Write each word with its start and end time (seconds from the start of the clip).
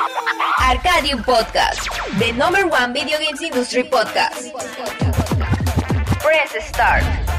Arcadium 0.00 1.22
Podcast, 1.24 1.88
the 2.18 2.32
number 2.32 2.66
one 2.66 2.92
video 2.92 3.18
games 3.18 3.42
industry 3.42 3.82
podcast. 3.82 4.52
Press 6.20 6.68
start. 6.68 7.29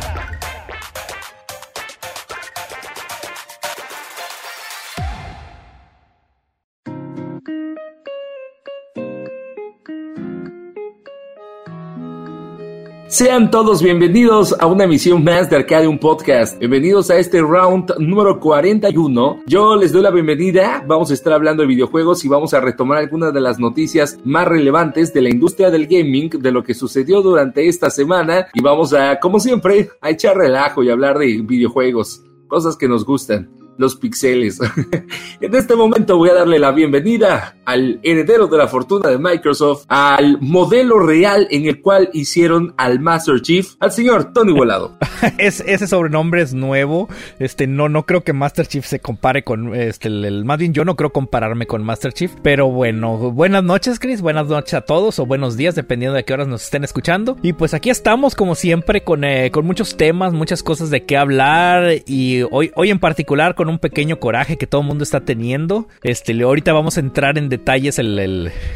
Sean 13.12 13.52
todos 13.52 13.84
bienvenidos 13.84 14.56
a 14.58 14.68
una 14.68 14.86
emisión 14.86 15.22
más 15.22 15.50
de 15.50 15.58
Arcadium 15.58 15.98
Podcast. 15.98 16.58
Bienvenidos 16.60 17.10
a 17.10 17.18
este 17.18 17.42
round 17.42 17.98
número 18.00 18.40
41. 18.40 19.42
Yo 19.46 19.76
les 19.76 19.92
doy 19.92 20.02
la 20.02 20.12
bienvenida. 20.12 20.82
Vamos 20.88 21.12
a 21.12 21.14
estar 21.14 21.34
hablando 21.34 21.62
de 21.62 21.68
videojuegos 21.68 22.24
y 22.24 22.30
vamos 22.30 22.54
a 22.54 22.62
retomar 22.62 23.00
algunas 23.00 23.34
de 23.34 23.42
las 23.42 23.60
noticias 23.60 24.18
más 24.24 24.48
relevantes 24.48 25.14
de 25.14 25.24
la 25.24 25.30
industria 25.30 25.70
del 25.70 25.88
gaming, 25.88 26.30
de 26.30 26.52
lo 26.54 26.64
que 26.64 26.74
sucedió 26.74 27.22
durante 27.22 27.68
esta 27.68 27.90
semana. 27.90 28.48
Y 28.54 28.62
vamos 28.62 28.94
a, 28.94 29.20
como 29.20 29.42
siempre, 29.42 29.90
a 30.00 30.10
echar 30.10 30.38
relajo 30.38 30.82
y 30.82 30.90
hablar 30.90 31.18
de 31.18 31.42
videojuegos, 31.42 32.24
cosas 32.48 32.78
que 32.78 32.88
nos 32.88 33.04
gustan 33.04 33.52
los 33.78 33.98
pixeles. 33.98 34.60
en 35.42 35.56
este 35.56 35.76
momento 35.76 36.16
voy 36.16 36.30
a 36.30 36.36
darle 36.36 36.60
la 36.60 36.72
bienvenida 36.72 37.58
al 37.72 38.00
heredero 38.04 38.48
de 38.48 38.58
la 38.58 38.68
fortuna 38.68 39.10
de 39.10 39.18
Microsoft, 39.18 39.86
al 39.88 40.38
modelo 40.42 41.00
real 41.00 41.48
en 41.52 41.66
el 41.68 41.82
cual 41.82 42.10
hicieron 42.14 42.74
al 42.78 43.00
Master 43.00 43.42
Chief, 43.42 43.76
al 43.80 43.92
señor 43.92 44.34
Tony 44.34 44.52
Volado. 44.52 44.98
es, 45.38 45.62
ese 45.62 45.88
sobrenombre 45.88 46.42
es 46.42 46.54
nuevo. 46.54 47.08
Este, 47.40 47.68
no, 47.68 47.88
no 47.88 48.06
creo 48.06 48.22
que 48.22 48.34
Master 48.34 48.68
Chief 48.68 48.86
se 48.86 49.00
compare 49.00 49.44
con 49.44 49.74
este, 49.74 50.10
el, 50.10 50.44
bien 50.58 50.74
yo 50.74 50.84
no 50.84 50.96
creo 50.96 51.12
compararme 51.12 51.66
con 51.66 51.84
Master 51.84 52.12
Chief. 52.12 52.32
Pero 52.44 52.70
bueno, 52.70 53.18
buenas 53.32 53.64
noches, 53.64 54.00
Chris. 54.00 54.22
Buenas 54.22 54.48
noches 54.48 54.74
a 54.74 54.82
todos 54.82 55.20
o 55.20 55.26
buenos 55.26 55.56
días, 55.56 55.76
dependiendo 55.76 56.16
de 56.16 56.26
qué 56.26 56.34
horas 56.34 56.50
nos 56.50 56.64
estén 56.64 56.84
escuchando. 56.84 57.38
Y 57.42 57.54
pues 57.54 57.74
aquí 57.74 57.90
estamos, 57.90 58.36
como 58.36 58.56
siempre, 58.56 59.04
con, 59.04 59.24
eh, 59.24 59.50
con 59.52 59.66
muchos 59.66 59.96
temas, 59.96 60.34
muchas 60.34 60.62
cosas 60.62 60.90
de 60.90 61.06
qué 61.06 61.16
hablar. 61.16 61.94
Y 62.06 62.42
hoy, 62.52 62.72
hoy 62.76 62.90
en 62.90 63.00
particular 63.00 63.56
con 63.56 63.70
un 63.70 63.80
pequeño 63.80 64.20
coraje 64.20 64.58
que 64.58 64.68
todo 64.68 64.82
el 64.82 64.88
mundo 64.88 65.04
está 65.04 65.22
teniendo. 65.22 65.88
Este, 66.04 66.34
ahorita 66.44 66.74
vamos 66.74 66.98
a 66.98 67.00
entrar 67.00 67.38
en 67.38 67.48
detalles 67.62 68.02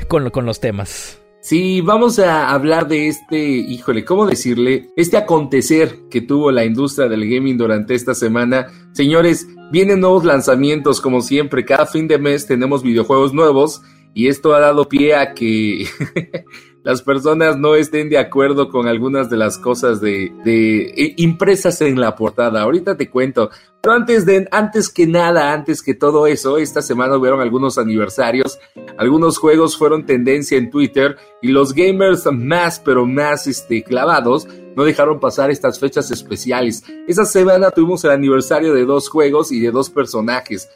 con, 0.07 0.29
con 0.29 0.45
los 0.45 0.59
temas. 0.59 1.19
Sí, 1.41 1.81
vamos 1.81 2.17
a 2.17 2.51
hablar 2.51 2.87
de 2.87 3.07
este, 3.07 3.37
híjole, 3.37 4.03
¿cómo 4.03 4.25
decirle? 4.25 4.89
Este 4.95 5.17
acontecer 5.17 5.99
que 6.09 6.21
tuvo 6.21 6.51
la 6.51 6.65
industria 6.65 7.07
del 7.07 7.29
gaming 7.29 7.57
durante 7.57 7.93
esta 7.93 8.15
semana. 8.15 8.67
Señores, 8.93 9.47
vienen 9.71 9.99
nuevos 9.99 10.23
lanzamientos 10.23 11.01
como 11.01 11.21
siempre. 11.21 11.65
Cada 11.65 11.85
fin 11.85 12.07
de 12.07 12.17
mes 12.17 12.47
tenemos 12.47 12.81
videojuegos 12.81 13.33
nuevos 13.33 13.81
y 14.15 14.27
esto 14.27 14.55
ha 14.55 14.59
dado 14.59 14.89
pie 14.89 15.15
a 15.15 15.33
que 15.33 15.87
las 16.85 17.01
personas 17.01 17.57
no 17.57 17.73
estén 17.73 18.09
de 18.09 18.19
acuerdo 18.19 18.69
con 18.69 18.87
algunas 18.87 19.27
de 19.27 19.37
las 19.37 19.57
cosas 19.57 19.99
de, 20.01 20.31
de 20.45 20.83
eh, 20.95 21.13
impresas 21.17 21.81
en 21.81 21.99
la 21.99 22.15
portada. 22.15 22.61
Ahorita 22.61 22.95
te 22.95 23.09
cuento. 23.09 23.49
Pero 23.81 23.95
antes 23.95 24.23
de, 24.23 24.47
antes 24.51 24.89
que 24.89 25.07
nada, 25.07 25.51
antes 25.51 25.81
que 25.81 25.95
todo 25.95 26.27
eso, 26.27 26.59
esta 26.59 26.83
semana 26.83 27.17
hubieron 27.17 27.41
algunos 27.41 27.79
aniversarios, 27.79 28.59
algunos 28.99 29.39
juegos 29.39 29.75
fueron 29.75 30.05
tendencia 30.05 30.59
en 30.59 30.69
Twitter 30.69 31.17
y 31.41 31.47
los 31.47 31.73
gamers 31.73 32.27
más, 32.31 32.79
pero 32.79 33.07
más 33.07 33.47
este, 33.47 33.83
clavados, 33.83 34.47
no 34.75 34.83
dejaron 34.83 35.19
pasar 35.19 35.49
estas 35.49 35.79
fechas 35.79 36.11
especiales. 36.11 36.83
Esa 37.07 37.25
semana 37.25 37.71
tuvimos 37.71 38.03
el 38.03 38.11
aniversario 38.11 38.75
de 38.75 38.85
dos 38.85 39.09
juegos 39.09 39.51
y 39.51 39.59
de 39.59 39.71
dos 39.71 39.89
personajes. 39.89 40.69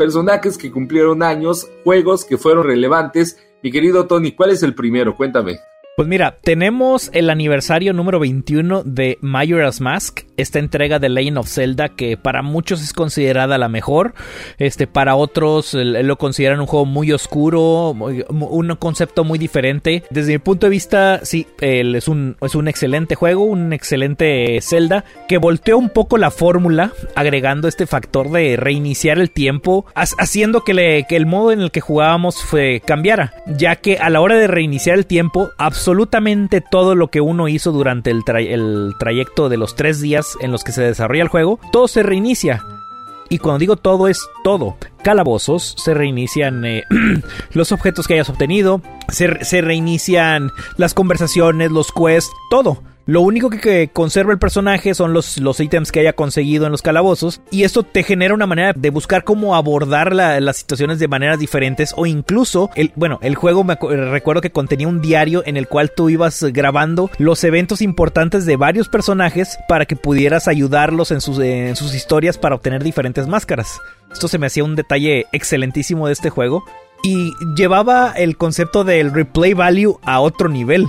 Personajes 0.00 0.56
que 0.56 0.70
cumplieron 0.70 1.22
años, 1.22 1.68
juegos 1.84 2.24
que 2.24 2.38
fueron 2.38 2.64
relevantes 2.64 3.36
mi 3.62 3.70
querido 3.70 4.06
Tony, 4.06 4.32
¿cuál 4.32 4.48
es 4.48 4.62
el 4.62 4.74
primero? 4.74 5.14
Cuéntame. 5.14 5.58
Pues 5.94 6.08
mira, 6.08 6.38
tenemos 6.42 7.10
el 7.12 7.28
aniversario 7.28 7.92
número 7.92 8.18
21 8.18 8.84
de 8.84 9.18
Majora's 9.20 9.82
Mask, 9.82 10.20
esta 10.40 10.58
entrega 10.58 10.98
de 10.98 11.08
Legend 11.08 11.38
of 11.38 11.48
Zelda 11.48 11.88
que 11.88 12.16
para 12.16 12.42
muchos 12.42 12.82
es 12.82 12.92
considerada 12.92 13.58
la 13.58 13.68
mejor, 13.68 14.14
este 14.58 14.86
para 14.86 15.16
otros 15.16 15.74
lo 15.74 16.16
consideran 16.16 16.60
un 16.60 16.66
juego 16.66 16.86
muy 16.86 17.12
oscuro, 17.12 17.90
un 17.90 18.76
concepto 18.78 19.24
muy 19.24 19.38
diferente. 19.38 20.04
Desde 20.10 20.32
mi 20.32 20.38
punto 20.38 20.66
de 20.66 20.70
vista, 20.70 21.20
sí, 21.24 21.46
es 21.60 22.08
un 22.08 22.36
es 22.40 22.54
un 22.54 22.68
excelente 22.68 23.14
juego, 23.14 23.44
un 23.44 23.72
excelente 23.72 24.58
Zelda 24.62 25.04
que 25.28 25.38
volteó 25.38 25.78
un 25.78 25.90
poco 25.90 26.18
la 26.18 26.30
fórmula 26.30 26.92
agregando 27.14 27.68
este 27.68 27.86
factor 27.86 28.30
de 28.30 28.56
reiniciar 28.56 29.18
el 29.18 29.30
tiempo, 29.30 29.86
haciendo 29.94 30.64
que, 30.64 30.74
le, 30.74 31.04
que 31.04 31.16
el 31.16 31.26
modo 31.26 31.52
en 31.52 31.60
el 31.60 31.70
que 31.70 31.80
jugábamos 31.80 32.42
fue 32.42 32.82
cambiara, 32.84 33.34
ya 33.46 33.76
que 33.76 33.98
a 33.98 34.10
la 34.10 34.20
hora 34.20 34.36
de 34.36 34.46
reiniciar 34.46 34.96
el 34.96 35.06
tiempo 35.06 35.50
absolutamente 35.58 36.60
todo 36.60 36.94
lo 36.94 37.08
que 37.08 37.20
uno 37.20 37.48
hizo 37.48 37.72
durante 37.72 38.10
el, 38.10 38.22
el 38.36 38.94
trayecto 38.98 39.48
de 39.48 39.56
los 39.56 39.76
tres 39.76 40.00
días 40.00 40.29
en 40.40 40.52
los 40.52 40.64
que 40.64 40.72
se 40.72 40.82
desarrolla 40.82 41.22
el 41.22 41.28
juego, 41.28 41.58
todo 41.72 41.88
se 41.88 42.02
reinicia. 42.02 42.64
Y 43.28 43.38
cuando 43.38 43.60
digo 43.60 43.76
todo 43.76 44.08
es 44.08 44.28
todo. 44.42 44.76
Calabozos, 45.02 45.76
se 45.78 45.94
reinician 45.94 46.64
eh, 46.64 46.84
los 47.52 47.70
objetos 47.72 48.06
que 48.06 48.14
hayas 48.14 48.28
obtenido, 48.28 48.82
se, 49.08 49.44
se, 49.44 49.60
reinician 49.60 50.50
las 50.76 50.94
conversaciones, 50.94 51.70
los 51.70 51.92
quests, 51.92 52.32
todo. 52.50 52.82
Lo 53.10 53.22
único 53.22 53.50
que, 53.50 53.90
conserva 53.92 54.32
el 54.32 54.38
personaje 54.38 54.94
son 54.94 55.12
los, 55.12 55.38
los 55.38 55.58
ítems 55.58 55.90
que 55.90 55.98
haya 55.98 56.12
conseguido 56.12 56.66
en 56.66 56.70
los 56.70 56.80
calabozos. 56.80 57.40
Y 57.50 57.64
esto 57.64 57.82
te 57.82 58.04
genera 58.04 58.34
una 58.34 58.46
manera 58.46 58.72
de 58.72 58.90
buscar 58.90 59.24
cómo 59.24 59.56
abordar 59.56 60.14
las 60.14 60.56
situaciones 60.56 61.00
de 61.00 61.08
maneras 61.08 61.40
diferentes. 61.40 61.92
O 61.96 62.06
incluso, 62.06 62.70
el, 62.76 62.92
bueno, 62.94 63.18
el 63.20 63.34
juego 63.34 63.64
me 63.64 63.74
recuerdo 63.74 64.40
que 64.40 64.52
contenía 64.52 64.86
un 64.86 65.00
diario 65.00 65.42
en 65.44 65.56
el 65.56 65.66
cual 65.66 65.90
tú 65.90 66.08
ibas 66.08 66.40
grabando 66.52 67.10
los 67.18 67.42
eventos 67.42 67.82
importantes 67.82 68.46
de 68.46 68.56
varios 68.56 68.88
personajes 68.88 69.58
para 69.66 69.86
que 69.86 69.96
pudieras 69.96 70.46
ayudarlos 70.46 71.10
en 71.10 71.20
sus, 71.20 71.40
en 71.40 71.74
sus 71.74 71.96
historias 71.96 72.38
para 72.38 72.54
obtener 72.54 72.84
diferentes 72.84 73.26
máscaras. 73.26 73.80
Esto 74.12 74.28
se 74.28 74.38
me 74.38 74.46
hacía 74.46 74.62
un 74.62 74.76
detalle 74.76 75.26
excelentísimo 75.32 76.06
de 76.06 76.12
este 76.12 76.30
juego. 76.30 76.62
Y 77.02 77.32
llevaba 77.56 78.12
el 78.12 78.36
concepto 78.36 78.84
del 78.84 79.12
replay 79.12 79.52
value 79.52 79.98
a 80.04 80.20
otro 80.20 80.48
nivel. 80.48 80.86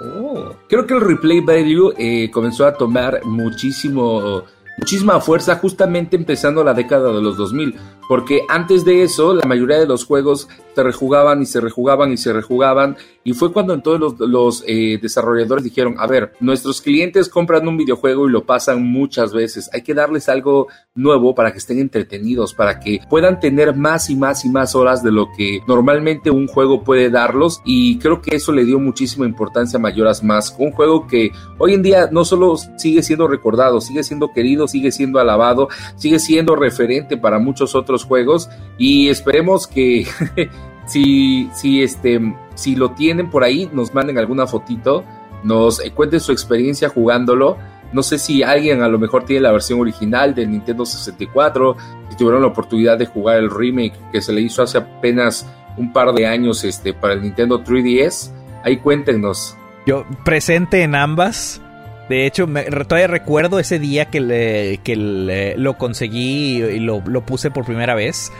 Oh. 0.00 0.54
Creo 0.68 0.86
que 0.86 0.94
el 0.94 1.00
replay 1.00 1.40
value 1.40 1.94
eh, 1.96 2.30
comenzó 2.30 2.66
a 2.66 2.74
tomar 2.74 3.20
muchísimo, 3.24 4.44
muchísima 4.78 5.20
fuerza 5.20 5.56
justamente 5.56 6.16
empezando 6.16 6.62
la 6.62 6.74
década 6.74 7.12
de 7.12 7.22
los 7.22 7.36
2000, 7.36 7.74
porque 8.08 8.42
antes 8.48 8.84
de 8.84 9.02
eso 9.02 9.34
la 9.34 9.46
mayoría 9.46 9.78
de 9.78 9.86
los 9.86 10.04
juegos 10.04 10.48
se 10.76 10.82
rejugaban 10.82 11.40
y 11.40 11.46
se 11.46 11.60
rejugaban 11.60 12.12
y 12.12 12.18
se 12.18 12.34
rejugaban. 12.34 12.96
Y 13.24 13.32
fue 13.32 13.50
cuando 13.50 13.72
entonces 13.72 14.18
los, 14.20 14.62
eh, 14.66 14.98
desarrolladores 15.00 15.64
dijeron, 15.64 15.96
a 15.98 16.06
ver, 16.06 16.34
nuestros 16.38 16.82
clientes 16.82 17.30
compran 17.30 17.66
un 17.66 17.78
videojuego 17.78 18.28
y 18.28 18.30
lo 18.30 18.44
pasan 18.44 18.82
muchas 18.82 19.32
veces. 19.32 19.70
Hay 19.72 19.82
que 19.82 19.94
darles 19.94 20.28
algo 20.28 20.68
nuevo 20.94 21.34
para 21.34 21.50
que 21.50 21.58
estén 21.58 21.78
entretenidos, 21.78 22.52
para 22.52 22.78
que 22.78 23.00
puedan 23.08 23.40
tener 23.40 23.74
más 23.74 24.10
y 24.10 24.16
más 24.16 24.44
y 24.44 24.50
más 24.50 24.74
horas 24.74 25.02
de 25.02 25.12
lo 25.12 25.28
que 25.36 25.60
normalmente 25.66 26.30
un 26.30 26.46
juego 26.46 26.84
puede 26.84 27.08
darlos. 27.08 27.62
Y 27.64 27.98
creo 27.98 28.20
que 28.20 28.36
eso 28.36 28.52
le 28.52 28.64
dio 28.64 28.78
muchísima 28.78 29.24
importancia 29.26 29.78
a 29.78 29.80
Mayoras 29.80 30.22
Más. 30.22 30.54
Un 30.58 30.72
juego 30.72 31.06
que 31.06 31.30
hoy 31.58 31.72
en 31.72 31.82
día 31.82 32.10
no 32.12 32.24
solo 32.24 32.56
sigue 32.76 33.02
siendo 33.02 33.26
recordado, 33.26 33.80
sigue 33.80 34.04
siendo 34.04 34.32
querido, 34.32 34.68
sigue 34.68 34.92
siendo 34.92 35.18
alabado, 35.18 35.68
sigue 35.96 36.18
siendo 36.18 36.54
referente 36.54 37.16
para 37.16 37.38
muchos 37.38 37.74
otros 37.74 37.95
juegos. 38.04 38.48
Y 38.78 39.08
esperemos 39.08 39.66
que 39.66 40.06
Si, 40.86 41.50
si, 41.52 41.82
este, 41.82 42.20
si 42.54 42.76
lo 42.76 42.92
tienen 42.92 43.28
por 43.28 43.42
ahí, 43.42 43.68
nos 43.72 43.92
manden 43.92 44.18
alguna 44.18 44.46
fotito, 44.46 45.04
nos 45.42 45.84
eh, 45.84 45.90
cuenten 45.90 46.20
su 46.20 46.32
experiencia 46.32 46.88
jugándolo. 46.88 47.58
No 47.92 48.02
sé 48.02 48.18
si 48.18 48.42
alguien 48.42 48.82
a 48.82 48.88
lo 48.88 48.98
mejor 48.98 49.24
tiene 49.24 49.42
la 49.42 49.52
versión 49.52 49.80
original 49.80 50.34
de 50.34 50.46
Nintendo 50.46 50.86
64, 50.86 51.76
si 52.08 52.16
tuvieron 52.16 52.42
la 52.42 52.48
oportunidad 52.48 52.98
de 52.98 53.06
jugar 53.06 53.38
el 53.38 53.50
remake 53.50 53.94
que 54.12 54.20
se 54.20 54.32
le 54.32 54.40
hizo 54.40 54.62
hace 54.62 54.78
apenas 54.78 55.46
un 55.76 55.92
par 55.92 56.12
de 56.12 56.26
años 56.26 56.64
este, 56.64 56.94
para 56.94 57.14
el 57.14 57.22
Nintendo 57.22 57.62
3DS. 57.62 58.30
Ahí 58.64 58.78
cuéntenos. 58.78 59.56
Yo 59.86 60.04
presente 60.24 60.82
en 60.82 60.94
ambas. 60.94 61.60
De 62.08 62.26
hecho, 62.26 62.46
me, 62.46 62.62
todavía 62.64 63.08
recuerdo 63.08 63.58
ese 63.58 63.78
día 63.78 64.06
que, 64.06 64.20
le, 64.20 64.78
que 64.78 65.54
lo 65.56 65.76
conseguí 65.76 66.62
y 66.62 66.78
lo, 66.78 67.02
lo, 67.04 67.26
puse 67.26 67.50
por 67.50 67.64
primera 67.64 67.94
vez. 67.94 68.30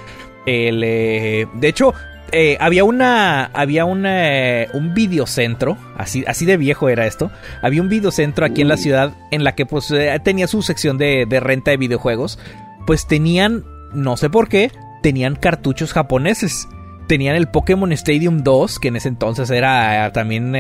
El, 0.47 0.83
eh, 0.85 1.47
de 1.55 1.69
hecho, 1.69 1.93
eh, 2.33 2.57
había 2.61 2.85
una. 2.85 3.45
Había 3.47 3.85
una, 3.85 4.67
un 4.73 4.95
videocentro. 4.95 5.77
Así, 5.97 6.25
así 6.27 6.45
de 6.45 6.57
viejo 6.57 6.89
era 6.89 7.07
esto. 7.07 7.31
Había 7.63 7.83
un 7.83 7.89
videocentro 7.89 8.47
aquí 8.47 8.63
en 8.63 8.69
la 8.69 8.77
ciudad. 8.77 9.13
En 9.31 9.45
la 9.45 9.55
que 9.55 9.67
pues 9.67 9.91
eh, 9.91 10.17
tenía 10.23 10.47
su 10.47 10.63
sección 10.63 10.99
de, 10.99 11.27
renta 11.41 11.73
de 11.73 11.77
videojuegos. 11.77 12.39
Pues 12.87 13.07
tenían. 13.07 13.65
No 13.93 14.17
sé 14.17 14.31
por 14.31 14.49
qué. 14.49 14.71
Tenían 15.03 15.37
cartuchos 15.37 15.93
japoneses. 15.93 16.69
Tenían 17.09 17.37
el 17.37 17.49
Pokémon 17.49 17.93
Stadium 17.93 18.43
2. 18.43 18.79
Que 18.79 18.89
en 18.89 18.97
ese 18.97 19.09
entonces 19.09 19.51
era 19.51 20.13
también. 20.13 20.55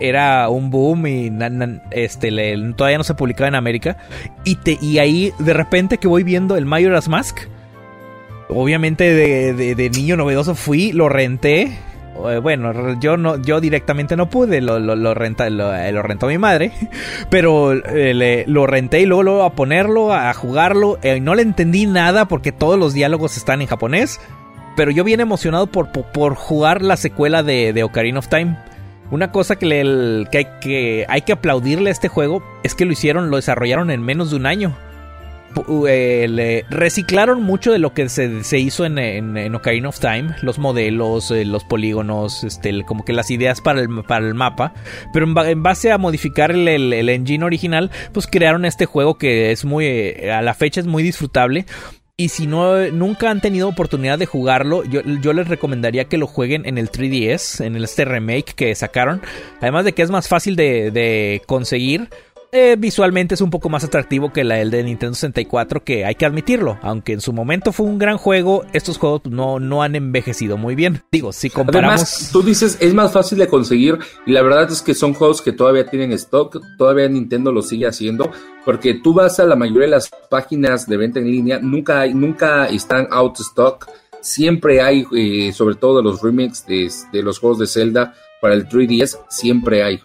Era 0.00 0.48
un 0.48 0.70
boom 0.70 1.06
y 1.06 1.32
este, 1.90 2.30
todavía 2.76 2.98
no 2.98 3.04
se 3.04 3.14
publicaba 3.14 3.48
en 3.48 3.54
América. 3.54 3.96
Y, 4.44 4.56
te, 4.56 4.78
y 4.80 4.98
ahí 4.98 5.32
de 5.38 5.52
repente 5.52 5.98
que 5.98 6.08
voy 6.08 6.24
viendo 6.24 6.56
el 6.56 6.66
Majora's 6.66 7.08
Mask 7.08 7.38
obviamente 8.48 9.14
de, 9.14 9.74
de 9.74 9.90
niño 9.90 10.16
novedoso 10.16 10.54
fui, 10.54 10.92
lo 10.92 11.08
renté 11.08 11.72
eh, 12.30 12.38
bueno, 12.38 12.98
yo 13.00 13.16
no, 13.16 13.42
yo 13.42 13.60
directamente 13.60 14.16
no 14.16 14.30
pude, 14.30 14.60
lo, 14.60 14.78
lo, 14.78 15.14
renta, 15.14 15.48
eh, 15.48 15.92
lo, 15.92 16.02
rentó 16.02 16.28
mi 16.28 16.38
madre, 16.38 16.70
pero 17.28 17.72
eh, 17.72 18.44
lo 18.46 18.66
renté 18.66 19.00
y 19.00 19.06
luego, 19.06 19.24
luego, 19.24 19.42
a 19.42 19.52
ponerlo, 19.54 20.12
a 20.12 20.32
jugarlo, 20.32 20.98
no 21.20 21.34
le 21.34 21.42
entendí 21.42 21.86
nada 21.86 22.26
porque 22.26 22.52
todos 22.52 22.78
los 22.78 22.94
diálogos 22.94 23.36
están 23.36 23.62
en 23.62 23.66
japonés, 23.66 24.20
pero 24.76 24.90
yo 24.90 25.02
bien 25.02 25.20
emocionado 25.20 25.66
por, 25.66 25.90
por, 25.90 26.34
jugar 26.34 26.82
la 26.82 26.96
secuela 26.96 27.42
de, 27.42 27.72
de, 27.72 27.82
Ocarina 27.82 28.20
of 28.20 28.28
Time. 28.28 28.56
Una 29.10 29.30
cosa 29.30 29.56
que, 29.56 29.66
le, 29.66 30.26
hay, 31.08 31.22
que 31.22 31.32
aplaudirle 31.32 31.90
a 31.90 31.92
este 31.92 32.08
juego 32.08 32.42
es 32.62 32.74
que 32.74 32.84
lo 32.84 32.92
hicieron, 32.92 33.30
lo 33.30 33.36
desarrollaron 33.36 33.90
en 33.90 34.02
menos 34.02 34.30
de 34.30 34.36
un 34.36 34.46
año. 34.46 34.76
Eh, 35.88 36.26
le 36.28 36.64
reciclaron 36.68 37.42
mucho 37.42 37.70
de 37.70 37.78
lo 37.78 37.94
que 37.94 38.08
se, 38.08 38.58
hizo 38.58 38.84
en, 38.84 38.98
en, 38.98 39.54
Ocarina 39.54 39.88
of 39.88 40.00
Time, 40.00 40.34
los 40.42 40.58
modelos, 40.58 41.30
eh, 41.30 41.44
los 41.44 41.62
polígonos, 41.64 42.42
este, 42.42 42.82
como 42.82 43.04
que 43.04 43.12
las 43.12 43.30
ideas 43.30 43.60
para 43.60 43.80
el, 43.80 43.88
mapa, 44.34 44.74
pero 45.12 45.26
en, 45.26 45.62
base 45.62 45.92
a 45.92 45.98
modificar 45.98 46.50
el, 46.50 46.66
el, 46.68 47.08
engine 47.08 47.44
original, 47.44 47.90
pues 48.12 48.26
crearon 48.26 48.64
este 48.64 48.86
juego 48.86 49.16
que 49.16 49.52
es 49.52 49.64
muy, 49.64 49.86
eh, 49.86 50.32
a 50.32 50.42
la 50.42 50.54
fecha 50.54 50.80
es 50.80 50.86
muy 50.86 51.04
disfrutable. 51.04 51.66
Y 52.16 52.28
si 52.28 52.46
no, 52.46 52.78
nunca 52.92 53.28
han 53.28 53.40
tenido 53.40 53.68
oportunidad 53.68 54.20
de 54.20 54.26
jugarlo, 54.26 54.84
yo, 54.84 55.32
les 55.32 55.48
recomendaría 55.48 56.04
que 56.04 56.16
lo 56.16 56.28
jueguen 56.28 56.64
en 56.64 56.78
el 56.78 56.88
3DS, 56.88 57.64
en 57.64 57.74
este 57.74 58.04
remake 58.04 58.54
que 58.54 58.72
sacaron. 58.76 59.20
Además 59.60 59.84
de 59.84 59.94
que 59.94 60.02
es 60.02 60.10
más 60.10 60.28
fácil 60.28 60.54
de 60.54 61.42
conseguir, 61.46 62.08
eh, 62.54 62.76
visualmente 62.78 63.34
es 63.34 63.40
un 63.40 63.50
poco 63.50 63.68
más 63.68 63.82
atractivo 63.82 64.32
que 64.32 64.44
la 64.44 64.54
de 64.54 64.84
Nintendo 64.84 65.14
64, 65.14 65.82
que 65.82 66.04
hay 66.04 66.14
que 66.14 66.24
admitirlo. 66.24 66.78
Aunque 66.82 67.12
en 67.12 67.20
su 67.20 67.32
momento 67.32 67.72
fue 67.72 67.86
un 67.86 67.98
gran 67.98 68.16
juego, 68.16 68.64
estos 68.72 68.96
juegos 68.96 69.22
no, 69.24 69.58
no 69.58 69.82
han 69.82 69.96
envejecido 69.96 70.56
muy 70.56 70.76
bien. 70.76 71.02
Digo, 71.10 71.32
si 71.32 71.50
comparamos. 71.50 71.94
Además, 71.94 72.30
tú 72.32 72.42
dices 72.42 72.78
es 72.80 72.94
más 72.94 73.12
fácil 73.12 73.38
de 73.38 73.48
conseguir, 73.48 73.98
y 74.24 74.32
la 74.32 74.42
verdad 74.42 74.70
es 74.70 74.82
que 74.82 74.94
son 74.94 75.14
juegos 75.14 75.42
que 75.42 75.50
todavía 75.50 75.86
tienen 75.86 76.12
stock, 76.12 76.60
todavía 76.78 77.08
Nintendo 77.08 77.50
lo 77.50 77.60
sigue 77.60 77.88
haciendo, 77.88 78.30
porque 78.64 78.94
tú 78.94 79.12
vas 79.12 79.40
a 79.40 79.44
la 79.44 79.56
mayoría 79.56 79.86
de 79.86 79.90
las 79.90 80.10
páginas 80.30 80.86
de 80.86 80.96
venta 80.96 81.18
en 81.18 81.26
línea, 81.26 81.58
nunca, 81.58 82.00
hay, 82.00 82.14
nunca 82.14 82.66
están 82.66 83.08
out 83.10 83.32
of 83.32 83.40
stock. 83.40 83.90
Siempre 84.20 84.80
hay, 84.80 85.04
eh, 85.14 85.52
sobre 85.52 85.74
todo 85.74 85.96
de 85.96 86.04
los 86.04 86.22
remakes 86.22 86.64
de, 86.66 86.88
de 87.12 87.22
los 87.22 87.40
juegos 87.40 87.58
de 87.58 87.66
Zelda 87.66 88.14
para 88.40 88.54
el 88.54 88.68
3DS, 88.68 89.18
siempre 89.28 89.82
hay. 89.82 90.00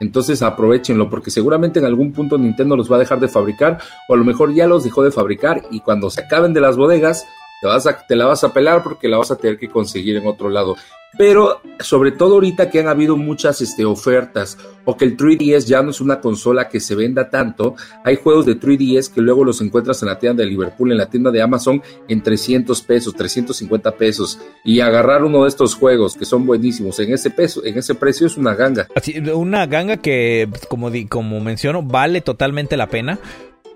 Entonces 0.00 0.42
aprovechenlo 0.42 1.08
porque 1.08 1.30
seguramente 1.30 1.78
en 1.78 1.84
algún 1.84 2.12
punto 2.12 2.38
Nintendo 2.38 2.76
los 2.76 2.90
va 2.90 2.96
a 2.96 3.00
dejar 3.00 3.20
de 3.20 3.28
fabricar 3.28 3.78
o 4.08 4.14
a 4.14 4.16
lo 4.16 4.24
mejor 4.24 4.54
ya 4.54 4.66
los 4.66 4.84
dejó 4.84 5.02
de 5.02 5.10
fabricar 5.10 5.62
y 5.70 5.80
cuando 5.80 6.10
se 6.10 6.22
acaben 6.22 6.52
de 6.52 6.60
las 6.60 6.76
bodegas 6.76 7.24
te, 7.64 7.68
vas 7.68 7.86
a, 7.86 7.96
te 7.96 8.14
la 8.14 8.26
vas 8.26 8.44
a 8.44 8.52
pelar 8.52 8.82
porque 8.82 9.08
la 9.08 9.16
vas 9.16 9.30
a 9.30 9.36
tener 9.36 9.58
que 9.58 9.70
conseguir 9.70 10.18
en 10.18 10.26
otro 10.26 10.50
lado. 10.50 10.76
Pero 11.16 11.62
sobre 11.78 12.12
todo 12.12 12.34
ahorita 12.34 12.68
que 12.68 12.80
han 12.80 12.88
habido 12.88 13.16
muchas 13.16 13.62
este, 13.62 13.86
ofertas 13.86 14.58
o 14.84 14.98
que 14.98 15.06
el 15.06 15.16
3DS 15.16 15.64
ya 15.64 15.80
no 15.80 15.90
es 15.90 16.02
una 16.02 16.20
consola 16.20 16.68
que 16.68 16.78
se 16.78 16.94
venda 16.94 17.30
tanto, 17.30 17.74
hay 18.04 18.16
juegos 18.16 18.44
de 18.44 18.60
3DS 18.60 19.14
que 19.14 19.22
luego 19.22 19.44
los 19.44 19.62
encuentras 19.62 20.02
en 20.02 20.08
la 20.08 20.18
tienda 20.18 20.42
de 20.42 20.50
Liverpool, 20.50 20.92
en 20.92 20.98
la 20.98 21.08
tienda 21.08 21.30
de 21.30 21.40
Amazon 21.40 21.80
en 22.06 22.22
300 22.22 22.82
pesos, 22.82 23.14
350 23.14 23.92
pesos 23.92 24.40
y 24.62 24.80
agarrar 24.80 25.24
uno 25.24 25.44
de 25.44 25.48
estos 25.48 25.74
juegos 25.74 26.16
que 26.16 26.26
son 26.26 26.44
buenísimos 26.44 26.98
en 26.98 27.14
ese 27.14 27.30
peso, 27.30 27.64
en 27.64 27.78
ese 27.78 27.94
precio 27.94 28.26
es 28.26 28.36
una 28.36 28.54
ganga. 28.54 28.88
una 29.32 29.64
ganga 29.66 29.96
que 29.96 30.50
como 30.68 30.90
como 31.08 31.40
menciono 31.40 31.82
vale 31.82 32.20
totalmente 32.20 32.76
la 32.76 32.88
pena 32.88 33.20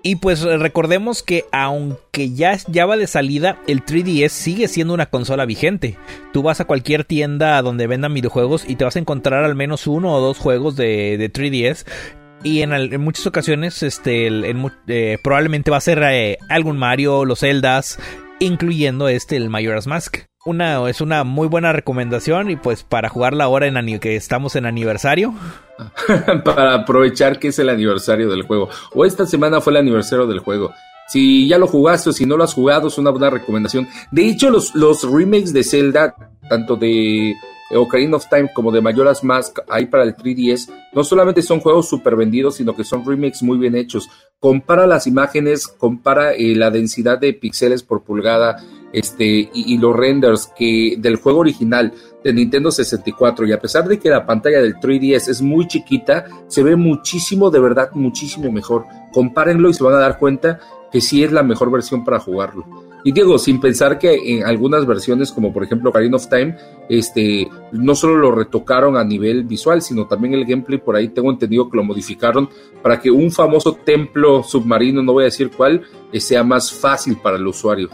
y 0.01 0.15
pues 0.15 0.41
recordemos 0.41 1.23
que 1.23 1.45
aunque 1.51 2.31
ya, 2.31 2.57
ya 2.67 2.85
va 2.85 2.97
de 2.97 3.07
salida, 3.07 3.59
el 3.67 3.83
3DS 3.83 4.29
sigue 4.29 4.67
siendo 4.67 4.93
una 4.93 5.07
consola 5.07 5.45
vigente. 5.45 5.97
Tú 6.31 6.41
vas 6.41 6.61
a 6.61 6.65
cualquier 6.65 7.03
tienda 7.03 7.61
donde 7.61 7.87
vendan 7.87 8.13
videojuegos 8.13 8.63
y 8.67 8.75
te 8.75 8.85
vas 8.85 8.95
a 8.95 8.99
encontrar 8.99 9.43
al 9.43 9.55
menos 9.55 9.87
uno 9.87 10.13
o 10.13 10.21
dos 10.21 10.37
juegos 10.37 10.75
de, 10.75 11.31
3DS. 11.33 11.85
Y 12.43 12.61
en, 12.61 13.01
muchas 13.01 13.27
ocasiones, 13.27 13.83
este, 13.83 14.29
eh, 14.87 15.17
probablemente 15.21 15.71
va 15.71 15.77
a 15.77 15.81
ser 15.81 16.01
eh, 16.03 16.37
algún 16.47 16.77
Mario, 16.77 17.25
los 17.25 17.41
Zeldas, 17.41 17.99
incluyendo 18.39 19.09
este, 19.09 19.35
el 19.35 19.49
Majora's 19.49 19.87
Mask 19.87 20.28
una, 20.45 20.89
es 20.89 21.01
una 21.01 21.23
muy 21.23 21.47
buena 21.47 21.73
recomendación 21.73 22.49
y 22.49 22.55
pues 22.55 22.83
para 22.83 23.09
jugarla 23.09 23.43
ahora 23.43 23.67
en 23.67 23.99
que 23.99 24.15
estamos 24.15 24.55
en 24.55 24.65
aniversario. 24.65 25.33
para 26.43 26.75
aprovechar 26.75 27.39
que 27.39 27.49
es 27.49 27.59
el 27.59 27.69
aniversario 27.69 28.29
del 28.29 28.43
juego. 28.43 28.69
O 28.93 29.05
esta 29.05 29.25
semana 29.25 29.61
fue 29.61 29.73
el 29.73 29.77
aniversario 29.77 30.27
del 30.27 30.39
juego. 30.39 30.71
Si 31.09 31.47
ya 31.47 31.57
lo 31.57 31.67
jugaste 31.67 32.11
o 32.11 32.13
si 32.13 32.25
no 32.25 32.37
lo 32.37 32.43
has 32.43 32.53
jugado, 32.53 32.87
es 32.87 32.97
una 32.97 33.09
buena 33.09 33.29
recomendación. 33.29 33.87
De 34.11 34.27
hecho, 34.27 34.49
los, 34.49 34.75
los 34.75 35.03
remakes 35.11 35.53
de 35.53 35.63
Zelda, 35.63 36.15
tanto 36.47 36.75
de 36.75 37.33
Ocarina 37.71 38.17
of 38.17 38.29
Time 38.29 38.51
como 38.53 38.71
de 38.71 38.81
Majora's 38.81 39.23
Mask, 39.23 39.59
ahí 39.69 39.87
para 39.87 40.03
el 40.03 40.15
3DS, 40.15 40.71
no 40.93 41.03
solamente 41.03 41.41
son 41.41 41.59
juegos 41.59 41.89
super 41.89 42.15
vendidos, 42.15 42.55
sino 42.55 42.75
que 42.75 42.83
son 42.83 43.05
remakes 43.05 43.41
muy 43.41 43.57
bien 43.57 43.75
hechos. 43.75 44.07
Compara 44.39 44.85
las 44.85 45.07
imágenes, 45.07 45.67
compara 45.67 46.33
eh, 46.33 46.55
la 46.55 46.69
densidad 46.69 47.17
de 47.17 47.33
píxeles 47.33 47.83
por 47.83 48.03
pulgada, 48.03 48.57
este, 48.93 49.49
y, 49.53 49.77
los 49.77 49.95
renders 49.95 50.51
que 50.57 50.95
del 50.97 51.17
juego 51.17 51.39
original 51.39 51.93
de 52.23 52.33
Nintendo 52.33 52.71
64 52.71 53.47
y 53.47 53.51
a 53.53 53.59
pesar 53.59 53.87
de 53.87 53.99
que 53.99 54.09
la 54.09 54.25
pantalla 54.25 54.61
del 54.61 54.75
3DS 54.75 55.29
es 55.29 55.41
muy 55.41 55.67
chiquita, 55.67 56.25
se 56.47 56.63
ve 56.63 56.75
muchísimo, 56.75 57.49
de 57.49 57.59
verdad, 57.59 57.91
muchísimo 57.93 58.51
mejor. 58.51 58.85
Compárenlo 59.11 59.69
y 59.69 59.73
se 59.73 59.83
van 59.83 59.95
a 59.95 59.99
dar 59.99 60.19
cuenta 60.19 60.59
que 60.91 61.01
sí 61.01 61.23
es 61.23 61.31
la 61.31 61.43
mejor 61.43 61.71
versión 61.71 62.03
para 62.03 62.19
jugarlo. 62.19 62.65
Y 63.03 63.13
Diego, 63.13 63.37
sin 63.37 63.61
pensar 63.61 63.97
que 63.97 64.13
en 64.13 64.45
algunas 64.45 64.85
versiones, 64.85 65.31
como 65.31 65.53
por 65.53 65.63
ejemplo 65.63 65.89
Ocarina 65.89 66.17
of 66.17 66.27
Time, 66.27 66.57
este, 66.89 67.47
no 67.71 67.95
solo 67.95 68.17
lo 68.17 68.31
retocaron 68.31 68.97
a 68.97 69.03
nivel 69.05 69.45
visual, 69.45 69.81
sino 69.81 70.05
también 70.05 70.33
el 70.33 70.45
gameplay, 70.45 70.79
por 70.79 70.95
ahí 70.97 71.07
tengo 71.09 71.31
entendido 71.31 71.69
que 71.69 71.77
lo 71.77 71.83
modificaron 71.83 72.49
para 72.81 72.99
que 72.99 73.09
un 73.09 73.31
famoso 73.31 73.73
templo 73.73 74.43
submarino, 74.43 75.01
no 75.01 75.13
voy 75.13 75.23
a 75.23 75.25
decir 75.25 75.49
cuál, 75.55 75.83
eh, 76.11 76.19
sea 76.19 76.43
más 76.43 76.73
fácil 76.73 77.17
para 77.17 77.37
el 77.37 77.47
usuario. 77.47 77.89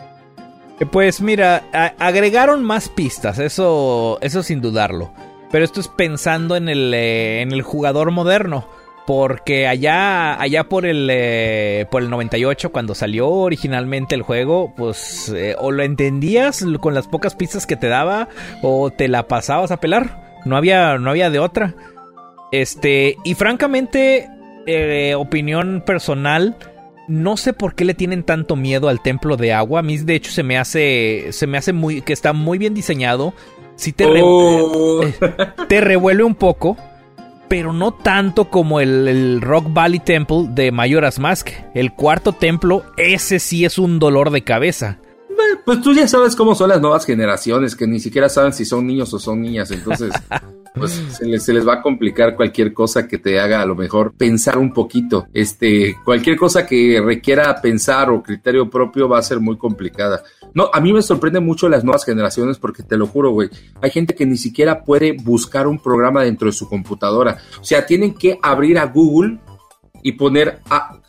Eh, 0.79 0.85
pues 0.85 1.21
mira, 1.21 1.63
agregaron 1.99 2.63
más 2.63 2.89
pistas, 2.89 3.39
eso, 3.39 4.17
eso 4.21 4.43
sin 4.43 4.61
dudarlo. 4.61 5.11
Pero 5.51 5.63
esto 5.63 5.79
es 5.79 5.87
pensando 5.87 6.55
en 6.55 6.67
el, 6.67 6.93
eh, 6.93 7.41
en 7.41 7.51
el 7.51 7.61
jugador 7.61 8.11
moderno. 8.11 8.67
Porque 9.07 9.67
allá, 9.67 10.41
allá 10.41 10.63
por 10.63 10.83
el, 10.87 11.07
eh, 11.11 11.85
por 11.91 12.01
el 12.01 12.09
98, 12.09 12.71
cuando 12.71 12.95
salió 12.95 13.29
originalmente 13.29 14.15
el 14.15 14.23
juego, 14.23 14.73
pues 14.75 15.31
o 15.59 15.71
lo 15.71 15.83
entendías 15.83 16.65
con 16.79 16.95
las 16.95 17.07
pocas 17.07 17.35
pistas 17.35 17.67
que 17.67 17.75
te 17.75 17.87
daba, 17.87 18.29
o 18.63 18.89
te 18.89 19.07
la 19.07 19.27
pasabas 19.27 19.69
a 19.69 19.77
pelar. 19.77 20.39
No 20.45 20.57
había, 20.57 20.97
no 20.97 21.11
había 21.11 21.29
de 21.29 21.37
otra. 21.37 21.75
Este, 22.51 23.17
y 23.23 23.35
francamente, 23.35 24.27
opinión 25.15 25.83
personal, 25.85 26.57
no 27.07 27.37
sé 27.37 27.53
por 27.53 27.75
qué 27.75 27.85
le 27.85 27.93
tienen 27.93 28.23
tanto 28.23 28.55
miedo 28.55 28.89
al 28.89 29.01
templo 29.01 29.37
de 29.37 29.53
agua. 29.53 29.79
A 29.79 29.83
mí, 29.83 29.97
de 29.97 30.15
hecho, 30.15 30.31
se 30.31 30.43
me 30.43 30.57
hace. 30.57 31.27
Se 31.31 31.47
me 31.47 31.57
hace 31.57 31.73
muy. 31.73 32.01
que 32.01 32.13
está 32.13 32.33
muy 32.33 32.57
bien 32.57 32.73
diseñado. 32.73 33.33
Sí 33.75 33.91
te, 33.91 34.05
oh. 34.05 35.03
eh, 35.03 35.13
te 35.67 35.81
revuelve 35.81 36.23
un 36.23 36.35
poco. 36.35 36.77
Pero 37.47 37.73
no 37.73 37.93
tanto 37.93 38.49
como 38.49 38.79
el, 38.79 39.39
Rock 39.39 39.71
Valley 39.71 39.99
Temple 39.99 40.47
de 40.49 40.71
Majora's 40.71 41.19
Mask. 41.19 41.49
El 41.75 41.93
cuarto 41.93 42.33
templo, 42.33 42.83
ese 42.97 43.39
sí 43.39 43.65
es 43.65 43.77
un 43.77 43.99
dolor 43.99 44.31
de 44.31 44.43
cabeza. 44.43 44.97
Pues 45.63 45.81
tú 45.81 45.93
ya 45.93 46.07
sabes 46.07 46.35
cómo 46.35 46.55
son 46.55 46.69
las 46.69 46.81
nuevas 46.81 47.05
generaciones, 47.05 47.75
que 47.75 47.87
ni 47.87 47.99
siquiera 47.99 48.29
saben 48.29 48.53
si 48.53 48.65
son 48.65 48.85
niños 48.87 49.13
o 49.13 49.19
son 49.19 49.41
niñas, 49.41 49.71
entonces 49.71 50.11
pues 50.75 50.91
se 50.91 51.25
les, 51.25 51.43
se 51.43 51.53
les, 51.53 51.67
va 51.67 51.75
a 51.75 51.81
complicar 51.81 52.35
cualquier 52.35 52.73
cosa 52.73 53.07
que 53.07 53.17
te 53.17 53.39
haga 53.39 53.61
a 53.61 53.65
lo 53.65 53.75
mejor 53.75 54.13
pensar 54.13 54.57
un 54.57 54.73
poquito. 54.73 55.27
Este, 55.33 55.95
cualquier 56.03 56.37
cosa 56.37 56.65
que 56.65 57.01
requiera 57.03 57.61
pensar 57.61 58.09
o 58.09 58.21
criterio 58.21 58.69
propio 58.69 59.07
va 59.07 59.19
a 59.19 59.23
ser 59.23 59.39
muy 59.39 59.57
complicada. 59.57 60.23
No, 60.53 60.69
a 60.71 60.79
mí 60.79 60.93
me 60.93 61.01
sorprende 61.01 61.39
mucho 61.39 61.69
las 61.69 61.83
nuevas 61.83 62.05
generaciones 62.05 62.57
porque 62.57 62.83
te 62.83 62.97
lo 62.97 63.07
juro, 63.07 63.31
güey, 63.31 63.49
hay 63.81 63.89
gente 63.89 64.15
que 64.15 64.25
ni 64.25 64.37
siquiera 64.37 64.83
puede 64.83 65.13
buscar 65.13 65.67
un 65.67 65.79
programa 65.79 66.23
dentro 66.23 66.47
de 66.47 66.53
su 66.53 66.67
computadora. 66.67 67.37
O 67.59 67.63
sea, 67.63 67.85
tienen 67.85 68.13
que 68.13 68.39
abrir 68.41 68.77
a 68.77 68.85
Google 68.85 69.39
y 70.03 70.13
poner 70.13 70.59
a, 70.69 70.99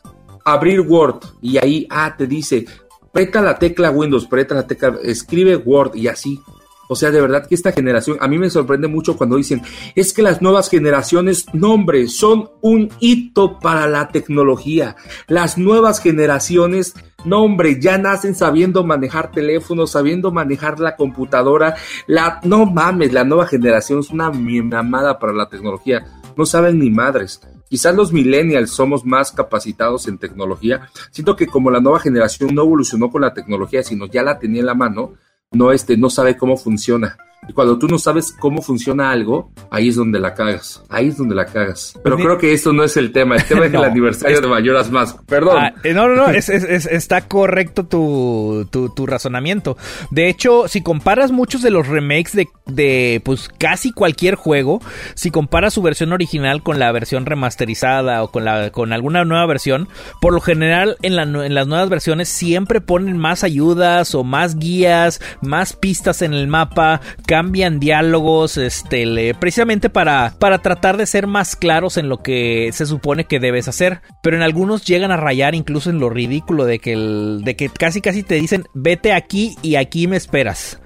abrir 0.45 0.81
Word 0.81 1.21
y 1.43 1.59
ahí, 1.59 1.87
ah, 1.91 2.15
te 2.17 2.27
dice, 2.27 2.65
preta 3.13 3.43
la 3.43 3.59
tecla 3.59 3.91
Windows, 3.91 4.27
preta 4.27 4.55
la 4.55 4.67
tecla, 4.67 4.97
escribe 5.03 5.57
Word 5.57 5.97
y 5.97 6.09
así. 6.09 6.41
O 6.89 6.97
sea, 6.97 7.11
de 7.11 7.21
verdad 7.21 7.47
que 7.47 7.55
esta 7.55 7.73
generación, 7.73 8.17
a 8.21 8.29
mí 8.29 8.39
me 8.39 8.51
sorprende 8.51 8.89
mucho 8.89 9.17
cuando 9.17 9.37
dicen, 9.37 9.63
es 9.95 10.13
que 10.13 10.23
las 10.23 10.43
nuevas 10.43 10.71
generaciones, 10.71 11.47
no 11.53 11.73
hombre, 11.73 12.09
son 12.09 12.51
un 12.61 12.91
hito 13.01 13.59
para 13.59 13.87
la 13.87 14.09
tecnología. 14.09 14.97
Las 15.27 15.59
nuevas 15.59 16.01
generaciones, 16.01 16.95
no 17.25 17.43
hombre, 17.43 17.81
ya 17.81 17.99
nacen 17.99 18.35
sabiendo 18.35 18.85
manejar 18.85 19.33
teléfonos, 19.33 19.91
sabiendo 19.91 20.31
manejar 20.31 20.79
la 20.81 20.97
computadora. 20.97 21.77
La, 22.07 22.41
no 22.45 22.67
mames, 22.67 23.13
la 23.13 23.25
nueva 23.25 23.47
generación 23.47 24.01
es 24.01 24.11
una 24.11 24.31
mamada 24.31 25.19
para 25.19 25.33
la 25.33 25.49
tecnología. 25.49 26.05
No 26.37 26.47
saben 26.47 26.79
ni 26.79 26.91
madres. 26.91 27.41
Quizás 27.69 27.97
los 27.97 28.13
millennials 28.13 28.71
somos 28.71 29.05
más 29.05 29.33
capacitados 29.33 30.07
en 30.07 30.19
tecnología. 30.19 30.89
Siento 31.11 31.35
que 31.35 31.49
como 31.49 31.71
la 31.71 31.81
nueva 31.81 31.99
generación 31.99 32.55
no 32.55 32.63
evolucionó 32.63 33.11
con 33.11 33.23
la 33.23 33.35
tecnología, 33.35 33.83
sino 33.83 34.07
ya 34.07 34.23
la 34.23 34.39
tenía 34.39 34.61
en 34.61 34.67
la 34.67 34.75
mano, 34.75 35.15
no, 35.53 35.73
este, 35.73 35.97
no 35.97 36.11
sabe 36.11 36.37
cómo 36.37 36.57
funciona. 36.57 37.17
Y 37.49 37.53
cuando 37.53 37.79
tú 37.79 37.87
no 37.89 37.99
sabes 37.99 38.33
cómo 38.33 38.61
funciona 38.61 39.11
algo, 39.11 39.51
ahí 39.71 39.89
es 39.89 39.97
donde 39.97 40.19
la 40.19 40.35
cagas. 40.35 40.83
Ahí 40.89 41.09
es 41.09 41.17
donde 41.17 41.35
la 41.35 41.47
cagas. 41.47 41.99
Pero 42.03 42.17
creo 42.17 42.39
que 42.39 42.53
esto 42.53 42.73
no 42.73 42.83
es 42.85 42.97
el 42.97 43.13
tema. 43.13 43.37
El 43.37 43.45
tema 43.45 43.67
es 43.67 43.75
el 43.75 43.85
aniversario 43.85 44.41
de 44.41 44.49
Mayoras 44.49 44.91
Más. 44.91 45.17
Perdón. 45.27 45.57
Ah, 45.59 45.75
eh, 45.85 45.95
no, 45.95 46.09
no, 46.09 46.15
no. 46.15 46.29
está 46.31 47.23
correcto 47.23 47.87
tu, 47.87 48.69
tu, 48.71 49.07
razonamiento. 49.07 49.77
De 50.11 50.29
hecho, 50.29 50.67
si 50.69 50.83
comparas 50.83 51.31
muchos 51.31 51.63
de 51.63 51.71
los 51.71 51.87
remakes 51.87 52.35
de, 52.35 52.49
de, 52.67 53.21
pues 53.25 53.49
casi 53.49 53.93
cualquier 53.93 54.35
juego, 54.35 54.81
si 55.15 55.31
comparas 55.31 55.75
su 55.75 55.83
versión 55.83 56.13
original 56.13 56.63
con 56.63 56.79
la 56.79 56.91
versión 56.91 57.27
remasterizada 57.27 58.23
o 58.25 58.31
con, 58.31 58.45
la, 58.45 58.71
con 58.71 58.93
alguna 58.93 59.25
nueva 59.25 59.47
versión, 59.47 59.89
por 60.21 60.33
lo 60.33 60.41
general 60.41 60.97
en, 61.03 61.15
la, 61.15 61.23
en 61.23 61.55
las 61.55 61.67
nuevas 61.69 61.89
versiones 61.89 62.29
siempre 62.29 62.81
ponen 62.81 63.17
más 63.17 63.45
ayudas 63.45 64.15
o 64.15 64.25
más 64.25 64.57
guías, 64.57 65.21
más 65.41 65.75
pistas 65.75 66.23
en 66.23 66.35
el 66.35 66.49
mapa 66.49 67.01
cambian 67.37 67.81
diálogos, 67.81 68.57
este, 68.57 69.35
precisamente 69.39 69.91
para, 69.91 70.33
para 70.39 70.63
tratar 70.63 70.97
de 70.97 71.05
ser 71.05 71.27
más 71.27 71.55
claros 71.55 71.99
en 71.99 72.09
lo 72.09 72.23
que 72.23 72.71
se 72.73 72.87
supone 72.87 73.27
que 73.27 73.39
debes 73.41 73.69
hacer. 73.69 74.01
Pero 74.23 74.37
en 74.39 74.43
algunos 74.43 74.87
llegan 74.87 75.11
a 75.11 75.19
rayar 75.19 75.55
incluso 75.55 75.91
en 75.91 76.01
lo 76.01 76.09
ridículo 76.09 76.65
de 76.65 76.79
que, 76.79 76.97
de 76.97 77.55
que 77.55 77.69
casi 77.69 78.01
casi 78.01 78.23
te 78.23 78.37
dicen 78.37 78.65
vete 78.73 79.13
aquí 79.13 79.55
y 79.61 79.75
aquí 79.75 80.07
me 80.07 80.17
esperas. 80.17 80.81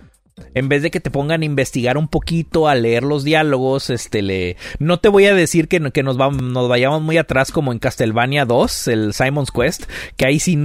En 0.54 0.68
vez 0.68 0.82
de 0.82 0.90
que 0.90 1.00
te 1.00 1.10
pongan 1.10 1.42
a 1.42 1.44
investigar 1.44 1.96
un 1.96 2.08
poquito, 2.08 2.68
a 2.68 2.74
leer 2.74 3.02
los 3.02 3.24
diálogos, 3.24 3.90
este 3.90 4.22
le. 4.22 4.56
No 4.78 4.98
te 4.98 5.08
voy 5.08 5.26
a 5.26 5.34
decir 5.34 5.68
que, 5.68 5.80
que 5.92 6.02
nos, 6.02 6.16
nos 6.16 6.68
vayamos 6.68 7.02
muy 7.02 7.18
atrás 7.18 7.52
como 7.52 7.72
en 7.72 7.78
Castlevania 7.78 8.44
2, 8.44 8.88
el 8.88 9.14
Simon's 9.14 9.50
Quest, 9.50 9.84
que 10.16 10.26
ahí 10.26 10.40
sí, 10.40 10.58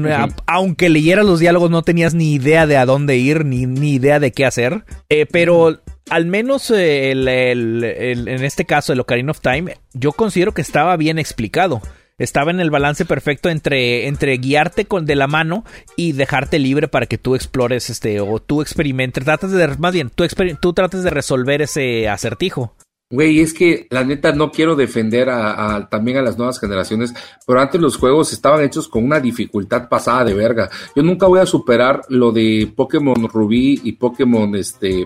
aunque 0.45 0.89
leyeras 0.89 1.25
los 1.25 1.39
diálogos, 1.39 1.69
no 1.69 1.83
tenías 1.83 2.13
ni 2.13 2.33
idea 2.33 2.67
de 2.67 2.77
a 2.77 2.85
dónde 2.85 3.17
ir, 3.17 3.45
ni, 3.45 3.65
ni 3.65 3.93
idea 3.93 4.19
de 4.19 4.31
qué 4.31 4.45
hacer. 4.45 4.83
Eh, 5.09 5.25
pero 5.31 5.79
al 6.09 6.25
menos 6.25 6.71
eh, 6.75 7.11
en 7.11 8.43
este 8.43 8.65
caso, 8.65 8.93
el 8.93 8.99
Ocarina 8.99 9.31
of 9.31 9.41
Time, 9.41 9.77
yo 9.93 10.11
considero 10.11 10.53
que 10.53 10.61
estaba 10.61 10.95
bien 10.97 11.19
explicado 11.19 11.81
estaba 12.17 12.51
en 12.51 12.59
el 12.59 12.71
balance 12.71 13.05
perfecto 13.05 13.49
entre, 13.49 14.07
entre 14.07 14.37
guiarte 14.37 14.85
con 14.85 15.05
de 15.05 15.15
la 15.15 15.27
mano 15.27 15.65
y 15.95 16.13
dejarte 16.13 16.59
libre 16.59 16.87
para 16.87 17.05
que 17.05 17.17
tú 17.17 17.35
explores 17.35 17.89
este 17.89 18.21
o 18.21 18.39
tú 18.39 18.61
experimentes, 18.61 19.23
tratas 19.23 19.51
de 19.51 19.67
más 19.77 19.93
bien, 19.93 20.09
tú, 20.09 20.25
tú 20.59 20.73
trates 20.73 21.03
de 21.03 21.09
resolver 21.09 21.61
ese 21.61 22.07
acertijo. 22.07 22.75
Güey, 23.11 23.39
es 23.39 23.53
que 23.53 23.85
la 23.91 24.03
neta 24.03 24.31
no 24.31 24.51
quiero 24.51 24.75
defender 24.75 25.29
a, 25.29 25.87
también 25.91 26.17
a 26.17 26.23
las 26.23 26.37
nuevas 26.37 26.59
generaciones, 26.59 27.13
pero 27.45 27.61
antes 27.61 27.79
los 27.79 27.97
juegos 27.97 28.33
estaban 28.33 28.63
hechos 28.63 28.87
con 28.87 29.03
una 29.03 29.19
dificultad 29.19 29.87
pasada 29.89 30.25
de 30.25 30.33
verga. 30.33 30.69
Yo 30.95 31.03
nunca 31.03 31.27
voy 31.27 31.39
a 31.39 31.45
superar 31.45 32.01
lo 32.09 32.31
de 32.31 32.71
Pokémon 32.75 33.29
Rubí 33.29 33.79
y 33.83 33.91
Pokémon 33.93 34.55
este 34.55 35.05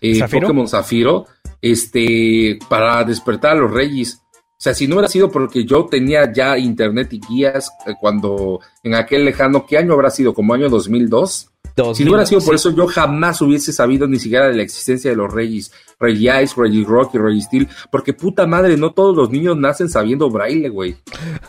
eh, 0.00 0.20
Pokémon 0.20 0.66
Zafiro, 0.66 1.26
este 1.60 2.58
para 2.70 3.04
despertar 3.04 3.58
a 3.58 3.60
los 3.60 3.70
Reyes. 3.70 4.22
O 4.58 4.60
sea, 4.60 4.74
si 4.74 4.88
no 4.88 4.96
hubiera 4.96 5.08
sido 5.08 5.30
porque 5.30 5.64
yo 5.64 5.86
tenía 5.86 6.32
ya 6.32 6.58
internet 6.58 7.12
y 7.12 7.20
guías 7.20 7.70
eh, 7.86 7.92
cuando 8.00 8.58
en 8.82 8.96
aquel 8.96 9.24
lejano, 9.24 9.64
¿qué 9.64 9.78
año 9.78 9.92
habrá 9.92 10.10
sido? 10.10 10.34
¿Como 10.34 10.52
año 10.52 10.68
2002? 10.68 11.48
Si 11.94 12.04
no 12.04 12.10
hubiera 12.10 12.26
sido 12.26 12.40
por 12.40 12.54
eso, 12.54 12.74
yo 12.74 12.86
jamás 12.86 13.40
hubiese 13.40 13.72
sabido 13.72 14.06
ni 14.06 14.18
siquiera 14.18 14.48
de 14.48 14.54
la 14.54 14.62
existencia 14.62 15.10
de 15.10 15.16
los 15.16 15.32
Reyes. 15.32 15.72
Rey 16.00 16.28
Ice, 16.28 16.54
Rey 16.56 16.84
Rock 16.84 17.14
y 17.14 17.18
Rey 17.18 17.40
Steel. 17.40 17.68
Porque 17.90 18.12
puta 18.12 18.46
madre, 18.46 18.76
no 18.76 18.92
todos 18.92 19.16
los 19.16 19.30
niños 19.30 19.56
nacen 19.56 19.88
sabiendo 19.88 20.30
braille, 20.30 20.68
güey. 20.68 20.96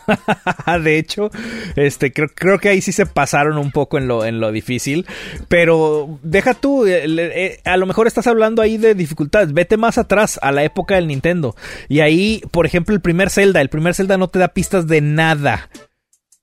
de 0.82 0.98
hecho, 0.98 1.30
este, 1.76 2.12
creo, 2.12 2.28
creo 2.34 2.58
que 2.58 2.68
ahí 2.68 2.80
sí 2.80 2.92
se 2.92 3.06
pasaron 3.06 3.58
un 3.58 3.70
poco 3.70 3.98
en 3.98 4.08
lo, 4.08 4.24
en 4.24 4.40
lo 4.40 4.50
difícil. 4.50 5.06
Pero 5.48 6.18
deja 6.22 6.54
tú, 6.54 6.84
eh, 6.86 7.04
eh, 7.06 7.60
a 7.64 7.76
lo 7.76 7.86
mejor 7.86 8.06
estás 8.06 8.26
hablando 8.26 8.62
ahí 8.62 8.76
de 8.76 8.94
dificultades. 8.94 9.52
Vete 9.52 9.76
más 9.76 9.98
atrás, 9.98 10.38
a 10.42 10.52
la 10.52 10.64
época 10.64 10.96
del 10.96 11.06
Nintendo. 11.06 11.54
Y 11.88 12.00
ahí, 12.00 12.42
por 12.50 12.66
ejemplo, 12.66 12.94
el 12.94 13.00
primer 13.00 13.30
Zelda. 13.30 13.60
El 13.60 13.68
primer 13.68 13.94
Zelda 13.94 14.18
no 14.18 14.28
te 14.28 14.38
da 14.38 14.48
pistas 14.48 14.86
de 14.86 15.00
nada. 15.00 15.68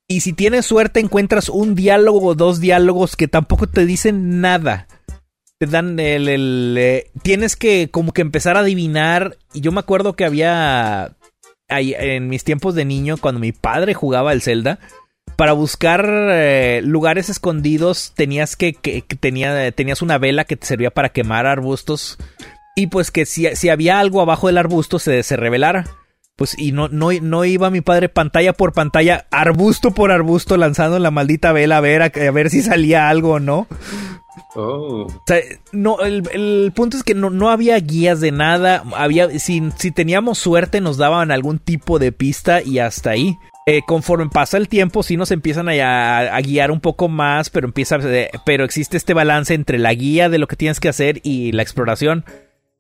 Y 0.09 0.21
si 0.21 0.31
tienes 0.31 0.65
suerte 0.65 1.01
encuentras 1.01 1.49
un 1.49 1.75
diálogo 1.75 2.27
o 2.27 2.35
dos 2.35 2.61
diálogos 2.61 3.17
que 3.17 3.27
tampoco 3.27 3.67
te 3.67 3.85
dicen 3.85 4.39
nada. 4.39 4.87
Te 5.59 5.65
dan 5.65 5.99
el, 5.99 6.75
eh, 6.77 7.11
tienes 7.23 7.55
que 7.55 7.89
como 7.91 8.13
que 8.13 8.21
empezar 8.21 8.55
a 8.55 8.61
adivinar. 8.61 9.37
Y 9.53 9.61
yo 9.61 9.71
me 9.71 9.79
acuerdo 9.79 10.15
que 10.15 10.23
había 10.23 11.15
en 11.69 12.29
mis 12.29 12.45
tiempos 12.45 12.75
de 12.75 12.85
niño 12.85 13.17
cuando 13.17 13.41
mi 13.41 13.51
padre 13.51 13.93
jugaba 13.93 14.31
el 14.31 14.41
Zelda 14.41 14.79
para 15.35 15.51
buscar 15.51 16.09
eh, 16.09 16.81
lugares 16.83 17.29
escondidos 17.29 18.13
tenías 18.15 18.55
que, 18.55 18.73
que, 18.73 19.01
tenía, 19.01 19.71
tenías 19.71 20.01
una 20.01 20.17
vela 20.17 20.45
que 20.45 20.55
te 20.55 20.65
servía 20.65 20.89
para 20.91 21.09
quemar 21.09 21.45
arbustos. 21.45 22.17
Y 22.77 22.87
pues 22.87 23.11
que 23.11 23.25
si, 23.25 23.55
si 23.55 23.69
había 23.69 23.99
algo 23.99 24.21
abajo 24.21 24.47
del 24.47 24.57
arbusto 24.57 24.99
se, 24.99 25.21
se 25.23 25.35
revelara 25.35 25.85
pues 26.38 26.58
y 26.58 26.72
no, 26.72 26.88
no, 26.88 27.10
no 27.12 27.46
iba 27.46 27.72
mi 27.72 27.82
padre 27.82 28.10
pantalla 28.10 28.53
por 28.53 28.72
pantalla, 28.72 29.25
arbusto 29.32 29.91
por 29.91 30.12
arbusto, 30.12 30.56
lanzando 30.56 31.00
la 31.00 31.12
maldita 31.12 31.51
vela 31.51 31.77
a 31.77 31.82
ver, 31.82 32.03
a, 32.03 32.32
ver 32.32 32.50
si 32.51 32.62
salía 32.62 33.10
algo 33.10 33.32
o 33.32 33.39
no. 33.39 33.67
Oh. 34.56 35.08
O 35.08 35.24
sea, 35.25 35.39
no, 35.72 36.00
el, 36.01 36.72
punto 36.75 36.96
es 36.96 37.03
que 37.03 37.15
no, 37.15 37.32
no, 37.32 37.50
había 37.50 37.77
guías 37.79 38.22
de 38.22 38.32
nada. 38.32 38.84
Había, 38.96 39.39
si, 39.39 39.72
si, 39.77 39.91
teníamos 39.91 40.38
suerte, 40.38 40.79
nos 40.79 40.98
daban 40.98 41.32
algún 41.32 41.58
tipo 41.58 41.98
de 41.98 42.12
pista 42.12 42.62
y 42.62 42.79
hasta 42.79 43.12
ahí. 43.12 43.36
Eh, 43.65 43.82
conforme 43.86 44.29
pasa 44.29 44.58
el 44.58 44.70
tiempo, 44.70 45.03
sí 45.03 45.17
nos 45.17 45.32
empiezan 45.32 45.67
a, 45.70 46.20
a, 46.20 46.41
guiar 46.41 46.72
un 46.72 46.79
poco 46.79 47.10
más, 47.10 47.50
pero 47.50 47.67
empieza, 47.67 47.98
eh, 48.03 48.29
pero 48.46 48.63
existe 48.63 48.96
este 48.96 49.13
balance 49.13 49.53
entre 49.53 49.79
la 49.79 49.94
guía 49.94 50.29
de 50.29 50.38
lo 50.38 50.48
que 50.48 50.56
tienes 50.56 50.79
que 50.79 50.88
hacer 50.88 51.20
y 51.24 51.51
la 51.51 51.63
exploración 51.63 52.24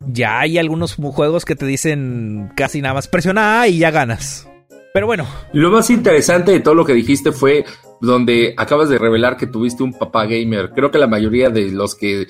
ya 0.05 0.39
hay 0.39 0.57
algunos 0.57 0.95
juegos 0.95 1.45
que 1.45 1.55
te 1.55 1.65
dicen 1.65 2.51
casi 2.55 2.81
nada 2.81 2.95
más 2.95 3.07
presiona 3.07 3.61
A 3.61 3.67
y 3.67 3.79
ya 3.79 3.91
ganas. 3.91 4.47
Pero 4.93 5.05
bueno. 5.05 5.27
Lo 5.53 5.69
más 5.69 5.89
interesante 5.89 6.51
de 6.51 6.59
todo 6.59 6.73
lo 6.73 6.85
que 6.85 6.93
dijiste 6.93 7.31
fue 7.31 7.65
donde 8.01 8.53
acabas 8.57 8.89
de 8.89 8.97
revelar 8.97 9.37
que 9.37 9.47
tuviste 9.47 9.83
un 9.83 9.93
papá 9.93 10.25
gamer. 10.25 10.71
Creo 10.71 10.91
que 10.91 10.97
la 10.97 11.07
mayoría 11.07 11.49
de 11.49 11.71
los 11.71 11.95
que 11.95 12.27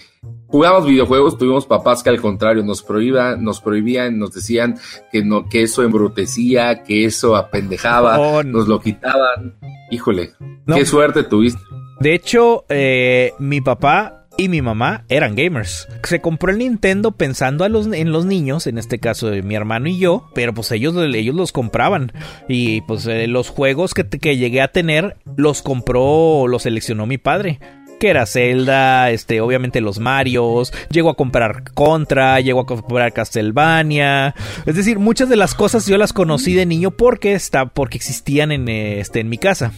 jugamos 0.47 0.86
videojuegos 0.86 1.38
tuvimos 1.38 1.65
papás 1.65 2.03
que 2.03 2.09
al 2.09 2.21
contrario 2.21 2.63
nos 2.63 2.83
prohibían, 2.83 3.43
nos 3.43 3.62
prohibían, 3.62 4.17
nos 4.17 4.33
decían 4.33 4.77
que 5.12 5.24
no, 5.24 5.47
que 5.47 5.63
eso 5.63 5.83
embrutecía, 5.83 6.83
que 6.83 7.05
eso 7.05 7.36
apendejaba, 7.36 8.19
oh, 8.19 8.43
nos 8.43 8.67
lo 8.67 8.79
quitaban. 8.81 9.57
Híjole, 9.91 10.33
qué 10.65 10.86
suerte 10.86 11.24
tuviste. 11.24 11.62
De 12.00 12.13
hecho, 12.13 12.65
eh, 12.69 13.33
mi 13.39 13.62
papá 13.62 14.26
y 14.38 14.50
mi 14.50 14.62
mamá 14.62 15.03
eran 15.10 15.36
gamers. 15.36 15.88
Se 16.03 16.22
compró 16.22 16.51
el 16.51 16.60
Nintendo 16.60 17.12
pensando 17.12 17.65
en 17.65 18.12
los 18.12 18.25
niños, 18.25 18.67
en 18.67 18.77
este 18.77 19.00
caso 19.00 19.32
mi 19.44 19.56
hermano 19.56 19.88
y 19.88 19.98
yo, 19.98 20.29
pero 20.34 20.53
pues 20.53 20.72
ellos, 20.72 20.96
ellos 21.13 21.36
los 21.36 21.51
compraban. 21.51 22.13
Y 22.48 22.82
pues 22.82 23.06
eh, 23.08 23.27
los 23.27 23.50
juegos 23.50 23.94
que, 23.94 24.08
que 24.08 24.38
llegué 24.38 24.62
a 24.62 24.72
tener 24.72 25.17
los 25.36 25.62
compró, 25.62 26.48
los 26.48 26.63
seleccionó 26.63 27.06
mi 27.06 27.17
padre 27.17 27.60
que 28.00 28.10
era 28.10 28.27
Zelda, 28.27 29.10
este, 29.10 29.41
obviamente 29.41 29.82
los 29.82 29.98
Marios, 30.00 30.72
llegó 30.91 31.10
a 31.10 31.15
comprar 31.15 31.63
Contra, 31.74 32.39
llegó 32.39 32.62
a 32.62 32.65
comprar 32.65 33.12
Castlevania, 33.12 34.36
es 34.67 34.75
decir, 34.75 35.00
muchas 35.00 35.29
de 35.29 35.36
las 35.36 35.56
cosas 35.56 35.88
yo 35.88 35.98
las 35.98 36.13
conocí 36.13 36.53
de 36.53 36.67
niño 36.67 36.91
porque 36.91 37.34
está, 37.34 37.65
porque 37.65 37.98
existían 37.98 38.51
en 38.51 38.70
este, 38.70 39.20
en 39.20 39.29
mi 39.29 39.39
casa. 39.39 39.74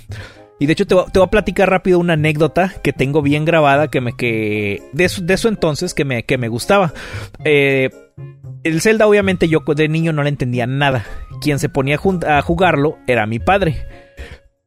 Y 0.59 0.65
de 0.65 0.73
hecho 0.73 0.85
te, 0.85 0.93
voy 0.93 1.05
a 1.23 1.27
platicar 1.27 1.69
rápido 1.69 1.99
una 1.99 2.13
anécdota 2.13 2.73
que 2.83 2.91
tengo 2.91 3.21
bien 3.21 3.45
grabada 3.45 3.87
que 3.87 4.01
me 4.01 4.15
que 4.15 4.83
de 4.91 5.05
eso, 5.05 5.21
de 5.21 5.33
eso 5.33 5.47
entonces 5.47 5.93
que 5.93 6.03
me, 6.03 6.23
que 6.23 6.37
me 6.37 6.49
gustaba. 6.49 6.93
Eh, 7.45 7.89
el 8.63 8.81
Zelda 8.81 9.07
obviamente 9.07 9.47
yo 9.47 9.61
de 9.61 9.87
niño 9.87 10.11
no 10.11 10.21
le 10.21 10.29
entendía 10.29 10.67
nada. 10.67 11.05
Quien 11.39 11.59
se 11.59 11.69
ponía 11.69 11.97
a 12.27 12.41
jugarlo 12.41 12.97
era 13.07 13.25
mi 13.25 13.39
padre. 13.39 13.85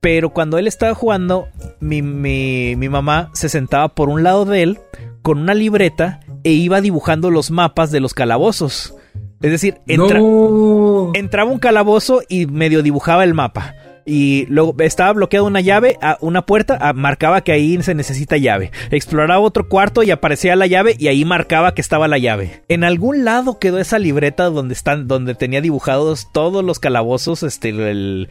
Pero 0.01 0.31
cuando 0.31 0.57
él 0.57 0.67
estaba 0.67 0.95
jugando, 0.95 1.49
mi, 1.79 2.01
mi, 2.01 2.75
mi, 2.75 2.89
mamá 2.89 3.31
se 3.35 3.51
sentaba 3.51 3.95
por 3.95 4.09
un 4.09 4.23
lado 4.23 4.47
de 4.47 4.63
él 4.63 4.79
con 5.21 5.39
una 5.39 5.55
libreta 5.55 6.21
e 6.43 6.51
iba 6.51 6.81
dibujando 6.81 7.31
los 7.31 7.51
mapas 7.51 7.93
de 7.93 8.01
los 8.01 8.15
calabozos. 8.15 8.97
Es 9.43 9.51
decir, 9.51 9.77
entraba 9.87 11.51
un 11.51 11.59
calabozo 11.59 12.23
y 12.29 12.47
medio 12.47 12.83
dibujaba 12.83 13.25
el 13.25 13.35
mapa 13.35 13.75
y 14.05 14.47
luego 14.49 14.75
estaba 14.79 15.13
bloqueada 15.13 15.47
una 15.47 15.61
llave, 15.61 15.99
una 16.21 16.47
puerta, 16.47 16.93
marcaba 16.95 17.43
que 17.43 17.53
ahí 17.53 17.81
se 17.83 17.95
necesita 17.95 18.37
llave. 18.37 18.71
Exploraba 18.91 19.41
otro 19.41 19.69
cuarto 19.69 20.03
y 20.03 20.11
aparecía 20.11 20.57
la 20.57 20.67
llave 20.67 20.97
y 20.99 21.09
ahí 21.09 21.25
marcaba 21.25 21.75
que 21.75 21.81
estaba 21.81 22.09
la 22.09 22.19
llave. 22.19 22.63
En 22.69 22.85
algún 22.85 23.25
lado 23.25 23.59
quedó 23.59 23.79
esa 23.79 23.99
libreta 23.99 24.45
donde 24.45 24.75
están, 24.75 25.09
donde 25.09 25.35
tenía 25.35 25.61
dibujados 25.61 26.29
todos 26.33 26.65
los 26.65 26.79
calabozos, 26.79 27.43
este, 27.43 27.73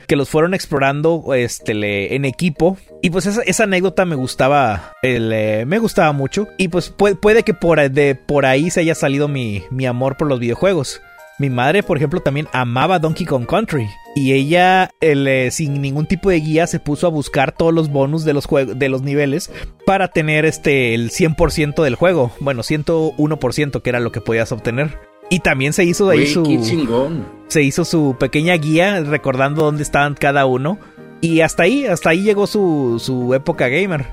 que 0.07 0.15
los 0.15 0.29
fueron 0.29 0.53
explorando, 0.53 1.33
este, 1.33 2.15
en 2.15 2.25
equipo. 2.25 2.77
Y 3.01 3.09
pues 3.09 3.25
esa, 3.25 3.63
anécdota 3.63 4.05
me 4.05 4.15
gustaba, 4.15 4.93
eh, 5.01 5.63
me 5.67 5.79
gustaba 5.79 6.11
mucho. 6.11 6.47
Y 6.57 6.67
pues 6.67 6.89
puede, 6.89 7.43
que 7.43 7.53
por, 7.53 7.89
de, 7.89 8.15
por 8.15 8.45
ahí 8.45 8.69
se 8.69 8.81
haya 8.81 8.95
salido 8.95 9.27
mi, 9.27 9.63
mi 9.71 9.85
amor 9.85 10.17
por 10.17 10.27
los 10.27 10.39
videojuegos. 10.39 11.01
Mi 11.41 11.49
madre, 11.49 11.81
por 11.81 11.97
ejemplo, 11.97 12.19
también 12.19 12.47
amaba 12.53 12.99
Donkey 12.99 13.25
Kong 13.25 13.47
Country. 13.47 13.89
Y 14.15 14.33
ella, 14.33 14.91
eh, 15.01 15.49
sin 15.51 15.81
ningún 15.81 16.05
tipo 16.05 16.29
de 16.29 16.39
guía, 16.39 16.67
se 16.67 16.79
puso 16.79 17.07
a 17.07 17.09
buscar 17.09 17.51
todos 17.51 17.73
los 17.73 17.89
bonus 17.89 18.23
de 18.25 18.33
los, 18.33 18.47
de 18.47 18.89
los 18.89 19.01
niveles 19.01 19.51
para 19.83 20.09
tener 20.09 20.45
este, 20.45 20.93
el 20.93 21.09
100% 21.09 21.81
del 21.81 21.95
juego. 21.95 22.31
Bueno, 22.41 22.61
101% 22.61 23.81
que 23.81 23.89
era 23.89 23.99
lo 23.99 24.11
que 24.11 24.21
podías 24.21 24.51
obtener. 24.51 24.99
Y 25.31 25.39
también 25.39 25.73
se 25.73 25.83
hizo 25.83 26.07
ahí 26.11 26.27
su. 26.27 26.45
Se 27.47 27.63
hizo 27.63 27.85
su 27.85 28.17
pequeña 28.19 28.53
guía 28.53 28.99
recordando 28.99 29.63
dónde 29.63 29.81
estaban 29.81 30.13
cada 30.13 30.45
uno. 30.45 30.77
Y 31.21 31.41
hasta 31.41 31.63
ahí, 31.63 31.87
hasta 31.87 32.11
ahí 32.11 32.21
llegó 32.21 32.45
su, 32.45 33.01
su 33.03 33.33
época 33.33 33.67
gamer. 33.67 34.05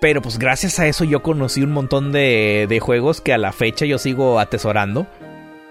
Pero 0.00 0.22
pues 0.22 0.38
gracias 0.38 0.78
a 0.78 0.86
eso 0.86 1.02
yo 1.02 1.20
conocí 1.20 1.64
un 1.64 1.72
montón 1.72 2.12
de, 2.12 2.66
de 2.68 2.78
juegos 2.78 3.20
que 3.20 3.32
a 3.32 3.38
la 3.38 3.50
fecha 3.50 3.86
yo 3.86 3.98
sigo 3.98 4.38
atesorando. 4.38 5.08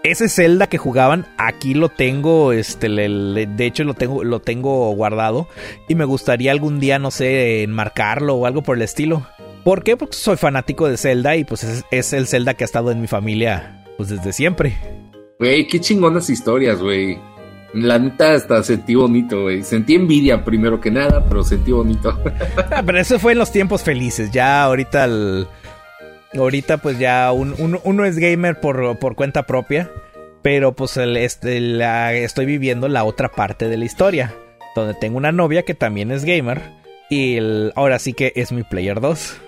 Ese 0.04 0.30
Zelda 0.30 0.68
que 0.68 0.78
jugaban, 0.78 1.26
aquí 1.38 1.74
lo 1.74 1.90
tengo, 1.90 2.54
este, 2.54 2.88
de 2.88 3.66
hecho 3.66 3.84
lo 3.84 3.96
tengo, 3.96 4.24
lo 4.24 4.40
tengo 4.40 4.92
guardado 4.92 5.50
y 5.90 5.96
me 5.96 6.06
gustaría 6.06 6.52
algún 6.52 6.80
día, 6.80 7.00
no 7.00 7.12
sé, 7.12 7.64
enmarcarlo 7.64 8.36
o 8.36 8.46
algo 8.46 8.62
por 8.62 8.78
el 8.78 8.84
estilo. 8.84 9.28
¿Por 9.66 9.84
qué? 9.84 9.98
Porque 9.98 10.16
soy 10.16 10.38
fanático 10.38 10.88
de 10.88 10.96
Zelda 10.96 11.36
y 11.36 11.44
pues 11.44 11.66
es, 11.66 11.84
es 11.92 12.14
el 12.14 12.28
Zelda 12.28 12.54
que 12.54 12.64
ha 12.64 12.66
estado 12.66 12.92
en 12.92 13.02
mi 13.02 13.08
familia 13.08 13.84
pues 13.98 14.08
desde 14.08 14.32
siempre. 14.32 14.78
Güey, 15.38 15.68
qué 15.68 15.82
chingonas 15.82 16.30
historias, 16.30 16.80
güey. 16.82 17.20
La 17.74 18.00
neta 18.00 18.34
hasta 18.34 18.64
sentí 18.64 18.96
bonito, 18.96 19.42
güey. 19.42 19.64
Sentí 19.64 19.96
envidia 19.96 20.46
primero 20.46 20.80
que 20.80 20.90
nada, 20.90 21.26
pero 21.28 21.44
sentí 21.44 21.74
bonito. 21.74 22.18
ah, 22.72 22.82
pero 22.86 22.98
eso 22.98 23.20
fue 23.20 23.34
en 23.34 23.40
los 23.40 23.52
tiempos 23.52 23.84
felices. 23.84 24.32
Ya 24.32 24.64
ahorita 24.64 25.08
Ahorita 26.34 26.78
pues 26.78 27.00
ya 27.00 27.32
uno 27.32 28.06
es 28.06 28.18
gamer 28.18 28.60
por, 28.60 29.00
por, 29.00 29.16
cuenta 29.16 29.44
propia. 29.44 29.92
Pero 30.42 30.74
pues 30.74 30.96
el, 30.98 31.18
este, 31.18 31.60
la, 31.60 32.14
estoy 32.14 32.46
viviendo 32.46 32.88
la 32.88 33.04
otra 33.04 33.30
parte 33.30 33.68
de 33.68 33.78
la 33.78 33.86
historia. 33.86 34.34
Donde 34.76 34.94
tengo 34.94 35.18
una 35.18 35.32
novia 35.32 35.64
que 35.64 35.74
también 35.74 36.12
es 36.12 36.24
gamer. 36.24 36.62
Y 37.10 37.40
ahora 37.76 38.00
sí 38.00 38.14
que 38.14 38.32
es 38.36 38.52
mi 38.52 38.64
player 38.64 39.02
2. 39.02 39.42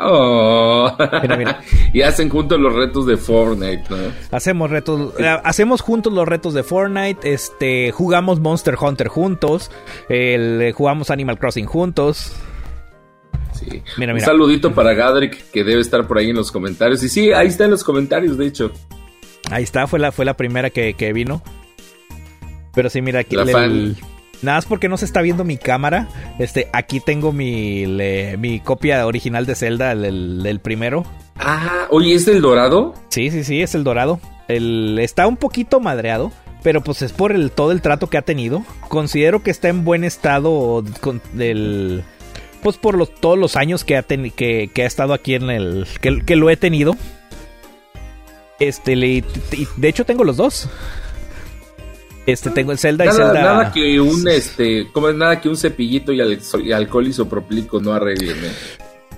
Oh. 0.00 0.96
y 1.92 2.02
hacen 2.02 2.28
juntos 2.28 2.60
los 2.60 2.72
retos 2.74 3.06
de 3.06 3.16
Fortnite, 3.16 3.84
¿no? 3.90 3.96
Hacemos 4.30 4.70
retos, 4.70 5.14
eh, 5.18 5.26
hacemos 5.42 5.80
juntos 5.80 6.12
los 6.12 6.26
retos 6.26 6.54
de 6.54 6.62
Fortnite, 6.62 7.32
este, 7.32 7.90
jugamos 7.90 8.38
Monster 8.38 8.76
Hunter 8.80 9.08
juntos, 9.08 9.72
el, 10.08 10.72
jugamos 10.72 11.10
Animal 11.10 11.38
Crossing 11.38 11.66
juntos. 11.66 12.32
Sí. 13.70 13.82
Un 14.02 14.20
saludito 14.20 14.74
para 14.74 14.94
Gadrick 14.94 15.50
que 15.50 15.64
debe 15.64 15.80
estar 15.80 16.06
por 16.06 16.18
ahí 16.18 16.30
en 16.30 16.36
los 16.36 16.52
comentarios. 16.52 17.02
Y 17.02 17.08
sí, 17.08 17.32
ahí 17.32 17.48
está 17.48 17.64
en 17.64 17.70
los 17.70 17.84
comentarios, 17.84 18.38
de 18.38 18.46
hecho. 18.46 18.72
Ahí 19.50 19.62
está, 19.62 19.86
fue 19.86 19.98
la, 19.98 20.12
fue 20.12 20.24
la 20.24 20.36
primera 20.36 20.70
que, 20.70 21.12
vino. 21.12 21.42
Pero 22.74 22.90
sí, 22.90 23.00
mira, 23.02 23.20
aquí 23.20 23.36
el, 23.36 23.96
Nada 24.40 24.58
más 24.58 24.66
porque 24.66 24.88
no 24.88 24.96
se 24.96 25.04
está 25.04 25.20
viendo 25.20 25.44
mi 25.44 25.56
cámara. 25.56 26.08
Este, 26.38 26.68
aquí 26.72 27.00
tengo 27.00 27.32
mi, 27.32 27.86
mi 28.38 28.60
copia 28.60 29.06
original 29.06 29.46
de 29.46 29.54
Zelda, 29.54 29.92
el, 29.92 30.60
primero. 30.62 31.04
Ah, 31.36 31.86
oye, 31.90 32.14
¿es 32.14 32.28
el 32.28 32.40
dorado? 32.40 32.94
Sí, 33.08 33.30
sí, 33.30 33.42
sí, 33.42 33.62
es 33.62 33.74
el 33.74 33.84
dorado. 33.84 34.20
El, 34.46 34.98
está 35.00 35.26
un 35.26 35.36
poquito 35.36 35.80
madreado, 35.80 36.30
pero 36.62 36.82
pues 36.82 37.02
es 37.02 37.12
por 37.12 37.32
el, 37.32 37.50
todo 37.50 37.72
el 37.72 37.82
trato 37.82 38.08
que 38.08 38.18
ha 38.18 38.22
tenido. 38.22 38.64
Considero 38.88 39.42
que 39.42 39.50
está 39.50 39.68
en 39.68 39.84
buen 39.84 40.04
estado 40.04 40.84
con, 41.00 41.20
del, 41.32 42.04
pues 42.62 42.76
por 42.76 42.96
los, 42.96 43.14
todos 43.14 43.38
los 43.38 43.56
años 43.56 43.84
que 43.84 43.96
ha, 43.96 44.02
que, 44.02 44.70
ha 44.76 44.86
estado 44.86 45.14
aquí 45.14 45.34
en 45.34 45.50
el... 45.50 45.86
Que, 46.00 46.24
que 46.24 46.36
lo 46.36 46.50
he 46.50 46.56
tenido. 46.56 46.96
Este, 48.58 48.96
le, 48.96 49.24
de 49.76 49.88
hecho 49.88 50.04
tengo 50.04 50.24
los 50.24 50.36
dos. 50.36 50.68
Este, 52.26 52.50
tengo 52.50 52.72
el 52.72 52.78
Zelda 52.78 53.06
y 53.06 53.08
Zelda. 53.08 53.32
Nada 53.32 53.72
que 53.72 54.00
un, 54.00 54.28
este, 54.28 54.88
como 54.92 55.08
es 55.08 55.14
nada 55.14 55.40
que 55.40 55.48
un 55.48 55.56
cepillito 55.56 56.12
y, 56.12 56.20
alcohol 56.72 57.06
isopropílico 57.06 57.80
no 57.80 57.94
arreglen. 57.94 58.36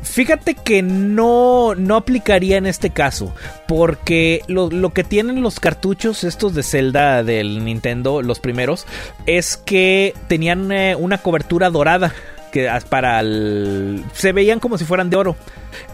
Fíjate 0.02 0.54
que 0.54 0.82
no, 0.82 1.75
no 1.75 1.97
aplicaría 1.97 2.56
en 2.56 2.66
este 2.66 2.90
caso, 2.90 3.35
porque 3.66 4.42
lo, 4.47 4.70
lo, 4.70 4.90
que 4.90 5.04
tienen 5.04 5.42
los 5.42 5.61
cartuchos 5.61 6.25
estos 6.25 6.54
de 6.54 6.62
Zelda 6.62 7.23
del 7.23 7.64
Nintendo, 7.64 8.22
los 8.22 8.38
primeros, 8.38 8.87
es 9.26 9.57
que 9.57 10.14
tenían 10.29 10.70
eh, 10.72 10.94
una 10.96 11.18
cobertura 11.18 11.68
dorada 11.68 12.14
que 12.51 12.69
para 12.89 13.21
el, 13.21 14.05
se 14.13 14.33
veían 14.33 14.61
como 14.61 14.79
si 14.79 14.85
fueran 14.85 15.11
de 15.11 15.17
oro. 15.17 15.37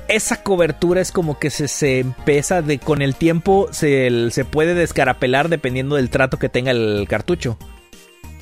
Esa 0.09 0.43
cobertura 0.43 1.01
es 1.01 1.13
como 1.13 1.39
que 1.39 1.51
se, 1.51 1.69
se 1.69 2.01
empieza 2.01 2.63
de 2.63 2.79
con 2.79 3.03
el 3.03 3.15
tiempo 3.15 3.69
se, 3.73 4.31
se 4.31 4.45
puede 4.45 4.75
descarapelar 4.75 5.49
dependiendo 5.49 5.97
del 5.97 6.11
trato 6.11 6.39
que 6.39 6.49
tenga 6.49 6.71
el 6.71 7.07
cartucho. 7.09 7.59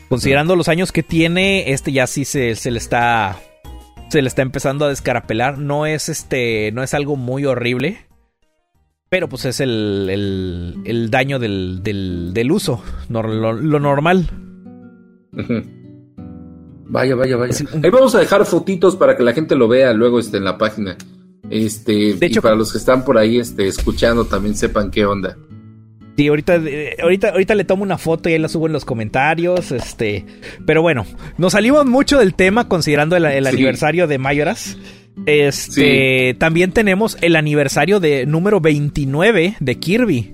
Considerando 0.09 0.57
los 0.57 0.68
años 0.68 0.92
que 0.92 1.03
tiene, 1.03 1.72
este 1.72 1.90
ya 1.92 2.07
sí 2.07 2.24
se, 2.24 2.55
se 2.55 2.70
le 2.70 2.79
está 2.79 3.38
se 4.11 4.22
le 4.22 4.29
está 4.29 4.42
empezando 4.42 4.85
a 4.85 4.88
descarapelar. 4.88 5.59
No 5.59 5.87
es 5.87 6.09
este, 6.09 6.70
no 6.72 6.83
es 6.83 6.94
algo 6.94 7.16
muy 7.16 7.46
horrible. 7.46 8.07
Pero 9.09 9.29
pues 9.29 9.44
es 9.44 9.61
el, 9.61 10.09
el, 10.11 10.83
el 10.85 11.11
daño 11.11 11.38
del, 11.38 11.83
del, 11.83 12.33
del 12.35 12.50
uso, 12.50 12.83
lo, 13.09 13.53
lo 13.53 13.81
normal. 13.81 14.29
Vaya, 16.86 17.14
vaya, 17.14 17.36
vaya. 17.36 17.54
Ahí 17.82 17.90
vamos 17.90 18.14
a 18.14 18.20
dejar 18.20 18.44
fotitos 18.44 18.96
para 18.96 19.16
que 19.16 19.22
la 19.22 19.32
gente 19.32 19.56
lo 19.56 19.68
vea 19.68 19.92
luego 19.92 20.18
este, 20.18 20.36
en 20.36 20.44
la 20.44 20.58
página. 20.58 20.96
Este, 21.50 22.14
de 22.14 22.26
hecho, 22.26 22.40
y 22.40 22.42
para 22.42 22.54
los 22.54 22.72
que 22.72 22.78
están 22.78 23.04
por 23.04 23.18
ahí 23.18 23.38
este, 23.38 23.66
escuchando 23.66 24.24
también 24.24 24.54
sepan 24.54 24.90
qué 24.90 25.04
onda. 25.04 25.36
Sí, 26.16 26.28
ahorita, 26.28 26.56
eh, 26.56 26.96
ahorita, 27.02 27.30
ahorita 27.30 27.54
le 27.54 27.64
tomo 27.64 27.82
una 27.82 27.98
foto 27.98 28.28
y 28.28 28.34
ahí 28.34 28.38
la 28.38 28.48
subo 28.48 28.66
en 28.66 28.72
los 28.72 28.84
comentarios. 28.84 29.72
Este, 29.72 30.24
pero 30.64 30.80
bueno, 30.80 31.06
nos 31.38 31.52
salimos 31.52 31.86
mucho 31.86 32.18
del 32.18 32.34
tema 32.34 32.68
considerando 32.68 33.16
el, 33.16 33.46
aniversario 33.46 34.06
de 34.06 34.18
Mayoras. 34.18 34.78
Este, 35.26 36.34
también 36.38 36.72
tenemos 36.72 37.16
el 37.20 37.36
aniversario 37.36 38.00
de 38.00 38.26
número 38.26 38.60
29 38.60 39.56
de 39.58 39.78
Kirby. 39.78 40.32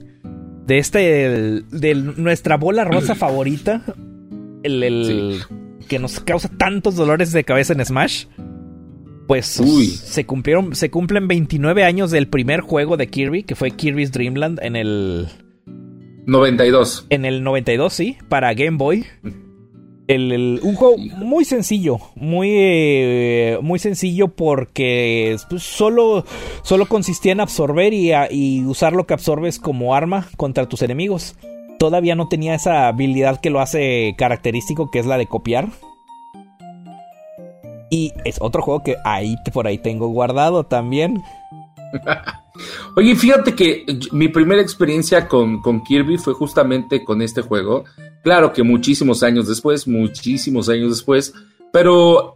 De 0.66 0.78
este, 0.78 0.98
de 1.00 1.94
nuestra 1.94 2.56
bola 2.56 2.84
rosa 2.84 3.14
favorita. 3.16 3.82
El, 4.62 4.82
el, 4.82 5.40
que 5.90 5.98
nos 5.98 6.20
causa 6.20 6.48
tantos 6.48 6.94
dolores 6.94 7.32
de 7.32 7.42
cabeza 7.42 7.72
en 7.72 7.84
Smash. 7.84 8.26
Pues 9.26 9.46
se 9.46 10.24
cumplieron, 10.24 10.74
se 10.76 10.90
cumplen 10.90 11.26
29 11.26 11.84
años 11.84 12.12
del 12.12 12.28
primer 12.28 12.60
juego 12.60 12.96
de 12.96 13.08
Kirby, 13.08 13.42
que 13.42 13.56
fue 13.56 13.72
Kirby's 13.72 14.12
Dreamland 14.12 14.60
en 14.62 14.76
el 14.76 15.28
92. 16.26 17.06
En 17.10 17.24
el 17.24 17.42
92, 17.42 17.92
sí, 17.92 18.16
para 18.28 18.54
Game 18.54 18.76
Boy. 18.76 19.04
El, 20.06 20.60
un 20.62 20.74
juego 20.74 20.96
muy 20.96 21.44
sencillo, 21.44 21.98
muy, 22.14 22.50
eh, 22.52 23.58
muy 23.62 23.78
sencillo 23.78 24.28
porque 24.28 25.36
pues, 25.48 25.62
solo, 25.62 26.24
solo 26.62 26.86
consistía 26.86 27.32
en 27.32 27.40
absorber 27.40 27.92
y, 27.92 28.12
y, 28.30 28.64
usar 28.64 28.92
lo 28.92 29.06
que 29.06 29.14
absorbes 29.14 29.60
como 29.60 29.94
arma 29.94 30.28
contra 30.36 30.68
tus 30.68 30.82
enemigos 30.82 31.36
todavía 31.80 32.14
no 32.14 32.28
tenía 32.28 32.54
esa 32.54 32.88
habilidad 32.88 33.40
que 33.40 33.48
lo 33.48 33.58
hace 33.58 34.14
característico, 34.18 34.90
que 34.90 34.98
es 34.98 35.06
la 35.06 35.16
de 35.16 35.26
copiar. 35.26 35.70
Y 37.90 38.12
es 38.26 38.36
otro 38.38 38.60
juego 38.60 38.84
que 38.84 38.96
ahí 39.02 39.34
por 39.50 39.66
ahí 39.66 39.78
tengo 39.78 40.08
guardado 40.08 40.64
también. 40.64 41.22
Oye, 42.96 43.16
fíjate 43.16 43.54
que 43.54 43.86
mi 44.12 44.28
primera 44.28 44.60
experiencia 44.60 45.26
con, 45.26 45.62
con, 45.62 45.82
Kirby 45.82 46.18
fue 46.18 46.34
justamente 46.34 47.02
con 47.02 47.22
este 47.22 47.40
juego. 47.40 47.84
Claro 48.22 48.52
que 48.52 48.62
muchísimos 48.62 49.22
años 49.22 49.48
después, 49.48 49.88
muchísimos 49.88 50.68
años 50.68 50.90
después, 50.90 51.32
pero 51.72 52.34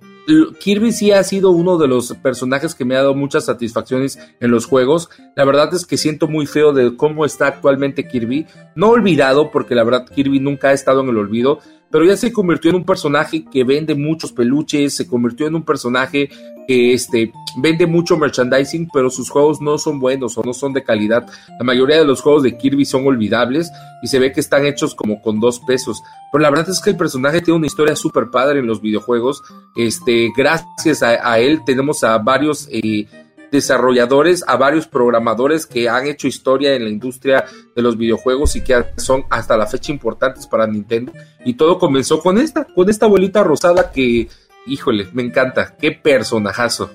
Kirby 0.58 0.92
sí 0.92 1.12
ha 1.12 1.22
sido 1.22 1.50
uno 1.50 1.76
de 1.76 1.86
los 1.86 2.14
personajes 2.22 2.74
que 2.74 2.84
me 2.84 2.94
ha 2.94 3.00
dado 3.00 3.14
muchas 3.14 3.44
satisfacciones 3.44 4.18
en 4.40 4.50
los 4.50 4.66
juegos. 4.66 5.10
La 5.36 5.44
verdad 5.44 5.72
es 5.74 5.86
que 5.86 5.98
siento 5.98 6.28
muy 6.28 6.46
feo 6.46 6.72
de 6.72 6.96
cómo 6.96 7.24
está 7.24 7.46
actualmente 7.46 8.08
Kirby. 8.08 8.46
No 8.74 8.88
olvidado, 8.88 9.50
porque 9.50 9.74
la 9.74 9.84
verdad 9.84 10.06
Kirby 10.06 10.40
nunca 10.40 10.68
ha 10.68 10.72
estado 10.72 11.02
en 11.02 11.10
el 11.10 11.18
olvido, 11.18 11.58
pero 11.94 12.06
ya 12.06 12.16
se 12.16 12.32
convirtió 12.32 12.70
en 12.70 12.78
un 12.78 12.84
personaje 12.84 13.44
que 13.44 13.62
vende 13.62 13.94
muchos 13.94 14.32
peluches, 14.32 14.96
se 14.96 15.06
convirtió 15.06 15.46
en 15.46 15.54
un 15.54 15.62
personaje 15.62 16.28
que 16.66 16.92
este, 16.92 17.30
vende 17.62 17.86
mucho 17.86 18.16
merchandising, 18.16 18.88
pero 18.92 19.10
sus 19.10 19.30
juegos 19.30 19.60
no 19.60 19.78
son 19.78 20.00
buenos 20.00 20.36
o 20.36 20.42
no 20.42 20.52
son 20.52 20.72
de 20.72 20.82
calidad. 20.82 21.24
La 21.56 21.64
mayoría 21.64 21.96
de 21.96 22.04
los 22.04 22.20
juegos 22.20 22.42
de 22.42 22.58
Kirby 22.58 22.84
son 22.84 23.06
olvidables 23.06 23.70
y 24.02 24.08
se 24.08 24.18
ve 24.18 24.32
que 24.32 24.40
están 24.40 24.66
hechos 24.66 24.96
como 24.96 25.22
con 25.22 25.38
dos 25.38 25.60
pesos. 25.60 26.02
Pero 26.32 26.42
la 26.42 26.50
verdad 26.50 26.68
es 26.68 26.80
que 26.80 26.90
el 26.90 26.96
personaje 26.96 27.42
tiene 27.42 27.58
una 27.58 27.68
historia 27.68 27.94
súper 27.94 28.24
padre 28.28 28.58
en 28.58 28.66
los 28.66 28.80
videojuegos. 28.80 29.44
Este, 29.76 30.32
gracias 30.36 31.00
a, 31.00 31.38
él 31.38 31.60
tenemos 31.64 32.02
a 32.02 32.18
varios 32.18 32.66
eh, 32.72 33.06
desarrolladores, 33.54 34.44
a 34.48 34.56
varios 34.56 34.88
programadores 34.88 35.64
que 35.64 35.88
han 35.88 36.08
hecho 36.08 36.26
historia 36.26 36.74
en 36.74 36.84
la 36.84 36.90
industria 36.90 37.44
de 37.74 37.82
los 37.82 37.96
videojuegos 37.96 38.56
y 38.56 38.62
que 38.62 38.84
son 38.96 39.24
hasta 39.30 39.56
la 39.56 39.66
fecha 39.66 39.92
importantes 39.92 40.48
para 40.48 40.66
Nintendo. 40.66 41.12
Y 41.44 41.54
todo 41.54 41.78
comenzó 41.78 42.20
con 42.20 42.38
esta, 42.38 42.64
con 42.64 42.90
esta 42.90 43.06
bolita 43.06 43.44
rosada 43.44 43.92
que, 43.92 44.28
híjole, 44.66 45.06
me 45.12 45.22
encanta. 45.22 45.76
Qué 45.76 45.92
personajazo. 45.92 46.90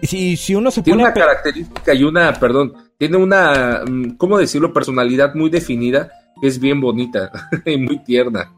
Si, 0.00 0.36
si 0.36 0.54
uno 0.54 0.70
se 0.70 0.82
tiene 0.82 1.02
una 1.02 1.12
característica 1.12 1.92
y 1.92 2.04
una, 2.04 2.32
perdón, 2.34 2.72
tiene 2.96 3.16
una, 3.16 3.82
mm, 3.84 4.16
¿cómo 4.16 4.38
decirlo? 4.38 4.72
Personalidad 4.72 5.34
muy 5.34 5.50
definida 5.50 6.12
es 6.40 6.60
bien 6.60 6.80
bonita 6.80 7.32
y 7.66 7.76
muy 7.76 7.98
tierna. 8.04 8.52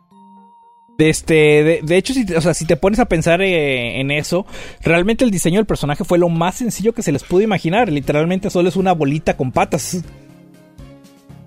Este, 1.08 1.80
de, 1.82 1.96
hecho, 1.96 2.12
si 2.12 2.26
te, 2.26 2.36
o 2.36 2.40
sea, 2.40 2.54
si 2.54 2.64
te 2.64 2.76
pones 2.76 2.98
a 2.98 3.06
pensar 3.06 3.40
eh, 3.40 4.00
en 4.00 4.10
eso, 4.10 4.46
realmente 4.82 5.24
el 5.24 5.30
diseño 5.30 5.58
del 5.58 5.66
personaje 5.66 6.04
fue 6.04 6.18
lo 6.18 6.28
más 6.28 6.56
sencillo 6.56 6.92
que 6.92 7.02
se 7.02 7.12
les 7.12 7.22
pudo 7.22 7.40
imaginar. 7.40 7.90
Literalmente 7.90 8.50
solo 8.50 8.68
es 8.68 8.76
una 8.76 8.92
bolita 8.92 9.36
con 9.36 9.52
patas. 9.52 10.02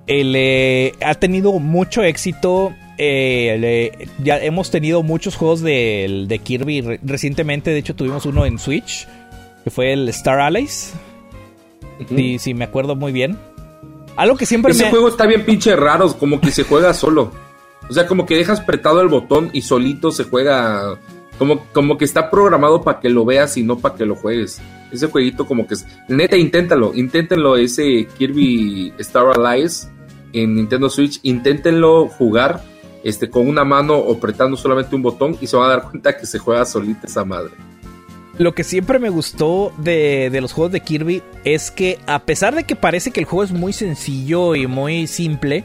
Eh, 0.07 0.93
ha 1.05 1.15
tenido 1.15 1.53
mucho 1.59 2.03
éxito. 2.03 2.73
Eh, 2.97 4.07
ya 4.23 4.37
hemos 4.37 4.71
tenido 4.71 5.03
muchos 5.03 5.35
juegos 5.35 5.61
de, 5.61 6.41
Kirby 6.43 6.99
recientemente. 7.03 7.71
De 7.71 7.79
hecho, 7.79 7.95
tuvimos 7.95 8.25
uno 8.25 8.45
en 8.45 8.59
Switch 8.59 9.07
que 9.63 9.69
fue 9.69 9.93
el 9.93 10.09
Star 10.09 10.39
Allies. 10.39 10.93
Si 12.39 12.53
me 12.53 12.65
acuerdo 12.65 12.95
muy 12.95 13.11
bien. 13.11 13.37
Algo 14.15 14.35
que 14.35 14.45
siempre 14.45 14.73
Ese 14.73 14.89
juego 14.89 15.07
está 15.07 15.25
bien 15.25 15.43
pinche 15.45 15.75
raro, 15.75 16.15
como 16.17 16.39
que 16.39 16.51
se 16.51 16.63
juega 16.63 16.93
solo. 16.93 17.31
O 17.89 17.93
sea, 17.93 18.07
como 18.07 18.25
que 18.25 18.35
dejas 18.35 18.61
apretado 18.61 19.01
el 19.01 19.07
botón 19.07 19.49
y 19.53 19.61
solito 19.61 20.11
se 20.11 20.23
juega. 20.23 20.97
Como, 21.37 21.65
como 21.73 21.97
que 21.97 22.05
está 22.05 22.29
programado 22.29 22.83
para 22.83 22.99
que 22.99 23.09
lo 23.09 23.25
veas 23.25 23.57
y 23.57 23.63
no 23.63 23.79
para 23.79 23.95
que 23.95 24.05
lo 24.05 24.15
juegues. 24.15 24.61
Ese 24.91 25.07
jueguito 25.07 25.47
como 25.47 25.65
que 25.65 25.73
es... 25.73 25.85
Neta, 26.07 26.37
inténtalo. 26.37 26.93
Inténtenlo 26.93 27.57
ese 27.57 28.07
Kirby 28.17 28.93
Star 28.99 29.25
Allies 29.35 29.89
en 30.31 30.55
Nintendo 30.55 30.89
Switch. 30.89 31.19
Inténtenlo 31.23 32.07
jugar 32.07 32.63
este, 33.03 33.29
con 33.29 33.47
una 33.47 33.63
mano 33.63 33.95
o 33.95 34.15
apretando 34.15 34.55
solamente 34.55 34.95
un 34.95 35.01
botón 35.01 35.37
y 35.41 35.47
se 35.47 35.57
van 35.57 35.65
a 35.65 35.75
dar 35.75 35.83
cuenta 35.89 36.15
que 36.17 36.25
se 36.25 36.39
juega 36.39 36.65
solita 36.65 37.07
esa 37.07 37.25
madre. 37.25 37.51
Lo 38.37 38.55
que 38.55 38.63
siempre 38.63 38.97
me 38.97 39.09
gustó 39.09 39.71
de, 39.77 40.29
de, 40.31 40.41
los 40.41 40.53
juegos 40.53 40.71
de 40.71 40.79
Kirby 40.79 41.21
es 41.43 41.69
que 41.69 41.99
a 42.07 42.19
pesar 42.19 42.55
de 42.55 42.63
que 42.63 42.75
parece 42.75 43.11
que 43.11 43.19
el 43.19 43.27
juego 43.27 43.43
es 43.43 43.51
muy 43.51 43.73
sencillo 43.73 44.55
y 44.55 44.65
muy 44.65 45.05
simple, 45.05 45.63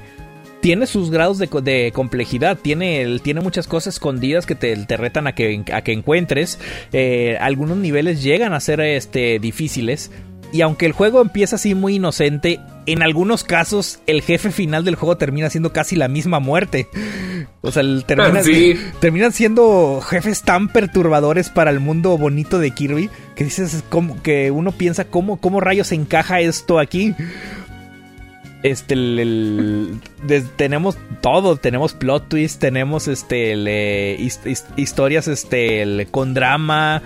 tiene 0.61 0.87
sus 0.87 1.11
grados 1.11 1.39
de, 1.39 1.93
complejidad, 1.93 2.59
tiene, 2.59 3.19
tiene 3.21 3.41
muchas 3.41 3.67
cosas 3.67 3.95
escondidas 3.95 4.47
que 4.47 4.55
te, 4.55 4.75
retan 4.97 5.27
a 5.27 5.35
que, 5.35 5.65
a 5.73 5.83
que 5.83 5.93
encuentres. 5.93 6.59
Eh, 6.93 7.37
algunos 7.41 7.77
niveles 7.77 8.23
llegan 8.23 8.53
a 8.53 8.61
ser 8.61 8.81
este, 8.81 9.39
difíciles. 9.39 10.11
Y 10.53 10.63
aunque 10.63 10.87
el 10.87 10.93
juego 10.93 11.21
empieza 11.21 11.57
así 11.57 11.75
muy 11.75 11.97
inocente, 11.97 12.59
en 12.87 13.03
algunos 13.03 13.45
casos 13.45 14.01
el 14.07 14.23
jefe 14.23 14.51
final 14.51 14.85
del 14.85 14.95
juego 14.95 15.19
termina 15.19 15.51
siendo 15.51 15.73
casi 15.73 15.97
la 15.97 16.09
misma 16.09 16.41
muerte. 16.41 16.89
O 17.61 17.73
sea, 17.73 17.83
termina, 18.07 18.41
terminan 19.01 19.33
siendo 19.33 20.01
jefes 20.01 20.43
tan 20.43 20.69
perturbadores 20.69 21.51
para 21.51 21.73
el 21.73 21.81
mundo 21.81 22.17
bonito 22.17 22.61
de 22.61 22.71
Kirby 22.71 23.11
que 23.35 23.45
dices 23.45 23.83
como, 23.89 24.23
que 24.23 24.53
uno 24.53 24.71
piensa 24.71 25.07
cómo, 25.07 25.39
cómo 25.39 25.61
rayos 25.61 25.91
encaja 25.91 26.41
esto 26.41 26.79
aquí. 26.79 27.17
Este, 28.63 28.97
tenemos 30.57 30.99
todo, 31.21 31.57
tenemos 31.57 31.95
plot 31.95 32.29
twist, 32.29 32.61
tenemos 32.61 33.07
este, 33.07 34.19
historias 34.77 35.29
este, 35.29 36.09
con 36.11 36.35
drama. 36.35 37.03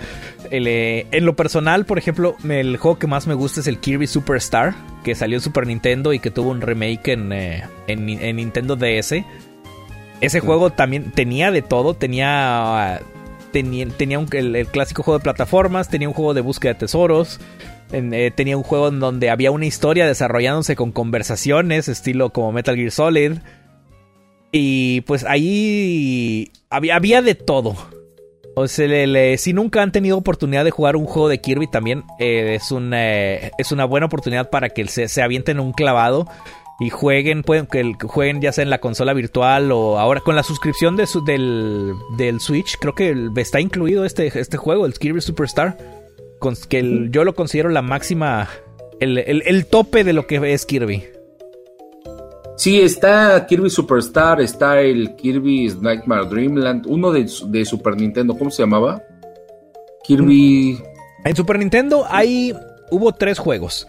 Eh, 0.49 1.05
en 1.11 1.25
lo 1.25 1.35
personal, 1.35 1.85
por 1.85 1.99
ejemplo, 1.99 2.35
el 2.49 2.77
juego 2.77 2.97
que 2.97 3.05
más 3.05 3.27
me 3.27 3.35
gusta 3.35 3.59
es 3.59 3.67
el 3.67 3.77
Kirby 3.77 4.07
Superstar, 4.07 4.73
que 5.03 5.13
salió 5.13 5.37
en 5.37 5.41
Super 5.41 5.67
Nintendo 5.67 6.11
y 6.11 6.19
que 6.19 6.31
tuvo 6.31 6.49
un 6.49 6.61
remake 6.61 7.09
en, 7.09 7.31
eh, 7.31 7.63
en, 7.87 8.35
Nintendo 8.35 8.75
DS. 8.75 9.23
Ese 10.21 10.39
juego 10.39 10.71
también 10.71 11.11
tenía 11.11 11.51
de 11.51 11.61
todo, 11.61 11.93
tenía 11.93 12.99
tenía, 13.51 13.87
tenía 13.89 14.25
el, 14.31 14.67
clásico 14.67 15.03
juego 15.03 15.19
de 15.19 15.23
plataformas, 15.23 15.87
tenía 15.87 16.07
un 16.07 16.15
juego 16.15 16.33
de 16.33 16.41
búsqueda 16.41 16.73
de 16.73 16.79
tesoros, 16.79 17.39
eh, 17.91 18.31
tenía 18.35 18.57
un 18.57 18.63
juego 18.63 18.87
en 18.87 18.99
donde 18.99 19.29
había 19.29 19.51
una 19.51 19.65
historia 19.65 20.07
desarrollándose 20.07 20.75
con 20.75 20.91
conversaciones, 20.91 21.87
estilo 21.87 22.31
como 22.31 22.51
Metal 22.51 22.75
Gear 22.75 22.91
Solid. 22.91 23.33
Y 24.51 25.01
pues 25.01 25.25
ahí 25.25 26.51
había, 26.69 26.95
había 26.95 27.21
de 27.21 27.35
todo. 27.35 27.75
O 28.55 28.67
sea, 28.67 29.37
si 29.37 29.53
nunca 29.53 29.81
han 29.81 29.91
tenido 29.91 30.17
oportunidad 30.17 30.63
de 30.63 30.71
jugar 30.71 30.95
un 30.95 31.05
juego 31.05 31.27
de 31.27 31.41
Kirby 31.41 31.67
también, 31.67 32.03
eh, 32.19 32.55
es, 32.55 32.71
es 33.57 33.71
una 33.71 33.85
buena 33.85 34.05
oportunidad 34.05 34.51
para 34.51 34.69
que 34.69 34.87
se, 34.87 35.07
se 35.07 35.23
avienten 35.23 35.59
un 35.59 35.71
clavado 35.71 36.27
y 36.79 36.89
jueguen, 36.89 37.43
pueden 37.43 37.65
que 37.65 37.95
jueguen 38.07 38.41
ya 38.41 38.51
sea 38.51 38.63
en 38.63 38.69
la 38.69 38.79
consola 38.79 39.13
virtual 39.13 39.71
o 39.71 39.99
ahora 39.99 40.21
con 40.21 40.35
la 40.35 40.43
suscripción 40.43 40.95
de 40.95 41.07
del, 41.25 41.93
del 42.17 42.39
Switch, 42.39 42.77
creo 42.79 42.93
que 42.93 43.29
está 43.37 43.59
incluido 43.59 44.05
este, 44.05 44.27
este 44.39 44.57
juego, 44.57 44.85
el 44.85 44.93
Kirby 44.93 45.21
Superstar 45.21 46.02
que 46.67 47.07
yo 47.09 47.23
lo 47.23 47.35
considero 47.35 47.69
la 47.69 47.81
máxima, 47.81 48.49
el, 48.99 49.65
tope 49.65 50.03
de 50.03 50.13
lo 50.13 50.27
que 50.27 50.53
es 50.53 50.65
Kirby. 50.65 51.03
Sí, 52.55 52.81
está 52.81 53.45
Kirby 53.47 53.69
Superstar, 53.69 54.39
está 54.39 54.79
el 54.81 55.15
Kirby's 55.15 55.81
Nightmare 55.81 56.27
Dreamland, 56.27 56.85
uno 56.87 57.11
de, 57.11 57.27
Super 57.65 57.95
Nintendo, 57.95 58.37
¿cómo 58.37 58.51
se 58.51 58.63
llamaba? 58.63 59.01
Kirby... 60.03 60.79
En 61.25 61.35
Super 61.35 61.57
Nintendo 61.57 62.05
hay, 62.09 62.53
hubo 62.91 63.13
tres 63.13 63.39
juegos. 63.39 63.87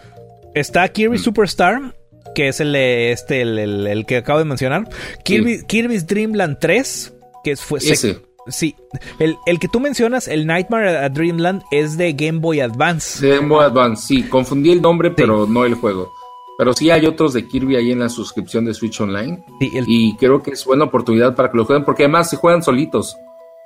Está 0.54 0.88
Kirby 0.88 1.18
mm. 1.18 1.20
Superstar, 1.20 1.94
que 2.34 2.48
es 2.48 2.60
el, 2.60 2.74
este, 2.76 3.42
el, 3.42 4.04
que 4.06 4.18
acabo 4.18 4.38
de 4.38 4.44
mencionar. 4.44 4.88
Kirby, 5.24 5.64
Kirby's 5.66 6.06
Dreamland 6.06 6.58
3, 6.60 7.12
que 7.42 7.56
fue... 7.56 7.80
Ese. 7.80 8.18
Sí, 8.46 8.76
el, 9.18 9.59
que 9.59 9.68
tú 9.68 9.80
mencionas, 9.80 10.28
el 10.28 10.46
Nightmare 10.46 10.98
at 10.98 11.12
Dreamland, 11.12 11.62
es 11.70 11.96
de 11.96 12.12
Game 12.12 12.40
Boy 12.40 12.61
Advance. 12.61 13.26
Game 13.26 13.48
Boy 13.48 13.64
Advance, 13.64 14.07
sí, 14.07 14.24
confundí 14.24 14.70
el 14.70 14.83
nombre, 14.83 15.11
pero 15.11 15.46
no 15.46 15.64
el 15.64 15.74
juego. 15.74 16.12
Pero 16.57 16.72
sí 16.72 16.90
hay 16.90 17.07
otros 17.07 17.33
de 17.33 17.48
Kirby 17.48 17.76
ahí 17.76 17.90
en 17.90 18.00
la 18.00 18.09
suscripción 18.09 18.64
de 18.64 18.74
Switch 18.74 19.00
Online. 19.00 19.44
Y 19.61 20.14
creo 20.16 20.42
que 20.42 20.52
es 20.52 20.64
buena 20.64 20.85
oportunidad 20.85 21.35
para 21.35 21.50
que 21.50 21.57
lo 21.57 21.64
jueguen, 21.64 21.85
porque 21.85 22.04
además 22.04 22.30
se 22.30 22.37
juegan 22.37 22.62
solitos. 22.62 23.16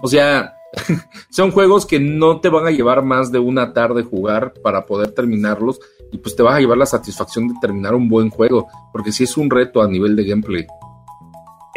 O 0.00 0.08
sea, 0.08 0.54
son 1.30 1.50
juegos 1.50 1.84
que 1.84 2.00
no 2.00 2.40
te 2.40 2.48
van 2.48 2.66
a 2.66 2.70
llevar 2.70 3.02
más 3.02 3.30
de 3.30 3.38
una 3.38 3.74
tarde 3.74 4.04
jugar 4.04 4.54
para 4.62 4.86
poder 4.86 5.12
terminarlos. 5.12 5.80
Y 6.10 6.18
pues 6.18 6.34
te 6.34 6.42
vas 6.42 6.54
a 6.54 6.60
llevar 6.60 6.78
la 6.78 6.86
satisfacción 6.86 7.48
de 7.48 7.54
terminar 7.60 7.94
un 7.94 8.08
buen 8.08 8.30
juego, 8.30 8.68
porque 8.92 9.12
sí 9.12 9.24
es 9.24 9.36
un 9.36 9.50
reto 9.50 9.82
a 9.82 9.88
nivel 9.88 10.16
de 10.16 10.24
gameplay. 10.24 10.66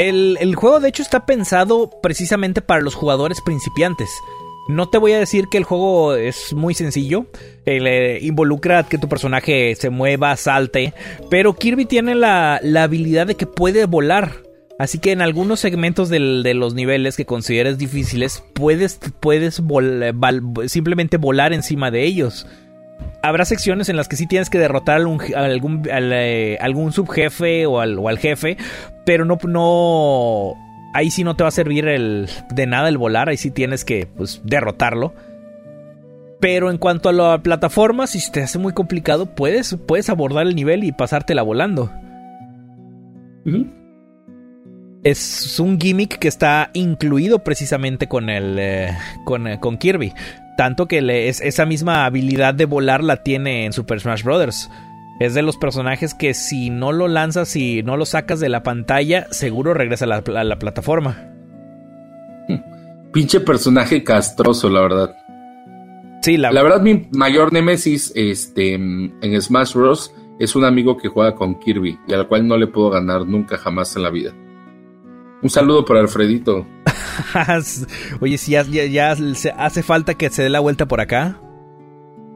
El, 0.01 0.55
juego 0.55 0.79
de 0.79 0.89
hecho 0.89 1.03
está 1.03 1.27
pensado 1.27 1.91
precisamente 2.01 2.61
para 2.61 2.81
los 2.81 2.95
jugadores 2.95 3.39
principiantes. 3.41 4.09
No 4.67 4.89
te 4.89 4.97
voy 4.97 5.11
a 5.11 5.19
decir 5.19 5.47
que 5.47 5.59
el 5.59 5.63
juego 5.63 6.15
es 6.15 6.53
muy 6.53 6.73
sencillo. 6.73 7.27
Eh, 7.67 8.17
involucra 8.23 8.83
que 8.83 8.97
tu 8.97 9.07
personaje 9.07 9.75
se 9.75 9.91
mueva, 9.91 10.35
salte. 10.37 10.95
Pero 11.29 11.53
Kirby 11.53 11.85
tiene 11.85 12.15
la, 12.15 12.59
habilidad 12.79 13.27
de 13.27 13.35
que 13.35 13.45
puede 13.45 13.85
volar. 13.85 14.31
Así 14.79 14.97
que 14.97 15.11
en 15.11 15.21
algunos 15.21 15.59
segmentos 15.59 16.09
de 16.09 16.53
los 16.55 16.73
niveles 16.73 17.15
que 17.15 17.25
consideres 17.25 17.77
difíciles, 17.77 18.43
puedes, 18.53 18.99
puedes 19.19 19.61
simplemente 20.65 21.17
volar 21.17 21.53
encima 21.53 21.91
de 21.91 22.05
ellos 22.05 22.47
habrá 23.21 23.45
secciones 23.45 23.89
en 23.89 23.95
las 23.95 24.07
que 24.07 24.15
sí 24.15 24.27
tienes 24.27 24.49
que 24.49 24.59
derrotar 24.59 24.95
a 24.95 25.43
algún, 25.43 25.83
eh, 25.85 26.57
algún 26.61 26.91
subjefe 26.91 27.65
o 27.65 27.79
al, 27.79 27.99
o 27.99 28.07
al, 28.07 28.17
jefe, 28.17 28.57
pero 29.05 29.25
no, 29.25 29.37
no, 29.43 30.53
ahí 30.93 31.11
sí 31.11 31.23
no 31.23 31.35
te 31.35 31.43
va 31.43 31.49
a 31.49 31.51
servir 31.51 31.87
el, 31.87 32.29
de 32.53 32.67
nada 32.67 32.89
el 32.89 32.97
volar, 32.97 33.29
ahí 33.29 33.37
sí 33.37 33.51
tienes 33.51 33.85
que 33.85 34.07
pues, 34.07 34.41
derrotarlo. 34.43 35.13
Pero 36.39 36.71
en 36.71 36.79
cuanto 36.79 37.09
a 37.09 37.13
la 37.13 37.43
plataforma, 37.43 38.07
si 38.07 38.31
te 38.31 38.41
hace 38.41 38.57
muy 38.57 38.73
complicado, 38.73 39.35
puedes, 39.35 39.77
puedes 39.85 40.09
abordar 40.09 40.47
el 40.47 40.55
nivel 40.55 40.83
y 40.83 40.91
pasártela 40.91 41.43
volando. 41.43 41.91
Es 45.03 45.59
un 45.59 45.79
gimmick 45.79 46.17
que 46.17 46.27
está 46.27 46.71
incluido 46.73 47.43
precisamente 47.43 48.07
con 48.07 48.29
el 48.29 48.57
eh, 48.59 48.97
con, 49.23 49.47
eh, 49.47 49.59
con 49.59 49.77
Kirby. 49.77 50.13
Tanto 50.57 50.87
que 50.87 51.29
esa 51.29 51.65
misma 51.65 52.05
habilidad 52.05 52.53
de 52.53 52.65
volar 52.65 53.03
la 53.03 53.23
tiene 53.23 53.65
en 53.65 53.73
Super 53.73 53.99
Smash 53.99 54.23
Bros. 54.23 54.69
Es 55.19 55.33
de 55.33 55.41
los 55.43 55.57
personajes 55.57 56.13
que 56.13 56.33
si 56.33 56.69
no 56.69 56.91
lo 56.91 57.07
lanzas 57.07 57.55
y 57.55 57.83
no 57.83 57.95
lo 57.95 58.05
sacas 58.05 58.39
de 58.39 58.49
la 58.49 58.63
pantalla, 58.63 59.27
seguro 59.31 59.73
regresa 59.73 60.05
a 60.05 60.43
la, 60.43 60.59
plataforma. 60.59 61.27
Pinche 63.13 63.39
personaje 63.39 64.03
castroso, 64.03 64.69
la 64.69 64.81
verdad. 64.81 65.15
Sí, 66.21 66.37
la... 66.37 66.51
la 66.51 66.63
verdad, 66.63 66.81
mi 66.81 67.07
mayor 67.11 67.53
némesis 67.53 68.11
este, 68.15 68.73
en 68.73 69.41
Smash 69.41 69.73
Bros. 69.73 70.13
es 70.39 70.55
un 70.55 70.65
amigo 70.65 70.97
que 70.97 71.07
juega 71.07 71.35
con 71.35 71.59
Kirby 71.59 71.99
y 72.07 72.13
al 72.13 72.27
cual 72.27 72.47
no 72.47 72.57
le 72.57 72.67
puedo 72.67 72.89
ganar 72.89 73.25
nunca 73.27 73.57
jamás 73.57 73.95
en 73.95 74.03
la 74.03 74.09
vida. 74.09 74.33
Un 75.43 75.49
saludo 75.49 75.85
para 75.85 76.01
Alfredito. 76.01 76.67
Oye, 78.19 78.37
si 78.37 78.51
ya, 78.51 79.15
hace 79.57 79.83
falta 79.83 80.13
que 80.15 80.29
se 80.29 80.43
dé 80.43 80.49
la 80.49 80.59
vuelta 80.59 80.87
por 80.87 81.01
acá. 81.01 81.39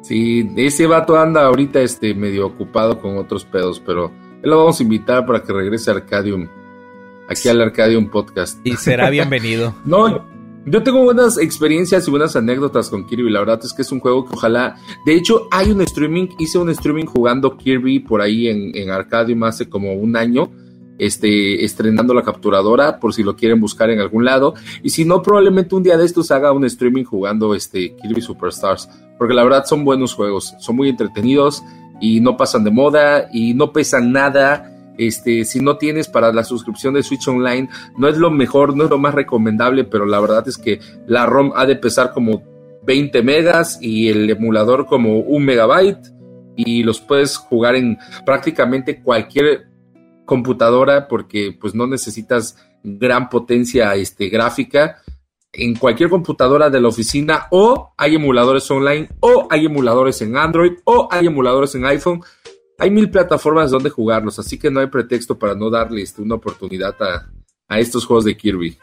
Sí, 0.02 0.52
ese 0.56 0.86
vato 0.86 1.18
anda 1.18 1.46
ahorita 1.46 1.82
este, 1.82 2.14
medio 2.14 2.46
ocupado 2.46 3.00
con 3.00 3.18
otros 3.18 3.44
pedos, 3.44 3.82
pero 3.84 4.12
él 4.44 4.50
lo 4.50 4.60
vamos 4.60 4.80
a 4.80 4.84
invitar 4.84 5.26
para 5.26 5.42
que 5.42 5.52
regrese 5.52 5.90
a 5.90 5.96
Arcadium. 5.96 6.48
Aquí 7.28 7.50
al 7.50 7.60
Arcadium 7.60 8.10
Podcast. 8.10 8.60
Y 8.64 8.76
será 8.76 9.10
bienvenido. 9.10 9.74
no, 9.86 10.28
yo 10.68 10.84
tengo 10.84 11.04
buenas 11.04 11.40
experiencias 11.40 12.08
y 12.08 12.12
buenas 12.12 12.36
anécdotas 12.36 12.90
con 12.90 13.08
Kirby. 13.08 13.32
La 13.32 13.40
verdad 13.40 13.60
es 13.64 13.74
que 13.74 13.82
es 13.82 13.92
un 13.92 14.00
juego 14.00 14.26
que 14.26 14.34
ojalá. 14.34 14.76
De 15.08 15.16
hecho, 15.16 15.48
hay 15.52 15.72
un 15.72 15.82
streaming. 15.82 16.28
Hice 16.38 16.60
un 16.60 16.70
streaming 16.70 17.06
jugando 17.06 17.58
Kirby 17.58 18.00
por 18.00 18.22
ahí 18.22 18.48
en, 18.48 18.76
en 18.76 18.92
Arcadium 18.92 19.44
hace 19.44 19.68
como 19.68 19.94
un 19.94 20.16
año 20.16 20.52
este, 20.98 21.64
estrenando 21.64 22.14
la 22.14 22.24
capturadora 22.24 23.00
por 23.00 23.14
si 23.14 23.24
lo 23.24 23.36
quieren 23.36 23.60
buscar 23.60 23.90
en 23.90 24.00
algún 24.00 24.26
lado. 24.26 24.54
Y 24.84 24.90
si 24.90 25.06
no, 25.06 25.22
probablemente 25.22 25.76
un 25.76 25.84
día 25.84 25.98
de 25.98 26.06
estos 26.06 26.32
haga 26.32 26.52
un 26.52 26.66
streaming 26.66 27.04
jugando 27.04 27.56
este 27.56 27.96
Kirby 27.96 28.22
Superstars. 28.22 28.90
Porque 29.18 29.34
la 29.34 29.44
verdad 29.44 29.66
son 29.66 29.86
buenos 29.86 30.14
juegos, 30.14 30.56
son 30.60 30.76
muy 30.76 30.90
entretenidos 30.90 31.64
y 32.02 32.20
no 32.20 32.36
pasan 32.38 32.64
de 32.64 32.72
moda 32.72 33.28
y 33.32 33.54
no 33.54 33.72
pesan 33.72 34.12
nada. 34.12 34.72
Este, 34.98 35.44
si 35.46 35.60
no 35.60 35.78
tienes 35.78 36.08
para 36.08 36.32
la 36.32 36.44
suscripción 36.44 36.94
de 36.94 37.04
Switch 37.04 37.28
Online, 37.28 37.70
no 37.98 38.08
es 38.08 38.18
lo 38.18 38.32
mejor, 38.32 38.76
no 38.76 38.86
es 38.86 38.90
lo 38.90 38.98
más 38.98 39.14
recomendable, 39.14 39.84
pero 39.84 40.06
la 40.06 40.20
verdad 40.20 40.48
es 40.48 40.58
que 40.58 40.80
la 41.06 41.26
ROM 41.26 41.52
ha 41.56 41.66
de 41.66 41.76
pesar 41.76 42.14
como 42.14 42.44
20 42.84 43.24
megas 43.24 43.78
y 43.82 44.10
el 44.10 44.30
emulador 44.30 44.86
como 44.86 45.20
un 45.20 45.44
megabyte 45.44 46.14
y 46.56 46.84
los 46.84 47.02
puedes 47.02 47.38
jugar 47.38 47.76
en 47.76 47.98
prácticamente 48.26 49.02
cualquier 49.02 49.68
computadora 50.26 51.08
porque 51.08 51.56
pues 51.60 51.76
no 51.76 51.88
necesitas 51.88 52.58
gran 52.84 53.30
potencia 53.30 53.96
este, 53.96 54.30
gráfica 54.30 55.02
en 55.58 55.76
cualquier 55.76 56.10
computadora 56.10 56.70
de 56.70 56.82
la 56.82 56.90
oficina 56.90 57.48
o 57.50 57.94
hay 57.98 58.16
emuladores 58.16 58.70
online 58.70 59.10
o 59.22 59.48
hay 59.50 59.66
emuladores 59.66 60.22
en 60.22 60.38
Android 60.38 60.74
o 60.84 61.08
hay 61.12 61.28
emuladores 61.28 61.76
en 61.76 61.86
iPhone. 61.86 62.22
Hay 62.78 62.92
mil 62.92 63.10
plataformas 63.10 63.72
donde 63.72 63.90
jugarlos, 63.90 64.38
así 64.38 64.60
que 64.60 64.70
no 64.70 64.82
hay 64.82 64.88
pretexto 64.88 65.40
para 65.40 65.56
no 65.56 65.70
darle 65.70 66.02
este, 66.02 66.22
una 66.22 66.36
oportunidad 66.36 66.94
a, 67.02 67.32
a, 67.70 67.80
estos 67.80 68.06
juegos 68.06 68.26
de 68.26 68.36
Kirby. 68.36 68.78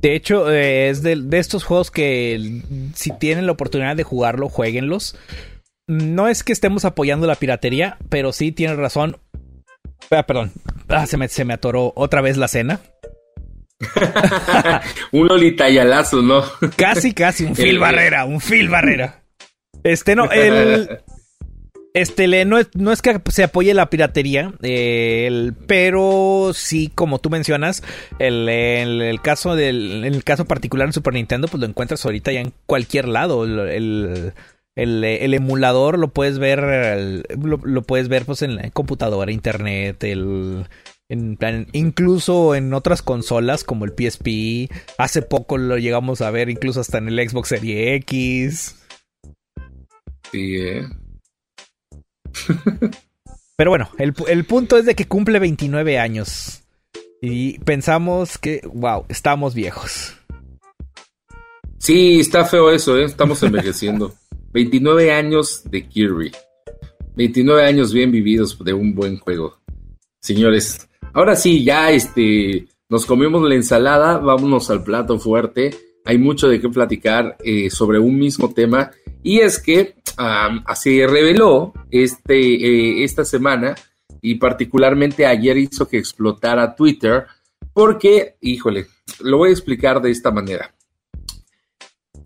De 0.00 0.14
hecho, 0.14 0.50
eh, 0.50 0.88
es 0.88 1.02
de, 1.02 1.16
de, 1.16 1.38
estos 1.38 1.64
juegos 1.64 1.90
que 1.90 2.62
si 2.94 3.10
tienen 3.18 3.44
la 3.44 3.52
oportunidad 3.52 3.94
de 3.94 4.04
jugarlo, 4.04 4.48
jueguenlos. 4.48 5.16
No 5.86 6.28
es 6.28 6.44
que 6.44 6.52
estemos 6.52 6.84
apoyando 6.86 7.26
la 7.26 7.34
piratería, 7.34 7.98
pero 8.08 8.32
sí 8.32 8.52
tiene 8.52 8.74
razón. 8.76 9.18
Ah, 10.10 10.22
perdón. 10.24 10.52
Ah, 10.88 11.06
se, 11.06 11.16
me, 11.16 11.28
se 11.28 11.44
me 11.44 11.54
atoró 11.54 11.92
otra 11.94 12.20
vez 12.20 12.36
la 12.36 12.48
cena. 12.48 12.80
un 15.12 15.28
Yalazo, 15.28 16.22
¿no? 16.22 16.42
casi, 16.76 17.12
casi, 17.12 17.44
un 17.44 17.54
Phil 17.56 17.78
Barrera, 17.78 18.24
un 18.24 18.40
Phil 18.40 18.68
Barrera. 18.68 19.22
Este, 19.84 20.16
no, 20.16 20.30
el. 20.30 21.00
Este, 21.94 22.44
no 22.44 22.58
es, 22.58 22.68
no 22.74 22.92
es 22.92 23.02
que 23.02 23.18
se 23.30 23.42
apoye 23.42 23.74
la 23.74 23.90
piratería, 23.90 24.52
el, 24.62 25.54
pero 25.66 26.52
sí, 26.54 26.92
como 26.94 27.18
tú 27.18 27.28
mencionas, 27.28 27.82
el, 28.20 28.48
el, 28.48 29.20
caso 29.20 29.56
del 29.56 30.04
el 30.04 30.22
caso 30.22 30.44
particular 30.44 30.86
en 30.86 30.92
Super 30.92 31.14
Nintendo, 31.14 31.48
pues 31.48 31.60
lo 31.60 31.66
encuentras 31.66 32.04
ahorita 32.04 32.30
ya 32.30 32.40
en 32.40 32.52
cualquier 32.66 33.08
lado. 33.08 33.44
El, 33.44 34.32
el, 34.78 35.34
emulador 35.34 35.98
lo 35.98 36.08
puedes 36.08 36.38
ver, 36.38 37.24
lo, 37.36 37.82
puedes 37.82 38.08
ver 38.08 38.24
pues 38.24 38.42
en 38.42 38.54
la 38.54 38.70
computadora, 38.70 39.32
internet, 39.32 40.04
el, 40.04 40.66
incluso 41.72 42.54
en 42.54 42.72
otras 42.72 43.02
consolas 43.02 43.64
como 43.64 43.84
el 43.84 43.92
PSP. 43.92 44.70
Hace 44.96 45.22
poco 45.22 45.58
lo 45.58 45.78
llegamos 45.78 46.20
a 46.20 46.30
ver 46.30 46.48
incluso 46.48 46.80
hasta 46.80 46.98
en 46.98 47.08
el 47.08 47.28
Xbox 47.28 47.48
Series 47.48 48.02
X. 48.02 48.76
Sí, 50.30 50.56
eh. 50.56 50.86
Pero 53.56 53.70
bueno, 53.70 53.90
el, 53.98 54.14
el, 54.28 54.44
punto 54.44 54.78
es 54.78 54.84
de 54.84 54.94
que 54.94 55.08
cumple 55.08 55.40
29 55.40 55.98
años. 55.98 56.62
Y 57.20 57.58
pensamos 57.60 58.38
que, 58.38 58.60
wow, 58.72 59.04
estamos 59.08 59.54
viejos. 59.54 60.14
Sí, 61.78 62.20
está 62.20 62.44
feo 62.44 62.70
eso, 62.70 62.96
¿eh? 62.96 63.04
Estamos 63.04 63.42
envejeciendo. 63.42 64.14
29 64.58 65.12
años 65.12 65.62
de 65.70 65.86
Kirby. 65.86 66.32
29 67.14 67.62
años 67.64 67.92
bien 67.92 68.10
vividos 68.10 68.58
de 68.58 68.72
un 68.72 68.92
buen 68.92 69.16
juego. 69.20 69.60
Señores, 70.20 70.88
ahora 71.12 71.36
sí, 71.36 71.62
ya 71.62 71.92
este, 71.92 72.66
nos 72.88 73.06
comimos 73.06 73.48
la 73.48 73.54
ensalada, 73.54 74.18
vámonos 74.18 74.68
al 74.70 74.82
plato 74.82 75.16
fuerte. 75.20 75.70
Hay 76.04 76.18
mucho 76.18 76.48
de 76.48 76.60
qué 76.60 76.68
platicar 76.68 77.36
eh, 77.44 77.70
sobre 77.70 78.00
un 78.00 78.18
mismo 78.18 78.52
tema. 78.52 78.90
Y 79.22 79.38
es 79.38 79.60
que 79.60 79.94
así 80.16 81.06
reveló 81.06 81.72
este, 81.92 82.34
eh, 82.34 83.04
esta 83.04 83.24
semana 83.24 83.76
y 84.20 84.34
particularmente 84.34 85.24
ayer 85.24 85.56
hizo 85.56 85.86
que 85.86 85.98
explotara 85.98 86.74
Twitter 86.74 87.26
porque, 87.72 88.34
híjole, 88.40 88.88
lo 89.20 89.38
voy 89.38 89.50
a 89.50 89.52
explicar 89.52 90.02
de 90.02 90.10
esta 90.10 90.32
manera. 90.32 90.74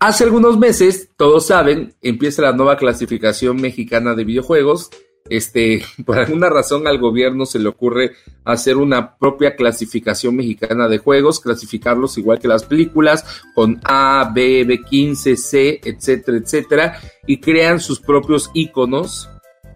Hace 0.05 0.25
algunos 0.25 0.57
meses, 0.57 1.11
todos 1.15 1.45
saben, 1.45 1.95
empieza 2.01 2.41
la 2.41 2.51
nueva 2.51 2.75
clasificación 2.75 3.55
mexicana 3.55 4.15
de 4.15 4.25
videojuegos. 4.25 4.89
Este, 5.29 5.81
por 6.05 6.19
alguna 6.19 6.49
razón 6.49 6.87
al 6.87 6.99
gobierno 6.99 7.45
se 7.45 7.57
le 7.57 7.69
ocurre 7.69 8.11
hacer 8.43 8.75
una 8.75 9.15
propia 9.15 9.55
clasificación 9.55 10.35
mexicana 10.35 10.89
de 10.89 10.97
juegos, 10.97 11.39
clasificarlos 11.39 12.17
igual 12.17 12.39
que 12.39 12.49
las 12.49 12.65
películas, 12.65 13.23
con 13.55 13.79
A, 13.85 14.29
B, 14.35 14.67
B15, 14.67 15.37
C, 15.37 15.79
etcétera, 15.81 16.37
etcétera, 16.37 16.99
y 17.25 17.39
crean 17.39 17.79
sus 17.79 18.01
propios 18.01 18.51
iconos, 18.53 19.29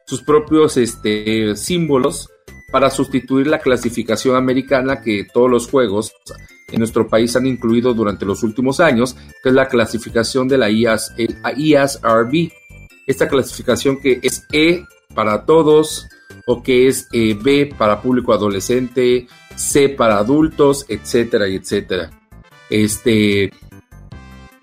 sus 0.08 0.24
propios 0.24 0.76
este, 0.76 1.56
símbolos 1.56 2.30
para 2.70 2.90
sustituir 2.90 3.48
la 3.48 3.60
clasificación 3.60 4.36
americana 4.36 5.02
que 5.02 5.26
todos 5.34 5.50
los 5.50 5.70
juegos 5.70 6.12
en 6.72 6.80
nuestro 6.80 7.08
país 7.08 7.36
han 7.36 7.46
incluido 7.46 7.94
durante 7.94 8.26
los 8.26 8.44
últimos 8.44 8.80
años, 8.80 9.16
que 9.42 9.50
es 9.50 9.56
la 9.56 9.68
clasificación 9.68 10.48
de 10.48 10.58
la 10.58 10.70
IAS, 10.70 11.14
IASRB. 11.18 12.52
Esta 13.06 13.30
clasificación 13.30 14.02
que 14.02 14.20
es 14.22 14.46
E 14.52 14.84
para 15.16 15.46
todos 15.46 16.08
o 16.46 16.62
que 16.62 16.88
es 16.88 17.08
eh, 17.14 17.38
B 17.42 17.74
para 17.78 18.02
público 18.02 18.34
adolescente, 18.34 19.28
C 19.56 19.90
para 19.90 20.18
adultos, 20.18 20.86
etcétera, 20.90 21.48
etcétera. 21.48 22.12
Este, 22.70 23.52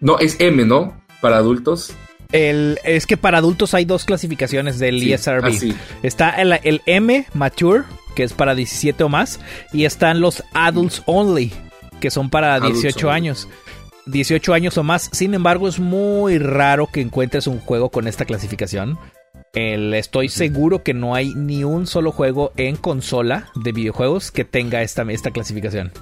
no, 0.01 0.19
es 0.19 0.37
M, 0.41 0.65
¿no? 0.65 1.01
Para 1.23 1.39
adultos. 1.39 1.95
El, 2.33 2.79
es 2.85 3.07
que 3.07 3.17
para 3.17 3.39
adultos 3.39 3.73
hay 3.73 3.87
dos 3.87 4.05
clasificaciones 4.05 4.79
del 4.79 5.03
ISRB. 5.03 5.45
Ah, 5.45 5.75
Está 6.03 6.31
el, 6.31 6.53
el, 6.65 6.83
M, 6.85 7.27
Mature, 7.33 7.85
que 8.15 8.25
es 8.25 8.35
para 8.35 8.55
17 8.55 9.05
o 9.05 9.09
más, 9.09 9.41
y 9.73 9.85
están 9.87 10.21
los 10.21 10.43
Adults 10.53 11.03
Only, 11.07 11.53
que 12.05 12.11
son 12.11 12.29
para 12.29 12.61
18 12.61 13.11
años. 13.11 13.49
18 14.05 14.53
años 14.53 14.77
o 14.77 14.83
más. 14.83 15.09
Sin 15.11 15.33
embargo, 15.33 15.69
es 15.69 15.81
muy 15.81 16.37
raro 16.37 16.87
que 16.93 17.01
encuentres 17.01 17.47
un 17.47 17.61
juego 17.61 17.89
con 17.89 18.07
esta 18.07 18.27
clasificación. 18.27 18.99
estoy 19.55 20.29
seguro 20.29 20.83
que 20.83 20.93
no 20.93 21.15
hay 21.15 21.35
ni 21.35 21.65
un 21.65 21.87
solo 21.87 22.13
juego 22.13 22.53
en 22.59 22.77
consola 22.77 23.49
de 23.55 23.73
videojuegos 23.73 24.31
que 24.31 24.45
tenga 24.45 24.83
esta, 24.83 25.03
esta 25.05 25.31
clasificación. 25.31 25.93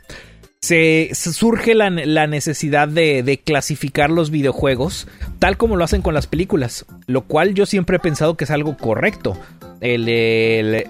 se, 0.61 1.11
surge 1.14 1.75
la, 1.75 1.90
necesidad 2.27 2.87
de, 2.88 3.40
clasificar 3.44 4.11
los 4.11 4.31
videojuegos 4.31 5.09
tal 5.38 5.57
como 5.57 5.77
lo 5.77 5.85
hacen 5.85 6.03
con 6.03 6.14
las 6.14 6.27
películas, 6.27 6.85
lo 7.07 7.23
cual 7.23 7.55
yo 7.55 7.64
siempre 7.64 7.96
he 7.96 8.01
pensado 8.01 8.37
que 8.37 8.44
es 8.44 8.51
algo 8.51 8.77
correcto. 8.77 9.38
El, 9.81 10.87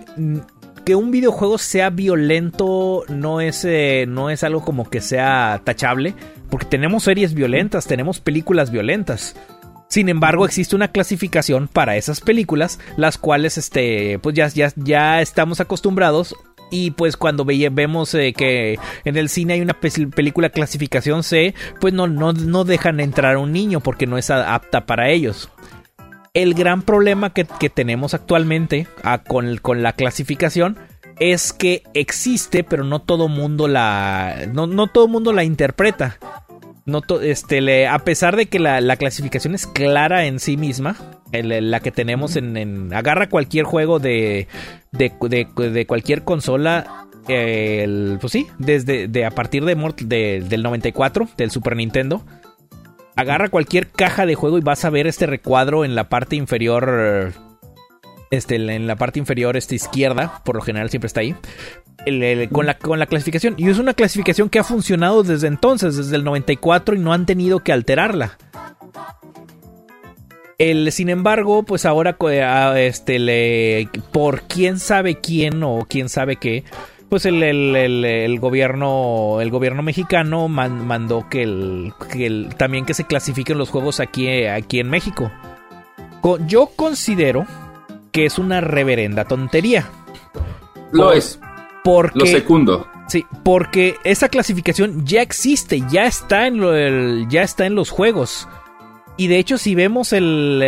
que 0.85 0.95
un 0.97 1.13
videojuego 1.13 1.59
sea 1.59 1.91
violento 1.91 3.05
no 3.09 3.41
es, 3.41 3.65
eh, 3.65 4.07
no 4.09 4.31
es 4.31 4.43
algo 4.43 4.65
como 4.65 4.91
que 4.91 5.01
sea 5.01 5.61
tachable, 5.63 6.15
porque 6.49 6.67
tenemos 6.67 7.05
series 7.05 7.35
violentas, 7.35 7.87
tenemos 7.87 8.19
películas 8.19 8.73
violentas. 8.73 9.37
Sin 9.87 10.09
embargo, 10.09 10.47
existe 10.47 10.77
una 10.77 10.89
clasificación 10.89 11.69
para 11.69 11.97
esas 11.97 12.21
películas, 12.21 12.79
las 12.97 13.19
cuales 13.19 13.59
este, 13.59 14.19
pues 14.21 14.35
ya, 14.37 14.49
ya, 14.49 14.73
ya 14.77 15.21
estamos 15.21 15.61
acostumbrados 15.61 16.35
Y 16.71 16.93
pues 16.93 17.17
cuando 17.17 17.45
vemos 17.45 18.15
eh, 18.15 18.33
que 18.33 18.79
en 19.05 19.17
el 19.17 19.29
cine 19.29 19.55
hay 19.55 19.61
una 19.61 19.79
película 19.81 20.51
clasificación 20.51 21.23
C, 21.23 21.55
pues 21.81 21.93
no, 21.93 22.07
no, 22.07 22.33
no 22.33 22.65
dejan 22.65 23.01
entrar 23.01 23.37
a 23.37 23.39
un 23.39 23.53
niño 23.53 23.81
porque 23.81 24.07
no 24.07 24.19
es 24.19 24.31
apta 24.31 24.87
para 24.87 25.11
ellos. 25.11 25.51
El 26.33 26.55
gran 26.55 26.83
problema 26.83 27.33
que, 27.33 27.45
tenemos 27.45 28.15
actualmente 28.15 28.87
ah, 29.03 29.23
con, 29.25 29.57
con, 29.59 29.83
la 29.83 29.95
clasificación 29.95 30.79
es 31.19 31.53
que 31.53 31.83
existe, 31.93 32.65
pero 32.65 32.85
no 32.85 33.01
todo 33.01 33.29
mundo 33.29 33.69
la. 33.69 34.47
No, 34.53 34.67
no 34.67 34.87
todo 34.87 35.09
mundo 35.09 35.33
la 35.33 35.45
interpreta. 35.45 36.19
No 36.87 37.03
este, 37.23 37.87
a 37.87 37.99
pesar 38.01 38.37
de 38.37 38.47
que 38.47 38.59
la, 38.59 38.97
clasificación 38.97 39.55
es 39.55 39.67
clara 39.67 40.25
en 40.25 40.41
sí 40.41 40.57
misma, 40.57 40.97
la 41.33 41.81
que 41.81 41.91
tenemos 41.91 42.37
en, 42.37 42.93
Agarra 42.93 43.29
cualquier 43.29 43.65
juego 43.65 43.99
de, 43.99 44.49
de, 44.93 45.87
cualquier 45.87 46.23
consola. 46.23 47.07
pues 47.27 48.33
sí, 48.33 48.47
desde 48.59 49.09
de, 49.09 49.25
a 49.25 49.31
partir 49.31 49.65
de, 49.65 49.75
de, 50.05 50.45
del 50.49 50.63
94, 50.63 51.29
del 51.37 51.51
Super 51.51 51.77
Nintendo. 51.77 52.23
Agarra 53.17 53.49
cualquier 53.49 53.89
caja 53.89 54.25
de 54.25 54.35
juego 54.35 54.59
y 54.59 54.63
vas 54.63 54.85
a 54.85 54.91
ver 54.91 55.07
este 55.07 55.27
recuadro 55.27 55.85
en 55.85 55.95
la 55.95 56.09
parte 56.09 56.37
inferior 56.37 57.33
este, 58.31 58.55
en 58.55 58.87
la 58.87 58.97
parte 58.97 59.19
inferior 59.19 59.57
este, 59.57 59.75
izquierda, 59.75 60.41
por 60.45 60.55
lo 60.55 60.63
general 60.63 60.89
siempre 60.89 61.09
está 61.09 61.21
ahí, 61.21 61.35
con, 62.51 62.67
la, 62.67 62.79
con 62.79 62.99
la 62.99 63.07
clasificación. 63.07 63.55
Y 63.57 63.69
es 63.69 63.79
una 63.79 63.95
clasificación 63.95 64.49
que 64.49 64.61
ha 64.61 64.65
funcionado 64.65 65.23
desde 65.23 65.49
entonces, 65.49 65.97
desde 65.97 66.17
el 66.17 66.25
94, 66.25 66.95
y 66.95 66.99
no 66.99 67.13
han 67.13 67.27
tenido 67.27 67.61
que 67.61 67.73
alterarla. 67.73 68.39
El, 70.61 70.93
sin 70.93 71.09
embargo, 71.09 71.63
pues 71.63 71.87
ahora 71.87 72.19
este, 72.77 73.19
le, 73.19 73.89
por 74.13 74.43
quién 74.43 74.79
sabe 74.79 75.15
quién 75.15 75.63
o 75.63 75.87
quién 75.89 76.11
sabe 76.11 76.37
qué, 76.37 76.65
pues 77.09 77.25
el, 77.25 77.43
el, 77.43 78.39
gobierno 78.41 79.41
el 79.41 79.51
gobierno 79.51 79.83
mexicano 79.83 80.49
mandó 80.49 81.27
que, 81.31 81.45
el, 81.45 81.95
que 82.13 82.47
también 82.59 82.85
que 82.85 82.93
se 82.93 83.05
clasifiquen 83.05 83.57
los 83.57 83.71
juegos 83.71 84.01
aquí, 84.01 84.45
aquí 84.45 84.81
en 84.81 84.91
México. 84.91 85.33
Yo 86.47 86.67
considero 86.77 87.47
que 88.13 88.27
es 88.27 88.39
una 88.39 88.61
reverenda 88.61 89.25
tontería. 89.25 89.89
Lo 90.93 91.15
es. 91.15 91.41
Porque, 91.83 92.19
lo 92.19 92.27
segundo. 92.27 92.87
Sí, 93.09 93.25
porque 93.43 93.97
esa 94.05 94.29
clasificación 94.29 95.07
ya 95.07 95.23
existe, 95.23 95.83
ya 95.91 96.05
está 96.05 96.47
en, 96.47 96.59
lo, 96.59 96.75
ya 97.31 97.45
está 97.45 97.65
en 97.65 97.75
los 97.75 97.89
juegos. 97.89 98.47
Y 99.21 99.29
de 99.29 99.39
hecho, 99.39 99.59
si 99.59 99.75
vemos 99.75 100.15
el, 100.15 100.63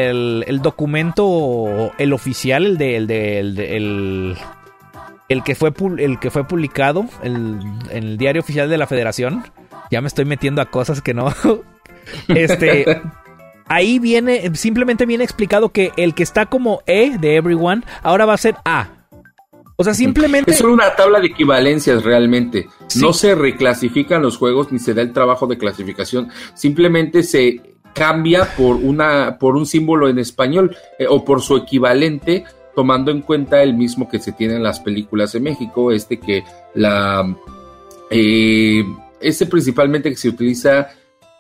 el, 0.47 0.61
documento, 0.61 1.91
el 1.97 2.12
oficial, 2.12 2.67
el 2.67 2.77
de, 2.77 2.97
el, 2.99 3.07
de, 3.07 4.37
el, 5.31 5.43
que 5.43 5.55
fue 5.55 5.73
el 5.97 6.21
que 6.21 6.31
fue 6.31 6.47
publicado 6.47 7.07
en 7.23 7.79
el 7.91 8.19
diario 8.19 8.43
oficial 8.43 8.69
de 8.69 8.77
la 8.77 8.87
Federación, 8.87 9.43
ya 9.91 10.03
me 10.03 10.09
estoy 10.09 10.27
metiendo 10.27 10.61
a 10.61 10.67
cosas 10.67 11.01
que 11.01 11.15
no. 11.15 11.33
este 12.29 13.01
ahí 13.69 13.99
viene, 13.99 14.55
simplemente 14.55 15.07
viene 15.07 15.25
explicado 15.25 15.71
que 15.71 15.93
el 15.97 16.15
que 16.15 16.23
está 16.23 16.45
como 16.45 16.83
E 16.85 17.17
de 17.19 17.37
everyone, 17.37 17.85
ahora 18.03 18.27
va 18.27 18.35
a 18.35 18.37
ser 18.37 18.57
A. 18.67 19.07
O 19.77 19.85
sea, 19.85 19.95
simplemente. 19.95 20.51
Es 20.51 20.61
una 20.61 20.95
tabla 20.95 21.21
de 21.21 21.29
equivalencias 21.29 22.05
realmente. 22.05 22.69
No 23.01 23.15
se 23.15 23.35
reclasifican 23.35 24.21
los 24.21 24.37
juegos 24.37 24.71
ni 24.73 24.79
se 24.79 24.93
da 24.93 25.01
el 25.01 25.15
trabajo 25.15 25.47
de 25.47 25.57
clasificación. 25.57 26.29
Simplemente 26.53 27.23
se 27.23 27.72
cambia 27.94 28.55
por 28.57 28.76
una 28.76 29.38
por 29.38 29.57
un 29.57 29.66
símbolo 29.66 30.09
en 30.09 30.18
español 30.18 30.76
eh, 30.98 31.07
o 31.09 31.24
por 31.24 31.42
su 31.42 31.57
equivalente 31.57 32.44
tomando 32.74 33.11
en 33.11 33.20
cuenta 33.20 33.62
el 33.62 33.74
mismo 33.74 34.09
que 34.09 34.18
se 34.18 34.33
tiene 34.33 34.57
en 34.57 34.62
las 34.62 34.81
películas 34.81 35.33
de 35.33 35.40
México 35.40 35.92
este 35.92 36.18
que 36.18 36.44
la 36.74 37.37
eh, 38.11 38.85
este 39.20 39.46
principalmente 39.46 40.11
que 40.11 40.16
se 40.16 40.28
utiliza 40.28 40.88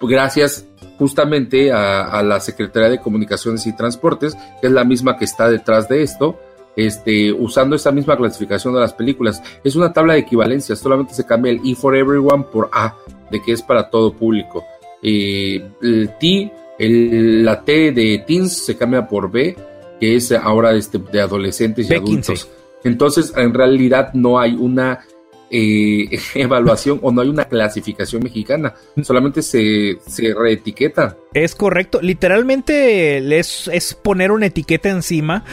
gracias 0.08 0.66
justamente 0.98 1.72
a, 1.72 2.22
la 2.22 2.40
Secretaría 2.40 2.90
de 2.90 3.00
Comunicaciones 3.00 3.66
y 3.66 3.74
Transportes, 3.74 4.36
que 4.60 4.66
es 4.66 4.72
la 4.72 4.84
misma 4.84 5.16
que 5.16 5.24
está 5.24 5.50
detrás 5.50 5.88
de 5.88 6.02
esto, 6.02 6.38
este, 6.76 7.32
usando 7.32 7.76
esa 7.76 7.90
misma 7.92 8.16
clasificación 8.16 8.74
de 8.74 8.80
las 8.80 8.92
películas. 8.92 9.42
Es 9.64 9.76
una 9.76 9.92
tabla 9.92 10.14
de 10.14 10.20
equivalencia, 10.20 10.76
solamente 10.76 11.14
se 11.14 11.26
cambia 11.26 11.52
el 11.52 11.60
E 11.64 11.74
for 11.74 11.96
Everyone 11.96 12.44
por 12.44 12.70
A, 12.72 12.94
de 13.30 13.42
que 13.42 13.52
es 13.52 13.62
para 13.62 13.90
todo 13.90 14.12
público. 14.12 14.64
Eh, 15.02 15.62
el 15.82 16.10
T, 16.18 16.52
la 16.78 17.64
T 17.64 17.92
de 17.92 18.24
teens 18.26 18.64
se 18.64 18.76
cambia 18.76 19.06
por 19.06 19.30
B, 19.30 19.56
que 20.00 20.16
es 20.16 20.32
ahora 20.32 20.72
este, 20.74 20.98
de 20.98 21.20
adolescentes 21.20 21.90
y 21.90 21.94
adultos. 21.94 22.48
Entonces, 22.84 23.32
en 23.36 23.54
realidad 23.54 24.12
no 24.14 24.38
hay 24.38 24.54
una 24.54 25.04
eh, 25.50 26.08
evaluación 26.34 26.98
o 27.02 27.12
no 27.12 27.20
hay 27.20 27.28
una 27.28 27.44
clasificación 27.44 28.22
mexicana, 28.22 28.74
solamente 29.02 29.42
se, 29.42 29.98
se 30.06 30.34
reetiqueta. 30.34 31.16
Es 31.34 31.54
correcto, 31.54 32.00
literalmente 32.00 33.38
es, 33.38 33.68
es 33.68 33.94
poner 33.94 34.32
una 34.32 34.46
etiqueta 34.46 34.88
encima 34.88 35.44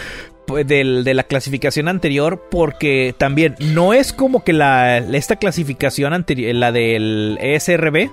pues, 0.48 0.66
de 0.66 1.14
la 1.14 1.24
clasificación 1.24 1.88
anterior 1.90 2.48
porque 2.50 3.14
también 3.18 3.56
no 3.60 3.94
es 3.94 4.14
como 4.14 4.44
que 4.44 4.54
la, 4.54 5.00
esta 5.00 5.36
clasificación 5.36 6.14
anterior, 6.14 6.56
la 6.56 6.72
del 6.72 7.38
ESRB, 7.42 8.10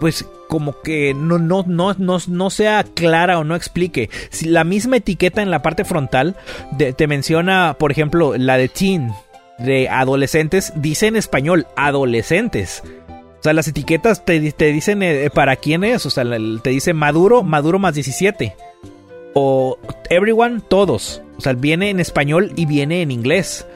pues 0.00 0.26
como 0.48 0.80
que 0.82 1.14
no, 1.14 1.38
no, 1.38 1.64
no, 1.66 1.94
no, 1.94 2.18
no 2.26 2.50
sea 2.50 2.84
clara 2.84 3.38
o 3.38 3.44
no 3.44 3.54
explique. 3.54 4.10
Si 4.30 4.46
la 4.46 4.64
misma 4.64 4.96
etiqueta 4.96 5.42
en 5.42 5.50
la 5.50 5.62
parte 5.62 5.84
frontal 5.84 6.36
te 6.96 7.06
menciona, 7.06 7.76
por 7.78 7.92
ejemplo, 7.92 8.36
la 8.36 8.56
de 8.56 8.68
teen, 8.68 9.12
de 9.58 9.88
adolescentes 9.88 10.72
dice 10.76 11.08
en 11.08 11.16
español 11.16 11.66
adolescentes. 11.76 12.82
O 13.38 13.42
sea, 13.42 13.52
las 13.52 13.68
etiquetas 13.68 14.24
te, 14.24 14.40
dicen 14.40 15.02
eh, 15.02 15.30
para 15.32 15.56
quién 15.56 15.84
es. 15.84 16.06
O 16.06 16.10
sea, 16.10 16.24
te 16.62 16.70
dice 16.70 16.92
Maduro, 16.92 17.42
Maduro 17.42 17.78
más 17.78 17.94
17. 17.94 18.56
O 19.34 19.78
Everyone, 20.10 20.60
todos. 20.68 21.22
O 21.36 21.40
sea, 21.40 21.52
viene 21.52 21.90
en 21.90 22.00
español 22.00 22.52
y 22.56 22.66
viene 22.66 23.02
en 23.02 23.10
inglés. 23.10 23.66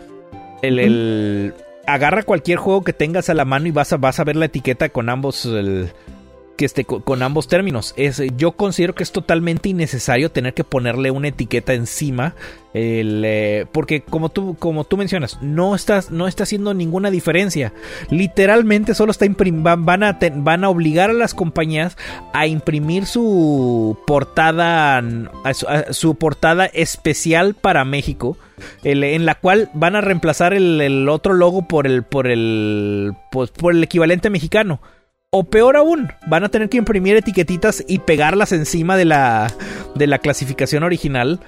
El, 0.62 1.54
agarra 1.87 2.23
cualquier 2.23 2.59
juego 2.59 2.83
que 2.83 2.92
tengas 2.92 3.29
a 3.31 3.35
la 3.35 3.45
mano 3.45 3.66
y 3.66 3.71
vas 3.71 3.92
a, 3.92 3.97
vas 3.97 4.21
a 4.21 4.25
ver 4.25 4.37
la 4.37 4.47
etiqueta 4.47 4.88
con 4.88 5.09
ambos 5.09 5.49
que 6.56 6.64
esté 6.64 6.84
con, 6.84 7.22
ambos 7.22 7.48
términos. 7.48 7.94
Es, 7.96 8.22
yo 8.36 8.52
considero 8.52 8.94
que 8.94 9.02
es 9.02 9.12
totalmente 9.12 9.68
innecesario 9.68 10.30
tener 10.30 10.54
que 10.54 10.64
ponerle 10.64 11.10
una 11.10 11.28
etiqueta 11.28 11.74
encima. 11.74 12.34
Eh, 12.74 13.66
porque 13.70 14.00
como 14.00 14.30
tú, 14.30 14.56
como 14.58 14.84
tú 14.84 14.96
mencionas, 14.96 15.38
no, 15.42 15.74
estás, 15.74 16.10
no 16.10 16.26
está 16.26 16.44
haciendo 16.44 16.72
ninguna 16.74 17.10
diferencia. 17.10 17.72
Literalmente 18.10 18.94
solo 18.94 19.12
está 19.12 19.26
van, 19.28 20.02
a 20.02 20.18
van 20.36 20.64
a 20.64 20.68
obligar 20.68 21.10
a 21.10 21.14
las 21.14 21.34
compañías 21.34 21.96
a 22.32 22.46
imprimir 22.46 23.06
su 23.06 23.98
portada, 24.06 25.02
su, 25.90 26.14
portada 26.14 26.66
especial 26.66 27.54
para 27.54 27.84
México. 27.84 28.36
en 28.84 29.26
la 29.26 29.34
cual 29.34 29.70
van 29.74 29.96
a 29.96 30.00
reemplazar 30.00 30.54
el, 30.54 31.08
otro 31.08 31.34
logo 31.34 31.66
por 31.66 31.86
el, 31.86 32.04
por 32.04 32.26
el, 32.26 33.12
pues, 33.30 33.50
por 33.50 33.74
el 33.74 33.82
equivalente 33.82 34.30
mexicano. 34.30 34.80
O 35.35 35.45
peor 35.45 35.79
aún, 35.79 36.09
van 36.27 36.45
a 36.45 36.51
tener 36.51 36.68
que 36.68 36.77
imprimir 36.77 37.16
etiquetitas 37.16 37.83
y 37.88 38.01
pegarlas 38.01 38.53
encima 38.53 38.99
de 38.99 39.07
la, 39.07 39.51
de 39.95 40.07
la 40.07 40.18
clasificación 40.18 40.83
original. 40.83 41.40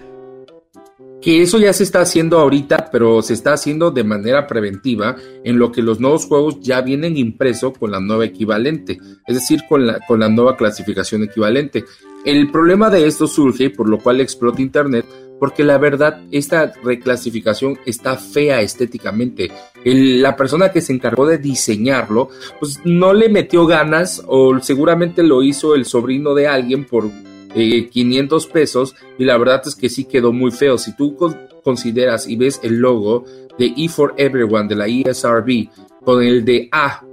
Que 1.20 1.42
eso 1.42 1.59
ya 1.59 1.70
se 1.75 1.83
está 1.83 2.01
haciendo 2.01 2.38
ahorita, 2.38 2.88
pero 2.90 3.20
se 3.20 3.35
está 3.35 3.53
haciendo 3.53 3.90
de 3.90 4.03
manera 4.03 4.47
preventiva, 4.47 5.16
en 5.44 5.59
lo 5.59 5.70
que 5.70 5.83
los 5.83 6.01
nuevos 6.01 6.25
juegos 6.25 6.61
ya 6.62 6.81
vienen 6.81 7.18
impreso 7.18 7.75
con 7.75 7.90
la 7.90 8.01
nueva 8.01 8.25
equivalente, 8.25 8.99
es 9.27 9.35
decir, 9.35 9.61
con 9.68 9.87
la, 9.87 10.01
con 10.09 10.20
la 10.20 10.31
nueva 10.31 10.57
clasificación 10.57 11.23
equivalente. 11.23 11.85
El 12.25 12.51
problema 12.51 12.88
de 12.88 13.07
esto 13.07 13.27
surge, 13.27 13.68
por 13.68 13.90
lo 13.90 13.99
cual 13.99 14.23
explota 14.23 14.62
Internet, 14.62 15.05
porque 15.38 15.64
la 15.64 15.79
verdad 15.79 16.23
esta 16.31 16.73
reclasificación 16.83 17.79
está 17.87 18.16
fea 18.16 18.61
estéticamente. 18.61 19.51
la 19.85 20.37
persona 20.37 20.70
que 20.70 20.81
se 20.81 20.92
encargó 20.92 21.27
de 21.27 21.38
diseñarlo, 21.38 22.31
pues 22.59 22.81
no 22.85 23.12
le 23.12 23.29
metió 23.29 23.66
ganas 23.66 24.23
o 24.27 24.59
seguramente 24.61 25.23
lo 25.23 25.42
hizo 25.42 25.75
el 25.75 25.85
sobrino 25.85 26.35
de 26.35 26.49
alguien 26.49 26.87
por 26.87 27.11
500 27.55 28.44
eh, 28.44 28.49
pesos 28.53 28.97
y 29.18 29.25
la 29.25 29.37
verdad 29.37 29.62
es 29.66 29.75
que 29.75 29.88
sí 29.88 30.05
quedó 30.05 30.32
muy 30.32 30.51
feo. 30.51 30.78
Si 30.78 30.97
tú 30.97 31.16
consideras 31.62 32.26
y 32.26 32.37
ves 32.37 32.61
el 32.62 32.76
logo 32.76 33.24
de 33.59 33.72
E 33.76 33.89
for 33.89 34.14
Everyone 34.16 34.68
de 34.68 34.74
la 34.74 34.87
ESRB 34.87 35.68
con 36.05 36.22
el 36.22 36.45
de 36.45 36.68
A 36.72 37.05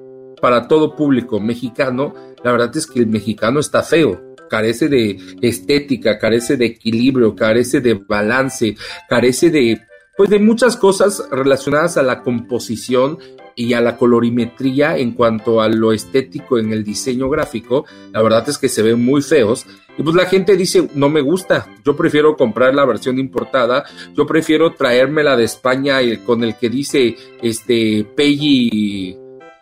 para 0.42 0.68
todo 0.68 0.96
público 0.96 1.40
mexicano, 1.40 2.14
la 2.44 2.52
verdad 2.52 2.76
es 2.76 2.88
que 2.88 3.00
el 3.00 3.08
mexicano 3.08 3.60
está 3.60 3.84
feo 3.84 4.31
carece 4.52 4.90
de 4.90 5.18
estética, 5.42 6.20
carece 6.20 6.58
de 6.58 6.66
equilibrio, 6.66 7.34
carece 7.34 7.80
de 7.80 7.94
balance, 7.94 8.76
carece 9.08 9.50
de 9.50 9.82
pues 10.18 10.30
de 10.30 10.40
muchas 10.40 10.76
cosas 10.76 11.24
relacionadas 11.32 11.96
a 11.96 12.04
la 12.04 12.22
composición 12.22 13.18
y 13.56 13.74
a 13.74 13.82
la 13.82 13.96
colorimetría 13.96 14.98
en 14.98 15.14
cuanto 15.14 15.62
a 15.62 15.70
lo 15.70 15.94
estético 15.94 16.60
en 16.60 16.74
el 16.74 16.84
diseño 16.84 17.30
gráfico, 17.30 17.86
la 18.12 18.22
verdad 18.22 18.48
es 18.50 18.58
que 18.58 18.68
se 18.68 18.82
ven 18.82 19.04
muy 19.04 19.22
feos. 19.22 19.66
Y 19.98 20.04
pues 20.04 20.16
la 20.16 20.26
gente 20.26 20.58
dice, 20.58 20.90
no 20.96 21.10
me 21.10 21.22
gusta, 21.22 21.68
yo 21.86 21.96
prefiero 21.96 22.36
comprar 22.36 22.76
la 22.76 22.86
versión 22.86 23.20
importada, 23.20 23.86
yo 24.14 24.26
prefiero 24.26 24.74
traérmela 24.74 25.36
de 25.38 25.46
España 25.46 26.00
con 26.26 26.44
el 26.44 26.56
que 26.56 26.70
dice 26.70 27.16
este 27.42 28.06
Peggy 28.16 29.18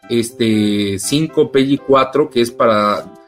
este 0.09 0.97
5, 0.97 1.51
Peggy 1.51 1.77
4, 1.77 2.29
que 2.29 2.41
es 2.41 2.51
para 2.51 3.18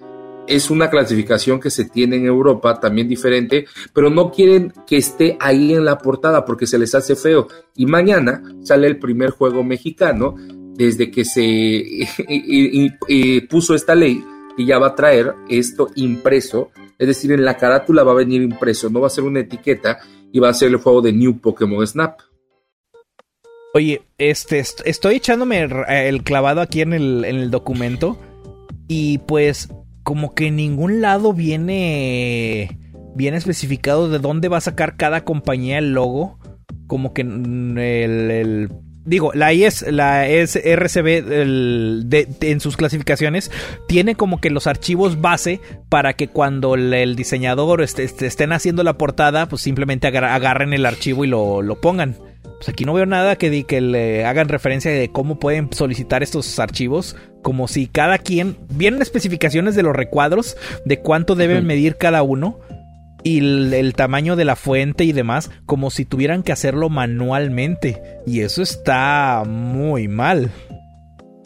es 0.48 0.70
una 0.70 0.90
clasificación 0.90 1.60
que 1.60 1.70
se 1.70 1.86
tiene 1.86 2.18
en 2.18 2.26
Europa, 2.26 2.80
también 2.80 3.08
diferente, 3.08 3.66
pero 3.94 4.10
no 4.10 4.32
quieren 4.32 4.74
que 4.86 4.98
esté 4.98 5.38
ahí 5.40 5.74
en 5.74 5.86
la 5.86 5.98
portada 5.98 6.46
porque 6.46 6.68
se 6.68 6.78
les 6.78 6.94
hace 6.96 7.16
feo. 7.16 7.48
Y 7.76 7.86
mañana 7.86 8.44
sale 8.64 8.88
el 8.88 9.00
primer 9.00 9.32
juego 9.32 9.64
mexicano 9.64 10.36
desde 10.76 11.12
que 11.12 11.26
se 11.26 12.08
puso 13.50 13.76
esta 13.76 13.96
ley 13.96 14.24
y 14.58 14.66
ya 14.66 14.80
va 14.80 14.88
a 14.88 14.96
traer 14.96 15.34
esto 15.50 15.90
impreso, 15.96 16.72
es 16.98 17.08
decir, 17.08 17.32
en 17.32 17.46
la 17.46 17.58
carátula 17.58 18.04
va 18.04 18.12
a 18.12 18.16
venir 18.16 18.42
impreso, 18.42 18.90
no 18.90 19.02
va 19.02 19.08
a 19.08 19.12
ser 19.12 19.24
una 19.24 19.40
etiqueta 19.40 20.00
y 20.32 20.40
va 20.40 20.50
a 20.50 20.54
ser 20.54 20.70
el 20.70 20.78
juego 20.78 21.02
de 21.02 21.14
New 21.14 21.40
Pokémon 21.40 21.86
Snap. 21.86 22.20
Oye, 23.74 24.02
este, 24.18 24.60
estoy 24.60 25.16
echándome 25.16 25.62
el 25.62 26.24
clavado 26.24 26.60
aquí 26.60 26.82
en 26.82 26.94
el, 26.94 27.24
en 27.24 27.38
el 27.38 27.52
documento 27.52 28.20
y 28.88 29.20
pues 29.20 29.70
como 30.04 30.34
que 30.34 30.48
en 30.48 30.56
ningún 30.56 31.02
lado 31.02 31.34
viene 31.34 32.78
viene 33.16 33.38
especificado 33.38 34.10
de 34.10 34.20
dónde 34.20 34.48
va 34.48 34.58
a 34.58 34.62
sacar 34.62 34.96
cada 34.96 35.24
compañía 35.24 35.78
el 35.78 35.94
logo. 35.94 36.40
Como 36.88 37.14
que 37.14 37.22
el, 37.22 38.70
digo, 39.06 39.32
la 39.34 39.54
IS, 39.54 39.86
la 39.92 40.28
RCB 40.28 41.08
en 42.42 42.60
sus 42.60 42.76
clasificaciones 42.76 43.50
tiene 43.88 44.16
como 44.16 44.42
que 44.42 44.50
los 44.50 44.68
archivos 44.68 45.22
base 45.22 45.62
para 45.90 46.14
que 46.14 46.28
cuando 46.28 46.76
el, 46.76 47.16
diseñador 47.16 47.82
este, 47.82 48.04
este, 48.04 48.28
estén 48.28 48.52
haciendo 48.52 48.84
la 48.84 48.98
portada, 48.98 49.48
pues 49.48 49.62
simplemente 49.62 50.08
agarren 50.08 50.74
el 50.74 50.86
archivo 50.86 51.24
y 51.24 51.28
lo, 51.28 51.62
lo 51.62 51.80
pongan. 51.80 52.18
Pues 52.62 52.70
aquí 52.70 52.86
no 52.86 52.94
veo 52.94 53.08
nada 53.08 53.38
que, 53.38 53.64
que 53.64 53.82
le 53.82 54.24
hagan 54.24 54.48
referencia 54.48 54.92
de 54.92 55.12
cómo 55.12 55.40
pueden 55.40 55.74
solicitar 55.74 56.22
estos 56.22 56.60
archivos. 56.60 57.16
Como 57.42 57.68
si 57.68 57.88
cada 57.88 58.20
quien. 58.20 58.56
Vienen 58.70 59.02
especificaciones 59.02 59.74
de 59.74 59.82
los 59.82 59.96
recuadros, 59.96 60.56
de 60.86 61.00
cuánto 61.00 61.34
deben 61.34 61.66
medir 61.66 61.96
cada 61.98 62.22
uno. 62.22 62.60
Y 63.24 63.40
el, 63.40 63.94
tamaño 63.96 64.36
de 64.36 64.46
la 64.46 64.56
fuente 64.56 65.06
y 65.06 65.12
demás, 65.12 65.50
como 65.66 65.90
si 65.90 66.06
tuvieran 66.06 66.44
que 66.44 66.52
hacerlo 66.52 66.90
manualmente. 66.90 68.00
Y 68.28 68.42
eso 68.42 68.62
está 68.62 69.42
muy 69.44 70.08
mal. 70.08 70.52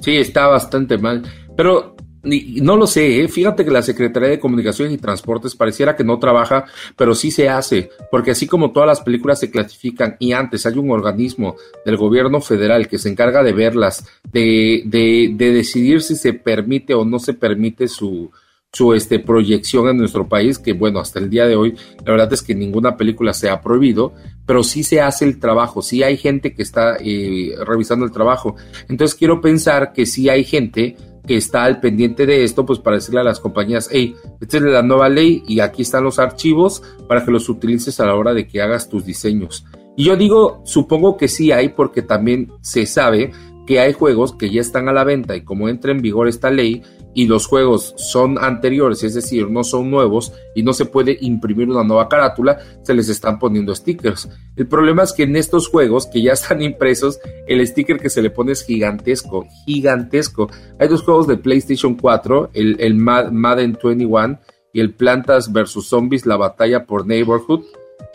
Sí, 0.01 0.18
está 0.18 0.47
bastante 0.47 0.97
mal. 0.97 1.24
Pero 1.55 1.95
no 2.26 2.76
lo 2.76 2.88
sé, 2.88 3.22
¿eh? 3.22 3.28
fíjate 3.28 3.64
que 3.64 3.72
la 3.72 3.82
Secretaría 3.82 4.30
de 4.30 4.40
Comunicaciones 4.40 4.94
y 4.94 4.98
Transportes 4.98 5.56
pareciera 5.56 5.96
que 5.96 6.04
no 6.04 6.20
trabaja, 6.20 6.66
pero 6.96 7.16
sí 7.16 7.32
se 7.32 7.50
hace, 7.50 7.90
porque 8.12 8.32
así 8.32 8.48
como 8.48 8.72
todas 8.72 8.88
las 8.88 9.02
películas 9.02 9.40
se 9.40 9.52
clasifican 9.52 10.16
y 10.20 10.34
antes 10.34 10.66
hay 10.66 10.78
un 10.78 10.92
organismo 10.92 11.56
del 11.86 11.98
gobierno 11.98 12.42
federal 12.42 12.88
que 12.88 12.98
se 12.98 13.10
encarga 13.10 13.44
de 13.44 13.54
verlas, 13.54 14.06
de, 14.32 14.84
de, 14.86 15.32
de 15.34 15.54
decidir 15.54 16.02
si 16.02 16.16
se 16.16 16.34
permite 16.34 16.94
o 16.94 17.06
no 17.06 17.20
se 17.20 17.34
permite 17.34 17.88
su, 17.88 18.32
su 18.76 18.94
este, 18.94 19.20
proyección 19.20 19.88
en 19.88 19.98
nuestro 19.98 20.28
país, 20.28 20.60
que 20.60 20.74
bueno, 20.74 21.00
hasta 21.00 21.20
el 21.20 21.30
día 21.30 21.46
de 21.46 21.56
hoy 21.56 21.76
la 22.06 22.12
verdad 22.12 22.34
es 22.34 22.44
que 22.44 22.54
ninguna 22.54 22.98
película 22.98 23.34
se 23.34 23.50
ha 23.50 23.62
prohibido, 23.62 24.14
pero 24.46 24.64
sí 24.64 24.84
se 24.84 25.00
hace 25.00 25.24
el 25.24 25.40
trabajo, 25.40 25.82
sí 25.82 26.04
hay 26.04 26.18
gente 26.18 26.54
que 26.54 26.62
está 26.62 26.98
eh, 27.00 27.56
revisando 27.66 28.04
el 28.04 28.12
trabajo. 28.12 28.58
Entonces 28.90 29.16
quiero 29.16 29.40
pensar 29.40 29.94
que 29.94 30.06
sí 30.06 30.28
hay 30.28 30.44
gente 30.44 30.98
que 31.26 31.36
está 31.36 31.64
al 31.64 31.80
pendiente 31.80 32.26
de 32.26 32.44
esto, 32.44 32.66
pues 32.66 32.80
para 32.80 32.98
decirle 32.98 33.22
a 33.22 33.24
las 33.24 33.40
compañías, 33.40 33.90
hey, 33.92 34.16
esta 34.40 34.58
es 34.58 34.64
la 34.64 34.82
nueva 34.82 35.10
ley 35.10 35.44
y 35.48 35.60
aquí 35.60 35.82
están 35.82 36.04
los 36.04 36.20
archivos 36.20 36.84
para 37.08 37.24
que 37.24 37.32
los 37.32 37.50
utilices 37.50 38.00
a 38.00 38.06
la 38.06 38.16
hora 38.16 38.34
de 38.34 38.48
que 38.48 38.62
hagas 38.62 38.90
tus 38.90 39.06
diseños. 39.06 39.66
Y 39.96 40.06
yo 40.06 40.18
digo, 40.18 40.62
supongo 40.66 41.18
que 41.18 41.28
sí 41.28 41.52
hay 41.52 41.70
porque 41.70 42.02
también 42.02 42.52
se 42.62 42.86
sabe 42.86 43.32
que 43.66 43.80
hay 43.80 43.94
juegos 43.94 44.34
que 44.34 44.50
ya 44.50 44.62
están 44.62 44.88
a 44.90 44.94
la 44.94 45.04
venta 45.04 45.36
y 45.36 45.42
como 45.42 45.70
entra 45.70 45.92
en 45.92 46.02
vigor 46.02 46.28
esta 46.28 46.52
ley, 46.52 46.84
y 47.16 47.28
los 47.28 47.47
juegos 47.47 47.95
son 47.97 48.38
anteriores, 48.38 49.01
es 49.01 49.16
decir, 49.16 49.49
no 49.49 49.63
son 49.63 49.89
nuevos 49.89 50.34
y 50.53 50.63
no 50.63 50.74
se 50.74 50.86
puede 50.86 51.18
imprimir 51.22 51.70
una 51.70 51.84
nueva 51.84 52.09
carátula, 52.09 52.59
se 52.84 52.93
les 52.93 53.07
están 53.07 53.39
poniendo 53.39 53.74
stickers. 53.74 54.30
El 54.57 54.68
problema 54.68 55.03
es 55.03 55.13
que 55.13 55.24
en 55.24 55.38
estos 55.38 55.70
juegos 55.70 56.07
que 56.07 56.22
ya 56.22 56.34
están 56.34 56.61
impresos, 56.61 57.20
el 57.47 57.66
sticker 57.66 57.99
que 57.99 58.09
se 58.09 58.22
le 58.22 58.30
pone 58.30 58.51
es 58.51 58.63
gigantesco, 58.66 59.47
gigantesco. 59.66 60.49
Hay 60.78 60.89
dos 60.89 61.03
juegos 61.03 61.26
de 61.26 61.38
PlayStation 61.38 61.95
4, 61.95 62.51
el, 62.53 62.95
Madden 62.95 63.78
21 63.82 64.39
y 64.74 64.82
el 64.82 64.93
Plantas 64.93 65.53
vs. 65.53 65.88
Zombies, 65.88 66.26
la 66.26 66.36
batalla 66.36 66.86
por 66.86 67.07
Neighborhood, 67.07 67.63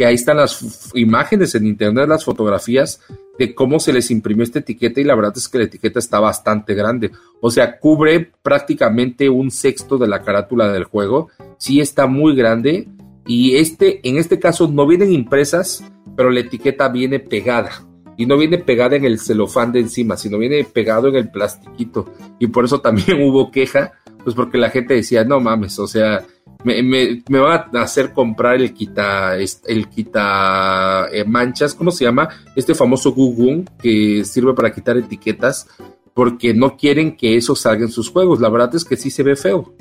que 0.01 0.07
ahí 0.07 0.15
están 0.15 0.39
las 0.39 0.91
imágenes 0.95 1.55
en 1.55 1.67
internet, 1.67 2.09
las 2.09 2.25
fotografías 2.25 3.03
de 3.39 3.55
cómo 3.55 3.79
se 3.79 3.93
les 3.93 4.11
imprimió 4.11 4.45
esta 4.45 4.61
etiqueta 4.61 4.99
y 4.99 5.05
la 5.05 5.15
verdad 5.15 5.35
es 5.37 5.47
que 5.47 5.59
la 5.59 5.65
etiqueta 5.65 5.99
está 5.99 6.19
bastante 6.21 6.73
grande. 6.73 7.11
O 7.43 7.51
sea, 7.51 7.79
cubre 7.79 8.33
prácticamente 8.43 9.29
un 9.29 9.51
sexto 9.51 9.99
de 9.99 10.09
la 10.09 10.23
carátula 10.23 10.73
del 10.73 10.85
juego. 10.85 11.29
Sí 11.59 11.83
está 11.83 12.07
muy 12.07 12.35
grande 12.35 12.89
y 13.27 13.57
este, 13.57 14.01
en 14.09 14.17
este 14.17 14.39
caso 14.39 14.69
no 14.69 14.87
vienen 14.87 15.13
impresas, 15.13 15.85
pero 16.17 16.31
la 16.31 16.41
etiqueta 16.41 16.89
viene 16.89 17.21
pegada. 17.21 17.87
Y 18.17 18.25
no 18.25 18.39
viene 18.39 18.57
pegada 18.57 18.97
en 18.97 19.05
el 19.05 19.19
celofán 19.19 19.71
de 19.71 19.81
encima, 19.81 20.17
sino 20.17 20.39
viene 20.39 20.65
pegado 20.65 21.09
en 21.09 21.17
el 21.17 21.31
plastiquito. 21.31 22.11
Y 22.39 22.47
por 22.47 22.65
eso 22.65 22.81
también 22.81 23.21
hubo 23.29 23.51
queja, 23.51 23.93
pues 24.23 24.35
porque 24.35 24.59
la 24.59 24.71
gente 24.71 24.95
decía, 24.95 25.25
no 25.25 25.41
mames, 25.41 25.79
o 25.79 25.87
sea, 25.87 26.25
me, 26.65 26.83
me, 26.83 27.23
me, 27.29 27.39
a 27.39 27.69
hacer 27.75 28.13
comprar 28.13 28.57
el 28.57 28.75
quita, 28.75 29.37
el 29.37 29.89
quita 29.89 31.09
eh, 31.13 31.25
manchas, 31.25 31.75
¿cómo 31.75 31.91
se 31.91 32.05
llama? 32.05 32.29
Este 32.55 32.75
famoso 32.75 33.13
Google 33.13 33.65
que 33.81 34.25
sirve 34.25 34.55
para 34.55 34.73
quitar 34.73 34.97
etiquetas, 34.97 35.69
porque 36.15 36.53
no 36.53 36.77
quieren 36.77 37.17
que 37.17 37.37
eso 37.37 37.55
salga 37.55 37.85
en 37.85 37.91
sus 37.91 38.11
juegos. 38.11 38.41
La 38.41 38.51
verdad 38.51 38.75
es 38.75 38.85
que 38.85 38.97
sí 38.97 39.11
se 39.11 39.23
ve 39.23 39.37
feo. 39.37 39.75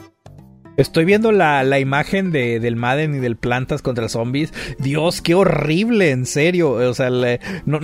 Estoy 0.77 1.03
viendo 1.03 1.33
la, 1.33 1.61
la 1.65 1.79
imagen 1.79 2.31
de, 2.31 2.61
del 2.61 2.77
Madden 2.77 3.15
y 3.15 3.19
del 3.19 3.35
Plantas 3.35 3.81
contra 3.81 4.07
Zombies. 4.07 4.53
Dios, 4.77 5.21
qué 5.21 5.35
horrible, 5.35 6.11
en 6.11 6.25
serio. 6.25 6.71
O 6.71 6.93
sea, 6.93 7.09
no, 7.09 7.79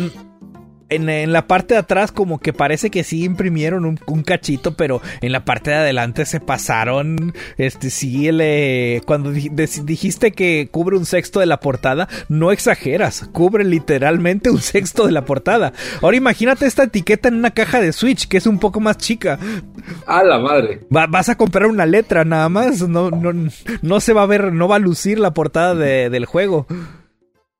en, 0.90 1.32
la 1.32 1.48
parte 1.48 1.74
de 1.74 1.80
atrás 1.80 2.12
como 2.12 2.40
que 2.40 2.54
parece 2.54 2.90
que 2.90 3.04
sí 3.04 3.24
imprimieron 3.24 3.86
un, 3.86 4.24
cachito, 4.24 4.76
pero 4.76 5.02
en 5.22 5.32
la 5.32 5.46
parte 5.46 5.72
de 5.72 5.78
adelante 5.78 6.26
se 6.26 6.40
pasaron. 6.40 7.34
Este 7.58 7.90
sí, 7.90 8.32
le, 8.32 9.02
cuando 9.06 9.32
dijiste 9.32 10.32
que 10.32 10.70
cubre 10.72 10.98
un 10.98 11.06
sexto 11.06 11.40
de 11.40 11.46
la 11.46 11.60
portada, 11.60 12.08
no 12.30 12.52
exageras, 12.52 13.28
cubre 13.32 13.64
literalmente 13.64 14.50
un 14.50 14.62
sexto 14.62 15.06
de 15.06 15.12
la 15.12 15.26
portada. 15.26 15.74
Ahora 16.02 16.18
imagínate 16.18 16.66
esta 16.66 16.84
etiqueta 16.84 17.30
en 17.30 17.36
una 17.36 17.52
caja 17.52 17.82
de 17.82 17.94
Switch 17.94 18.28
que 18.28 18.38
es 18.38 18.48
un 18.48 18.60
poco 18.60 18.80
más 18.80 18.98
chica. 18.98 19.40
A 20.06 20.24
la 20.24 20.40
madre. 20.40 20.82
vas 20.90 21.30
a 21.30 21.36
comprar 21.36 21.68
una 21.68 21.86
letra 21.86 22.26
nada 22.26 22.50
más, 22.50 22.88
no, 22.88 23.12
no, 23.12 23.50
no 23.82 24.00
se 24.00 24.14
va 24.14 24.24
a 24.24 24.28
ver, 24.28 24.54
no 24.54 24.68
va 24.68 24.78
a 24.78 24.80
lucir 24.80 25.20
la 25.20 25.34
portada 25.34 25.76
del 25.76 26.26
juego. 26.26 26.68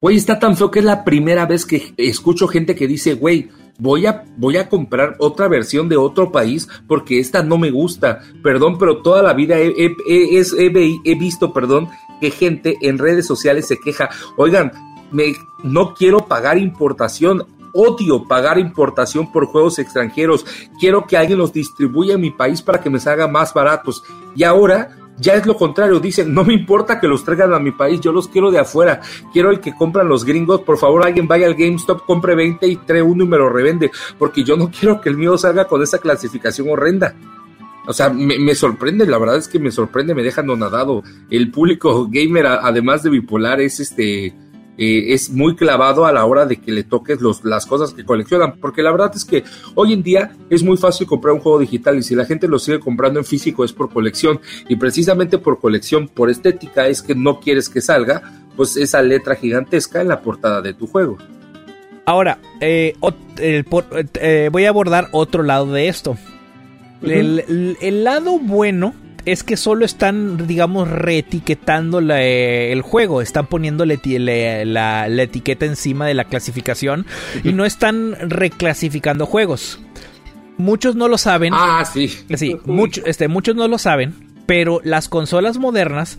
Güey, 0.02 0.18
está 0.18 0.40
tan 0.40 0.58
feo 0.58 0.72
que 0.72 0.80
es 0.80 0.86
la 0.86 1.06
primera 1.06 1.46
vez 1.46 1.66
que 1.66 1.94
escucho 1.98 2.48
gente 2.48 2.76
que 2.76 2.86
dice, 2.86 3.14
güey, 3.14 3.50
voy 3.80 4.06
a, 4.06 4.26
voy 4.38 4.58
a 4.58 4.68
comprar 4.68 5.16
otra 5.20 5.48
versión 5.48 5.88
de 5.88 5.96
otro 5.96 6.34
país 6.34 6.68
porque 6.86 7.20
esta 7.20 7.44
no 7.44 7.58
me 7.58 7.72
gusta. 7.72 8.20
Perdón, 8.44 8.78
pero 8.78 9.02
toda 9.02 9.24
la 9.24 9.34
vida 9.34 9.56
he, 9.58 11.16
visto, 11.16 11.54
perdón, 11.54 11.88
que 12.20 12.30
gente 12.30 12.78
en 12.82 12.98
redes 12.98 13.26
sociales 13.26 13.68
se 13.68 13.80
queja, 13.80 14.10
oigan, 14.36 14.74
me, 15.12 15.34
no 15.64 15.94
quiero 15.94 16.28
pagar 16.28 16.58
importación. 16.58 17.46
Odio 17.74 18.26
pagar 18.26 18.58
importación 18.58 19.32
por 19.32 19.48
juegos 19.48 19.80
extranjeros. 19.80 20.46
Quiero 20.80 21.08
que 21.08 21.18
alguien 21.18 21.40
los 21.40 21.52
distribuya 21.52 22.16
en 22.16 22.22
mi 22.22 22.32
país 22.32 22.62
para 22.62 22.82
que 22.82 22.90
me 22.90 23.00
salga 23.00 23.28
más 23.28 23.54
baratos. 23.54 24.04
Y 24.34 24.44
ahora 24.44 24.96
ya 25.18 25.36
es 25.36 25.46
lo 25.46 25.56
contrario, 25.56 26.00
dicen, 26.00 26.34
no 26.34 26.44
me 26.44 26.54
importa 26.54 27.00
que 27.00 27.08
los 27.08 27.24
traigan 27.24 27.54
a 27.54 27.60
mi 27.60 27.72
país, 27.72 28.02
yo 28.02 28.12
los 28.12 28.28
quiero 28.28 28.52
de 28.52 28.60
afuera, 28.60 29.02
quiero 29.32 29.50
el 29.50 29.60
que 29.60 29.74
compran 29.74 30.08
los 30.08 30.26
gringos, 30.26 30.62
por 30.62 30.78
favor 30.78 31.06
alguien 31.06 31.28
vaya 31.28 31.48
al 31.48 31.56
GameStop, 31.56 32.06
compre 32.06 32.36
20 32.36 32.68
y 32.68 32.76
trae 32.78 33.02
uno 33.02 33.24
y 33.24 33.28
me 33.28 33.38
lo 33.38 33.50
revende, 33.50 33.92
porque 34.18 34.44
yo 34.44 34.58
no 34.58 34.70
quiero 34.80 35.02
que 35.02 35.10
el 35.10 35.18
mío 35.18 35.38
salga 35.38 35.66
con 35.66 35.82
esa 35.82 36.00
clasificación 36.00 36.70
horrenda. 36.70 37.16
O 37.88 37.94
sea, 37.94 38.10
me, 38.10 38.56
sorprende, 38.56 39.06
la 39.06 39.20
verdad 39.20 39.38
es 39.38 39.48
que 39.48 39.60
me 39.60 39.70
sorprende, 39.70 40.16
me 40.16 40.24
dejan 40.24 40.48
nadado. 40.48 41.04
El 41.30 41.52
público 41.52 42.08
gamer, 42.10 42.48
además 42.48 43.04
de 43.04 43.12
bipolar, 43.12 43.62
es 43.62 43.80
este 43.80 44.34
eh, 44.78 45.14
es 45.14 45.30
muy 45.30 45.56
clavado 45.56 46.06
a 46.06 46.12
la 46.12 46.26
hora 46.26 46.46
de 46.46 46.58
que 46.58 46.72
le 46.72 46.84
toques 46.84 47.22
los, 47.22 47.44
las 47.44 47.66
cosas 47.66 47.94
que 47.94 48.04
coleccionan, 48.04 48.58
porque 48.60 48.82
la 48.82 48.92
verdad 48.92 49.12
es 49.16 49.26
que 49.26 49.44
hoy 49.76 49.94
en 49.94 50.04
día 50.04 50.36
es 50.50 50.64
muy 50.64 50.78
fácil 50.78 51.08
comprar 51.08 51.34
un 51.34 51.40
juego 51.40 51.60
digital 51.60 51.98
y 51.98 52.04
si 52.04 52.16
la 52.16 52.26
gente 52.26 52.48
lo 52.48 52.60
sigue 52.60 52.80
comprando 52.80 53.20
en 53.20 53.26
físico 53.26 53.64
es 53.64 53.74
por 53.74 53.92
colección 53.92 54.40
y 54.68 54.76
precisamente 54.76 55.38
por 55.38 55.60
colección, 55.60 56.08
por 56.08 56.30
estética 56.30 56.88
es 56.88 57.02
que 57.02 57.16
no 57.16 57.40
quieres 57.40 57.70
que 57.70 57.82
salga 57.82 58.22
pues 58.56 58.78
esa 58.78 59.02
letra 59.02 59.36
gigantesca 59.36 60.02
en 60.02 60.08
la 60.08 60.22
portada 60.22 60.62
de 60.62 60.74
tu 60.74 60.88
juego. 60.88 61.18
Ahora, 62.06 62.38
eh, 62.62 62.96
eh, 63.38 64.50
voy 64.52 64.66
a 64.66 64.70
abordar 64.70 65.10
otro 65.12 65.44
lado 65.44 65.72
de 65.72 65.88
esto. 65.88 66.18
el, 67.02 68.04
lado 68.04 68.40
bueno 68.40 68.94
es 69.26 69.44
que 69.44 69.58
solo 69.58 69.86
están, 69.86 70.48
digamos, 70.48 70.88
reetiquetando 70.88 72.00
el 72.00 72.82
juego. 72.82 73.22
Están 73.22 73.48
poniéndole 73.48 74.00
la, 74.66 75.08
etiqueta 75.08 75.66
encima 75.66 76.06
de 76.06 76.14
la 76.14 76.26
clasificación 76.26 77.06
y 77.44 77.54
no 77.54 77.66
están 77.66 78.16
reclasificando 78.30 79.26
juegos. 79.26 79.80
Muchos 80.58 80.96
no 80.96 81.08
lo 81.08 81.18
saben. 81.18 81.54
Ah, 81.56 81.84
sí. 81.92 82.08
Sí, 82.36 82.58
este, 83.06 83.28
muchos 83.28 83.56
no 83.56 83.68
lo 83.68 83.78
saben, 83.78 84.14
pero 84.46 84.80
las 84.84 85.10
consolas 85.10 85.58
modernas 85.58 86.18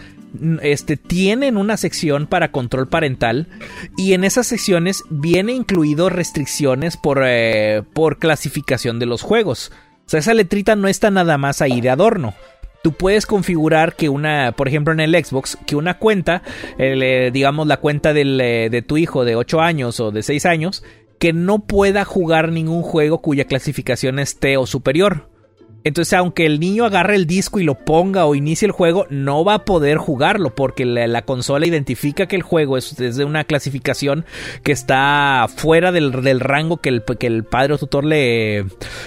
este, 0.62 0.96
tienen 0.96 1.56
una 1.56 1.76
sección 1.76 2.26
para 2.26 2.50
control 2.50 2.88
parental 2.88 3.48
y 3.96 4.12
en 4.12 4.24
esas 4.24 4.46
secciones 4.46 5.04
viene 5.08 5.52
incluido 5.52 6.10
restricciones 6.10 6.96
por, 6.96 7.22
eh, 7.24 7.82
por 7.94 8.18
clasificación 8.18 8.98
de 8.98 9.06
los 9.06 9.22
juegos. 9.22 9.72
O 10.06 10.08
sea, 10.08 10.20
esa 10.20 10.34
letrita 10.34 10.76
no 10.76 10.88
está 10.88 11.10
nada 11.10 11.38
más 11.38 11.62
ahí 11.62 11.80
de 11.80 11.90
adorno. 11.90 12.34
Tú 12.86 12.92
puedes 12.92 13.26
configurar 13.26 13.96
que 13.96 14.08
una, 14.08 14.52
por 14.52 14.68
ejemplo 14.68 14.92
en 14.92 15.00
el 15.00 15.12
Xbox, 15.12 15.58
que 15.66 15.74
una 15.74 15.98
cuenta, 15.98 16.44
eh, 16.78 17.30
digamos 17.32 17.66
la 17.66 17.78
cuenta 17.78 18.12
eh, 18.14 18.68
de 18.70 18.82
tu 18.82 18.96
hijo 18.96 19.24
de 19.24 19.34
8 19.34 19.60
años 19.60 19.98
o 19.98 20.12
de 20.12 20.22
6 20.22 20.46
años, 20.46 20.84
que 21.18 21.32
no 21.32 21.66
pueda 21.66 22.04
jugar 22.04 22.52
ningún 22.52 22.82
juego 22.82 23.22
cuya 23.22 23.46
clasificación 23.46 24.20
esté 24.20 24.56
o 24.56 24.66
superior. 24.66 25.28
Entonces, 25.82 26.12
aunque 26.12 26.46
el 26.46 26.60
niño 26.60 26.84
agarre 26.84 27.16
el 27.16 27.26
disco 27.26 27.58
y 27.58 27.64
lo 27.64 27.74
ponga 27.74 28.24
o 28.24 28.36
inicie 28.36 28.66
el 28.66 28.72
juego, 28.72 29.08
no 29.10 29.44
va 29.44 29.54
a 29.54 29.64
poder 29.64 29.98
jugarlo 29.98 30.54
porque 30.54 30.84
la, 30.84 31.22
consola 31.22 31.66
identifica 31.66 32.26
que 32.26 32.36
el 32.36 32.42
juego 32.42 32.76
es, 32.76 32.94
de 32.96 33.24
una 33.24 33.42
clasificación 33.42 34.24
que 34.62 34.70
está 34.70 35.48
fuera 35.48 35.90
del, 35.90 36.12
rango 36.38 36.76
que 36.76 36.90
el, 36.90 37.02
que 37.18 37.26
el, 37.26 37.42
padre 37.42 37.74
o 37.74 37.78
tutor 37.78 38.04
le, 38.04 38.66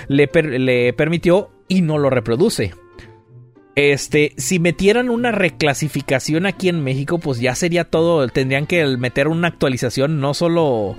le, 0.10 0.94
permitió 0.98 1.52
y 1.70 1.82
no 1.82 1.98
lo 1.98 2.10
reproduce. 2.10 2.74
Este, 3.80 4.34
si 4.36 4.60
metieran 4.60 5.10
una 5.10 5.32
reclasificación 5.32 6.46
aquí 6.46 6.68
en 6.68 6.84
México, 6.84 7.18
pues 7.18 7.40
ya 7.40 7.56
sería 7.56 7.86
todo. 7.86 8.28
Tendrían 8.28 8.68
que 8.68 8.86
meter 8.98 9.30
una 9.30 9.48
actualización, 9.48 10.20
no 10.20 10.34
solo 10.34 10.98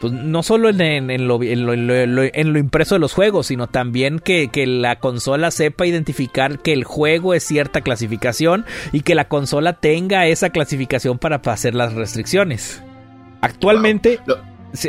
pues 0.00 0.12
no 0.12 0.44
solo 0.44 0.68
en, 0.68 1.26
lo, 1.26 1.42
impreso 1.42 2.94
de 2.94 2.98
los 3.00 3.12
juegos, 3.12 3.48
sino 3.48 3.66
también 3.66 4.20
que, 4.20 4.48
la 4.68 5.00
consola 5.00 5.50
sepa 5.50 5.84
identificar 5.84 6.60
que 6.60 6.72
el 6.72 6.84
juego 6.84 7.34
es 7.34 7.42
cierta 7.42 7.80
clasificación 7.80 8.66
y 8.92 9.00
que 9.00 9.16
la 9.16 9.26
consola 9.26 9.72
tenga 9.72 10.28
esa 10.28 10.50
clasificación 10.50 11.18
para 11.18 11.40
hacer 11.44 11.74
las 11.74 11.92
restricciones. 11.94 12.84
Actualmente 13.40 14.20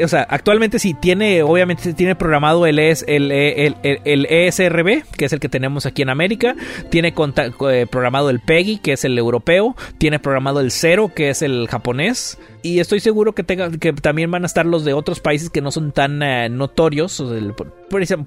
o 0.03 0.07
sea, 0.07 0.25
actualmente 0.29 0.79
sí 0.79 0.93
tiene, 0.93 1.43
obviamente 1.43 1.93
tiene 1.93 2.15
programado 2.15 2.65
el, 2.65 2.79
ES, 2.79 3.03
el, 3.07 3.31
ESRB, 3.31 4.87
e 4.87 5.03
que 5.17 5.25
es 5.25 5.33
el 5.33 5.39
que 5.39 5.49
tenemos 5.49 5.85
aquí 5.85 6.01
en 6.01 6.09
América, 6.09 6.55
tiene 6.89 7.13
eh, 7.13 7.87
programado 7.89 8.29
el 8.29 8.39
PEGI, 8.39 8.77
que 8.77 8.93
es 8.93 9.03
el 9.03 9.17
europeo, 9.17 9.75
tiene 9.97 10.19
programado 10.19 10.61
el 10.61 10.71
Zero, 10.71 11.09
que 11.13 11.29
es 11.29 11.41
el 11.41 11.67
japonés, 11.67 12.39
y 12.61 12.79
estoy 12.79 13.01
seguro 13.01 13.33
que, 13.33 13.43
tenga, 13.43 13.71
que 13.71 13.91
también 13.93 14.31
van 14.31 14.43
a 14.43 14.45
estar 14.45 14.65
los 14.65 14.85
de 14.85 14.93
otros 14.93 15.19
países 15.19 15.49
que 15.49 15.61
no 15.61 15.71
son 15.71 15.91
tan 15.91 16.23
eh, 16.23 16.49
notorios, 16.49 17.21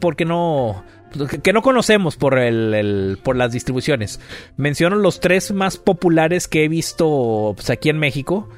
porque 0.00 0.24
no 0.24 0.84
que 1.42 1.52
no 1.52 1.62
conocemos 1.62 2.16
por 2.16 2.38
el, 2.38 3.18
por 3.22 3.36
las 3.36 3.52
distribuciones. 3.52 4.20
Menciono 4.56 4.96
los 4.96 5.20
tres 5.20 5.52
más 5.52 5.78
populares 5.78 6.48
que 6.48 6.64
he 6.64 6.68
visto 6.68 7.52
pues, 7.56 7.70
aquí 7.70 7.88
en 7.88 7.98
México 7.98 8.50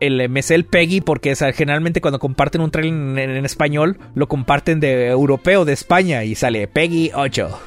el, 0.00 0.28
me 0.28 0.40
el 0.48 0.64
Peggy 0.64 1.00
porque 1.00 1.34
generalmente 1.54 2.00
cuando 2.00 2.18
comparten 2.18 2.60
un 2.60 2.70
trailer 2.70 3.30
en, 3.30 3.44
español 3.44 3.98
lo 4.14 4.28
comparten 4.28 4.80
de 4.80 5.08
europeo 5.08 5.64
de 5.64 5.72
España 5.72 6.24
y 6.24 6.34
sale 6.34 6.68
Peggy 6.68 7.10
8, 7.14 7.60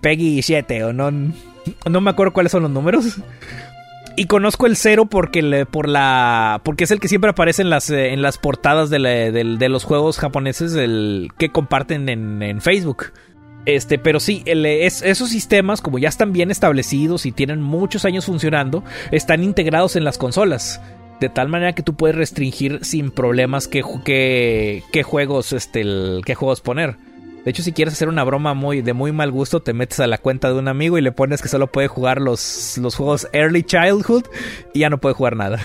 Peggy 0.00 0.42
7 0.42 0.84
o 0.84 0.92
no 0.92 1.10
no 1.90 2.00
me 2.00 2.10
acuerdo 2.10 2.32
cuáles 2.32 2.52
son 2.52 2.62
los 2.62 2.70
números. 2.70 3.18
Y 4.16 4.24
conozco 4.24 4.66
el 4.66 4.76
cero 4.76 5.06
porque 5.06 5.64
por 5.64 5.88
porque 6.64 6.84
es 6.84 6.90
el 6.90 6.98
que 6.98 7.06
siempre 7.06 7.30
aparece 7.30 7.62
en 7.62 7.70
las 7.70 7.88
en 7.88 8.20
las 8.20 8.36
portadas 8.36 8.90
de, 8.90 9.68
los 9.68 9.84
juegos 9.84 10.18
japoneses 10.18 10.72
que 11.38 11.50
comparten 11.50 12.08
en, 12.08 12.60
Facebook. 12.60 13.12
Este, 13.64 13.98
pero 13.98 14.18
sí, 14.18 14.42
esos 14.46 15.28
sistemas, 15.28 15.80
como 15.82 15.98
ya 15.98 16.08
están 16.08 16.32
bien 16.32 16.50
establecidos 16.50 17.26
y 17.26 17.32
tienen 17.32 17.60
muchos 17.60 18.04
años 18.04 18.26
funcionando, 18.26 18.82
están 19.12 19.44
integrados 19.44 19.94
en 19.94 20.04
las 20.04 20.18
consolas 20.18 20.80
de 21.20 21.28
tal 21.28 21.48
manera 21.48 21.74
que 21.74 21.82
tú 21.82 21.94
puedes 21.94 22.16
restringir 22.16 22.84
sin 22.84 23.10
problemas 23.10 23.68
qué, 23.68 23.82
qué, 24.04 25.02
juegos 25.02 25.52
este 25.52 25.84
qué 26.24 26.34
juegos 26.34 26.60
poner. 26.60 26.96
De 27.44 27.50
hecho, 27.50 27.62
si 27.62 27.72
quieres 27.72 27.94
hacer 27.94 28.08
una 28.08 28.24
broma 28.24 28.54
muy 28.54 28.82
de 28.82 28.92
muy 28.92 29.10
mal 29.12 29.30
gusto, 29.30 29.60
te 29.60 29.72
metes 29.72 30.00
a 30.00 30.06
la 30.06 30.18
cuenta 30.18 30.48
de 30.48 30.58
un 30.58 30.68
amigo 30.68 30.98
y 30.98 31.02
le 31.02 31.12
pones 31.12 31.40
que 31.40 31.48
solo 31.48 31.68
puede 31.68 31.88
jugar 31.88 32.20
los, 32.20 32.76
los 32.78 32.94
juegos 32.94 33.28
Early 33.32 33.62
Childhood 33.62 34.24
y 34.74 34.80
ya 34.80 34.90
no 34.90 34.98
puede 34.98 35.14
jugar 35.14 35.36
nada. 35.36 35.60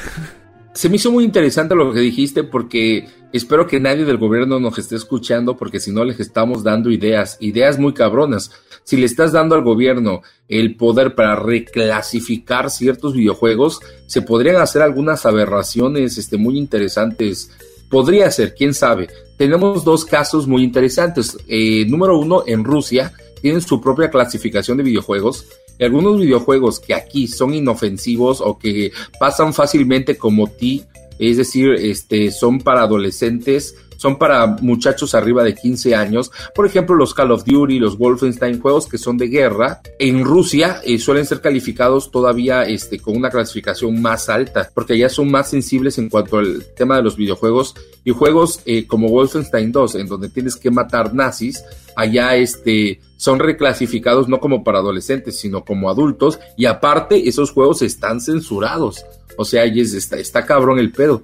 Se 0.73 0.89
me 0.89 0.95
hizo 0.95 1.11
muy 1.11 1.23
interesante 1.23 1.75
lo 1.75 1.93
que 1.93 1.99
dijiste 1.99 2.43
porque 2.43 3.07
espero 3.33 3.67
que 3.67 3.79
nadie 3.79 4.05
del 4.05 4.17
gobierno 4.17 4.59
nos 4.59 4.77
esté 4.77 4.95
escuchando 4.95 5.57
porque 5.57 5.79
si 5.79 5.91
no 5.91 6.05
les 6.05 6.19
estamos 6.19 6.63
dando 6.63 6.91
ideas, 6.91 7.37
ideas 7.41 7.77
muy 7.77 7.93
cabronas. 7.93 8.51
Si 8.83 8.97
le 8.97 9.05
estás 9.05 9.31
dando 9.31 9.55
al 9.55 9.63
gobierno 9.63 10.21
el 10.47 10.75
poder 10.75 11.15
para 11.15 11.35
reclasificar 11.35 12.69
ciertos 12.69 13.13
videojuegos, 13.13 13.79
se 14.07 14.21
podrían 14.21 14.57
hacer 14.57 14.81
algunas 14.81 15.25
aberraciones 15.25 16.17
este, 16.17 16.37
muy 16.37 16.57
interesantes. 16.57 17.51
Podría 17.89 18.29
ser, 18.31 18.53
quién 18.55 18.73
sabe. 18.73 19.09
Tenemos 19.37 19.83
dos 19.83 20.05
casos 20.05 20.47
muy 20.47 20.63
interesantes. 20.63 21.37
Eh, 21.47 21.85
número 21.87 22.17
uno, 22.17 22.43
en 22.45 22.63
Rusia 22.63 23.13
tienen 23.41 23.61
su 23.61 23.81
propia 23.81 24.09
clasificación 24.09 24.77
de 24.77 24.83
videojuegos 24.83 25.45
algunos 25.83 26.19
videojuegos 26.19 26.79
que 26.79 26.93
aquí 26.93 27.27
son 27.27 27.53
inofensivos 27.53 28.41
o 28.41 28.57
que 28.57 28.91
pasan 29.19 29.53
fácilmente 29.53 30.17
como 30.17 30.47
ti, 30.47 30.83
es 31.19 31.37
decir, 31.37 31.73
este, 31.73 32.31
son 32.31 32.59
para 32.59 32.83
adolescentes, 32.83 33.75
son 34.03 34.17
para 34.17 34.47
muchachos 34.47 35.15
arriba 35.15 35.45
de 35.45 35.55
15 35.55 35.95
años. 35.95 36.29
Por 36.53 36.65
ejemplo, 36.65 36.93
los 36.93 37.13
Call 37.13 37.31
of 37.31 37.45
Duty, 37.45 37.79
los 37.79 37.97
Wolfenstein, 37.97 38.59
juegos 38.59 38.87
que 38.87 38.97
son 38.97 39.17
de 39.17 39.27
guerra. 39.27 39.79
En 39.97 40.25
Rusia 40.25 40.81
eh, 40.83 40.99
suelen 40.99 41.25
ser 41.25 41.39
calificados 41.39 42.11
todavía 42.11 42.63
este, 42.63 42.99
con 42.99 43.15
una 43.15 43.29
clasificación 43.29 44.01
más 44.01 44.27
alta, 44.27 44.69
porque 44.73 44.97
ya 44.97 45.07
son 45.07 45.31
más 45.31 45.49
sensibles 45.49 45.97
en 45.99 46.09
cuanto 46.09 46.39
al 46.39 46.65
tema 46.75 46.97
de 46.97 47.03
los 47.03 47.15
videojuegos. 47.15 47.75
Y 48.03 48.11
juegos 48.11 48.59
eh, 48.65 48.85
como 48.87 49.07
Wolfenstein 49.07 49.71
2, 49.71 49.95
en 49.95 50.07
donde 50.07 50.27
tienes 50.27 50.57
que 50.57 50.69
matar 50.69 51.13
nazis, 51.13 51.63
allá 51.95 52.35
este, 52.35 52.99
son 53.15 53.39
reclasificados 53.39 54.27
no 54.27 54.41
como 54.41 54.65
para 54.65 54.79
adolescentes, 54.79 55.39
sino 55.39 55.63
como 55.63 55.89
adultos. 55.89 56.39
Y 56.57 56.65
aparte, 56.65 57.29
esos 57.29 57.51
juegos 57.51 57.81
están 57.81 58.19
censurados. 58.19 59.05
O 59.37 59.45
sea, 59.45 59.65
está, 59.65 60.17
está 60.17 60.45
cabrón 60.45 60.79
el 60.79 60.91
pedo. 60.91 61.23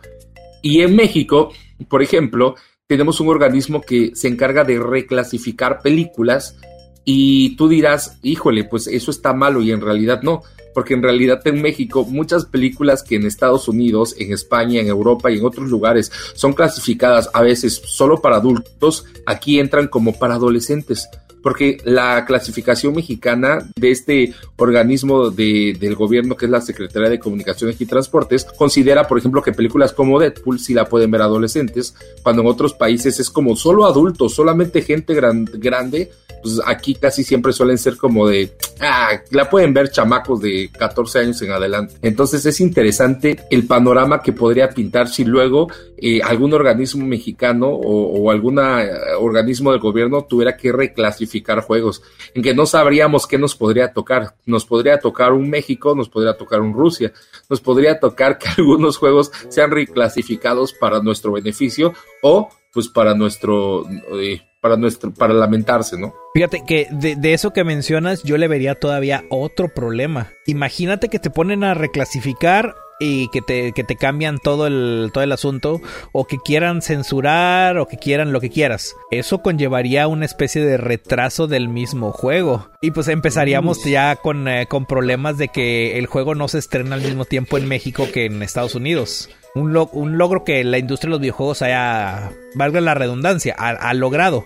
Y 0.62 0.82
en 0.82 0.95
México, 0.95 1.51
por 1.88 2.01
ejemplo, 2.01 2.55
tenemos 2.88 3.20
un 3.20 3.30
organismo 3.30 3.82
que 3.82 4.12
se 4.16 4.28
encarga 4.28 4.64
de 4.64 4.80
reclasificar 4.80 5.82
películas 5.82 6.57
y 7.05 7.55
tú 7.55 7.68
dirás, 7.68 8.18
híjole, 8.24 8.64
pues 8.66 8.88
eso 8.88 9.12
está 9.12 9.34
malo 9.34 9.62
y 9.62 9.72
en 9.72 9.82
realidad 9.82 10.22
no, 10.22 10.43
porque 10.74 10.93
en 10.93 11.03
realidad 11.03 11.41
en 11.45 11.62
México 11.62 12.05
muchas 12.05 12.45
películas 12.45 13.03
que 13.03 13.16
en 13.16 13.26
Estados 13.26 13.68
Unidos, 13.68 14.16
en 14.18 14.34
España, 14.34 14.82
en 14.82 14.88
Europa 14.88 15.32
y 15.32 15.38
en 15.38 15.45
otros 15.45 15.70
lugares 15.70 16.12
son 16.34 16.53
clasificadas 16.53 17.30
a 17.34 17.41
veces 17.41 17.82
solo 17.86 18.22
para 18.22 18.38
adultos, 18.38 19.05
aquí 19.26 19.60
entran 19.60 19.88
como 19.88 20.18
para 20.18 20.36
adolescentes 20.36 21.07
porque 21.42 21.78
la 21.84 22.26
clasificación 22.26 22.96
mexicana 22.96 23.60
de 23.76 23.92
este 23.92 24.34
organismo 24.58 25.30
de, 25.30 25.76
del 25.80 25.96
gobierno 25.96 26.36
que 26.36 26.46
es 26.46 26.52
la 26.52 26.62
Secretaría 26.62 27.10
de 27.10 27.20
Comunicaciones 27.20 27.80
y 27.80 27.86
Transportes 27.86 28.46
considera, 28.58 29.08
por 29.08 29.18
ejemplo, 29.18 29.42
que 29.42 29.54
películas 29.54 29.94
como 29.94 30.20
Deadpool 30.20 30.60
sí 30.60 30.74
la 30.74 30.86
pueden 30.86 31.12
ver 31.12 31.22
adolescentes, 31.22 31.96
cuando 32.24 32.42
en 32.42 32.48
otros 32.48 32.74
países 32.74 33.20
es 33.20 33.30
como 33.30 33.56
solo 33.56 33.86
adultos, 33.86 34.34
solamente 34.34 34.82
gente 34.82 35.14
grande, 35.14 36.12
pues 36.42 36.60
aquí 36.66 36.96
casi 36.96 37.24
siempre 37.24 37.54
suelen 37.54 37.78
ser 37.78 37.98
como 37.98 38.28
de, 38.28 38.52
ah, 38.80 39.12
la 39.32 39.50
pueden 39.50 39.74
ver 39.74 39.92
chamacos 39.92 40.42
de 40.42 40.70
14 40.78 41.20
años 41.20 41.42
en 41.42 41.52
adelante. 41.52 41.96
Entonces 42.02 42.46
es 42.46 42.60
interesante 42.62 43.40
el 43.50 43.66
panorama 43.66 44.22
que 44.22 44.34
podría 44.34 44.70
pintar 44.70 45.10
si 45.10 45.26
luego 45.26 45.68
eh, 45.98 46.22
algún 46.22 46.54
organismo 46.54 47.06
mexicano 47.06 47.68
o, 47.68 48.22
o 48.22 48.32
algún 48.32 48.60
eh, 48.60 48.90
organismo 49.20 49.72
del 49.72 49.82
gobierno 49.82 50.24
tuviera 50.24 50.56
que 50.56 50.72
reclasificar 50.72 51.29
juegos, 51.66 52.04
en 52.34 52.44
que 52.44 52.54
no 52.54 52.66
sabríamos 52.66 53.28
qué 53.28 53.38
nos 53.38 53.56
podría 53.56 53.94
tocar. 53.94 54.36
Nos 54.46 54.66
podría 54.66 55.00
tocar 55.00 55.34
un 55.34 55.50
México, 55.50 55.96
nos 55.96 56.10
podría 56.10 56.38
tocar 56.38 56.62
un 56.62 56.74
Rusia, 56.74 57.14
nos 57.50 57.62
podría 57.62 58.00
tocar 58.00 58.38
que 58.38 58.48
algunos 58.58 58.98
juegos 58.98 59.32
sean 59.50 59.72
reclasificados 59.72 60.74
para 60.74 61.02
nuestro 61.02 61.32
beneficio 61.32 61.94
o 62.22 62.50
pues 62.74 62.88
para 62.88 63.16
nuestro 63.16 63.86
eh, 63.90 64.42
para 64.62 64.76
nuestro 64.76 65.12
para 65.14 65.34
lamentarse, 65.34 65.98
¿no? 65.98 66.14
Fíjate 66.34 66.64
que 66.66 66.88
de, 66.92 67.16
de, 67.16 67.34
eso 67.34 67.52
que 67.52 67.64
mencionas 67.64 68.24
yo 68.24 68.38
le 68.38 68.48
vería 68.48 68.76
todavía 68.76 69.24
otro 69.30 69.70
problema. 69.74 70.32
Imagínate 70.46 71.10
que 71.10 71.20
te 71.20 71.30
ponen 71.30 71.64
a 71.64 71.74
reclasificar 71.74 72.76
y 73.00 73.30
que 73.30 73.41
te, 73.41 73.72
que 73.72 73.84
te 73.84 73.95
cambian 73.95 74.38
todo 74.39 74.68
el, 74.68 75.10
todo 75.14 75.24
el 75.24 75.32
asunto 75.32 75.82
o 76.12 76.26
que 76.26 76.38
quieran 76.38 76.82
censurar 76.82 77.78
o 77.78 77.88
que 77.88 77.97
quieran 77.97 78.34
lo 78.34 78.41
que 78.41 78.50
quieras. 78.50 78.95
Eso 79.10 79.41
conllevaría 79.41 80.08
una 80.08 80.26
especie 80.26 80.64
de 80.64 80.78
retraso 80.78 81.47
del 81.47 81.70
mismo 81.70 82.12
juego. 82.12 82.70
Y 82.82 82.91
pues 82.91 83.08
empezaríamos 83.08 83.84
ya 83.86 84.18
con, 84.18 84.47
eh, 84.47 84.68
con 84.68 84.86
problemas 84.86 85.38
de 85.38 85.47
que 85.47 85.97
el 85.97 86.06
juego 86.06 86.36
no 86.36 86.47
se 86.47 86.60
estrena 86.60 86.95
al 86.95 87.02
mismo 87.02 87.26
tiempo 87.26 87.58
en 87.58 87.68
México 87.68 88.08
que 88.14 88.26
en 88.26 88.43
Estados 88.43 88.76
Unidos. 88.76 89.30
Un, 89.56 89.76
un 89.76 90.18
logro 90.18 90.43
que 90.43 90.64
la 90.64 90.78
industria 90.78 91.08
de 91.08 91.12
los 91.12 91.22
videojuegos 91.22 91.62
haya, 91.62 92.32
valga 92.54 92.82
la 92.82 92.93
redundancia, 92.93 93.56
ha 93.58 93.93
logrado. 93.93 94.45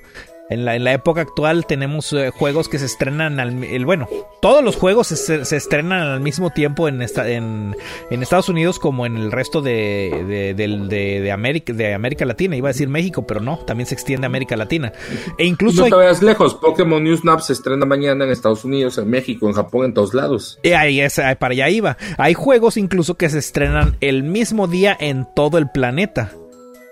En 0.54 0.66
la, 0.66 0.76
en 0.76 0.84
la, 0.84 0.94
época 0.94 1.22
actual 1.22 1.66
tenemos 1.66 2.14
eh, 2.14 2.30
juegos 2.30 2.70
que 2.70 2.78
se 2.78 2.86
estrenan 2.86 3.40
al 3.40 3.64
el, 3.64 3.86
bueno, 3.86 4.08
todos 4.40 4.64
los 4.64 4.76
juegos 4.76 5.08
se, 5.08 5.46
se 5.46 5.58
estrenan 5.58 6.02
al 6.02 6.20
mismo 6.20 6.52
tiempo 6.52 6.88
en, 6.88 7.02
esta, 7.02 7.28
en, 7.28 7.76
en, 8.12 8.22
Estados 8.22 8.50
Unidos 8.50 8.78
como 8.78 9.08
en 9.08 9.18
el 9.18 9.32
resto 9.32 9.64
de, 9.64 10.54
de, 10.54 10.54
de, 10.54 11.32
América, 11.32 11.74
de 11.74 11.94
América 11.96 12.26
Latina. 12.26 12.56
Iba 12.56 12.70
a 12.70 12.74
decir 12.74 12.88
México, 12.88 13.26
pero 13.26 13.40
no, 13.40 13.58
también 13.66 13.88
se 13.88 13.96
extiende 13.96 14.26
a 14.26 14.28
América 14.28 14.56
Latina. 14.56 14.94
E 15.40 15.46
incluso 15.46 15.84
no 15.84 15.90
te 15.90 15.96
vayas 15.96 16.22
lejos, 16.22 16.54
Pokémon 16.54 17.04
News 17.04 17.22
Snap 17.22 17.40
se 17.40 17.54
estrena 17.54 17.86
mañana 17.88 18.26
en 18.26 18.32
Estados 18.32 18.64
Unidos, 18.64 19.00
en 19.00 19.10
México, 19.10 19.48
en 19.48 19.54
Japón, 19.54 19.86
en 19.86 19.94
todos 19.96 20.14
lados. 20.14 20.60
Y 20.62 20.74
ahí 20.74 21.02
es, 21.02 21.16
para 21.40 21.54
allá 21.54 21.70
iba. 21.70 21.98
Hay 22.18 22.36
juegos 22.36 22.78
incluso 22.78 23.16
que 23.16 23.30
se 23.30 23.40
estrenan 23.40 23.98
el 24.02 24.22
mismo 24.22 24.68
día 24.68 24.96
en 25.00 25.28
todo 25.36 25.58
el 25.58 25.70
planeta. 25.70 26.32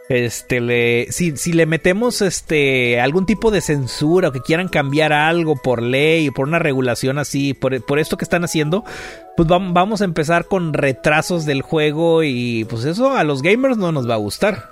Este, 0.10 0.60
le, 0.60 1.10
si, 1.12 1.38
si 1.38 1.54
le 1.54 1.66
metemos 1.66 2.22
este, 2.22 3.00
algún 3.00 3.26
tipo 3.26 3.50
de 3.50 3.62
censura 3.62 4.28
o 4.28 4.32
que 4.32 4.42
quieran 4.42 4.68
cambiar 4.68 5.14
algo 5.14 5.56
por 5.56 5.82
ley, 5.82 6.32
por 6.32 6.48
una 6.48 6.60
regulación 6.60 7.18
así, 7.18 7.54
por, 7.54 7.82
por 7.86 7.98
esto 7.98 8.18
que 8.18 8.26
están 8.26 8.44
haciendo, 8.44 8.84
pues 9.38 9.48
vamos 9.48 10.02
a 10.02 10.06
empezar 10.06 10.46
con 10.46 10.74
retrasos 10.74 11.46
del 11.46 11.62
juego 11.62 12.24
y 12.24 12.66
pues 12.66 12.84
eso 12.84 13.16
a 13.16 13.24
los 13.24 13.42
gamers 13.42 13.78
no 13.78 13.92
nos 13.92 14.10
va 14.10 14.16
a 14.16 14.18
gustar. 14.18 14.72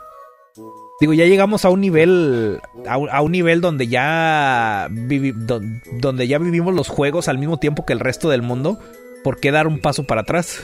Digo, 0.99 1.13
ya 1.13 1.25
llegamos 1.25 1.63
a 1.63 1.69
un 1.69 1.79
nivel, 1.79 2.59
a 2.85 3.21
un, 3.21 3.31
nivel 3.31 3.61
donde 3.61 3.87
ya, 3.87 4.89
donde 4.89 6.27
ya 6.27 6.37
vivimos 6.39 6.75
los 6.75 6.89
juegos 6.89 7.29
al 7.29 7.37
mismo 7.37 7.57
tiempo 7.57 7.85
que 7.85 7.93
el 7.93 8.01
resto 8.01 8.29
del 8.29 8.41
mundo. 8.41 8.79
¿Por 9.23 9.39
qué 9.39 9.51
dar 9.51 9.67
un 9.67 9.79
paso 9.79 10.03
para 10.03 10.21
atrás? 10.21 10.61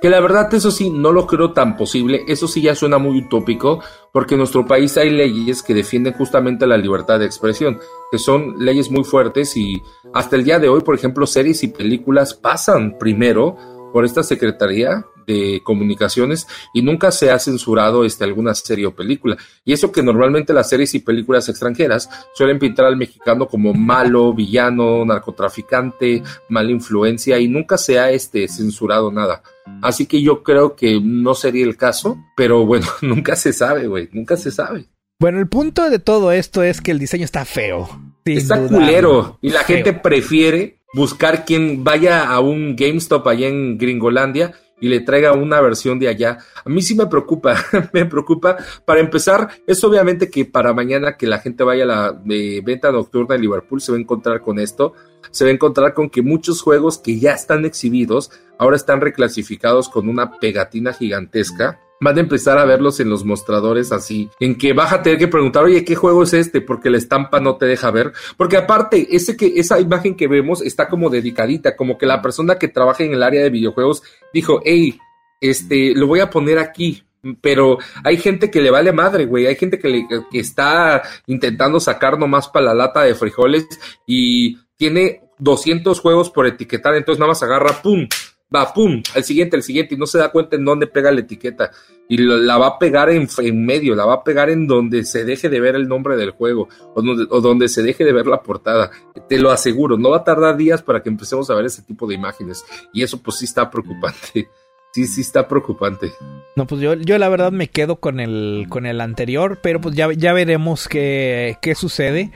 Que 0.00 0.08
la 0.08 0.20
verdad 0.20 0.52
eso 0.54 0.70
sí, 0.70 0.90
no 0.90 1.10
lo 1.10 1.26
creo 1.26 1.52
tan 1.52 1.76
posible, 1.76 2.22
eso 2.28 2.46
sí 2.46 2.62
ya 2.62 2.76
suena 2.76 2.98
muy 2.98 3.18
utópico, 3.18 3.82
porque 4.12 4.34
en 4.34 4.38
nuestro 4.38 4.64
país 4.64 4.96
hay 4.96 5.10
leyes 5.10 5.60
que 5.60 5.74
defienden 5.74 6.12
justamente 6.12 6.68
la 6.68 6.76
libertad 6.76 7.18
de 7.18 7.26
expresión, 7.26 7.80
que 8.12 8.18
son 8.18 8.64
leyes 8.64 8.92
muy 8.92 9.02
fuertes 9.02 9.56
y 9.56 9.82
hasta 10.14 10.36
el 10.36 10.44
día 10.44 10.60
de 10.60 10.68
hoy, 10.68 10.82
por 10.82 10.94
ejemplo, 10.94 11.26
series 11.26 11.64
y 11.64 11.68
películas 11.68 12.34
pasan 12.34 12.96
primero 12.96 13.56
por 13.92 14.04
esta 14.04 14.22
Secretaría 14.22 15.04
de 15.26 15.60
Comunicaciones 15.62 16.46
y 16.72 16.82
nunca 16.82 17.10
se 17.10 17.30
ha 17.30 17.38
censurado 17.38 18.04
este, 18.04 18.24
alguna 18.24 18.54
serie 18.54 18.86
o 18.86 18.94
película. 18.94 19.36
Y 19.64 19.72
eso 19.72 19.92
que 19.92 20.02
normalmente 20.02 20.52
las 20.52 20.68
series 20.68 20.94
y 20.94 21.00
películas 21.00 21.48
extranjeras 21.48 22.08
suelen 22.34 22.58
pintar 22.58 22.86
al 22.86 22.96
mexicano 22.96 23.46
como 23.46 23.74
malo, 23.74 24.32
villano, 24.32 25.04
narcotraficante, 25.04 26.22
mala 26.48 26.70
influencia 26.70 27.38
y 27.38 27.48
nunca 27.48 27.76
se 27.76 27.98
ha 27.98 28.10
este, 28.10 28.48
censurado 28.48 29.12
nada. 29.12 29.42
Así 29.82 30.06
que 30.06 30.22
yo 30.22 30.42
creo 30.42 30.76
que 30.76 31.00
no 31.00 31.34
sería 31.34 31.64
el 31.64 31.76
caso, 31.76 32.18
pero 32.36 32.66
bueno, 32.66 32.86
nunca 33.02 33.36
se 33.36 33.52
sabe, 33.52 33.86
güey, 33.86 34.08
nunca 34.12 34.36
se 34.36 34.50
sabe. 34.50 34.86
Bueno, 35.20 35.40
el 35.40 35.48
punto 35.48 35.90
de 35.90 35.98
todo 35.98 36.30
esto 36.30 36.62
es 36.62 36.80
que 36.80 36.92
el 36.92 36.98
diseño 36.98 37.24
está 37.24 37.44
feo. 37.44 37.88
Está 38.24 38.66
culero 38.66 39.38
y 39.40 39.50
la 39.50 39.64
gente 39.64 39.92
prefiere 39.92 40.80
buscar 40.92 41.44
quien 41.44 41.82
vaya 41.82 42.28
a 42.28 42.40
un 42.40 42.76
GameStop 42.76 43.26
allá 43.26 43.48
en 43.48 43.78
Gringolandia 43.78 44.52
y 44.80 44.88
le 44.88 45.00
traiga 45.00 45.32
una 45.32 45.60
versión 45.60 45.98
de 45.98 46.08
allá. 46.08 46.38
A 46.64 46.68
mí 46.68 46.82
sí 46.82 46.94
me 46.94 47.06
preocupa, 47.06 47.56
me 47.92 48.06
preocupa. 48.06 48.56
Para 48.84 49.00
empezar, 49.00 49.48
es 49.66 49.82
obviamente 49.84 50.30
que 50.30 50.44
para 50.44 50.72
mañana 50.72 51.16
que 51.16 51.26
la 51.26 51.38
gente 51.38 51.64
vaya 51.64 51.84
a 51.84 51.86
la 51.86 52.22
eh, 52.28 52.62
venta 52.64 52.92
nocturna 52.92 53.34
de 53.34 53.40
Liverpool 53.40 53.80
se 53.80 53.92
va 53.92 53.98
a 53.98 54.00
encontrar 54.00 54.40
con 54.40 54.58
esto. 54.58 54.94
Se 55.30 55.44
va 55.44 55.50
a 55.50 55.54
encontrar 55.54 55.94
con 55.94 56.10
que 56.10 56.22
muchos 56.22 56.62
juegos 56.62 56.98
que 56.98 57.18
ya 57.18 57.32
están 57.32 57.64
exhibidos 57.64 58.30
ahora 58.58 58.76
están 58.76 59.00
reclasificados 59.00 59.88
con 59.88 60.08
una 60.08 60.38
pegatina 60.38 60.92
gigantesca 60.92 61.80
van 62.00 62.16
a 62.16 62.20
empezar 62.20 62.58
a 62.58 62.64
verlos 62.64 63.00
en 63.00 63.10
los 63.10 63.24
mostradores 63.24 63.92
así, 63.92 64.30
en 64.40 64.56
que 64.56 64.72
vas 64.72 64.92
a 64.92 65.02
tener 65.02 65.18
que 65.18 65.28
preguntar, 65.28 65.64
oye, 65.64 65.84
¿qué 65.84 65.94
juego 65.94 66.22
es 66.22 66.32
este? 66.34 66.60
Porque 66.60 66.90
la 66.90 66.98
estampa 66.98 67.40
no 67.40 67.56
te 67.56 67.66
deja 67.66 67.90
ver. 67.90 68.12
Porque 68.36 68.56
aparte, 68.56 69.08
ese 69.10 69.36
que, 69.36 69.54
esa 69.56 69.80
imagen 69.80 70.14
que 70.16 70.28
vemos 70.28 70.62
está 70.62 70.88
como 70.88 71.10
dedicadita, 71.10 71.76
como 71.76 71.98
que 71.98 72.06
la 72.06 72.22
persona 72.22 72.58
que 72.58 72.68
trabaja 72.68 73.04
en 73.04 73.14
el 73.14 73.22
área 73.22 73.42
de 73.42 73.50
videojuegos 73.50 74.02
dijo, 74.32 74.60
hey, 74.64 74.98
este, 75.40 75.94
lo 75.94 76.06
voy 76.06 76.20
a 76.20 76.30
poner 76.30 76.58
aquí. 76.58 77.02
Pero 77.40 77.78
hay 78.04 78.16
gente 78.16 78.48
que 78.48 78.60
le 78.60 78.70
vale 78.70 78.92
madre, 78.92 79.26
güey. 79.26 79.46
Hay 79.46 79.56
gente 79.56 79.78
que, 79.78 79.88
le, 79.88 80.06
que 80.30 80.38
está 80.38 81.02
intentando 81.26 81.80
sacar 81.80 82.16
nomás 82.18 82.48
para 82.48 82.66
la 82.66 82.74
lata 82.74 83.02
de 83.02 83.16
frijoles 83.16 83.66
y 84.06 84.56
tiene 84.76 85.22
200 85.38 86.00
juegos 86.00 86.30
por 86.30 86.46
etiquetar, 86.46 86.94
entonces 86.94 87.18
nada 87.18 87.30
más 87.30 87.42
agarra, 87.42 87.82
pum, 87.82 88.08
va, 88.54 88.72
pum, 88.72 89.02
al 89.14 89.24
siguiente, 89.24 89.56
al 89.56 89.62
siguiente, 89.62 89.94
y 89.94 89.98
no 89.98 90.06
se 90.06 90.18
da 90.18 90.30
cuenta 90.30 90.56
en 90.56 90.64
dónde 90.64 90.86
pega 90.86 91.10
la 91.10 91.20
etiqueta. 91.20 91.70
Y 92.08 92.16
la 92.16 92.56
va 92.56 92.68
a 92.68 92.78
pegar 92.78 93.10
en, 93.10 93.28
en, 93.38 93.66
medio, 93.66 93.94
la 93.94 94.06
va 94.06 94.14
a 94.14 94.24
pegar 94.24 94.48
en 94.48 94.66
donde 94.66 95.04
se 95.04 95.24
deje 95.24 95.50
de 95.50 95.60
ver 95.60 95.74
el 95.74 95.88
nombre 95.88 96.16
del 96.16 96.30
juego, 96.30 96.68
o 96.94 97.02
donde, 97.02 97.26
o 97.28 97.40
donde 97.40 97.68
se 97.68 97.82
deje 97.82 98.04
de 98.04 98.12
ver 98.12 98.26
la 98.26 98.42
portada. 98.42 98.90
Te 99.28 99.38
lo 99.38 99.50
aseguro, 99.50 99.98
no 99.98 100.10
va 100.10 100.18
a 100.18 100.24
tardar 100.24 100.56
días 100.56 100.82
para 100.82 101.02
que 101.02 101.10
empecemos 101.10 101.50
a 101.50 101.54
ver 101.54 101.66
ese 101.66 101.82
tipo 101.82 102.06
de 102.06 102.14
imágenes. 102.14 102.64
Y 102.92 103.02
eso 103.02 103.22
pues 103.22 103.38
sí 103.38 103.44
está 103.44 103.70
preocupante. 103.70 104.48
Sí, 104.92 105.06
sí 105.06 105.20
está 105.20 105.46
preocupante. 105.46 106.12
No, 106.56 106.66
pues 106.66 106.80
yo, 106.80 106.94
yo 106.94 107.18
la 107.18 107.28
verdad 107.28 107.52
me 107.52 107.68
quedo 107.68 107.96
con 107.96 108.20
el, 108.20 108.66
con 108.70 108.86
el 108.86 109.02
anterior, 109.02 109.58
pero 109.62 109.80
pues 109.80 109.94
ya, 109.94 110.10
ya 110.12 110.32
veremos 110.32 110.88
qué, 110.88 111.58
qué 111.60 111.74
sucede. 111.74 112.32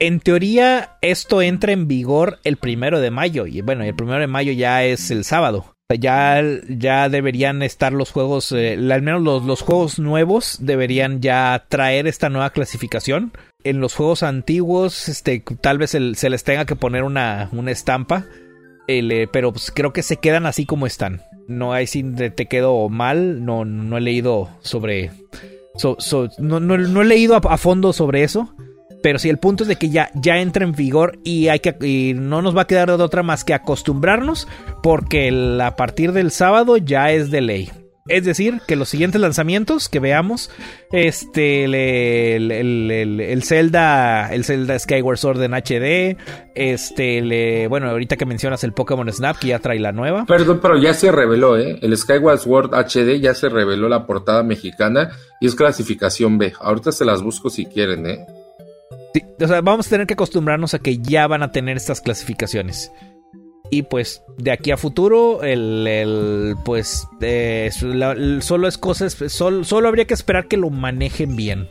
En 0.00 0.20
teoría, 0.20 0.96
esto 1.00 1.42
entra 1.42 1.72
en 1.72 1.88
vigor 1.88 2.38
el 2.44 2.56
primero 2.56 3.00
de 3.00 3.10
mayo. 3.10 3.46
Y 3.46 3.62
bueno, 3.62 3.82
el 3.82 3.94
primero 3.94 4.20
de 4.20 4.28
mayo 4.28 4.52
ya 4.52 4.84
es 4.84 5.10
el 5.10 5.24
sábado. 5.24 5.74
Ya, 5.98 6.40
ya 6.68 7.08
deberían 7.08 7.62
estar 7.62 7.94
los 7.94 8.12
juegos, 8.12 8.52
eh, 8.52 8.74
al 8.74 9.00
menos 9.00 9.22
los, 9.22 9.44
los, 9.44 9.62
juegos 9.62 9.98
nuevos 9.98 10.58
deberían 10.60 11.22
ya 11.22 11.64
traer 11.68 12.06
esta 12.06 12.28
nueva 12.28 12.50
clasificación. 12.50 13.32
En 13.64 13.80
los 13.80 13.94
juegos 13.94 14.22
antiguos, 14.22 15.08
este, 15.08 15.42
tal 15.62 15.78
vez 15.78 15.90
se 15.90 16.30
les 16.30 16.44
tenga 16.44 16.66
que 16.66 16.76
poner 16.76 17.04
una, 17.04 17.48
una 17.52 17.70
estampa. 17.70 18.26
Eh, 18.86 19.28
pero 19.32 19.52
pues 19.52 19.72
creo 19.74 19.92
que 19.92 20.02
se 20.02 20.18
quedan 20.18 20.46
así 20.46 20.64
como 20.64 20.86
están. 20.86 21.22
No 21.48 21.72
hay 21.72 21.86
si 21.86 22.02
te 22.04 22.46
quedo 22.46 22.88
mal. 22.88 23.44
No, 23.44 23.64
no 23.64 23.96
he 23.96 24.00
leído 24.00 24.48
sobre. 24.60 25.10
no, 26.38 26.60
no, 26.60 27.02
he 27.02 27.04
leído 27.04 27.36
a 27.36 27.58
fondo 27.58 27.92
sobre 27.92 28.22
eso. 28.22 28.54
Pero 29.02 29.18
sí, 29.18 29.28
el 29.28 29.38
punto 29.38 29.64
es 29.64 29.68
de 29.68 29.76
que 29.76 29.90
ya, 29.90 30.10
ya 30.14 30.38
entra 30.38 30.64
en 30.64 30.72
vigor 30.72 31.18
y, 31.24 31.48
hay 31.48 31.60
que, 31.60 32.14
no 32.16 32.42
nos 32.42 32.56
va 32.56 32.62
a 32.62 32.66
quedar 32.66 32.88
de 32.88 33.02
otra 33.02 33.22
más 33.22 33.44
que 33.44 33.54
acostumbrarnos 33.54 34.48
porque 34.82 35.58
a 35.62 35.76
partir 35.76 36.12
del 36.12 36.30
sábado 36.30 36.76
ya 36.76 37.10
es 37.12 37.30
de 37.30 37.40
ley. 37.40 37.70
Es 38.08 38.24
decir, 38.24 38.62
que 38.66 38.74
los 38.74 38.88
siguientes 38.88 39.20
lanzamientos 39.20 39.90
que 39.90 40.00
veamos, 40.00 40.50
este, 40.92 41.64
el, 41.64 41.74
el, 41.74 43.20
el, 43.20 43.42
Zelda, 43.42 44.32
el 44.32 44.44
Zelda 44.44 44.78
Skyward 44.78 45.18
Sword 45.18 45.42
en 45.42 45.52
HD, 45.52 46.16
este, 46.54 47.20
le, 47.20 47.68
bueno, 47.68 47.90
ahorita 47.90 48.16
que 48.16 48.24
mencionas 48.24 48.64
el 48.64 48.72
Pokémon 48.72 49.12
Snap, 49.12 49.36
que 49.36 49.48
ya 49.48 49.58
trae 49.58 49.78
la 49.78 49.92
nueva. 49.92 50.24
Perdón, 50.24 50.60
pero 50.62 50.78
ya 50.78 50.94
se 50.94 51.12
reveló, 51.12 51.58
¿eh? 51.58 51.78
El 51.82 51.94
Skyward 51.98 52.38
Sword 52.38 52.70
HD 52.72 53.20
ya 53.20 53.34
se 53.34 53.50
reveló 53.50 53.90
la 53.90 54.06
portada 54.06 54.42
mexicana 54.42 55.10
y 55.38 55.46
es 55.46 55.54
clasificación 55.54 56.38
B. 56.38 56.54
Ahorita 56.60 56.92
se 56.92 57.04
las 57.04 57.22
busco 57.22 57.50
si 57.50 57.66
quieren, 57.66 58.06
¿eh? 58.06 58.26
Vamos 59.62 59.86
a 59.86 59.90
tener 59.90 60.06
que 60.06 60.14
acostumbrarnos 60.14 60.74
a 60.74 60.78
que 60.78 60.98
ya 60.98 61.26
van 61.26 61.42
a 61.42 61.52
tener 61.52 61.76
estas 61.76 62.00
clasificaciones. 62.00 62.92
Y 63.70 63.82
pues 63.82 64.22
de 64.38 64.50
aquí 64.50 64.70
a 64.70 64.76
futuro, 64.76 65.42
el, 65.42 66.56
pues 66.64 67.06
eh, 67.20 67.70
solo 68.40 68.68
es 68.68 68.78
cosas, 68.78 69.16
solo, 69.28 69.64
solo 69.64 69.88
habría 69.88 70.06
que 70.06 70.14
esperar 70.14 70.48
que 70.48 70.56
lo 70.56 70.70
manejen 70.70 71.36
bien. 71.36 71.68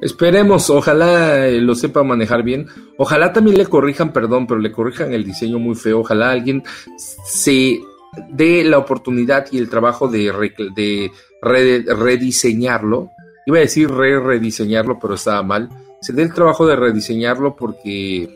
Esperemos, 0.00 0.70
ojalá 0.70 1.46
eh, 1.46 1.60
lo 1.60 1.74
sepa 1.74 2.02
manejar 2.02 2.42
bien. 2.42 2.66
Ojalá 2.98 3.32
también 3.32 3.58
le 3.58 3.66
corrijan, 3.66 4.12
perdón, 4.12 4.46
pero 4.46 4.60
le 4.60 4.72
corrijan 4.72 5.12
el 5.12 5.24
diseño 5.24 5.58
muy 5.58 5.74
feo. 5.74 6.00
Ojalá 6.00 6.30
alguien 6.30 6.62
se 7.24 7.80
dé 8.30 8.64
la 8.64 8.78
oportunidad 8.78 9.46
y 9.50 9.58
el 9.58 9.68
trabajo 9.68 10.08
de 10.08 11.10
rediseñarlo 11.42 13.10
Iba 13.46 13.58
a 13.58 13.60
decir 13.60 13.88
re 13.88 14.18
rediseñarlo, 14.18 14.98
pero 14.98 15.14
estaba 15.14 15.40
mal. 15.44 15.68
Se 16.00 16.12
dé 16.12 16.22
el 16.24 16.34
trabajo 16.34 16.66
de 16.66 16.74
rediseñarlo 16.74 17.54
porque, 17.54 18.28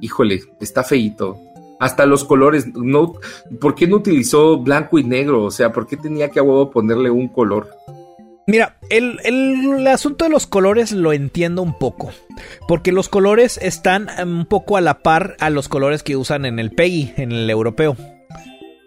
híjole, 0.00 0.42
está 0.60 0.82
feito. 0.82 1.38
Hasta 1.78 2.06
los 2.06 2.24
colores, 2.24 2.66
no, 2.74 3.14
¿por 3.60 3.76
qué 3.76 3.86
no 3.86 3.96
utilizó 3.96 4.58
blanco 4.58 4.98
y 4.98 5.04
negro? 5.04 5.44
O 5.44 5.50
sea, 5.52 5.72
¿por 5.72 5.86
qué 5.86 5.96
tenía 5.96 6.30
que 6.30 6.40
a 6.40 6.42
huevo 6.42 6.72
ponerle 6.72 7.08
un 7.08 7.28
color? 7.28 7.68
Mira, 8.48 8.78
el, 8.90 9.20
el, 9.24 9.86
asunto 9.86 10.24
de 10.24 10.30
los 10.30 10.48
colores 10.48 10.90
lo 10.90 11.12
entiendo 11.12 11.62
un 11.62 11.78
poco. 11.78 12.10
Porque 12.66 12.90
los 12.90 13.08
colores 13.08 13.60
están 13.62 14.08
un 14.20 14.46
poco 14.46 14.76
a 14.76 14.80
la 14.80 15.02
par 15.02 15.36
a 15.38 15.50
los 15.50 15.68
colores 15.68 16.02
que 16.02 16.16
usan 16.16 16.46
en 16.46 16.58
el 16.58 16.72
PEGI, 16.72 17.14
en 17.16 17.30
el 17.30 17.48
europeo. 17.48 17.96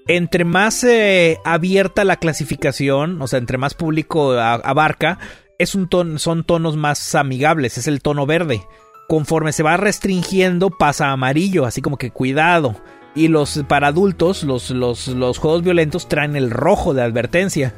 Entre 0.09 0.43
más 0.43 0.83
eh, 0.83 1.37
abierta 1.45 2.03
la 2.03 2.15
clasificación, 2.15 3.21
o 3.21 3.27
sea, 3.27 3.37
entre 3.37 3.59
más 3.59 3.75
público 3.75 4.33
abarca, 4.33 5.19
es 5.59 5.75
un 5.75 5.87
son 6.17 6.43
tonos 6.43 6.75
más 6.75 7.13
amigables, 7.13 7.77
es 7.77 7.87
el 7.87 8.01
tono 8.01 8.25
verde. 8.25 8.63
Conforme 9.07 9.53
se 9.53 9.61
va 9.61 9.77
restringiendo, 9.77 10.71
pasa 10.71 11.07
a 11.07 11.11
amarillo, 11.11 11.65
así 11.65 11.83
como 11.83 11.97
que 11.97 12.09
cuidado. 12.09 12.75
Y 13.13 13.27
los 13.27 13.63
para 13.67 13.87
adultos, 13.87 14.43
los, 14.43 14.71
los, 14.71 15.07
los 15.09 15.37
juegos 15.37 15.61
violentos 15.61 16.07
traen 16.07 16.35
el 16.35 16.49
rojo 16.49 16.95
de 16.95 17.03
advertencia. 17.03 17.75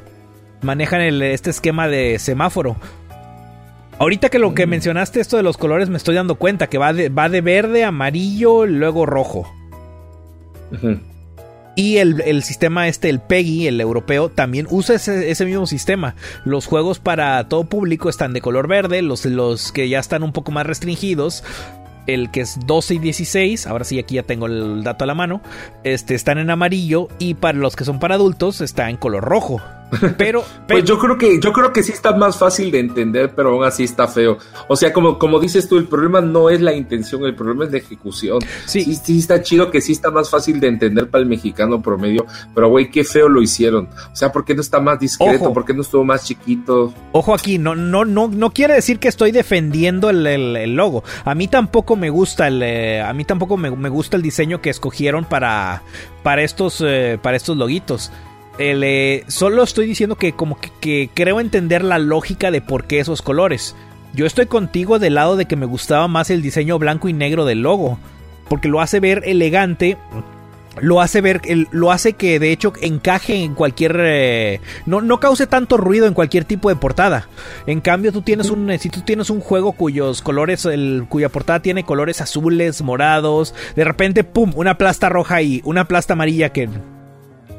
Manejan 0.62 1.02
este 1.02 1.50
esquema 1.50 1.86
de 1.86 2.18
semáforo. 2.18 2.76
Ahorita 3.98 4.30
que 4.30 4.38
lo 4.38 4.54
que 4.54 4.66
mm. 4.66 4.70
mencionaste, 4.70 5.20
esto 5.20 5.36
de 5.36 5.42
los 5.42 5.58
colores, 5.58 5.90
me 5.90 5.98
estoy 5.98 6.14
dando 6.14 6.36
cuenta 6.36 6.68
que 6.68 6.78
va 6.78 6.94
de, 6.94 7.10
va 7.10 7.28
de 7.28 7.42
verde, 7.42 7.84
amarillo, 7.84 8.64
luego 8.64 9.04
rojo. 9.04 9.52
Y 11.74 11.96
el, 11.96 12.42
sistema 12.42 12.86
este, 12.88 13.08
el 13.08 13.20
PEGI, 13.20 13.66
el 13.66 13.80
europeo, 13.80 14.28
también 14.28 14.66
usa 14.70 14.96
ese, 14.96 15.44
mismo 15.46 15.66
sistema. 15.66 16.14
Los 16.44 16.66
juegos 16.66 16.98
para 16.98 17.48
todo 17.48 17.64
público 17.64 18.10
están 18.10 18.34
de 18.34 18.42
color 18.42 18.68
verde, 18.68 19.00
los, 19.00 19.24
los 19.24 19.72
que 19.72 19.88
ya 19.88 19.98
están 19.98 20.22
un 20.22 20.32
poco 20.32 20.52
más 20.52 20.66
restringidos 20.66 21.42
el 22.06 22.30
que 22.32 22.40
es 22.40 22.58
12 22.66 22.94
y 22.94 22.98
16, 22.98 23.66
ahora 23.68 23.84
sí 23.84 23.98
aquí 24.00 24.16
ya 24.16 24.24
tengo 24.24 24.46
el 24.46 24.82
dato 24.82 25.04
a 25.04 25.06
la 25.06 25.14
mano, 25.14 25.40
este, 25.84 26.16
están 26.16 26.38
en 26.38 26.50
amarillo 26.50 27.06
y 27.20 27.34
para 27.34 27.58
los 27.58 27.76
que 27.76 27.84
son 27.84 28.00
para 28.00 28.16
adultos 28.16 28.60
está 28.60 28.90
en 28.90 28.96
color 28.96 29.22
rojo. 29.22 29.62
Pero, 30.16 30.44
pues 30.68 30.84
yo 30.84 30.98
creo 30.98 31.18
que 31.18 31.40
yo 31.40 31.52
creo 31.52 31.72
que 31.72 31.82
sí 31.82 31.92
está 31.92 32.14
más 32.14 32.38
fácil 32.38 32.70
de 32.70 32.80
entender, 32.80 33.32
pero 33.34 33.50
aún 33.50 33.64
así 33.64 33.84
está 33.84 34.08
feo. 34.08 34.38
O 34.68 34.76
sea, 34.76 34.92
como, 34.92 35.18
como 35.18 35.40
dices 35.40 35.68
tú, 35.68 35.76
el 35.76 35.86
problema 35.86 36.20
no 36.20 36.50
es 36.50 36.60
la 36.60 36.72
intención, 36.72 37.24
el 37.24 37.34
problema 37.34 37.64
es 37.64 37.72
la 37.72 37.78
ejecución. 37.78 38.40
Sí. 38.66 38.94
sí, 38.94 39.18
está 39.18 39.42
chido 39.42 39.70
que 39.70 39.80
sí 39.80 39.92
está 39.92 40.10
más 40.10 40.30
fácil 40.30 40.60
de 40.60 40.68
entender 40.68 41.08
para 41.08 41.22
el 41.22 41.28
mexicano 41.28 41.82
promedio, 41.82 42.26
pero 42.54 42.68
güey, 42.68 42.90
qué 42.90 43.04
feo 43.04 43.28
lo 43.28 43.42
hicieron. 43.42 43.88
O 44.12 44.16
sea, 44.16 44.32
¿por 44.32 44.44
qué 44.44 44.54
no 44.54 44.60
está 44.60 44.80
más 44.80 44.98
discreto? 44.98 45.52
¿Por 45.52 45.64
qué 45.64 45.74
no 45.74 45.82
estuvo 45.82 46.04
más 46.04 46.24
chiquito? 46.24 46.92
Ojo 47.12 47.34
aquí, 47.34 47.58
no, 47.58 47.74
no, 47.74 48.04
no, 48.04 48.28
no 48.28 48.50
quiere 48.50 48.74
decir 48.74 48.98
que 48.98 49.08
estoy 49.08 49.32
defendiendo 49.32 50.10
el, 50.10 50.74
logo. 50.74 51.04
A 51.24 51.34
mí 51.34 51.48
tampoco 51.48 51.96
me 51.96 52.10
gusta 52.10 52.48
el, 52.48 52.62
eh, 52.62 53.00
a 53.00 53.12
mí 53.12 53.24
tampoco 53.24 53.56
me, 53.56 53.88
gusta 53.88 54.16
el 54.16 54.22
diseño 54.22 54.60
que 54.60 54.70
escogieron 54.70 55.24
para, 55.24 55.82
para 56.22 56.42
estos, 56.42 56.82
eh, 56.84 57.18
para 57.20 57.36
estos 57.36 57.56
loguitos. 57.56 58.10
Eh, 58.58 59.24
solo 59.28 59.62
estoy 59.62 59.86
diciendo 59.86 60.16
que 60.16 60.32
como 60.32 60.58
que, 60.80 61.10
creo 61.14 61.40
entender 61.40 61.82
la 61.82 61.98
lógica 61.98 62.50
de 62.50 62.60
por 62.60 62.84
qué 62.84 63.00
esos 63.00 63.22
colores. 63.22 63.74
Yo 64.14 64.26
estoy 64.26 64.46
contigo 64.46 64.98
del 64.98 65.14
lado 65.14 65.36
de 65.36 65.46
que 65.46 65.56
me 65.56 65.66
gustaba 65.66 66.06
más 66.06 66.30
el 66.30 66.42
diseño 66.42 66.78
blanco 66.78 67.08
y 67.08 67.12
negro 67.12 67.44
del 67.44 67.62
logo. 67.62 67.98
Porque 68.48 68.68
lo 68.68 68.80
hace 68.80 69.00
ver 69.00 69.22
elegante. 69.24 69.96
Lo 70.80 71.02
hace 71.02 71.20
ver, 71.20 71.42
lo 71.70 71.92
hace 71.92 72.14
que 72.14 72.38
de 72.38 72.50
hecho 72.50 72.72
encaje 72.80 73.42
en 73.42 73.54
cualquier, 73.54 73.94
eh, 74.00 74.60
no, 74.86 75.02
no 75.02 75.20
cause 75.20 75.46
tanto 75.46 75.76
ruido 75.76 76.06
en 76.06 76.14
cualquier 76.14 76.46
tipo 76.46 76.70
de 76.70 76.76
portada. 76.76 77.28
En 77.66 77.82
cambio, 77.82 78.10
tú 78.10 78.22
tienes 78.22 78.48
un, 78.48 78.72
si 78.78 78.88
tú 78.88 79.02
tienes 79.02 79.28
un 79.28 79.40
juego 79.40 79.72
cuyos 79.72 80.22
colores, 80.22 80.64
el, 80.64 81.04
cuya 81.10 81.28
portada 81.28 81.60
tiene 81.60 81.84
colores 81.84 82.22
azules, 82.22 82.80
morados, 82.80 83.54
de 83.76 83.84
repente, 83.84 84.24
pum, 84.24 84.52
una 84.54 84.78
plasta 84.78 85.10
roja 85.10 85.42
y 85.42 85.60
una 85.64 85.86
plasta 85.86 86.14
amarilla 86.14 86.54
que 86.54 86.70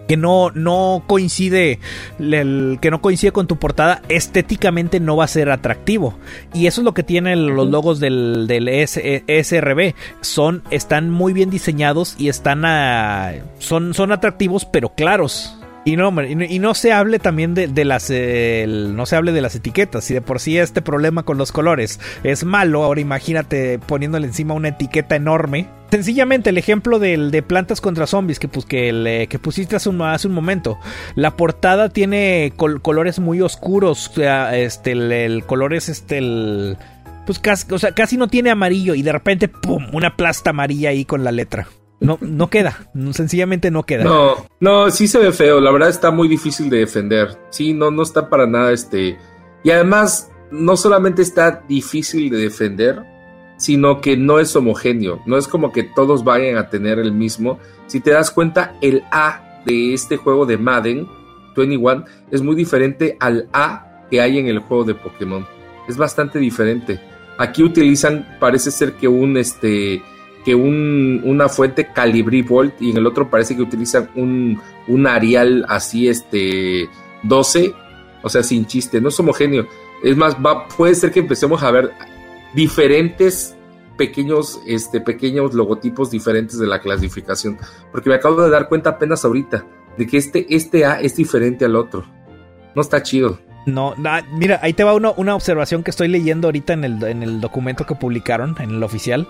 que 0.07 0.17
no, 0.17 0.51
no 0.51 1.03
coincide 1.07 1.79
que 2.17 2.91
no 2.91 3.01
coincide 3.01 3.31
con 3.31 3.47
tu 3.47 3.57
portada 3.57 4.01
estéticamente 4.09 4.99
no 4.99 5.15
va 5.17 5.25
a 5.25 5.27
ser 5.27 5.49
atractivo. 5.49 6.17
Y 6.53 6.67
eso 6.67 6.81
es 6.81 6.85
lo 6.85 6.93
que 6.93 7.03
tienen 7.03 7.55
los 7.55 7.69
logos 7.69 7.99
del, 7.99 8.47
del 8.47 8.67
SRB 8.87 9.93
son 10.21 10.63
están 10.71 11.09
muy 11.09 11.33
bien 11.33 11.49
diseñados 11.49 12.15
y 12.17 12.29
están 12.29 12.63
son, 13.59 13.93
son 13.93 14.11
atractivos 14.11 14.65
pero 14.65 14.89
claros 14.89 15.57
y 15.85 15.97
no, 15.97 16.13
y 16.23 16.59
no 16.59 16.73
se 16.73 16.93
hable 16.93 17.19
también 17.19 17.53
de, 17.53 17.67
las 17.85 18.09
no 18.09 19.05
se 19.05 19.15
hable 19.15 19.31
de 19.31 19.41
las 19.41 19.55
etiquetas. 19.55 20.05
Si 20.05 20.13
de 20.13 20.21
por 20.21 20.39
sí 20.39 20.57
este 20.57 20.81
problema 20.81 21.23
con 21.23 21.37
los 21.37 21.51
colores 21.51 21.99
es 22.23 22.43
malo, 22.45 22.83
ahora 22.83 23.01
imagínate 23.01 23.79
poniéndole 23.79 24.27
encima 24.27 24.53
una 24.53 24.69
etiqueta 24.69 25.15
enorme. 25.15 25.67
Sencillamente 25.91 26.49
el 26.49 26.57
ejemplo 26.57 26.99
del, 26.99 27.31
de 27.31 27.43
plantas 27.43 27.81
contra 27.81 28.07
zombies 28.07 28.39
que, 28.39 28.47
pues, 28.47 28.65
que, 28.65 29.39
pusiste 29.41 29.75
hace 29.75 29.89
un, 29.89 29.97
momento. 30.33 30.79
La 31.15 31.35
portada 31.35 31.89
tiene 31.89 32.53
colores 32.55 33.19
muy 33.19 33.41
oscuros. 33.41 34.11
este, 34.17 34.93
el, 34.93 35.43
color 35.45 35.73
es 35.73 35.89
este 35.89 36.17
el. 36.17 36.77
Pues 37.25 37.39
casi, 37.39 37.71
o 37.73 37.79
sea, 37.79 37.93
casi 37.93 38.17
no 38.17 38.27
tiene 38.27 38.49
amarillo 38.49 38.95
y 38.95 39.01
de 39.01 39.11
repente, 39.11 39.47
¡pum! 39.47 39.87
Una 39.93 40.17
plasta 40.17 40.49
amarilla 40.49 40.89
ahí 40.89 41.05
con 41.05 41.23
la 41.23 41.31
letra. 41.31 41.67
No, 42.03 42.17
no 42.19 42.49
queda, 42.49 42.89
sencillamente 43.11 43.71
no 43.71 43.83
queda. 43.83 44.03
No, 44.03 44.35
no, 44.59 44.91
sí 44.91 45.07
se 45.07 45.19
ve 45.19 45.31
feo, 45.31 45.61
la 45.61 45.71
verdad 45.71 45.89
está 45.89 46.11
muy 46.11 46.27
difícil 46.27 46.69
de 46.69 46.79
defender. 46.79 47.37
Sí, 47.49 47.73
no, 47.73 47.91
no 47.91 48.03
está 48.03 48.29
para 48.29 48.45
nada 48.45 48.73
este. 48.73 49.17
Y 49.63 49.71
además, 49.71 50.29
no 50.51 50.75
solamente 50.75 51.21
está 51.21 51.63
difícil 51.67 52.29
de 52.29 52.37
defender, 52.37 53.03
sino 53.57 54.01
que 54.01 54.17
no 54.17 54.39
es 54.39 54.53
homogéneo. 54.53 55.21
No 55.25 55.37
es 55.37 55.47
como 55.47 55.71
que 55.71 55.83
todos 55.83 56.25
vayan 56.25 56.57
a 56.57 56.69
tener 56.69 56.99
el 56.99 57.13
mismo. 57.13 57.59
Si 57.87 58.01
te 58.01 58.11
das 58.11 58.31
cuenta, 58.31 58.75
el 58.81 59.03
A 59.11 59.61
de 59.65 59.93
este 59.93 60.17
juego 60.17 60.45
de 60.45 60.57
Madden 60.57 61.07
21 61.55 62.03
es 62.31 62.41
muy 62.41 62.55
diferente 62.55 63.15
al 63.21 63.47
A 63.53 64.05
que 64.09 64.19
hay 64.19 64.39
en 64.39 64.47
el 64.47 64.59
juego 64.59 64.83
de 64.83 64.95
Pokémon. 64.95 65.47
Es 65.87 65.95
bastante 65.95 66.39
diferente. 66.39 66.99
Aquí 67.37 67.63
utilizan, 67.63 68.37
parece 68.39 68.71
ser 68.71 68.93
que 68.93 69.07
un 69.07 69.37
este 69.37 70.03
que 70.43 70.55
un, 70.55 71.21
una 71.23 71.49
fuente 71.49 71.87
Calibri 71.93 72.41
Volt 72.41 72.81
y 72.81 72.91
en 72.91 72.97
el 72.97 73.07
otro 73.07 73.29
parece 73.29 73.55
que 73.55 73.61
utilizan 73.61 74.09
un, 74.15 74.59
un 74.87 75.07
Arial 75.07 75.65
así, 75.67 76.07
este, 76.07 76.89
12, 77.23 77.73
o 78.21 78.29
sea, 78.29 78.43
sin 78.43 78.65
chiste, 78.65 79.01
no 79.01 79.09
es 79.09 79.19
homogéneo. 79.19 79.67
Es 80.03 80.17
más, 80.17 80.35
va, 80.35 80.67
puede 80.67 80.95
ser 80.95 81.11
que 81.11 81.19
empecemos 81.19 81.63
a 81.63 81.71
ver 81.71 81.91
diferentes 82.53 83.55
pequeños, 83.97 84.59
este, 84.67 85.01
pequeños 85.01 85.53
logotipos 85.53 86.11
diferentes 86.11 86.59
de 86.59 86.67
la 86.67 86.79
clasificación, 86.79 87.57
porque 87.91 88.09
me 88.09 88.15
acabo 88.15 88.41
de 88.41 88.49
dar 88.49 88.67
cuenta 88.67 88.91
apenas 88.91 89.23
ahorita 89.23 89.65
de 89.97 90.07
que 90.07 90.17
este, 90.17 90.45
este 90.49 90.85
A 90.85 90.99
es 90.99 91.15
diferente 91.15 91.65
al 91.65 91.75
otro. 91.75 92.05
No 92.75 92.81
está 92.81 93.03
chido. 93.03 93.39
No, 93.65 93.95
mira, 94.31 94.59
ahí 94.61 94.73
te 94.73 94.83
va 94.83 94.93
una 94.93 95.35
observación 95.35 95.83
que 95.83 95.91
estoy 95.91 96.07
leyendo 96.07 96.47
ahorita 96.47 96.73
en 96.73 96.83
el, 96.83 97.03
en 97.03 97.23
el 97.23 97.41
documento 97.41 97.85
que 97.85 97.95
publicaron, 97.95 98.55
en 98.59 98.71
el 98.71 98.83
oficial. 98.83 99.27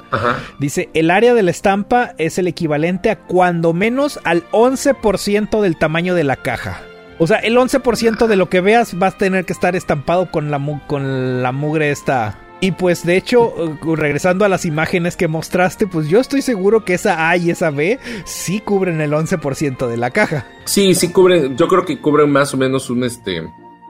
Dice, 0.59 0.89
el 0.93 1.11
área 1.11 1.33
de 1.33 1.43
la 1.43 1.51
estampa 1.51 2.13
es 2.17 2.37
el 2.37 2.47
equivalente 2.47 3.09
a 3.09 3.19
cuando 3.19 3.73
menos 3.73 4.19
al 4.23 4.43
11% 4.51 5.61
del 5.61 5.77
tamaño 5.77 6.15
de 6.15 6.23
la 6.23 6.35
caja. 6.35 6.81
O 7.19 7.27
sea, 7.27 7.37
el 7.37 7.55
11% 7.57 8.27
de 8.27 8.35
lo 8.35 8.49
que 8.49 8.61
veas 8.61 8.97
vas 8.97 9.15
a 9.15 9.17
tener 9.17 9.45
que 9.45 9.53
estar 9.53 9.75
estampado 9.75 10.31
con 10.31 10.49
la, 10.49 10.59
con 10.87 11.43
la 11.43 11.51
mugre 11.51 11.91
esta. 11.91 12.39
Y 12.59 12.71
pues 12.71 13.05
de 13.05 13.17
hecho, 13.17 13.53
uh, 13.53 13.95
regresando 13.95 14.45
a 14.45 14.49
las 14.49 14.65
imágenes 14.65 15.15
que 15.15 15.27
mostraste, 15.27 15.85
pues 15.85 16.07
yo 16.07 16.19
estoy 16.19 16.41
seguro 16.41 16.85
que 16.85 16.93
esa 16.93 17.29
A 17.29 17.37
y 17.37 17.51
esa 17.51 17.69
B 17.69 17.99
sí 18.23 18.61
cubren 18.61 19.01
el 19.01 19.11
11% 19.11 19.87
de 19.87 19.97
la 19.97 20.11
caja. 20.11 20.47
Sí, 20.63 20.95
sí 20.95 21.09
cubren, 21.09 21.57
yo 21.57 21.67
creo 21.67 21.85
que 21.85 21.99
cubren 21.99 22.31
más 22.31 22.53
o 22.53 22.57
menos 22.57 22.89
un 22.89 23.03
este 23.03 23.43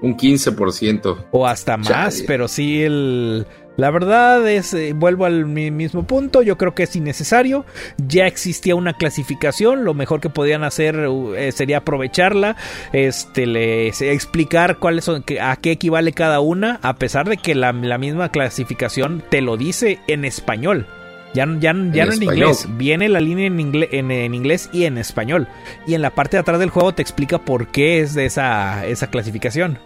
un 0.03 0.17
15%. 0.17 1.27
O 1.31 1.47
hasta 1.47 1.77
más, 1.77 2.23
pero 2.27 2.47
sí 2.47 2.83
el... 2.83 3.47
La 3.75 3.89
verdad 3.89 4.47
es, 4.47 4.71
eh, 4.75 4.93
vuelvo 4.93 5.25
al 5.25 5.47
mismo 5.47 6.05
punto, 6.05 6.43
yo 6.43 6.59
creo 6.59 6.75
que 6.75 6.83
es 6.83 6.95
innecesario, 6.95 7.65
ya 7.97 8.27
existía 8.27 8.75
una 8.75 8.93
clasificación, 8.93 9.83
lo 9.83 9.95
mejor 9.95 10.21
que 10.21 10.29
podían 10.29 10.63
hacer 10.63 11.09
eh, 11.35 11.51
sería 11.51 11.77
aprovecharla, 11.77 12.55
este, 12.91 13.47
le, 13.47 13.87
explicar 13.87 14.77
cuáles 14.77 15.05
son, 15.05 15.25
a 15.41 15.55
qué 15.55 15.71
equivale 15.71 16.13
cada 16.13 16.39
una, 16.39 16.79
a 16.83 16.93
pesar 16.97 17.27
de 17.27 17.37
que 17.37 17.55
la, 17.55 17.73
misma 17.73 18.29
clasificación 18.29 19.23
te 19.31 19.41
lo 19.41 19.57
dice 19.57 19.97
en 20.05 20.23
español. 20.23 20.85
Ya, 21.33 21.47
ya, 21.59 21.73
ya 21.91 22.05
no 22.05 22.13
en 22.13 22.21
inglés, 22.21 22.67
viene 22.77 23.09
la 23.09 23.21
línea 23.21 23.47
en, 23.47 24.11
en, 24.11 24.35
inglés 24.35 24.69
y 24.71 24.83
en 24.83 24.99
español. 24.99 25.47
Y 25.87 25.95
en 25.95 26.03
la 26.03 26.11
parte 26.11 26.37
de 26.37 26.41
atrás 26.41 26.59
del 26.59 26.69
juego 26.69 26.93
te 26.93 27.01
explica 27.01 27.39
por 27.39 27.69
qué 27.69 28.01
es 28.01 28.13
de 28.13 28.27
esa, 28.27 28.85
esa 28.85 29.07
clasificación. 29.07 29.79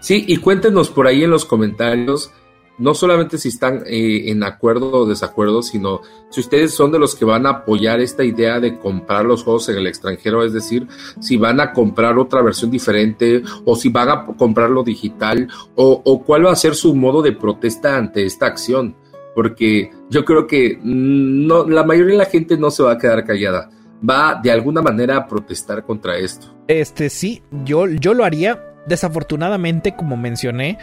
Sí, 0.00 0.24
y 0.26 0.36
cuéntenos 0.38 0.90
por 0.90 1.06
ahí 1.06 1.24
en 1.24 1.30
los 1.30 1.44
comentarios, 1.44 2.30
no 2.78 2.94
solamente 2.94 3.38
si 3.38 3.48
están 3.48 3.82
eh, 3.86 4.30
en 4.30 4.44
acuerdo 4.44 4.92
o 4.92 5.06
desacuerdo, 5.06 5.62
sino 5.62 6.00
si 6.30 6.40
ustedes 6.40 6.72
son 6.72 6.92
de 6.92 6.98
los 6.98 7.16
que 7.16 7.24
van 7.24 7.46
a 7.46 7.50
apoyar 7.50 8.00
esta 8.00 8.24
idea 8.24 8.60
de 8.60 8.78
comprar 8.78 9.24
los 9.24 9.42
juegos 9.42 9.68
en 9.68 9.76
el 9.76 9.86
extranjero, 9.86 10.44
es 10.44 10.52
decir, 10.52 10.86
si 11.20 11.36
van 11.36 11.60
a 11.60 11.72
comprar 11.72 12.18
otra 12.18 12.42
versión 12.42 12.70
diferente 12.70 13.42
o 13.64 13.74
si 13.74 13.88
van 13.88 14.08
a 14.08 14.26
comprarlo 14.26 14.84
digital 14.84 15.48
o, 15.74 16.00
o 16.04 16.22
cuál 16.22 16.46
va 16.46 16.52
a 16.52 16.56
ser 16.56 16.74
su 16.74 16.94
modo 16.94 17.20
de 17.20 17.32
protesta 17.32 17.96
ante 17.96 18.24
esta 18.24 18.46
acción, 18.46 18.94
porque 19.34 19.90
yo 20.08 20.24
creo 20.24 20.46
que 20.46 20.78
no, 20.82 21.68
la 21.68 21.82
mayoría 21.82 22.12
de 22.12 22.18
la 22.18 22.30
gente 22.30 22.56
no 22.56 22.70
se 22.70 22.84
va 22.84 22.92
a 22.92 22.98
quedar 22.98 23.24
callada 23.24 23.70
va 24.08 24.38
de 24.40 24.50
alguna 24.50 24.82
manera 24.82 25.16
a 25.16 25.26
protestar 25.26 25.84
contra 25.84 26.16
esto. 26.16 26.54
Este 26.68 27.10
sí, 27.10 27.42
yo, 27.64 27.86
yo 27.86 28.14
lo 28.14 28.24
haría 28.24 28.62
Desafortunadamente, 28.88 29.94
como 29.94 30.16
mencioné, 30.16 30.78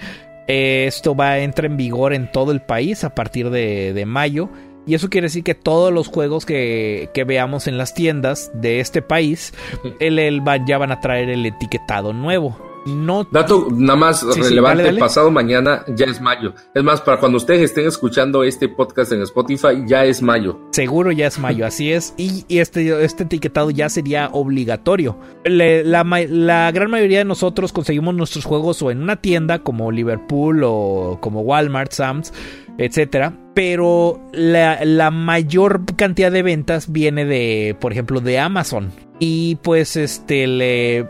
esto 0.47 1.15
va 1.15 1.31
a 1.31 1.39
entrar 1.39 1.65
en 1.65 1.77
vigor 1.77 2.13
en 2.13 2.31
todo 2.31 2.51
el 2.51 2.61
país 2.61 3.03
a 3.03 3.15
partir 3.15 3.49
de, 3.49 4.03
mayo. 4.05 4.49
Y 4.87 4.93
eso 4.93 5.09
quiere 5.09 5.25
decir 5.25 5.43
que 5.43 5.55
todos 5.55 5.91
los 5.91 6.07
juegos 6.07 6.45
que, 6.45 7.09
que 7.13 7.23
veamos 7.23 7.67
en 7.67 7.77
las 7.77 7.95
tiendas 7.95 8.51
de 8.53 8.79
este 8.79 9.01
país, 9.01 9.53
el, 9.99 10.19
el, 10.19 10.43
ya 10.67 10.77
van 10.77 10.91
a 10.91 10.99
traer 10.99 11.29
el 11.29 11.45
etiquetado 11.45 12.13
nuevo. 12.13 12.74
No. 12.85 13.27
Dato 13.31 13.67
nada 13.71 13.97
más 13.97 14.23
relevante, 14.37 14.93
pasado 14.93 15.31
mañana 15.31 15.83
ya 15.95 16.05
es 16.05 16.21
mayo. 16.21 16.53
Es 16.73 16.83
más, 16.83 17.01
para 17.01 17.19
cuando 17.19 17.37
ustedes 17.37 17.63
estén 17.63 17.87
escuchando 17.87 18.43
este 18.43 18.69
podcast 18.69 19.11
en 19.11 19.21
Spotify, 19.23 19.83
ya 19.87 20.05
es 20.05 20.21
mayo. 20.21 20.59
Seguro 20.71 21.11
ya 21.11 21.27
es 21.27 21.39
mayo, 21.39 21.65
así 21.65 21.91
es. 21.91 22.13
Y, 22.17 22.45
este, 22.49 23.03
este 23.03 23.23
etiquetado 23.23 23.71
ya 23.71 23.89
sería 23.89 24.29
obligatorio. 24.31 25.17
la, 25.43 26.03
la, 26.03 26.71
gran 26.71 26.91
mayoría 26.91 27.19
de 27.19 27.25
nosotros 27.25 27.73
conseguimos 27.73 28.13
nuestros 28.13 28.45
juegos 28.45 28.81
o 28.81 28.91
en 28.91 29.01
una 29.01 29.15
tienda 29.15 29.59
como 29.59 29.91
Liverpool 29.91 30.61
o 30.63 31.17
como 31.21 31.41
Walmart, 31.41 31.91
Sam's, 31.91 32.33
etcétera. 32.77 33.33
Pero 33.55 34.21
la, 34.33 34.83
la 34.85 35.11
mayor 35.11 35.85
cantidad 35.95 36.31
de 36.31 36.43
ventas 36.43 36.91
viene 36.91 37.25
de, 37.25 37.75
por 37.79 37.91
ejemplo, 37.91 38.21
de 38.21 38.37
Amazon. 38.37 38.91
Y 39.19 39.55
pues 39.63 39.95
este 39.95 40.45
le 40.45 41.07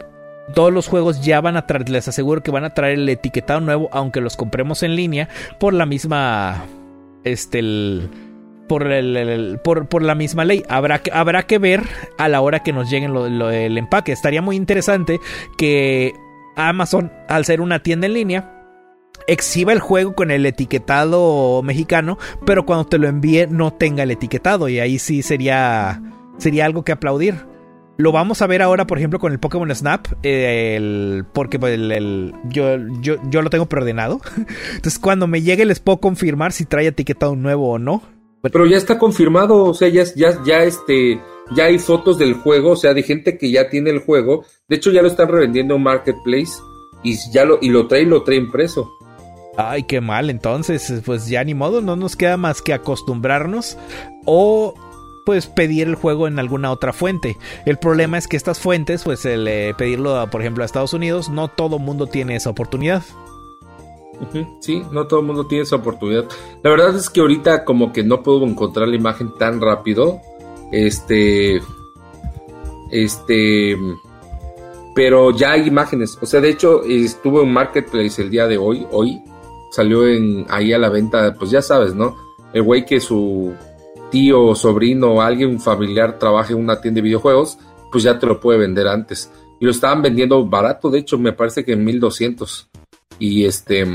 todos 0.54 0.72
los 0.72 0.88
juegos 0.88 1.22
ya 1.22 1.42
van 1.42 1.58
a 1.58 1.66
traer, 1.66 1.90
les 1.90 2.08
aseguro 2.08 2.44
que 2.44 2.52
van 2.52 2.66
a 2.66 2.74
traer 2.74 3.00
el 3.00 3.10
etiquetado 3.10 3.60
nuevo, 3.62 3.90
aunque 3.92 4.22
los 4.22 4.38
compremos 4.38 4.84
en 4.84 4.96
línea, 4.96 5.30
por 5.60 5.74
la 5.74 5.86
misma. 5.86 6.66
Este. 7.24 7.62
por, 8.68 8.92
el, 8.92 9.60
por, 9.64 10.02
la 10.04 10.16
misma 10.16 10.46
ley. 10.46 10.64
Habrá 10.70 11.00
que, 11.00 11.12
habrá 11.12 11.44
que 11.44 11.58
ver 11.58 11.82
a 12.18 12.30
la 12.30 12.42
hora 12.42 12.62
que 12.62 12.74
nos 12.74 12.90
lleguen 12.90 13.14
lo, 13.14 13.50
el 13.50 13.78
empaque. 13.78 14.12
Estaría 14.12 14.42
muy 14.42 14.56
interesante 14.56 15.20
que 15.58 16.14
Amazon, 16.56 17.12
al 17.28 17.46
ser 17.46 17.62
una 17.62 17.82
tienda 17.82 18.06
en 18.06 18.14
línea, 18.14 18.52
exhiba 19.28 19.74
el 19.74 19.80
juego 19.80 20.14
con 20.14 20.30
el 20.30 20.46
etiquetado 20.46 21.64
mexicano, 21.64 22.20
pero 22.46 22.66
cuando 22.66 22.86
te 22.86 23.00
lo 23.00 23.08
envíe 23.08 23.48
no 23.50 23.74
tenga 23.74 24.04
el 24.04 24.12
etiquetado. 24.12 24.70
Y 24.70 24.80
ahí 24.80 25.00
sí 25.00 25.24
sería, 25.24 26.02
sería 26.38 26.66
algo 26.66 26.84
que 26.84 26.92
aplaudir. 26.92 27.55
Lo 27.98 28.12
vamos 28.12 28.42
a 28.42 28.48
ver 28.48 28.62
ahora, 28.62 28.86
por 28.86 28.98
ejemplo, 28.98 29.20
con 29.20 29.32
el 29.32 29.40
Pokémon 29.40 29.74
Snap, 29.74 30.08
porque 31.34 31.60
pues, 31.60 31.74
el, 31.74 32.34
yo, 32.50 32.78
yo, 33.02 33.16
yo, 33.30 33.42
lo 33.42 33.50
tengo 33.50 33.68
preordenado. 33.68 34.20
Entonces, 34.76 35.00
cuando 35.00 35.28
me 35.28 35.42
llegue, 35.42 35.66
les 35.66 35.80
puedo 35.80 36.00
confirmar 36.00 36.52
si 36.52 36.66
trae 36.66 36.88
etiquetado 36.88 37.36
nuevo 37.36 37.72
o 37.72 37.80
no. 37.80 38.04
Pero 38.42 38.66
ya 38.66 38.78
está 38.78 39.00
confirmado, 39.00 39.64
o 39.64 39.74
sea, 39.74 39.88
ya, 39.88 40.04
ya, 40.16 40.44
ya, 40.44 40.64
este, 40.64 41.20
ya 41.56 41.66
hay 41.66 41.80
fotos 41.80 42.20
del 42.20 42.34
juego, 42.34 42.72
o 42.72 42.76
sea, 42.76 42.94
de 42.94 43.02
gente 43.02 43.38
que 43.38 43.50
ya 43.50 43.70
tiene 43.70 43.90
el 43.92 44.00
juego. 44.00 44.46
De 44.68 44.76
hecho, 44.76 44.92
ya 44.92 45.02
lo 45.02 45.08
están 45.08 45.30
revendiendo 45.30 45.76
en 45.76 45.84
Marketplace 45.84 46.52
y 47.02 47.18
ya 47.32 47.46
lo, 47.46 47.60
y 47.62 47.70
lo 47.70 47.88
trae, 47.88 48.04
lo 48.04 48.24
trae 48.24 48.38
impreso. 48.38 48.92
Ay, 49.58 49.84
qué 49.84 50.02
mal, 50.02 50.30
entonces, 50.30 51.02
pues 51.06 51.28
ya 51.28 51.44
ni 51.46 51.54
modo, 51.54 51.80
no 51.80 51.96
nos 51.96 52.18
queda 52.18 52.36
más 52.36 52.62
que 52.62 52.74
acostumbrarnos 52.74 53.78
o 54.26 54.74
pues 55.26 55.48
pedir 55.48 55.88
el 55.88 55.96
juego 55.96 56.28
en 56.28 56.40
alguna 56.40 56.72
otra 56.72 56.94
fuente. 56.94 57.38
El 57.66 57.78
problema 57.78 58.18
es 58.18 58.28
que 58.28 58.38
estas 58.38 58.60
fuentes, 58.60 59.04
pues 59.04 59.26
el 59.26 59.48
eh, 59.48 59.74
pedirlo, 59.78 60.26
por 60.30 60.42
ejemplo, 60.42 60.64
a 60.64 60.66
Estados 60.66 60.94
Unidos, 60.94 61.30
no 61.30 61.50
todo 61.50 61.80
mundo 61.80 62.08
tiene 62.08 62.36
esa 62.36 62.52
oportunidad. 62.52 63.04
Sí, 64.62 64.82
no 64.92 65.08
todo 65.08 65.20
el 65.20 65.26
mundo 65.26 65.46
tiene 65.46 65.64
esa 65.64 65.76
oportunidad. 65.76 66.26
La 66.64 66.70
verdad 66.70 66.96
es 66.96 67.10
que 67.10 67.20
ahorita 67.20 67.66
como 67.66 67.92
que 67.92 68.04
no 68.04 68.24
puedo 68.24 68.46
encontrar 68.46 68.88
la 68.88 68.96
imagen 68.96 69.34
tan 69.38 69.60
rápido. 69.60 70.22
Este... 70.72 71.62
Este... 72.92 73.78
Pero 74.94 75.32
ya 75.32 75.52
hay 75.52 75.68
imágenes. 75.68 76.18
O 76.22 76.26
sea, 76.26 76.40
de 76.40 76.50
hecho, 76.50 76.84
estuvo 76.84 77.42
en 77.42 77.52
Marketplace 77.52 78.22
el 78.22 78.30
día 78.30 78.48
de 78.48 78.58
hoy. 78.58 78.88
Hoy 78.92 79.22
salió 79.72 80.08
en 80.08 80.46
ahí 80.50 80.72
a 80.72 80.78
la 80.78 80.88
venta, 80.88 81.36
pues 81.38 81.52
ya 81.52 81.62
sabes, 81.62 81.94
¿no? 81.94 82.16
El 82.54 82.64
güey 82.64 82.86
que 82.86 83.02
su 83.02 83.54
tío, 84.16 84.56
sobrino 84.56 85.12
o 85.12 85.22
alguien 85.22 85.60
familiar 85.60 86.18
trabaje 86.18 86.54
en 86.54 86.60
una 86.60 86.80
tienda 86.80 87.00
de 87.00 87.02
videojuegos, 87.02 87.58
pues 87.92 88.06
ya 88.06 88.18
te 88.18 88.26
lo 88.26 88.40
puede 88.40 88.60
vender 88.60 88.88
antes. 88.88 89.30
Y 89.60 89.66
lo 89.66 89.72
estaban 89.72 90.02
vendiendo 90.02 90.46
barato, 90.46 90.90
de 90.90 91.00
hecho, 91.00 91.18
me 91.18 91.34
parece 91.34 91.66
que 91.66 91.74
en 91.74 91.84
1200. 91.84 92.70
Y 93.20 93.44
este. 93.44 93.86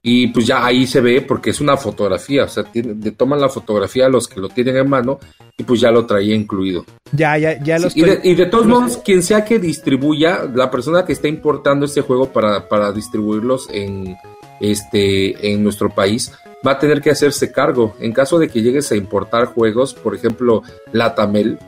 Y 0.00 0.28
pues 0.28 0.46
ya 0.46 0.64
ahí 0.64 0.86
se 0.86 1.00
ve 1.00 1.22
porque 1.22 1.50
es 1.50 1.60
una 1.60 1.76
fotografía, 1.76 2.44
o 2.44 2.48
sea, 2.48 2.62
tiene, 2.62 2.94
toman 3.10 3.40
la 3.40 3.48
fotografía 3.48 4.06
a 4.06 4.08
los 4.08 4.28
que 4.28 4.38
lo 4.38 4.48
tienen 4.48 4.76
en 4.76 4.88
mano 4.88 5.18
y 5.58 5.64
pues 5.64 5.80
ya 5.80 5.90
lo 5.90 6.06
traía 6.06 6.36
incluido. 6.36 6.84
Ya, 7.10 7.36
ya, 7.36 7.60
ya 7.60 7.78
y, 7.96 8.34
de, 8.34 8.46
todos 8.46 8.66
modos, 8.66 8.98
quien 8.98 9.24
sea 9.24 9.44
que 9.44 9.58
distribuya, 9.58 10.48
la 10.54 10.70
persona 10.70 11.04
que 11.04 11.12
está 11.12 11.26
importando 11.26 11.86
este 11.86 12.02
juego 12.02 12.32
para, 12.32 12.68
para 12.68 12.92
distribuirlos 12.92 13.68
en, 13.72 14.16
este, 14.60 15.52
en 15.52 15.64
nuestro 15.64 15.90
país, 15.90 16.30
va 16.64 16.72
a 16.72 16.78
tener 16.78 17.00
que 17.00 17.10
hacerse 17.10 17.52
cargo. 17.52 17.96
En 18.00 18.12
caso 18.12 18.38
de 18.38 18.48
que 18.48 18.62
llegues 18.62 18.90
a 18.92 18.96
importar 18.96 19.46
juegos, 19.46 19.94
por 19.94 20.14
ejemplo, 20.14 20.62
la 20.92 21.14
Tamel, 21.14 21.58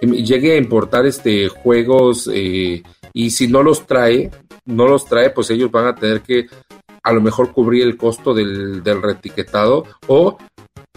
em, 0.00 0.12
llegue 0.12 0.52
a 0.52 0.56
importar 0.56 1.06
este 1.06 1.48
juegos 1.48 2.30
eh, 2.32 2.82
y 3.12 3.30
si 3.30 3.48
no 3.48 3.62
los 3.62 3.86
trae, 3.86 4.30
no 4.64 4.86
los 4.86 5.06
trae, 5.06 5.30
pues 5.30 5.50
ellos 5.50 5.70
van 5.70 5.86
a 5.86 5.94
tener 5.94 6.20
que 6.20 6.46
a 7.02 7.12
lo 7.12 7.20
mejor 7.20 7.52
cubrir 7.52 7.84
el 7.84 7.96
costo 7.96 8.34
del, 8.34 8.82
del 8.82 9.02
retiquetado 9.02 9.84
o 10.08 10.36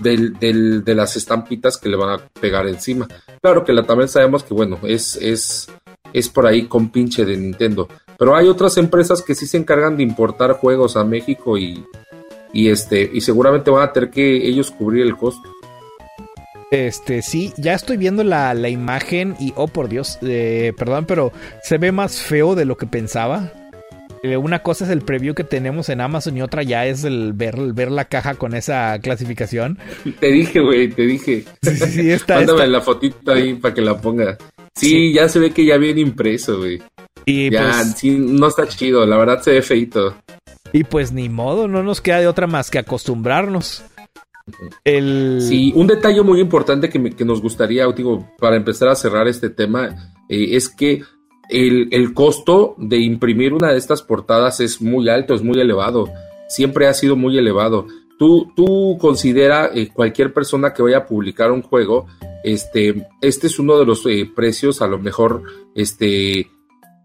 del, 0.02 0.34
del, 0.40 0.84
de 0.84 0.96
las 0.96 1.16
estampitas 1.16 1.78
que 1.78 1.90
le 1.90 1.96
van 1.96 2.20
a 2.20 2.28
pegar 2.40 2.68
encima. 2.68 3.08
Claro 3.42 3.64
que 3.64 3.74
la 3.74 3.86
sabemos 4.08 4.44
que, 4.44 4.54
bueno, 4.54 4.80
es, 4.84 5.16
es, 5.16 5.70
es 6.12 6.30
por 6.30 6.48
ahí 6.48 6.68
con 6.68 6.90
pinche 6.90 7.24
de 7.24 7.38
Nintendo. 7.38 7.88
Pero 8.18 8.36
hay 8.36 8.48
otras 8.48 8.78
empresas 8.78 9.22
que 9.22 9.36
sí 9.36 9.48
se 9.48 9.58
encargan 9.58 9.98
de 9.98 10.04
importar 10.04 10.54
juegos 10.54 10.98
a 10.98 11.04
México 11.04 11.58
y, 11.58 11.86
y 12.54 12.70
este 12.70 13.10
y 13.12 13.22
seguramente 13.22 13.72
van 13.72 13.90
a 13.90 13.94
tener 13.94 14.10
que 14.10 14.48
ellos 14.48 14.72
cubrir 14.72 15.04
el 15.04 15.16
costo. 15.16 15.50
Este, 16.72 17.22
sí, 17.22 17.52
ya 17.58 17.74
estoy 17.74 17.98
viendo 17.98 18.24
la, 18.24 18.54
imagen 18.70 19.36
y, 19.42 19.52
oh 19.58 19.68
por 19.68 19.90
Dios, 19.90 20.18
eh, 20.22 20.72
perdón, 20.78 21.06
pero 21.06 21.34
se 21.64 21.78
ve 21.78 21.92
más 21.92 22.22
feo 22.22 22.56
de 22.56 22.64
lo 22.64 22.78
que 22.78 22.88
pensaba. 22.88 23.52
Eh, 24.24 24.38
una 24.38 24.62
cosa 24.62 24.86
es 24.86 24.92
el 24.92 25.02
preview 25.02 25.34
que 25.34 25.44
tenemos 25.44 25.90
en 25.90 26.00
Amazon 26.00 26.38
y 26.38 26.42
otra 26.42 26.64
ya 26.64 26.86
es 26.86 27.04
el 27.04 27.34
ver, 27.34 27.56
ver 27.74 27.92
la 27.92 28.06
caja 28.06 28.36
con 28.36 28.54
esa 28.54 29.00
clasificación. 29.00 29.80
Te 30.20 30.32
dije, 30.32 30.62
güey, 30.62 30.90
te 30.90 31.02
dije. 31.02 31.44
Sí, 31.62 31.76
sí, 31.76 32.12
está. 32.12 32.36
Mándame 32.36 32.68
la 32.68 32.82
fotito 32.82 33.32
ahí 33.32 33.56
para 33.56 33.74
que 33.74 33.82
la 33.82 34.00
ponga. 34.00 34.38
Sí, 34.76 35.12
ya 35.12 35.28
se 35.28 35.40
ve 35.40 35.52
que 35.52 35.66
ya 35.66 35.78
viene 35.78 36.02
impreso, 36.02 36.60
güey. 36.60 36.82
Y 37.26 37.50
ya, 37.50 37.72
pues 37.72 37.96
sí, 37.98 38.12
no 38.12 38.48
está 38.48 38.68
chido, 38.68 39.06
la 39.06 39.18
verdad 39.18 39.42
se 39.42 39.52
ve 39.52 39.62
feito. 39.62 40.16
Y 40.74 40.84
pues 40.84 41.12
ni 41.12 41.30
modo, 41.30 41.68
no 41.68 41.84
nos 41.84 42.02
queda 42.02 42.20
de 42.20 42.28
otra 42.28 42.48
más 42.48 42.70
que 42.70 42.80
acostumbrarnos. 42.80 43.84
El... 44.84 45.40
Sí, 45.42 45.72
un 45.76 45.88
detalle 45.88 46.22
muy 46.22 46.40
importante 46.40 46.90
que, 46.90 47.26
nos 47.26 47.42
gustaría, 47.42 47.86
digo, 47.88 48.28
para 48.40 48.56
empezar 48.56 48.90
a 48.90 48.96
cerrar 48.96 49.28
este 49.28 49.50
tema, 49.50 50.14
eh, 50.30 50.56
es 50.56 50.70
que 50.70 51.04
el, 51.50 52.14
costo 52.14 52.76
de 52.78 52.98
imprimir 53.00 53.54
una 53.54 53.72
de 53.72 53.78
estas 53.78 54.02
portadas 54.02 54.60
es 54.60 54.82
muy 54.82 55.10
alto, 55.10 55.34
es 55.34 55.44
muy 55.44 55.60
elevado. 55.60 56.10
Siempre 56.48 56.88
ha 56.88 56.94
sido 56.94 57.16
muy 57.16 57.38
elevado. 57.38 57.88
Tú, 58.18 58.52
tú 58.56 58.98
considera 59.00 59.70
eh, 59.74 59.90
cualquier 59.94 60.34
persona 60.34 60.74
que 60.74 60.84
vaya 60.84 60.98
a 60.98 61.06
publicar 61.08 61.52
un 61.52 61.62
juego, 61.62 62.08
este, 62.44 63.08
este 63.22 63.48
es 63.48 63.60
uno 63.60 63.78
de 63.78 63.86
los 63.86 64.06
eh, 64.06 64.30
precios 64.34 64.82
a 64.82 64.88
lo 64.88 65.00
mejor 65.00 65.44
este, 65.76 66.50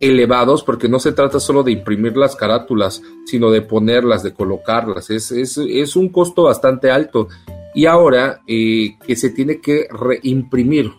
elevados 0.01 0.62
porque 0.62 0.88
no 0.88 0.99
se 0.99 1.12
trata 1.12 1.40
solo 1.40 1.62
de 1.62 1.72
imprimir 1.72 2.16
las 2.16 2.36
carátulas, 2.36 3.03
sino 3.24 3.51
de 3.51 3.62
ponerlas, 3.62 4.22
de 4.22 4.34
colocarlas. 4.34 5.11
Es, 5.11 5.32
es, 5.32 5.97
un 5.97 6.11
costo 6.11 6.44
bastante 6.44 6.90
alto. 6.90 7.28
Y 7.74 7.86
ahora 7.86 8.40
eh, 8.47 8.97
que 9.07 9.16
se 9.16 9.30
tiene 9.30 9.61
que 9.61 9.86
reimprimir 9.90 10.92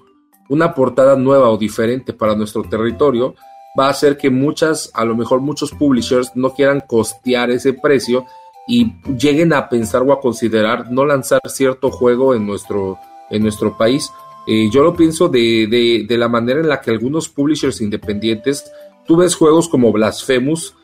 una 0.49 0.73
portada 0.73 1.15
nueva 1.15 1.49
o 1.49 1.57
diferente 1.57 2.13
para 2.13 2.35
nuestro 2.35 2.63
territorio, 2.63 3.35
va 3.77 3.87
a 3.87 3.91
hacer 3.91 4.17
que 4.17 4.29
muchas, 4.29 4.89
a 4.93 5.05
lo 5.05 5.15
mejor 5.15 5.41
muchos 5.41 5.71
publishers 5.71 6.31
no 6.35 6.53
quieran 6.53 6.83
costear 6.87 7.51
ese 7.51 7.73
precio 7.73 8.25
y 8.67 8.93
lleguen 9.17 9.53
a 9.53 9.69
pensar 9.69 10.01
o 10.03 10.11
a 10.11 10.19
considerar 10.19 10.91
no 10.91 11.05
lanzar 11.05 11.41
cierto 11.47 11.91
juego 11.91 12.33
en 12.33 12.47
nuestro, 12.47 12.97
en 13.29 13.43
nuestro 13.43 13.77
país. 13.77 14.11
Eh, 14.47 14.69
yo 14.71 14.81
lo 14.81 14.95
pienso 14.95 15.27
de, 15.27 15.67
de, 15.69 16.05
de 16.07 16.17
la 16.17 16.29
manera 16.29 16.61
en 16.61 16.69
la 16.69 16.79
que 16.79 16.91
algunos 16.91 17.27
publishers 17.29 17.81
independientes 17.81 18.71
tú 19.07 19.15
ves 19.15 19.35
juegos 19.35 19.67
como 19.69 19.91
Blasphemous, 19.91 20.75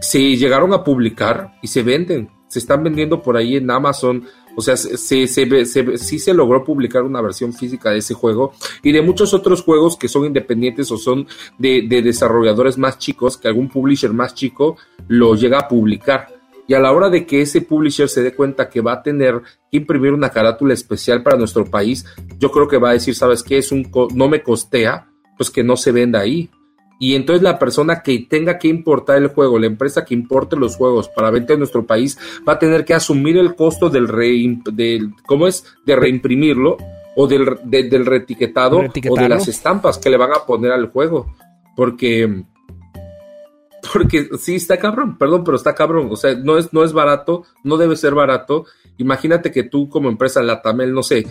se 0.00 0.36
llegaron 0.36 0.72
a 0.72 0.84
publicar 0.84 1.52
y 1.62 1.68
se 1.68 1.82
venden, 1.82 2.30
se 2.48 2.58
están 2.58 2.82
vendiendo 2.84 3.22
por 3.22 3.36
ahí 3.36 3.56
en 3.56 3.70
Amazon. 3.70 4.24
O 4.54 4.60
sea, 4.60 4.76
se, 4.76 4.96
se, 5.26 5.96
sí 5.96 6.18
se 6.18 6.34
logró 6.34 6.62
publicar 6.62 7.02
una 7.02 7.22
versión 7.22 7.54
física 7.54 7.90
de 7.90 7.98
ese 7.98 8.12
juego 8.12 8.52
y 8.82 8.92
de 8.92 9.00
muchos 9.00 9.32
otros 9.32 9.62
juegos 9.62 9.96
que 9.96 10.08
son 10.08 10.26
independientes 10.26 10.90
o 10.92 10.98
son 10.98 11.26
de, 11.58 11.86
desarrolladores 11.88 12.76
más 12.76 12.98
chicos, 12.98 13.38
que 13.38 13.48
algún 13.48 13.68
publisher 13.68 14.12
más 14.12 14.34
chico 14.34 14.76
lo 15.08 15.34
llega 15.34 15.60
a 15.60 15.68
publicar. 15.68 16.28
Y 16.68 16.74
a 16.74 16.80
la 16.80 16.92
hora 16.92 17.08
de 17.08 17.26
que 17.26 17.40
ese 17.40 17.62
publisher 17.62 18.08
se 18.08 18.22
dé 18.22 18.34
cuenta 18.34 18.68
que 18.68 18.82
va 18.82 18.92
a 18.92 19.02
tener 19.02 19.40
que 19.70 19.78
imprimir 19.78 20.12
una 20.12 20.30
carátula 20.30 20.74
especial 20.74 21.22
para 21.22 21.38
nuestro 21.38 21.64
país, 21.64 22.04
yo 22.38 22.50
creo 22.52 22.68
que 22.68 22.78
va 22.78 22.90
a 22.90 22.94
decir, 22.94 23.14
¿sabes 23.14 23.42
qué? 23.42 23.58
Es 23.58 23.72
un 23.72 23.90
no 24.14 24.28
me 24.28 24.42
costea, 24.42 25.08
pues 25.36 25.50
que 25.50 25.64
no 25.64 25.76
se 25.76 25.92
venda 25.92 26.20
ahí 26.20 26.50
y 27.02 27.16
entonces 27.16 27.42
la 27.42 27.58
persona 27.58 28.00
que 28.00 28.26
tenga 28.30 28.58
que 28.58 28.68
importar 28.68 29.16
el 29.16 29.26
juego, 29.26 29.58
la 29.58 29.66
empresa 29.66 30.04
que 30.04 30.14
importe 30.14 30.54
los 30.54 30.76
juegos 30.76 31.08
para 31.08 31.32
venta 31.32 31.52
en 31.52 31.58
nuestro 31.58 31.84
país, 31.84 32.16
va 32.48 32.52
a 32.52 32.58
tener 32.60 32.84
que 32.84 32.94
asumir 32.94 33.36
el 33.38 33.56
costo 33.56 33.90
del, 33.90 34.06
del 34.72 35.10
¿cómo 35.26 35.48
es? 35.48 35.64
De 35.84 35.96
reimprimirlo 35.96 36.76
o 37.16 37.26
del, 37.26 37.58
del 37.64 38.06
reetiquetado 38.06 38.78
o 39.10 39.16
de 39.16 39.28
las 39.28 39.48
estampas 39.48 39.98
que 39.98 40.10
le 40.10 40.16
van 40.16 40.30
a 40.30 40.46
poner 40.46 40.70
al 40.70 40.92
juego. 40.92 41.34
Porque, 41.74 42.44
porque 43.92 44.28
sí 44.38 44.54
está 44.54 44.76
cabrón, 44.76 45.18
perdón, 45.18 45.42
pero 45.42 45.56
está 45.56 45.74
cabrón. 45.74 46.08
O 46.08 46.14
sea, 46.14 46.36
no 46.36 46.56
es, 46.56 46.72
no 46.72 46.84
es 46.84 46.92
barato, 46.92 47.42
no 47.64 47.78
debe 47.78 47.96
ser 47.96 48.14
barato. 48.14 48.64
Imagínate 48.98 49.50
que 49.50 49.64
tú 49.64 49.88
como 49.88 50.08
empresa 50.08 50.40
Latamel, 50.40 50.94
no 50.94 51.02
sé, 51.02 51.26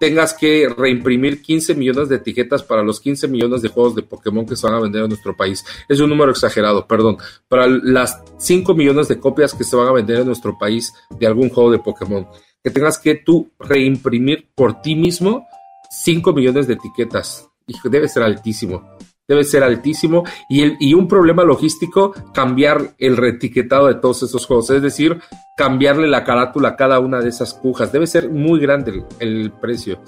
tengas 0.00 0.32
que 0.32 0.66
reimprimir 0.66 1.42
15 1.42 1.74
millones 1.74 2.08
de 2.08 2.16
etiquetas 2.16 2.62
para 2.62 2.82
los 2.82 3.00
15 3.00 3.28
millones 3.28 3.60
de 3.60 3.68
juegos 3.68 3.94
de 3.94 4.02
Pokémon 4.02 4.46
que 4.46 4.56
se 4.56 4.66
van 4.66 4.76
a 4.76 4.80
vender 4.80 5.02
en 5.02 5.10
nuestro 5.10 5.36
país. 5.36 5.62
Es 5.90 6.00
un 6.00 6.08
número 6.08 6.30
exagerado, 6.30 6.86
perdón. 6.86 7.18
Para 7.48 7.66
las 7.66 8.22
5 8.38 8.74
millones 8.74 9.08
de 9.08 9.20
copias 9.20 9.52
que 9.52 9.62
se 9.62 9.76
van 9.76 9.88
a 9.88 9.92
vender 9.92 10.20
en 10.20 10.26
nuestro 10.26 10.56
país 10.58 10.90
de 11.10 11.26
algún 11.26 11.50
juego 11.50 11.70
de 11.70 11.80
Pokémon. 11.80 12.26
Que 12.64 12.70
tengas 12.70 12.98
que 12.98 13.16
tú 13.16 13.50
reimprimir 13.58 14.48
por 14.54 14.80
ti 14.80 14.94
mismo 14.94 15.46
5 15.90 16.32
millones 16.32 16.66
de 16.66 16.74
etiquetas. 16.74 17.46
Y 17.66 17.74
debe 17.90 18.08
ser 18.08 18.22
altísimo 18.22 18.82
debe 19.30 19.44
ser 19.44 19.62
altísimo 19.62 20.24
y, 20.48 20.62
el, 20.62 20.76
y 20.80 20.94
un 20.94 21.06
problema 21.06 21.44
logístico 21.44 22.12
cambiar 22.34 22.94
el 22.98 23.16
reetiquetado 23.16 23.86
de 23.86 23.94
todos 23.94 24.24
esos 24.24 24.44
juegos, 24.44 24.70
es 24.70 24.82
decir, 24.82 25.20
cambiarle 25.54 26.08
la 26.08 26.24
carátula 26.24 26.70
a 26.70 26.76
cada 26.76 26.98
una 26.98 27.20
de 27.20 27.28
esas 27.28 27.54
cujas, 27.54 27.92
debe 27.92 28.08
ser 28.08 28.28
muy 28.28 28.58
grande 28.58 29.04
el, 29.20 29.52
precio. 29.52 30.00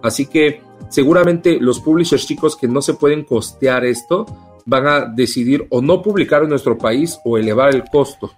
Así 0.00 0.26
que 0.26 0.62
seguramente 0.90 1.58
los 1.60 1.80
publishers 1.80 2.24
chicos 2.24 2.54
que 2.54 2.68
no 2.68 2.80
se 2.80 2.94
pueden 2.94 3.24
costear 3.24 3.84
esto 3.84 4.26
van 4.64 4.86
a 4.86 5.06
decidir 5.06 5.66
o 5.70 5.82
no 5.82 6.00
publicar 6.00 6.44
en 6.44 6.50
nuestro 6.50 6.78
país 6.78 7.18
o 7.24 7.36
elevar 7.36 7.74
el 7.74 7.82
costo. 7.82 8.30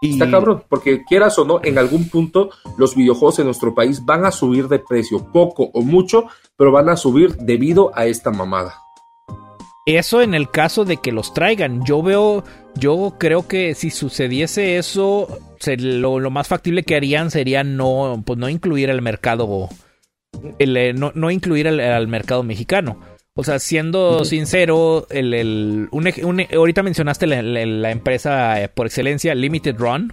Y... 0.00 0.12
Está 0.12 0.30
cabrón, 0.30 0.62
porque 0.68 1.02
quieras 1.02 1.36
o 1.40 1.44
no, 1.44 1.58
en 1.64 1.78
algún 1.78 2.08
punto 2.08 2.50
los 2.76 2.94
videojuegos 2.94 3.40
en 3.40 3.46
nuestro 3.46 3.74
país 3.74 4.04
van 4.04 4.24
a 4.24 4.30
subir 4.30 4.68
de 4.68 4.78
precio, 4.78 5.32
poco 5.32 5.68
o 5.74 5.82
mucho, 5.82 6.26
pero 6.56 6.70
van 6.70 6.90
a 6.90 6.96
subir 6.96 7.34
debido 7.38 7.90
a 7.96 8.06
esta 8.06 8.30
mamada. 8.30 8.76
Eso 9.88 10.20
en 10.20 10.34
el 10.34 10.50
caso 10.50 10.84
de 10.84 10.98
que 10.98 11.12
los 11.12 11.32
traigan. 11.32 11.82
Yo 11.82 12.02
veo, 12.02 12.44
yo 12.74 13.14
creo 13.18 13.48
que 13.48 13.74
si 13.74 13.88
sucediese 13.88 14.76
eso, 14.76 15.40
lo, 15.78 16.30
más 16.30 16.46
factible 16.46 16.82
que 16.82 16.94
harían 16.94 17.30
sería 17.30 17.64
no, 17.64 18.22
pues 18.26 18.38
no 18.38 18.50
incluir 18.50 18.90
el 18.90 19.00
mercado, 19.00 19.70
el, 20.58 20.76
eh, 20.76 20.92
no, 20.92 21.30
incluir 21.30 21.66
al 21.68 22.06
mercado 22.06 22.42
mexicano. 22.42 23.00
O 23.32 23.44
sea, 23.44 23.58
siendo 23.60 24.26
sincero, 24.26 25.06
el, 25.08 25.88
ahorita 26.54 26.82
mencionaste 26.82 27.26
la, 27.26 27.90
empresa 27.90 28.60
eh, 28.60 28.68
por 28.68 28.84
excelencia, 28.84 29.34
Limited 29.34 29.76
Run. 29.78 30.12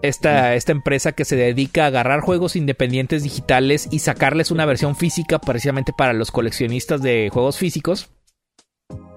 Esta, 0.00 0.54
esta 0.54 0.70
empresa 0.70 1.10
que 1.10 1.24
se 1.24 1.34
dedica 1.34 1.82
a 1.82 1.86
agarrar 1.88 2.20
juegos 2.20 2.54
independientes 2.54 3.24
digitales 3.24 3.88
y 3.90 3.98
sacarles 3.98 4.52
una 4.52 4.64
versión 4.64 4.94
física 4.94 5.40
precisamente 5.40 5.92
para 5.92 6.12
los 6.12 6.30
coleccionistas 6.30 7.02
de 7.02 7.30
juegos 7.32 7.58
físicos 7.58 8.10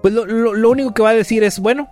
pues 0.02 0.12
lo, 0.12 0.70
único 0.70 0.92
que 0.92 1.02
va 1.02 1.10
a 1.10 1.14
decir 1.14 1.44
es, 1.44 1.60
bueno, 1.60 1.88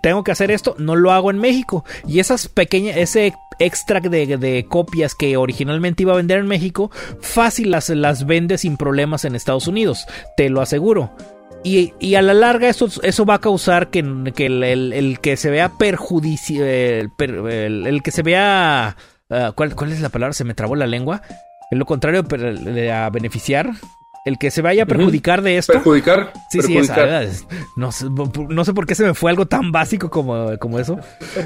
tengo 0.00 0.22
que 0.22 0.30
hacer 0.30 0.52
esto, 0.52 0.76
no 0.78 0.94
lo 0.94 1.10
hago 1.10 1.30
en 1.30 1.38
México. 1.38 1.84
Y 2.06 2.20
esas 2.20 2.48
pequeñas, 2.48 2.96
ese 2.96 3.34
extra 3.58 3.98
de, 3.98 4.66
copias 4.68 5.14
que 5.16 5.36
originalmente 5.36 6.04
iba 6.04 6.12
a 6.12 6.16
vender 6.16 6.38
en 6.38 6.46
México, 6.46 6.90
fácil 7.20 7.72
las, 7.72 8.26
vende 8.26 8.58
sin 8.58 8.76
problemas 8.76 9.24
en 9.24 9.34
Estados 9.34 9.66
Unidos, 9.66 10.06
te 10.36 10.48
lo 10.48 10.60
aseguro. 10.60 11.10
Y, 11.64 12.14
a 12.14 12.22
la 12.22 12.32
larga 12.32 12.68
eso, 12.68 12.88
eso 13.02 13.26
va 13.26 13.34
a 13.34 13.40
causar 13.40 13.90
que, 13.90 13.98
el, 13.98 15.18
que 15.20 15.36
se 15.36 15.50
vea 15.50 15.70
perjudicial, 15.76 17.10
el, 17.18 18.02
que 18.04 18.10
se 18.12 18.22
vea... 18.22 18.96
Ah, 19.28 19.52
¿cuál, 19.56 19.74
¿Cuál 19.74 19.90
es 19.90 20.00
la 20.00 20.10
palabra? 20.10 20.32
Se 20.32 20.44
me 20.44 20.54
trabó 20.54 20.76
la 20.76 20.86
lengua. 20.86 21.22
En 21.72 21.80
lo 21.80 21.86
contrario, 21.86 22.22
de 22.22 22.92
a 22.92 23.10
beneficiar, 23.10 23.72
el 24.26 24.38
que 24.38 24.50
se 24.50 24.60
vaya 24.60 24.82
a 24.82 24.86
perjudicar 24.86 25.40
de 25.40 25.56
esto. 25.56 25.72
¿Perjudicar? 25.72 26.32
Sí, 26.50 26.60
sí, 26.60 26.76
esa, 26.76 27.22
no, 27.76 27.90
no, 28.48 28.64
sé 28.64 28.74
por 28.74 28.84
qué 28.84 28.96
se 28.96 29.04
me 29.04 29.14
fue 29.14 29.30
algo 29.30 29.46
tan 29.46 29.70
básico 29.70 30.10
como, 30.10 30.58
como 30.58 30.80
eso. 30.80 30.98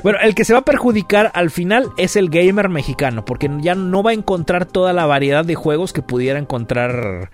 Bueno, 0.03 0.19
el 0.23 0.35
que 0.35 0.47
se 0.47 0.55
va 0.55 0.61
a 0.61 0.65
perjudicar 0.65 1.31
al 1.35 1.51
final 1.51 1.91
es 1.99 2.17
el 2.17 2.31
gamer 2.31 2.71
mexicano, 2.71 3.27
porque 3.27 3.51
ya 3.61 3.75
no 3.75 4.03
va 4.03 4.13
a 4.13 4.15
encontrar 4.15 4.65
toda 4.65 4.95
la 4.95 5.05
variedad 5.05 5.45
de 5.45 5.55
juegos 5.55 5.93
que 5.93 6.01
pudiera 6.01 6.39
encontrar 6.39 7.31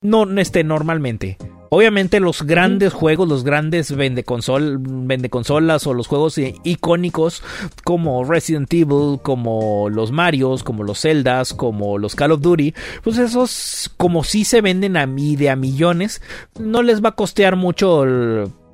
no 0.00 0.24
este, 0.40 0.62
normalmente. 0.62 1.38
Obviamente 1.70 2.20
los 2.20 2.42
grandes 2.42 2.92
juegos, 2.92 3.28
los 3.28 3.44
grandes 3.44 3.94
vende, 3.94 4.24
consol, 4.24 4.78
vende 4.80 5.30
consolas 5.30 5.86
o 5.86 5.94
los 5.94 6.06
juegos 6.06 6.38
icónicos 6.64 7.42
como 7.84 8.24
Resident 8.24 8.72
Evil, 8.72 9.18
como 9.22 9.88
los 9.90 10.12
Marios, 10.12 10.62
como 10.62 10.84
los 10.84 11.00
Zeldas, 11.00 11.52
como 11.54 11.98
los 11.98 12.14
Call 12.14 12.32
of 12.32 12.40
Duty, 12.40 12.74
pues 13.02 13.18
esos 13.18 13.90
como 13.96 14.24
si 14.24 14.44
se 14.44 14.60
venden 14.60 14.96
a 14.96 15.06
mí 15.06 15.36
de 15.36 15.50
a 15.50 15.56
millones, 15.56 16.22
no 16.58 16.82
les 16.82 17.02
va 17.04 17.10
a 17.10 17.14
costear 17.14 17.56
mucho 17.56 18.04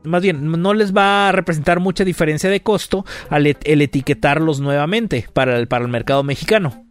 más 0.04 0.22
bien, 0.22 0.50
no 0.60 0.74
les 0.74 0.94
va 0.94 1.28
a 1.28 1.32
representar 1.32 1.80
mucha 1.80 2.04
diferencia 2.04 2.50
de 2.50 2.60
costo 2.60 3.04
al 3.30 3.46
el 3.46 3.82
etiquetarlos 3.82 4.60
nuevamente 4.60 5.26
para 5.32 5.58
el, 5.58 5.66
para 5.66 5.84
el 5.84 5.90
mercado 5.90 6.22
mexicano. 6.22 6.84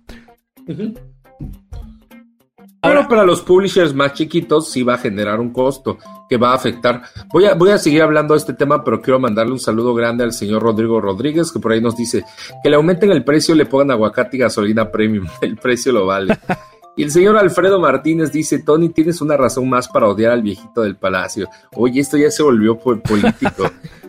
Ahora, 2.83 3.07
para 3.07 3.23
los 3.23 3.41
publishers 3.41 3.93
más 3.93 4.13
chiquitos 4.13 4.69
sí 4.69 4.83
va 4.83 4.95
a 4.95 4.97
generar 4.97 5.39
un 5.39 5.53
costo 5.53 5.97
que 6.27 6.35
va 6.35 6.51
a 6.51 6.55
afectar. 6.55 7.01
Voy 7.31 7.45
a, 7.45 7.53
voy 7.53 7.69
a 7.69 7.77
seguir 7.77 8.01
hablando 8.01 8.33
de 8.33 8.39
este 8.39 8.53
tema, 8.53 8.83
pero 8.83 9.01
quiero 9.01 9.19
mandarle 9.19 9.53
un 9.53 9.59
saludo 9.59 9.93
grande 9.93 10.25
al 10.25 10.33
señor 10.33 10.61
Rodrigo 10.61 10.99
Rodríguez, 10.99 11.49
que 11.49 11.59
por 11.59 11.71
ahí 11.71 11.79
nos 11.79 11.95
dice 11.95 12.25
que 12.61 12.69
le 12.69 12.75
aumenten 12.75 13.11
el 13.11 13.23
precio, 13.23 13.55
le 13.55 13.65
pongan 13.65 13.91
aguacate 13.91 14.35
y 14.35 14.41
gasolina 14.41 14.91
premium. 14.91 15.25
El 15.41 15.55
precio 15.55 15.93
lo 15.93 16.05
vale. 16.05 16.37
Y 16.95 17.01
el 17.01 17.09
señor 17.09 17.37
Alfredo 17.37 17.79
Martínez 17.79 18.31
dice, 18.31 18.59
Tony, 18.59 18.89
tienes 18.89 19.19
una 19.19 19.35
razón 19.35 19.67
más 19.67 19.87
para 19.87 20.07
odiar 20.07 20.31
al 20.31 20.43
viejito 20.43 20.81
del 20.81 20.95
palacio. 20.95 21.49
Oye, 21.75 21.99
esto 21.99 22.17
ya 22.17 22.29
se 22.29 22.43
volvió 22.43 22.77
político. 22.77 23.71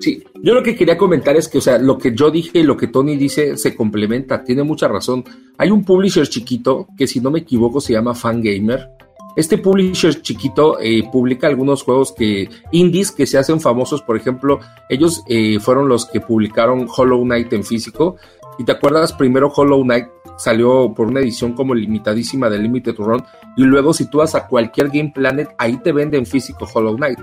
Sí, 0.00 0.22
yo 0.42 0.54
lo 0.54 0.62
que 0.62 0.76
quería 0.76 0.96
comentar 0.96 1.36
es 1.36 1.48
que, 1.48 1.58
o 1.58 1.60
sea, 1.60 1.78
lo 1.78 1.98
que 1.98 2.14
yo 2.14 2.30
dije 2.30 2.60
y 2.60 2.62
lo 2.62 2.76
que 2.76 2.86
Tony 2.86 3.16
dice 3.16 3.56
se 3.56 3.74
complementa, 3.74 4.44
tiene 4.44 4.62
mucha 4.62 4.86
razón. 4.86 5.24
Hay 5.56 5.70
un 5.70 5.84
publisher 5.84 6.28
chiquito 6.28 6.86
que, 6.96 7.06
si 7.06 7.20
no 7.20 7.30
me 7.30 7.40
equivoco, 7.40 7.80
se 7.80 7.94
llama 7.94 8.14
Fangamer. 8.14 8.90
Este 9.36 9.58
publisher 9.58 10.20
chiquito 10.22 10.78
eh, 10.80 11.04
publica 11.12 11.46
algunos 11.46 11.82
juegos 11.82 12.12
que 12.12 12.48
indies 12.72 13.12
que 13.12 13.26
se 13.26 13.38
hacen 13.38 13.60
famosos. 13.60 14.02
Por 14.02 14.16
ejemplo, 14.16 14.60
ellos 14.88 15.22
eh, 15.28 15.58
fueron 15.60 15.88
los 15.88 16.06
que 16.06 16.20
publicaron 16.20 16.88
Hollow 16.94 17.22
Knight 17.22 17.52
en 17.52 17.64
físico. 17.64 18.16
Y 18.58 18.64
te 18.64 18.72
acuerdas, 18.72 19.12
primero 19.12 19.52
Hollow 19.54 19.82
Knight 19.82 20.06
salió 20.38 20.92
por 20.94 21.08
una 21.08 21.20
edición 21.20 21.52
como 21.52 21.74
limitadísima 21.74 22.48
de 22.50 22.58
Limited 22.58 22.96
Run. 22.96 23.22
Y 23.56 23.62
luego, 23.62 23.92
si 23.92 24.08
tú 24.10 24.18
vas 24.18 24.34
a 24.34 24.46
cualquier 24.46 24.88
Game 24.88 25.12
Planet, 25.14 25.48
ahí 25.58 25.76
te 25.78 25.92
venden 25.92 26.26
físico 26.26 26.68
Hollow 26.72 26.96
Knight 26.96 27.18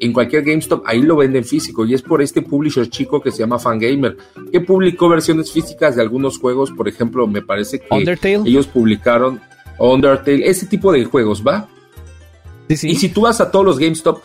en 0.00 0.12
cualquier 0.12 0.44
GameStop, 0.44 0.82
ahí 0.86 1.02
lo 1.02 1.16
venden 1.16 1.44
físico 1.44 1.84
y 1.84 1.94
es 1.94 2.02
por 2.02 2.22
este 2.22 2.42
publisher 2.42 2.88
chico 2.88 3.20
que 3.20 3.30
se 3.30 3.38
llama 3.38 3.58
Fangamer, 3.58 4.16
que 4.52 4.60
publicó 4.60 5.08
versiones 5.08 5.52
físicas 5.52 5.96
de 5.96 6.02
algunos 6.02 6.38
juegos, 6.38 6.70
por 6.70 6.88
ejemplo, 6.88 7.26
me 7.26 7.42
parece 7.42 7.80
que 7.80 8.18
ellos 8.44 8.66
publicaron 8.66 9.40
Undertale, 9.78 10.48
ese 10.48 10.66
tipo 10.66 10.92
de 10.92 11.04
juegos, 11.04 11.44
¿va? 11.46 11.68
Y 12.68 12.76
si 12.76 13.08
tú 13.08 13.22
vas 13.22 13.40
a 13.40 13.50
todos 13.50 13.64
los 13.64 13.78
GameStop, 13.78 14.20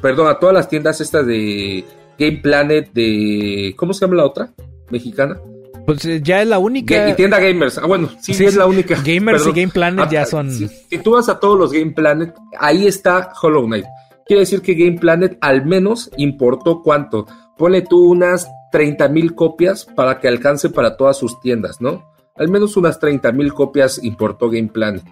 perdón, 0.00 0.28
a 0.28 0.38
todas 0.38 0.54
las 0.54 0.68
tiendas 0.68 1.00
estas 1.00 1.26
de 1.26 1.84
Game 2.18 2.38
Planet, 2.38 2.92
de... 2.92 3.74
¿Cómo 3.76 3.92
se 3.92 4.04
llama 4.04 4.16
la 4.16 4.26
otra? 4.26 4.52
Mexicana. 4.90 5.38
Pues 5.86 6.04
eh, 6.04 6.20
ya 6.22 6.42
es 6.42 6.48
la 6.48 6.58
única. 6.58 7.08
Y 7.08 7.14
tienda 7.14 7.40
Gamers. 7.40 7.78
Ah, 7.78 7.86
bueno, 7.86 8.08
sí, 8.20 8.32
es 8.44 8.54
la 8.54 8.66
única. 8.66 8.96
Gamers 9.04 9.46
y 9.46 9.50
Game 9.50 9.72
Planet 9.72 10.08
ya 10.10 10.22
ah, 10.22 10.26
son. 10.26 10.50
Si, 10.50 10.68
tú 10.98 11.12
vas 11.12 11.28
a 11.28 11.40
todos 11.40 11.58
los 11.58 11.72
Game 11.72 11.92
Planet, 11.92 12.32
ahí 12.58 12.86
está 12.86 13.32
Hollow 13.40 13.66
Knight. 13.66 13.84
Quiere 14.26 14.40
decir 14.40 14.62
que 14.62 14.74
Game 14.74 14.98
Planet 14.98 15.36
al 15.40 15.64
menos 15.66 16.10
importó 16.16 16.82
cuánto. 16.82 17.26
Pone 17.56 17.82
tú 17.82 18.10
unas 18.10 18.48
30 18.70 19.08
mil 19.08 19.34
copias 19.34 19.84
para 19.84 20.20
que 20.20 20.28
alcance 20.28 20.70
para 20.70 20.96
todas 20.96 21.16
sus 21.18 21.40
tiendas, 21.40 21.80
¿no? 21.80 22.10
Al 22.36 22.48
menos 22.48 22.76
unas 22.76 22.98
30 22.98 23.32
mil 23.32 23.52
copias 23.52 24.02
importó 24.02 24.48
Game 24.48 24.68
Planet. 24.68 25.04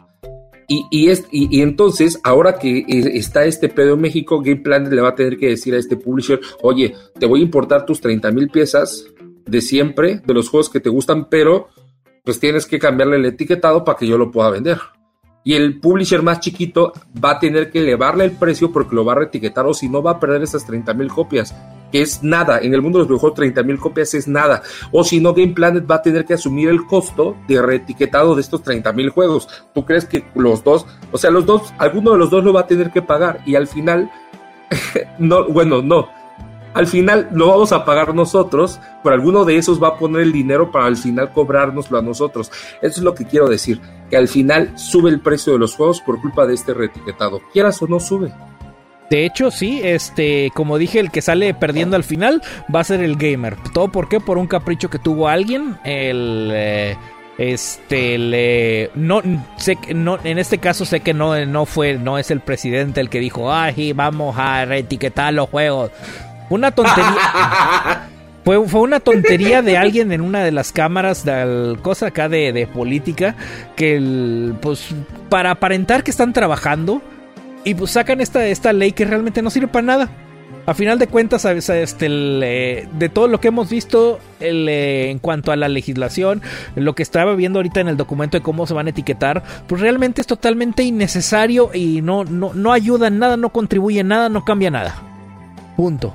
Y, 0.68 0.86
y, 0.90 1.08
es, 1.08 1.26
y, 1.32 1.60
entonces, 1.62 2.20
ahora 2.22 2.58
que 2.58 2.84
está 2.88 3.44
este 3.44 3.68
pedo 3.68 3.94
en 3.94 4.00
México, 4.00 4.40
Game 4.40 4.60
Planet 4.60 4.92
le 4.92 5.02
va 5.02 5.08
a 5.10 5.14
tener 5.16 5.36
que 5.36 5.48
decir 5.48 5.74
a 5.74 5.78
este 5.78 5.96
publisher, 5.96 6.40
oye, 6.62 6.94
te 7.18 7.26
voy 7.26 7.40
a 7.40 7.42
importar 7.42 7.84
tus 7.84 8.00
30 8.00 8.30
mil 8.30 8.48
piezas 8.50 9.04
de 9.46 9.60
siempre, 9.60 10.22
de 10.24 10.32
los 10.32 10.48
juegos 10.48 10.70
que 10.70 10.78
te 10.78 10.88
gustan, 10.88 11.28
pero 11.28 11.68
pues 12.24 12.38
tienes 12.38 12.66
que 12.66 12.78
cambiarle 12.78 13.16
el 13.16 13.26
etiquetado 13.26 13.84
para 13.84 13.98
que 13.98 14.06
yo 14.06 14.16
lo 14.16 14.30
pueda 14.30 14.50
vender 14.50 14.78
y 15.42 15.54
el 15.54 15.80
publisher 15.80 16.22
más 16.22 16.40
chiquito 16.40 16.92
va 17.22 17.32
a 17.32 17.38
tener 17.38 17.70
que 17.70 17.80
elevarle 17.80 18.24
el 18.24 18.32
precio 18.32 18.72
porque 18.72 18.94
lo 18.94 19.04
va 19.04 19.12
a 19.12 19.16
reetiquetar 19.16 19.66
o 19.66 19.74
si 19.74 19.88
no 19.88 20.02
va 20.02 20.12
a 20.12 20.20
perder 20.20 20.42
esas 20.42 20.66
30 20.66 20.92
mil 20.94 21.08
copias, 21.08 21.54
que 21.90 22.02
es 22.02 22.22
nada. 22.22 22.58
En 22.58 22.74
el 22.74 22.82
mundo 22.82 22.98
de 22.98 23.02
los 23.02 23.08
videojuegos 23.08 23.36
30 23.36 23.62
mil 23.62 23.78
copias 23.78 24.14
es 24.14 24.28
nada. 24.28 24.62
O 24.92 25.02
si 25.02 25.20
no, 25.20 25.32
Game 25.32 25.52
Planet 25.52 25.90
va 25.90 25.96
a 25.96 26.02
tener 26.02 26.24
que 26.24 26.34
asumir 26.34 26.68
el 26.68 26.84
costo 26.84 27.36
de 27.48 27.62
reetiquetado 27.62 28.34
de 28.34 28.42
estos 28.42 28.62
30 28.62 28.92
mil 28.92 29.10
juegos. 29.10 29.48
¿Tú 29.74 29.84
crees 29.84 30.04
que 30.04 30.24
los 30.34 30.62
dos, 30.62 30.86
o 31.10 31.18
sea, 31.18 31.30
los 31.30 31.46
dos, 31.46 31.72
alguno 31.78 32.12
de 32.12 32.18
los 32.18 32.30
dos 32.30 32.44
lo 32.44 32.52
va 32.52 32.60
a 32.60 32.66
tener 32.66 32.90
que 32.90 33.02
pagar 33.02 33.40
y 33.46 33.54
al 33.54 33.66
final 33.66 34.10
no, 35.18 35.46
bueno, 35.46 35.82
no. 35.82 36.19
Al 36.72 36.86
final 36.86 37.28
lo 37.32 37.48
vamos 37.48 37.72
a 37.72 37.84
pagar 37.84 38.14
nosotros, 38.14 38.80
pero 39.02 39.14
alguno 39.14 39.44
de 39.44 39.56
esos 39.56 39.82
va 39.82 39.88
a 39.88 39.98
poner 39.98 40.22
el 40.22 40.32
dinero 40.32 40.70
para 40.70 40.86
al 40.86 40.96
final 40.96 41.32
cobrárnoslo 41.32 41.98
a 41.98 42.02
nosotros. 42.02 42.50
Eso 42.80 43.00
es 43.00 43.02
lo 43.02 43.14
que 43.14 43.24
quiero 43.24 43.48
decir, 43.48 43.80
que 44.08 44.16
al 44.16 44.28
final 44.28 44.78
sube 44.78 45.10
el 45.10 45.20
precio 45.20 45.52
de 45.52 45.58
los 45.58 45.74
juegos 45.74 46.00
por 46.00 46.20
culpa 46.20 46.46
de 46.46 46.54
este 46.54 46.72
reetiquetado. 46.74 47.40
Quieras 47.52 47.82
o 47.82 47.86
no 47.86 47.98
sube. 47.98 48.32
De 49.10 49.26
hecho, 49.26 49.50
sí, 49.50 49.80
este, 49.82 50.52
como 50.54 50.78
dije, 50.78 51.00
el 51.00 51.10
que 51.10 51.20
sale 51.20 51.52
perdiendo 51.52 51.96
al 51.96 52.04
final 52.04 52.40
va 52.72 52.80
a 52.80 52.84
ser 52.84 53.02
el 53.02 53.16
gamer. 53.16 53.56
¿Todo 53.74 53.88
por 53.90 54.08
qué? 54.08 54.20
Por 54.20 54.38
un 54.38 54.46
capricho 54.46 54.88
que 54.88 54.98
tuvo 54.98 55.28
alguien. 55.28 55.76
El. 55.84 56.50
Eh, 56.52 56.96
este 57.38 58.18
le 58.18 58.90
no 58.94 59.22
sé 59.56 59.78
no 59.94 60.18
en 60.22 60.38
este 60.38 60.58
caso 60.58 60.84
sé 60.84 61.00
que 61.00 61.14
no 61.14 61.46
no 61.46 61.64
fue 61.64 61.94
no 61.94 62.18
es 62.18 62.30
el 62.30 62.40
presidente 62.40 63.00
el 63.00 63.08
que 63.08 63.18
dijo 63.18 63.50
ay 63.50 63.94
vamos 63.94 64.36
a 64.36 64.66
reetiquetar 64.66 65.32
los 65.32 65.48
juegos 65.48 65.90
una 66.50 66.70
tontería 66.72 68.08
fue, 68.44 68.68
fue 68.68 68.80
una 68.82 69.00
tontería 69.00 69.62
de 69.62 69.78
alguien 69.78 70.12
en 70.12 70.20
una 70.20 70.44
de 70.44 70.52
las 70.52 70.72
cámaras 70.72 71.24
de 71.24 71.78
cosa 71.80 72.08
acá 72.08 72.28
de, 72.28 72.52
de 72.52 72.66
política 72.66 73.34
que 73.76 74.52
pues 74.60 74.94
para 75.30 75.52
aparentar 75.52 76.04
que 76.04 76.10
están 76.10 76.34
trabajando 76.34 77.00
y 77.64 77.74
pues 77.74 77.92
sacan 77.92 78.20
esta, 78.20 78.46
esta 78.46 78.72
ley 78.72 78.92
que 78.92 79.04
realmente 79.04 79.42
no 79.42 79.50
sirve 79.50 79.68
para 79.68 79.86
nada. 79.86 80.10
A 80.66 80.74
final 80.74 80.98
de 80.98 81.08
cuentas, 81.08 81.44
este, 81.46 82.08
de 82.08 83.10
todo 83.12 83.28
lo 83.28 83.40
que 83.40 83.48
hemos 83.48 83.70
visto 83.70 84.20
eh, 84.40 85.08
en 85.10 85.18
cuanto 85.18 85.52
a 85.52 85.56
la 85.56 85.68
legislación, 85.68 86.42
lo 86.76 86.94
que 86.94 87.02
estaba 87.02 87.34
viendo 87.34 87.58
ahorita 87.58 87.80
en 87.80 87.88
el 87.88 87.96
documento 87.96 88.36
de 88.36 88.42
cómo 88.42 88.66
se 88.66 88.74
van 88.74 88.86
a 88.86 88.90
etiquetar, 88.90 89.42
pues 89.66 89.80
realmente 89.80 90.20
es 90.20 90.26
totalmente 90.26 90.82
innecesario 90.82 91.70
y 91.74 92.02
no, 92.02 92.24
no, 92.24 92.52
no 92.54 92.72
ayuda 92.72 93.08
en 93.08 93.18
nada, 93.18 93.36
no 93.36 93.50
contribuye 93.50 94.00
en 94.00 94.08
nada, 94.08 94.28
no 94.28 94.44
cambia 94.44 94.70
nada. 94.70 94.94
Punto. 95.76 96.14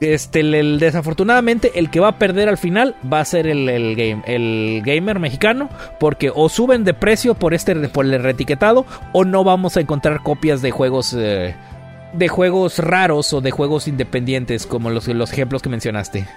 Este, 0.00 0.40
el, 0.40 0.78
desafortunadamente, 0.78 1.72
el 1.74 1.90
que 1.90 1.98
va 1.98 2.08
a 2.08 2.18
perder 2.18 2.48
al 2.48 2.56
final 2.56 2.94
va 3.12 3.18
a 3.20 3.24
ser 3.24 3.48
el, 3.48 3.68
el 3.68 4.82
gamer 4.84 5.18
mexicano, 5.18 5.68
porque 5.98 6.30
o 6.32 6.48
suben 6.48 6.84
de 6.84 6.94
precio 6.94 7.34
por 7.34 7.52
este 7.52 7.74
por 7.88 8.06
el 8.06 8.22
reetiquetado, 8.22 8.86
o 9.12 9.24
no 9.24 9.42
vamos 9.42 9.76
a 9.76 9.80
encontrar 9.80 10.22
copias 10.22 10.62
de 10.62 10.70
juegos 10.70 11.14
eh, 11.18 11.56
de 12.12 12.28
juegos 12.28 12.78
raros 12.78 13.32
o 13.32 13.40
de 13.40 13.50
juegos 13.50 13.88
independientes, 13.88 14.66
como 14.66 14.90
los, 14.90 15.08
los 15.08 15.32
ejemplos 15.32 15.62
que 15.62 15.68
mencionaste. 15.68 16.28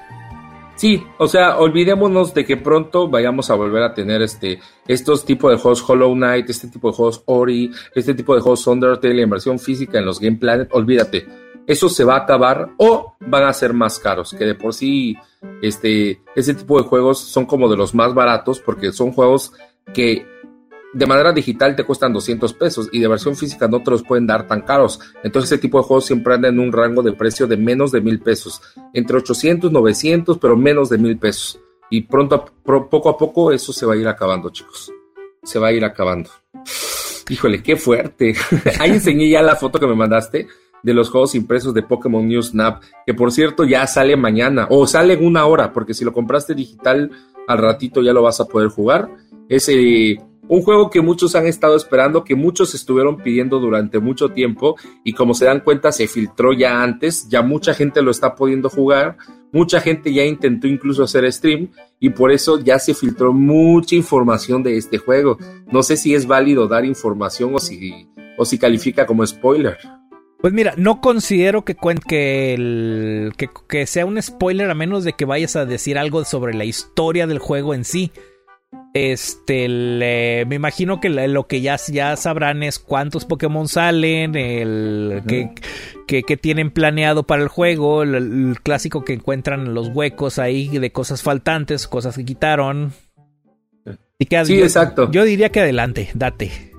Sí, 0.76 1.04
o 1.20 1.28
sea, 1.28 1.60
olvidémonos 1.60 2.34
de 2.34 2.44
que 2.44 2.58
pronto 2.58 3.08
vayamos 3.08 3.52
a 3.52 3.56
volver 3.56 3.84
a 3.84 3.94
tener 3.94 4.24
este 4.24 4.60
estos 4.88 5.24
tipos 5.24 5.52
de 5.52 5.58
juegos 5.60 5.88
Hollow 5.88 6.16
Knight, 6.16 6.50
este 6.50 6.68
tipo 6.68 6.90
de 6.90 6.96
juegos 6.96 7.22
Ori, 7.26 7.72
este 7.94 8.16
tipo 8.16 8.34
de 8.34 8.42
juegos 8.42 8.66
Undertale 8.66 9.22
en 9.22 9.30
versión 9.30 9.60
física 9.60 10.00
en 10.00 10.06
los 10.06 10.20
Game 10.20 10.38
Planet, 10.38 10.70
olvídate 10.72 11.41
eso 11.68 11.90
se 11.90 12.04
va 12.04 12.16
a 12.16 12.20
acabar 12.20 12.72
o 12.78 13.16
van 13.20 13.44
a 13.44 13.54
ser 13.54 13.74
más 13.74 14.00
caros, 14.00 14.34
que 14.38 14.46
de 14.46 14.56
por 14.56 14.74
sí 14.74 15.18
este, 15.62 16.22
ese 16.36 16.54
tipo 16.54 16.82
de 16.82 16.88
juegos 16.88 17.20
son 17.20 17.46
como 17.46 17.70
de 17.70 17.78
los 17.78 17.94
más 17.94 18.14
baratos 18.14 18.60
porque 18.60 18.92
son 18.92 19.12
juegos 19.12 19.54
que 19.94 20.26
de 20.94 21.06
manera 21.06 21.32
digital 21.32 21.76
te 21.76 21.86
cuestan 21.86 22.14
200 22.14 22.54
pesos 22.54 22.90
y 22.92 23.00
de 23.00 23.08
versión 23.08 23.36
física 23.36 23.68
no 23.68 23.82
te 23.82 23.92
los 23.92 24.04
pueden 24.04 24.28
dar 24.28 24.48
tan 24.48 24.62
caros. 24.62 25.00
Entonces 25.24 25.52
ese 25.52 25.62
tipo 25.62 25.78
de 25.78 25.86
juegos 25.86 26.06
siempre 26.06 26.34
andan 26.34 26.56
en 26.56 26.60
un 26.60 26.72
rango 26.72 27.02
de 27.02 27.14
precio 27.14 27.48
de 27.48 27.58
menos 27.58 27.92
de 27.92 28.02
mil 28.02 28.20
pesos, 28.20 28.62
entre 28.94 29.18
800, 29.18 29.72
900, 29.72 30.38
pero 30.38 30.58
menos 30.58 30.90
de 30.90 30.98
mil 30.98 31.18
pesos. 31.18 31.60
Y 31.90 32.02
pronto, 32.02 32.46
poco 32.64 33.10
a 33.10 33.18
poco, 33.18 33.52
eso 33.52 33.74
se 33.74 33.86
va 33.86 33.94
a 33.94 33.98
ir 33.98 34.08
acabando, 34.08 34.50
chicos. 34.50 34.92
Se 35.44 35.60
va 35.60 35.68
a 35.68 35.74
ir 35.74 35.84
acabando. 35.84 36.30
Híjole, 37.30 37.64
qué 37.64 37.76
fuerte. 37.78 38.36
Ahí 38.80 38.92
enseñé 38.92 39.30
ya 39.30 39.42
la 39.42 39.56
foto 39.56 39.80
que 39.80 39.88
me 39.88 39.96
mandaste 39.96 40.48
de 40.84 40.94
los 40.94 41.10
juegos 41.10 41.36
impresos 41.36 41.74
de 41.74 41.84
Pokémon 41.84 42.28
News 42.28 42.50
Snap, 42.50 42.84
que 43.06 43.14
por 43.14 43.32
cierto 43.32 43.64
ya 43.64 43.86
sale 43.88 44.16
mañana, 44.16 44.68
o 44.70 44.88
sale 44.88 45.14
en 45.14 45.26
una 45.26 45.46
hora, 45.46 45.74
porque 45.74 45.94
si 45.94 46.06
lo 46.06 46.14
compraste 46.14 46.56
digital 46.56 47.12
al 47.48 47.58
ratito 47.58 48.02
ya 48.02 48.14
lo 48.14 48.24
vas 48.24 48.40
a 48.40 48.46
poder 48.46 48.70
jugar. 48.70 49.10
Es 49.50 49.68
eh, 49.70 50.18
un 50.48 50.62
juego 50.62 50.90
que 50.90 51.02
muchos 51.02 51.36
han 51.36 51.48
estado 51.48 51.76
esperando, 51.76 52.24
que 52.24 52.36
muchos 52.36 52.74
estuvieron 52.76 53.18
pidiendo 53.18 53.60
durante 53.60 54.00
mucho 54.00 54.30
tiempo, 54.30 54.76
y 55.04 55.14
como 55.14 55.34
se 55.34 55.46
dan 55.46 55.62
cuenta, 55.62 55.92
se 55.92 56.08
filtró 56.08 56.54
ya 56.54 56.84
antes, 56.84 57.28
ya 57.30 57.42
mucha 57.42 57.74
gente 57.74 58.02
lo 58.02 58.12
está 58.12 58.36
pudiendo 58.36 58.70
jugar, 58.70 59.18
mucha 59.54 59.80
gente 59.80 60.14
ya 60.14 60.26
intentó 60.26 60.68
incluso 60.68 61.04
hacer 61.04 61.32
stream, 61.32 61.70
y 62.00 62.10
por 62.10 62.32
eso 62.32 62.60
ya 62.60 62.80
se 62.80 62.94
filtró 62.94 63.32
mucha 63.32 63.96
información 63.96 64.62
de 64.62 64.76
este 64.76 64.98
juego. 64.98 65.38
No 65.72 65.84
sé 65.84 65.96
si 65.96 66.14
es 66.14 66.28
válido 66.28 66.68
dar 66.68 66.84
información 66.84 67.56
o 67.56 67.60
si, 67.60 68.10
o 68.38 68.44
si 68.44 68.58
califica 68.58 69.06
como 69.06 69.26
spoiler. 69.26 69.78
Pues 70.42 70.54
mira, 70.54 70.74
no 70.76 71.02
considero 71.02 71.64
que, 71.64 71.76
que, 72.08 73.50
que, 73.70 73.86
sea 73.86 74.06
un 74.08 74.20
spoiler 74.20 74.72
a 74.72 74.74
menos 74.74 75.04
de 75.04 75.14
que 75.14 75.26
vayas 75.26 75.56
a 75.56 75.66
decir 75.66 76.00
algo 76.00 76.26
sobre 76.26 76.56
la 76.56 76.66
historia 76.66 77.28
del 77.28 77.38
juego 77.38 77.76
en 77.76 77.86
sí. 77.86 78.12
Este, 78.94 79.68
me 80.48 80.56
imagino 80.56 81.00
que 81.00 81.10
lo 81.10 81.48
que 81.48 81.62
ya, 81.62 81.78
ya 81.88 82.16
sabrán 82.16 82.64
es 82.64 82.80
cuántos 82.80 83.26
Pokémon 83.26 83.68
salen, 83.68 84.36
el 84.36 85.22
que, 85.28 86.24
que, 86.24 86.38
tienen 86.38 86.72
planeado 86.72 87.24
para 87.24 87.44
el 87.44 87.48
juego, 87.48 88.02
el, 88.02 88.58
clásico 88.64 89.06
que 89.06 89.14
encuentran 89.14 89.76
los 89.76 89.90
huecos 89.90 90.40
ahí 90.40 90.68
de 90.68 90.92
cosas 90.92 91.22
faltantes, 91.22 91.88
cosas 91.88 92.18
que 92.18 92.26
quitaron. 92.26 92.94
sí, 94.46 94.60
exacto. 94.60 95.12
Yo 95.12 95.24
diría 95.24 95.50
que 95.50 95.62
adelante, 95.62 96.10
date. 96.16 96.71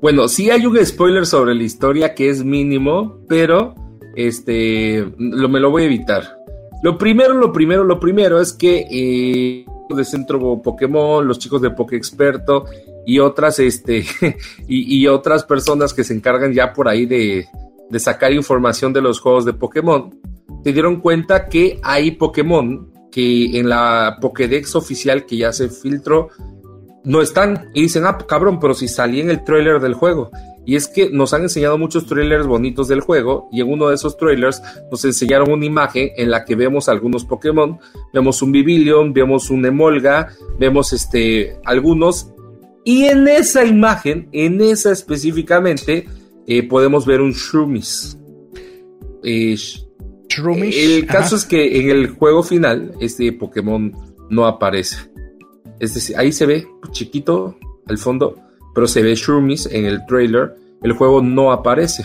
Bueno, 0.00 0.28
sí 0.28 0.50
hay 0.50 0.66
un 0.66 0.84
spoiler 0.84 1.26
sobre 1.26 1.54
la 1.54 1.62
historia 1.62 2.14
que 2.14 2.30
es 2.30 2.44
mínimo, 2.44 3.24
pero 3.28 3.74
este 4.14 5.06
lo, 5.18 5.48
me 5.48 5.60
lo 5.60 5.70
voy 5.70 5.82
a 5.82 5.86
evitar. 5.86 6.38
Lo 6.82 6.96
primero, 6.96 7.34
lo 7.34 7.52
primero, 7.52 7.84
lo 7.84 7.98
primero 7.98 8.40
es 8.40 8.52
que 8.52 8.86
eh, 8.90 9.66
de 9.96 10.04
Centro 10.04 10.60
Pokémon, 10.62 11.26
los 11.26 11.38
chicos 11.38 11.60
de 11.60 11.70
Poké 11.70 11.96
Experto 11.96 12.66
y 13.06 13.18
otras, 13.18 13.58
este, 13.58 14.04
y, 14.68 15.06
otras 15.06 15.44
personas 15.44 15.94
que 15.94 16.04
se 16.04 16.14
encargan 16.14 16.52
ya 16.52 16.72
por 16.72 16.88
ahí 16.88 17.06
de, 17.06 17.46
de 17.88 17.98
sacar 17.98 18.32
información 18.32 18.92
de 18.92 19.00
los 19.00 19.20
juegos 19.20 19.44
de 19.44 19.54
Pokémon, 19.54 20.14
se 20.62 20.72
dieron 20.72 21.00
cuenta 21.00 21.48
que 21.48 21.80
hay 21.82 22.12
Pokémon 22.12 22.92
que 23.10 23.58
en 23.58 23.68
la 23.68 24.18
Pokédex 24.20 24.74
oficial 24.76 25.24
que 25.24 25.38
ya 25.38 25.52
se 25.52 25.70
filtró 25.70 26.28
no 27.04 27.20
están 27.22 27.70
y 27.74 27.82
dicen, 27.82 28.04
ah, 28.06 28.18
cabrón, 28.28 28.58
pero 28.60 28.74
si 28.74 28.88
salí 28.88 29.20
en 29.20 29.30
el 29.30 29.44
trailer 29.44 29.80
del 29.80 29.94
juego. 29.94 30.30
Y 30.66 30.76
es 30.76 30.86
que 30.86 31.08
nos 31.10 31.32
han 31.32 31.42
enseñado 31.42 31.78
muchos 31.78 32.06
trailers 32.06 32.46
bonitos 32.46 32.88
del 32.88 33.00
juego 33.00 33.48
y 33.50 33.62
en 33.62 33.70
uno 33.70 33.88
de 33.88 33.94
esos 33.94 34.18
trailers 34.18 34.62
nos 34.90 35.02
enseñaron 35.04 35.50
una 35.50 35.64
imagen 35.64 36.10
en 36.16 36.30
la 36.30 36.44
que 36.44 36.56
vemos 36.56 36.90
algunos 36.90 37.24
Pokémon, 37.24 37.78
vemos 38.12 38.42
un 38.42 38.52
Bibilion, 38.52 39.14
vemos 39.14 39.48
un 39.48 39.64
Emolga, 39.64 40.28
vemos 40.58 40.92
este, 40.92 41.56
algunos 41.64 42.32
y 42.84 43.04
en 43.04 43.28
esa 43.28 43.64
imagen, 43.64 44.28
en 44.32 44.60
esa 44.60 44.92
específicamente, 44.92 46.06
eh, 46.46 46.62
podemos 46.66 47.04
ver 47.04 47.20
un 47.20 47.32
Shroomis. 47.32 48.18
Eh, 49.22 49.56
el 50.38 51.06
caso 51.06 51.36
es 51.36 51.44
que 51.44 51.80
en 51.80 51.90
el 51.90 52.08
juego 52.08 52.42
final 52.42 52.94
este 53.00 53.32
Pokémon 53.32 53.92
no 54.30 54.46
aparece. 54.46 55.10
Es 55.80 55.94
decir, 55.94 56.16
ahí 56.16 56.32
se 56.32 56.46
ve 56.46 56.68
chiquito 56.90 57.56
al 57.86 57.98
fondo, 57.98 58.36
pero 58.74 58.86
se 58.86 59.02
ve 59.02 59.14
Shroomies 59.14 59.66
en 59.66 59.84
el 59.84 60.04
trailer. 60.06 60.54
El 60.82 60.92
juego 60.92 61.22
no 61.22 61.52
aparece. 61.52 62.04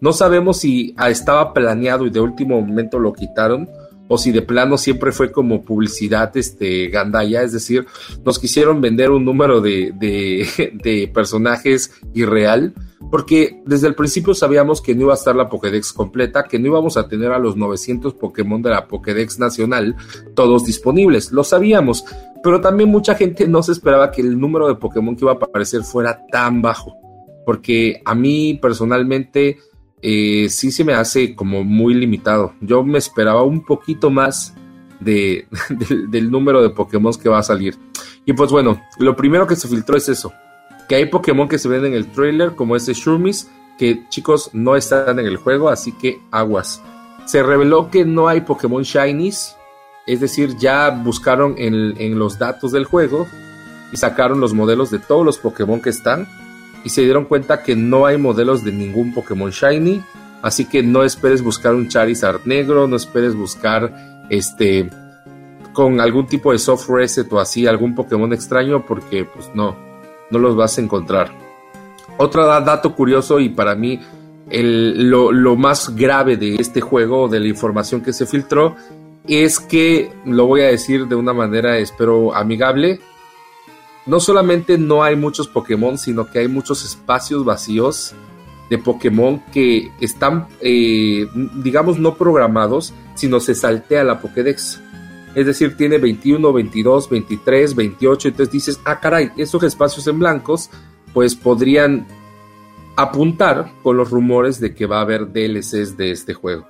No 0.00 0.12
sabemos 0.12 0.58
si 0.58 0.94
ah, 0.96 1.10
estaba 1.10 1.52
planeado 1.52 2.06
y 2.06 2.10
de 2.10 2.20
último 2.20 2.60
momento 2.60 2.98
lo 2.98 3.12
quitaron 3.12 3.68
o 4.12 4.18
si 4.18 4.30
de 4.30 4.42
plano 4.42 4.76
siempre 4.76 5.10
fue 5.10 5.32
como 5.32 5.62
publicidad 5.62 6.36
este 6.36 6.88
gandaya, 6.88 7.42
es 7.42 7.52
decir, 7.52 7.86
nos 8.26 8.38
quisieron 8.38 8.82
vender 8.82 9.10
un 9.10 9.24
número 9.24 9.62
de, 9.62 9.94
de, 10.84 11.10
personajes 11.14 11.94
irreal, 12.12 12.74
porque 13.10 13.62
desde 13.64 13.88
el 13.88 13.94
principio 13.94 14.34
sabíamos 14.34 14.82
que 14.82 14.94
no 14.94 15.04
iba 15.04 15.14
a 15.14 15.16
estar 15.16 15.34
la 15.34 15.48
Pokédex 15.48 15.94
completa, 15.94 16.44
que 16.44 16.58
no 16.58 16.66
íbamos 16.66 16.98
a 16.98 17.08
tener 17.08 17.32
a 17.32 17.38
los 17.38 17.56
900 17.56 18.12
Pokémon 18.12 18.60
de 18.60 18.68
la 18.68 18.86
Pokédex 18.86 19.38
nacional 19.38 19.96
todos 20.34 20.66
disponibles, 20.66 21.32
lo 21.32 21.42
sabíamos, 21.42 22.04
pero 22.42 22.60
también 22.60 22.90
mucha 22.90 23.14
gente 23.14 23.48
no 23.48 23.62
se 23.62 23.72
esperaba 23.72 24.10
que 24.10 24.20
el 24.20 24.38
número 24.38 24.68
de 24.68 24.74
Pokémon 24.74 25.16
que 25.16 25.24
iba 25.24 25.32
a 25.32 25.36
aparecer 25.36 25.84
fuera 25.84 26.20
tan 26.30 26.60
bajo, 26.60 26.98
porque 27.46 28.02
a 28.04 28.14
mí 28.14 28.58
personalmente 28.60 29.56
eh, 30.02 30.48
sí 30.48 30.72
se 30.72 30.84
me 30.84 30.94
hace 30.94 31.34
como 31.36 31.62
muy 31.62 31.94
limitado. 31.94 32.54
Yo 32.60 32.82
me 32.82 32.98
esperaba 32.98 33.44
un 33.44 33.64
poquito 33.64 34.10
más 34.10 34.54
de, 34.98 35.46
del 36.08 36.30
número 36.30 36.60
de 36.60 36.70
Pokémon 36.70 37.14
que 37.14 37.28
va 37.28 37.38
a 37.38 37.44
salir. 37.44 37.78
Y 38.26 38.32
pues 38.32 38.50
bueno, 38.50 38.80
lo 38.98 39.16
primero 39.16 39.46
que 39.46 39.56
se 39.56 39.68
filtró 39.68 39.96
es 39.96 40.08
eso, 40.08 40.32
que 40.88 40.96
hay 40.96 41.06
Pokémon 41.06 41.48
que 41.48 41.58
se 41.58 41.68
ven 41.68 41.84
en 41.84 41.94
el 41.94 42.10
trailer, 42.10 42.54
como 42.54 42.76
este 42.76 42.94
Shroomies, 42.94 43.50
que 43.78 44.08
chicos 44.10 44.50
no 44.52 44.76
están 44.76 45.18
en 45.18 45.26
el 45.26 45.36
juego, 45.36 45.68
así 45.68 45.92
que 45.92 46.20
aguas. 46.30 46.82
Se 47.24 47.42
reveló 47.42 47.90
que 47.90 48.04
no 48.04 48.28
hay 48.28 48.42
Pokémon 48.42 48.82
Shinies, 48.82 49.56
es 50.06 50.20
decir, 50.20 50.56
ya 50.56 50.90
buscaron 50.90 51.54
en, 51.58 51.94
en 52.00 52.18
los 52.18 52.38
datos 52.38 52.72
del 52.72 52.84
juego 52.84 53.26
y 53.92 53.96
sacaron 53.96 54.40
los 54.40 54.54
modelos 54.54 54.90
de 54.90 54.98
todos 54.98 55.24
los 55.24 55.38
Pokémon 55.38 55.80
que 55.80 55.90
están 55.90 56.26
y 56.84 56.88
se 56.88 57.02
dieron 57.02 57.24
cuenta 57.24 57.62
que 57.62 57.76
no 57.76 58.06
hay 58.06 58.18
modelos 58.18 58.64
de 58.64 58.72
ningún 58.72 59.14
Pokémon 59.14 59.50
Shiny 59.50 60.02
Así 60.42 60.64
que 60.64 60.82
no 60.82 61.04
esperes 61.04 61.40
buscar 61.40 61.74
un 61.74 61.88
Charizard 61.88 62.40
negro, 62.44 62.88
no 62.88 62.96
esperes 62.96 63.34
buscar 63.34 64.26
este 64.28 64.90
con 65.72 66.00
algún 66.00 66.26
tipo 66.26 66.52
de 66.52 66.58
soft 66.58 66.88
reset 66.90 67.32
o 67.32 67.40
así, 67.40 67.66
algún 67.66 67.94
Pokémon 67.94 68.30
extraño, 68.32 68.84
porque 68.84 69.24
pues 69.24 69.50
no, 69.54 69.76
no 70.30 70.38
los 70.38 70.54
vas 70.54 70.76
a 70.76 70.82
encontrar. 70.82 71.30
Otro 72.18 72.44
dato 72.44 72.94
curioso 72.94 73.40
y 73.40 73.48
para 73.48 73.74
mí 73.74 74.00
lo, 74.50 75.32
lo, 75.32 75.56
más 75.56 75.96
grave 75.96 76.36
de 76.36 76.56
este 76.56 76.82
juego, 76.82 77.28
de 77.28 77.40
la 77.40 77.48
información 77.48 78.02
que 78.02 78.12
se 78.12 78.26
filtró, 78.26 78.76
es 79.26 79.60
que, 79.60 80.12
lo 80.26 80.46
voy 80.46 80.60
a 80.60 80.66
decir 80.66 81.06
de 81.06 81.14
una 81.14 81.32
manera, 81.32 81.78
espero, 81.78 82.34
amigable, 82.34 83.00
no 84.06 84.20
solamente 84.20 84.78
no 84.78 85.02
hay 85.02 85.16
muchos 85.16 85.48
Pokémon, 85.48 85.98
sino 85.98 86.30
que 86.30 86.40
hay 86.40 86.48
muchos 86.48 86.84
espacios 86.84 87.44
vacíos 87.44 88.14
de 88.70 88.78
Pokémon 88.78 89.42
que 89.52 89.90
están, 90.00 90.48
eh, 90.60 91.28
digamos, 91.62 91.98
no 91.98 92.14
programados, 92.14 92.94
sino 93.14 93.38
se 93.38 93.54
saltea 93.54 94.04
la 94.04 94.20
Pokédex. 94.20 94.80
Es 95.34 95.46
decir, 95.46 95.76
tiene 95.76 95.98
21, 95.98 96.52
22, 96.52 97.08
23, 97.08 97.74
28, 97.74 98.28
entonces 98.28 98.52
dices, 98.52 98.80
ah, 98.84 99.00
caray, 99.00 99.30
esos 99.36 99.62
espacios 99.62 100.06
en 100.06 100.18
blancos, 100.18 100.70
pues 101.12 101.34
podrían 101.34 102.06
apuntar 102.96 103.72
con 103.82 103.96
los 103.96 104.10
rumores 104.10 104.60
de 104.60 104.74
que 104.74 104.86
va 104.86 104.98
a 104.98 105.02
haber 105.02 105.32
DLCs 105.32 105.96
de 105.96 106.10
este 106.10 106.34
juego. 106.34 106.66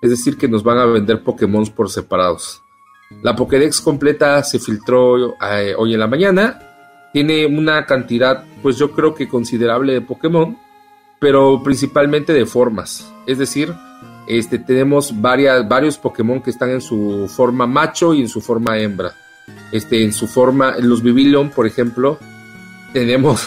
Es 0.00 0.10
decir, 0.10 0.36
que 0.36 0.48
nos 0.48 0.62
van 0.62 0.78
a 0.78 0.86
vender 0.86 1.22
Pokémon 1.22 1.66
por 1.68 1.90
separados. 1.90 2.62
La 3.22 3.36
Pokédex 3.36 3.80
completa 3.80 4.42
se 4.42 4.58
filtró 4.58 5.34
eh, 5.40 5.74
hoy 5.76 5.94
en 5.94 6.00
la 6.00 6.06
mañana. 6.06 6.65
Tiene 7.16 7.46
una 7.46 7.86
cantidad, 7.86 8.44
pues 8.60 8.76
yo 8.76 8.90
creo 8.90 9.14
que 9.14 9.26
considerable 9.26 9.94
de 9.94 10.02
Pokémon, 10.02 10.58
pero 11.18 11.62
principalmente 11.64 12.34
de 12.34 12.44
formas. 12.44 13.10
Es 13.26 13.38
decir, 13.38 13.72
este, 14.28 14.58
tenemos 14.58 15.18
varias, 15.18 15.66
varios 15.66 15.96
Pokémon 15.96 16.42
que 16.42 16.50
están 16.50 16.68
en 16.68 16.82
su 16.82 17.26
forma 17.34 17.66
macho 17.66 18.12
y 18.12 18.20
en 18.20 18.28
su 18.28 18.42
forma 18.42 18.76
hembra. 18.76 19.14
Este, 19.72 20.04
en 20.04 20.12
su 20.12 20.28
forma, 20.28 20.76
los 20.78 21.02
Vivillon, 21.02 21.48
por 21.48 21.66
ejemplo, 21.66 22.18
tenemos 22.92 23.46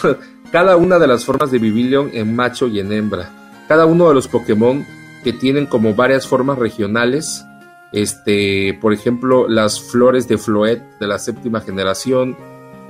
cada 0.50 0.76
una 0.76 0.98
de 0.98 1.06
las 1.06 1.24
formas 1.24 1.52
de 1.52 1.60
Vivillon 1.60 2.10
en 2.12 2.34
macho 2.34 2.66
y 2.66 2.80
en 2.80 2.92
hembra. 2.92 3.30
Cada 3.68 3.86
uno 3.86 4.08
de 4.08 4.14
los 4.14 4.26
Pokémon 4.26 4.84
que 5.22 5.32
tienen 5.32 5.66
como 5.66 5.94
varias 5.94 6.26
formas 6.26 6.58
regionales. 6.58 7.44
Este, 7.92 8.76
por 8.80 8.92
ejemplo, 8.92 9.48
las 9.48 9.80
flores 9.80 10.26
de 10.26 10.38
Floet 10.38 10.82
de 10.98 11.06
la 11.06 11.20
séptima 11.20 11.60
generación, 11.60 12.36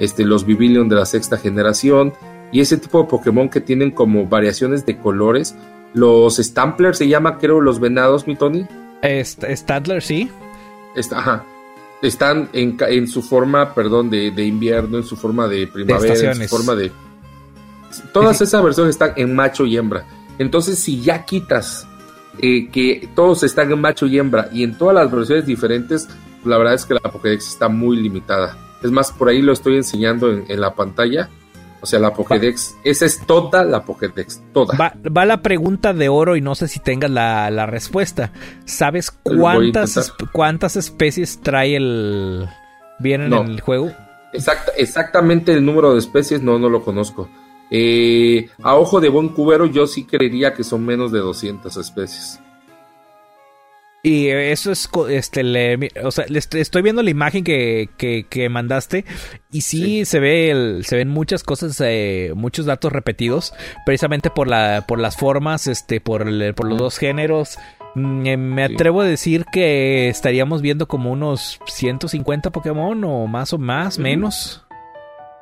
este, 0.01 0.25
los 0.25 0.45
Vivillon 0.45 0.89
de 0.89 0.97
la 0.97 1.07
sexta 1.07 1.37
generación, 1.37 2.13
y 2.51 2.61
ese 2.61 2.77
tipo 2.77 3.03
de 3.03 3.09
Pokémon 3.09 3.49
que 3.49 3.61
tienen 3.61 3.93
como 3.93 4.27
variaciones 4.27 4.85
de 4.85 4.99
colores. 4.99 5.55
Los 5.95 6.39
Stamplers 6.39 6.99
se 6.99 7.07
llama, 7.07 7.39
creo, 7.39 7.61
los 7.61 7.79
venados, 7.79 8.27
mi 8.27 8.35
Tony. 8.35 8.67
Stadler, 9.55 10.03
sí. 10.03 10.29
ajá. 11.13 11.45
Están 12.03 12.49
en, 12.53 12.77
en, 12.81 13.07
su 13.07 13.23
forma, 13.23 13.75
perdón, 13.75 14.11
de, 14.11 14.31
de, 14.31 14.45
invierno, 14.45 14.99
en 14.99 15.05
su 15.05 15.17
forma 15.17 15.47
de 15.47 15.67
primavera, 15.67 16.33
en 16.33 16.49
su 16.49 16.49
forma 16.49 16.75
de 16.75 16.91
Todas 18.13 18.41
esas 18.41 18.63
versiones 18.63 18.95
están 18.95 19.13
en 19.17 19.35
macho 19.35 19.67
y 19.67 19.77
hembra. 19.77 20.05
Entonces, 20.39 20.79
si 20.79 21.01
ya 21.01 21.25
quitas 21.25 21.87
eh, 22.41 22.69
que 22.71 23.09
todos 23.15 23.43
están 23.43 23.71
en 23.71 23.81
macho 23.81 24.07
y 24.07 24.19
hembra 24.19 24.49
y 24.53 24.63
en 24.63 24.79
todas 24.79 24.95
las 24.95 25.11
versiones 25.11 25.45
diferentes, 25.45 26.09
la 26.45 26.57
verdad 26.57 26.75
es 26.75 26.87
que 26.87 26.95
la 26.95 27.01
Pokédex 27.01 27.49
está 27.49 27.69
muy 27.69 27.97
limitada. 27.97 28.57
Es 28.83 28.91
más, 28.91 29.13
por 29.13 29.29
ahí 29.29 29.43
lo 29.43 29.53
estoy 29.53 29.77
enseñando 29.77 30.31
en, 30.31 30.61
la 30.61 30.75
pantalla. 30.75 31.29
O 31.83 31.87
sea, 31.87 31.99
la 31.99 32.13
Pokédex, 32.13 32.77
esa 32.85 33.07
es 33.07 33.25
toda 33.27 33.65
la 33.65 33.85
Pokédex, 33.85 34.43
toda. 34.53 34.77
Va, 34.77 35.25
la 35.25 35.41
pregunta 35.41 35.95
de 35.95 36.11
oro 36.11 36.37
y 36.37 36.43
no 36.43 36.55
sé 36.55 36.69
si 36.69 36.79
tengas 36.79 37.11
la, 37.11 37.67
respuesta. 37.67 38.33
¿Sabes 38.67 39.11
cuántas, 39.11 40.13
cuántas 40.33 40.77
especies 40.77 41.41
trae 41.41 41.77
el... 41.77 42.47
vienen 42.99 43.33
en 43.33 43.47
el 43.47 43.61
juego? 43.61 43.93
exactamente 44.77 45.53
el 45.53 45.65
número 45.65 45.93
de 45.93 45.99
especies 45.99 46.43
no, 46.43 46.59
no 46.59 46.69
lo 46.69 46.83
conozco. 46.83 47.29
Eh, 47.71 48.49
a 48.63 48.75
ojo 48.75 49.01
de 49.01 49.09
buen 49.09 49.29
cubero, 49.29 49.67
yo 49.67 49.87
sí 49.87 50.05
creería 50.05 50.55
que 50.55 50.65
son 50.65 50.85
menos 50.85 51.13
de 51.13 51.21
200 51.21 51.77
especies. 51.77 52.41
Y 54.03 54.29
eso 54.29 54.73
es, 54.73 54.89
este, 55.11 55.43
le, 55.43 55.91
o 56.03 56.11
sea, 56.11 56.25
estoy 56.25 56.83
viendo 56.83 57.03
la 57.03 57.11
imagen 57.11 57.45
que, 57.45 57.91
que, 57.99 58.49
mandaste 58.49 59.05
y 59.53 59.61
sí, 59.61 60.07
se 60.07 60.21
ve, 60.21 60.81
se 60.85 60.97
ven 60.97 61.09
muchas 61.09 61.43
cosas, 61.43 61.79
eh, 61.85 62.33
muchos 62.35 62.65
datos 62.65 62.93
repetidos, 62.93 63.53
precisamente 63.85 64.31
por 64.31 64.49
la, 64.49 64.85
por 64.89 64.99
las 64.99 65.19
formas, 65.19 65.67
este, 65.67 66.01
por, 66.01 66.25
por 66.55 66.67
los 66.67 66.79
dos 66.79 66.97
géneros. 66.97 67.59
Mm, 67.95 68.27
eh, 68.27 68.37
me 68.39 68.65
atrevo 68.65 69.03
a 69.03 69.05
decir 69.05 69.45
que 69.53 70.09
estaríamos 70.09 70.63
viendo 70.63 70.89
como 70.89 71.13
unos 71.13 71.61
150 71.67 72.51
Pokémon 72.51 73.05
o 73.05 73.27
más 73.27 73.53
o 73.53 73.59
más, 73.59 73.99
menos. 73.99 74.65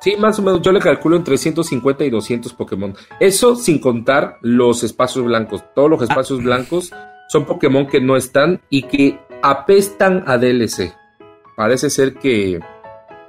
Sí, 0.01 0.15
más 0.17 0.37
o 0.39 0.41
menos, 0.41 0.61
yo 0.61 0.73
le 0.73 0.79
calculo 0.79 1.15
entre 1.15 1.37
150 1.37 2.03
y 2.03 2.09
200 2.09 2.53
Pokémon. 2.53 2.93
Eso 3.21 3.55
sin 3.55 3.79
contar 3.79 4.37
los 4.41 4.83
espacios 4.83 5.23
blancos. 5.25 5.63
Todos 5.73 5.89
los 5.89 6.01
espacios 6.01 6.39
ah. 6.39 6.43
blancos 6.43 6.91
son 7.29 7.45
Pokémon 7.45 7.87
que 7.87 8.01
no 8.01 8.17
están 8.17 8.59
y 8.69 8.83
que 8.83 9.19
apestan 9.41 10.23
a 10.25 10.37
DLC. 10.37 10.93
Parece 11.55 11.89
ser 11.89 12.15
que, 12.15 12.59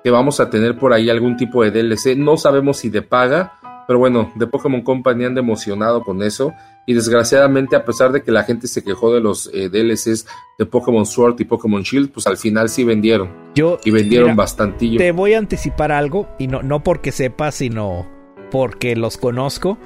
que 0.02 0.10
vamos 0.10 0.40
a 0.40 0.48
tener 0.48 0.78
por 0.78 0.92
ahí 0.92 1.10
algún 1.10 1.36
tipo 1.36 1.62
de 1.62 1.70
DLC. 1.70 2.16
No 2.16 2.36
sabemos 2.38 2.78
si 2.78 2.88
de 2.88 3.02
paga, 3.02 3.60
pero 3.86 3.98
bueno, 3.98 4.32
de 4.36 4.46
Pokémon 4.46 4.80
Company 4.82 5.26
han 5.26 5.36
emocionado 5.36 6.02
con 6.02 6.22
eso. 6.22 6.52
Y 6.86 6.94
desgraciadamente, 6.94 7.76
a 7.76 7.84
pesar 7.84 8.10
de 8.10 8.22
que 8.22 8.32
la 8.32 8.42
gente 8.42 8.68
se 8.68 8.82
quejó 8.82 9.12
de 9.12 9.20
los 9.20 9.50
eh, 9.52 9.68
DLCs 9.68 10.26
de 10.58 10.64
Pokémon 10.64 11.04
Sword 11.04 11.38
y 11.38 11.44
Pokémon 11.44 11.82
Shield, 11.82 12.10
pues 12.10 12.26
al 12.26 12.38
final 12.38 12.70
sí 12.70 12.84
vendieron. 12.84 13.30
Yo, 13.54 13.78
y 13.84 13.90
vendieron 13.90 14.34
bastantillo. 14.34 14.98
Te 14.98 15.12
voy 15.12 15.34
a 15.34 15.38
anticipar 15.38 15.92
algo, 15.92 16.26
y 16.38 16.46
no, 16.46 16.62
no 16.62 16.82
porque 16.82 17.12
sepa, 17.12 17.52
sino 17.52 18.08
porque 18.50 18.96
los 18.96 19.18
conozco. 19.18 19.76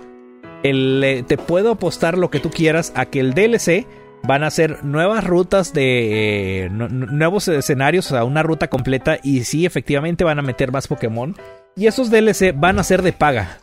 Eh, 0.62 1.24
te 1.26 1.36
puedo 1.36 1.72
apostar 1.72 2.16
lo 2.16 2.30
que 2.30 2.40
tú 2.40 2.50
quieras 2.50 2.92
a 2.94 3.06
que 3.06 3.20
el 3.20 3.34
DLC 3.34 3.86
van 4.26 4.42
a 4.42 4.50
ser 4.50 4.84
nuevas 4.84 5.24
rutas 5.24 5.72
de 5.72 6.64
eh, 6.64 6.70
nuevos 6.70 7.48
escenarios, 7.48 8.06
o 8.06 8.10
sea, 8.10 8.24
una 8.24 8.42
ruta 8.42 8.68
completa. 8.68 9.18
Y 9.22 9.44
sí, 9.44 9.66
efectivamente 9.66 10.24
van 10.24 10.38
a 10.38 10.42
meter 10.42 10.72
más 10.72 10.88
Pokémon. 10.88 11.36
Y 11.76 11.86
esos 11.86 12.10
DLC 12.10 12.54
van 12.54 12.78
a 12.78 12.84
ser 12.84 13.02
de 13.02 13.12
paga. 13.12 13.58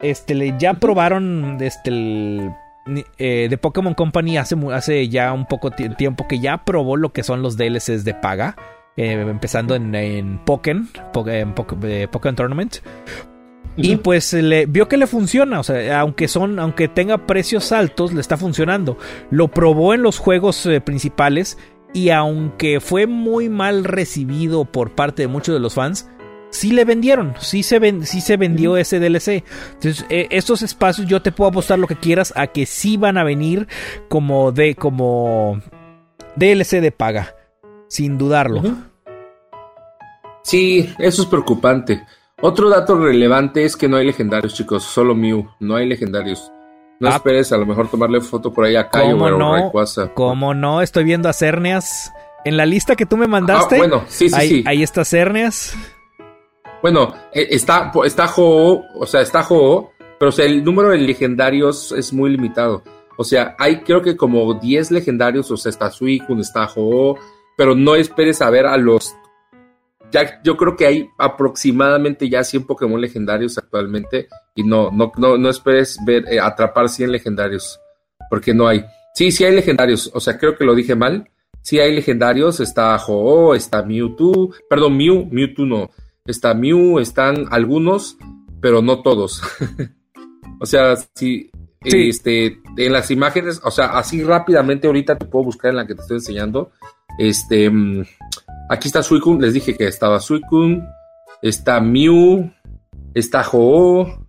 Este, 0.00 0.54
ya 0.58 0.74
probaron 0.74 1.58
este, 1.60 2.50
eh, 3.18 3.46
de 3.50 3.58
Pokémon 3.58 3.94
Company 3.94 4.38
hace, 4.38 4.56
hace 4.72 5.08
ya 5.08 5.32
un 5.32 5.46
poco 5.46 5.70
tiempo 5.70 6.26
que 6.26 6.38
ya 6.38 6.64
probó 6.64 6.96
lo 6.96 7.12
que 7.12 7.22
son 7.22 7.42
los 7.42 7.56
DLCs 7.56 8.04
de 8.04 8.14
paga. 8.14 8.56
Eh, 8.96 9.12
empezando 9.12 9.74
en, 9.74 10.40
Pokémon, 10.44 10.88
Pokémon 11.12 12.36
Tournament. 12.36 12.76
Y 13.82 13.96
pues 13.96 14.32
le, 14.32 14.66
vio 14.66 14.88
que 14.88 14.96
le 14.96 15.06
funciona, 15.06 15.60
o 15.60 15.62
sea, 15.62 16.00
aunque 16.00 16.28
son, 16.28 16.58
aunque 16.58 16.88
tenga 16.88 17.26
precios 17.26 17.72
altos, 17.72 18.12
le 18.12 18.20
está 18.20 18.36
funcionando. 18.36 18.96
Lo 19.30 19.48
probó 19.48 19.94
en 19.94 20.02
los 20.02 20.18
juegos 20.18 20.68
principales 20.84 21.58
y 21.92 22.10
aunque 22.10 22.80
fue 22.80 23.06
muy 23.06 23.48
mal 23.48 23.84
recibido 23.84 24.64
por 24.64 24.94
parte 24.94 25.22
de 25.22 25.28
muchos 25.28 25.54
de 25.54 25.60
los 25.60 25.74
fans, 25.74 26.08
sí 26.50 26.72
le 26.72 26.84
vendieron, 26.84 27.34
sí 27.40 27.62
se, 27.62 27.78
ven, 27.78 28.06
sí 28.06 28.20
se 28.20 28.36
vendió 28.36 28.76
ese 28.76 29.00
DLC. 29.00 29.44
Entonces, 29.74 30.04
eh, 30.10 30.28
estos 30.30 30.62
espacios 30.62 31.06
yo 31.06 31.22
te 31.22 31.32
puedo 31.32 31.50
apostar 31.50 31.78
lo 31.78 31.86
que 31.86 31.96
quieras 31.96 32.32
a 32.36 32.48
que 32.48 32.66
sí 32.66 32.96
van 32.96 33.18
a 33.18 33.24
venir 33.24 33.68
como 34.08 34.52
de 34.52 34.74
como 34.74 35.60
DLC 36.36 36.80
de 36.80 36.92
paga, 36.92 37.34
sin 37.88 38.18
dudarlo. 38.18 38.62
Sí, 40.42 40.92
eso 40.98 41.22
es 41.22 41.28
preocupante. 41.28 42.02
Otro 42.42 42.70
dato 42.70 42.96
relevante 42.98 43.64
es 43.64 43.76
que 43.76 43.88
no 43.88 43.98
hay 43.98 44.06
legendarios, 44.06 44.54
chicos, 44.54 44.82
solo 44.82 45.14
Mew, 45.14 45.46
no 45.60 45.76
hay 45.76 45.86
legendarios. 45.86 46.50
No 46.98 47.08
ah. 47.08 47.16
esperes 47.16 47.52
a 47.52 47.58
lo 47.58 47.66
mejor 47.66 47.88
tomarle 47.88 48.20
foto 48.20 48.52
por 48.52 48.64
ahí 48.64 48.76
a 48.76 48.88
Cayo 48.88 49.16
o 49.16 49.30
no? 49.30 49.54
Rayquaza. 49.54 50.12
¿Cómo 50.14 50.54
no? 50.54 50.80
Estoy 50.80 51.04
viendo 51.04 51.28
a 51.28 51.32
Cerneas. 51.32 52.12
En 52.44 52.56
la 52.56 52.64
lista 52.64 52.96
que 52.96 53.04
tú 53.04 53.18
me 53.18 53.26
mandaste, 53.26 53.74
ah, 53.74 53.78
bueno, 53.78 54.04
sí, 54.08 54.30
sí, 54.30 54.34
ahí, 54.34 54.48
sí. 54.48 54.64
ahí 54.66 54.82
está 54.82 55.04
Cerneas. 55.04 55.76
Bueno, 56.80 57.12
eh, 57.32 57.48
está, 57.50 57.92
está 58.04 58.30
ho 58.34 58.82
o 58.94 59.06
sea, 59.06 59.20
está 59.20 59.46
ho 59.48 59.92
pero 60.18 60.32
el 60.38 60.62
número 60.62 60.90
de 60.90 60.98
legendarios 60.98 61.92
es 61.92 62.12
muy 62.12 62.30
limitado. 62.30 62.82
O 63.16 63.24
sea, 63.24 63.54
hay 63.58 63.80
creo 63.80 64.02
que 64.02 64.16
como 64.16 64.52
10 64.52 64.90
legendarios, 64.90 65.50
o 65.50 65.56
sea, 65.56 65.70
está 65.70 65.90
Suicune, 65.90 66.42
está 66.42 66.68
ho 66.76 67.18
pero 67.56 67.74
no 67.74 67.94
esperes 67.94 68.40
a 68.40 68.48
ver 68.48 68.64
a 68.64 68.78
los... 68.78 69.14
Ya, 70.10 70.40
yo 70.42 70.56
creo 70.56 70.76
que 70.76 70.86
hay 70.86 71.08
aproximadamente 71.18 72.28
ya 72.28 72.42
100 72.42 72.66
Pokémon 72.66 73.00
legendarios 73.00 73.58
actualmente 73.58 74.28
y 74.54 74.64
no, 74.64 74.90
no, 74.90 75.12
no, 75.16 75.38
no 75.38 75.48
esperes 75.48 75.98
ver, 76.04 76.24
eh, 76.28 76.40
atrapar 76.40 76.88
100 76.88 77.12
legendarios, 77.12 77.80
porque 78.28 78.54
no 78.54 78.66
hay. 78.66 78.84
Sí, 79.14 79.30
sí 79.30 79.44
hay 79.44 79.54
legendarios, 79.54 80.10
o 80.14 80.20
sea, 80.20 80.38
creo 80.38 80.56
que 80.56 80.64
lo 80.64 80.74
dije 80.74 80.94
mal. 80.94 81.28
Sí 81.62 81.78
hay 81.78 81.94
legendarios, 81.94 82.58
está 82.60 82.96
ho 83.06 83.54
está 83.54 83.82
Mewtwo, 83.82 84.54
perdón, 84.68 84.96
Mew, 84.96 85.28
Mewtwo 85.30 85.66
no, 85.66 85.90
está 86.24 86.54
Mew, 86.54 86.98
están 86.98 87.46
algunos, 87.50 88.16
pero 88.60 88.80
no 88.80 89.02
todos. 89.02 89.42
o 90.60 90.66
sea, 90.66 90.96
si 91.14 91.50
Sí. 91.82 92.10
Este, 92.10 92.60
en 92.76 92.92
las 92.92 93.10
imágenes, 93.10 93.60
o 93.64 93.70
sea, 93.70 93.98
así 93.98 94.22
rápidamente 94.22 94.86
ahorita 94.86 95.16
te 95.16 95.24
puedo 95.24 95.46
buscar 95.46 95.70
en 95.70 95.76
la 95.76 95.86
que 95.86 95.94
te 95.94 96.02
estoy 96.02 96.18
enseñando. 96.18 96.72
Este, 97.18 97.70
mm, 97.70 98.04
aquí 98.70 98.88
está 98.88 99.02
Suicune, 99.02 99.42
les 99.42 99.52
dije 99.54 99.76
que 99.76 99.86
estaba 99.86 100.20
Suicune, 100.20 100.82
está 101.42 101.80
Mew, 101.80 102.50
está 103.14 103.42
Ho-Oh, 103.42 104.26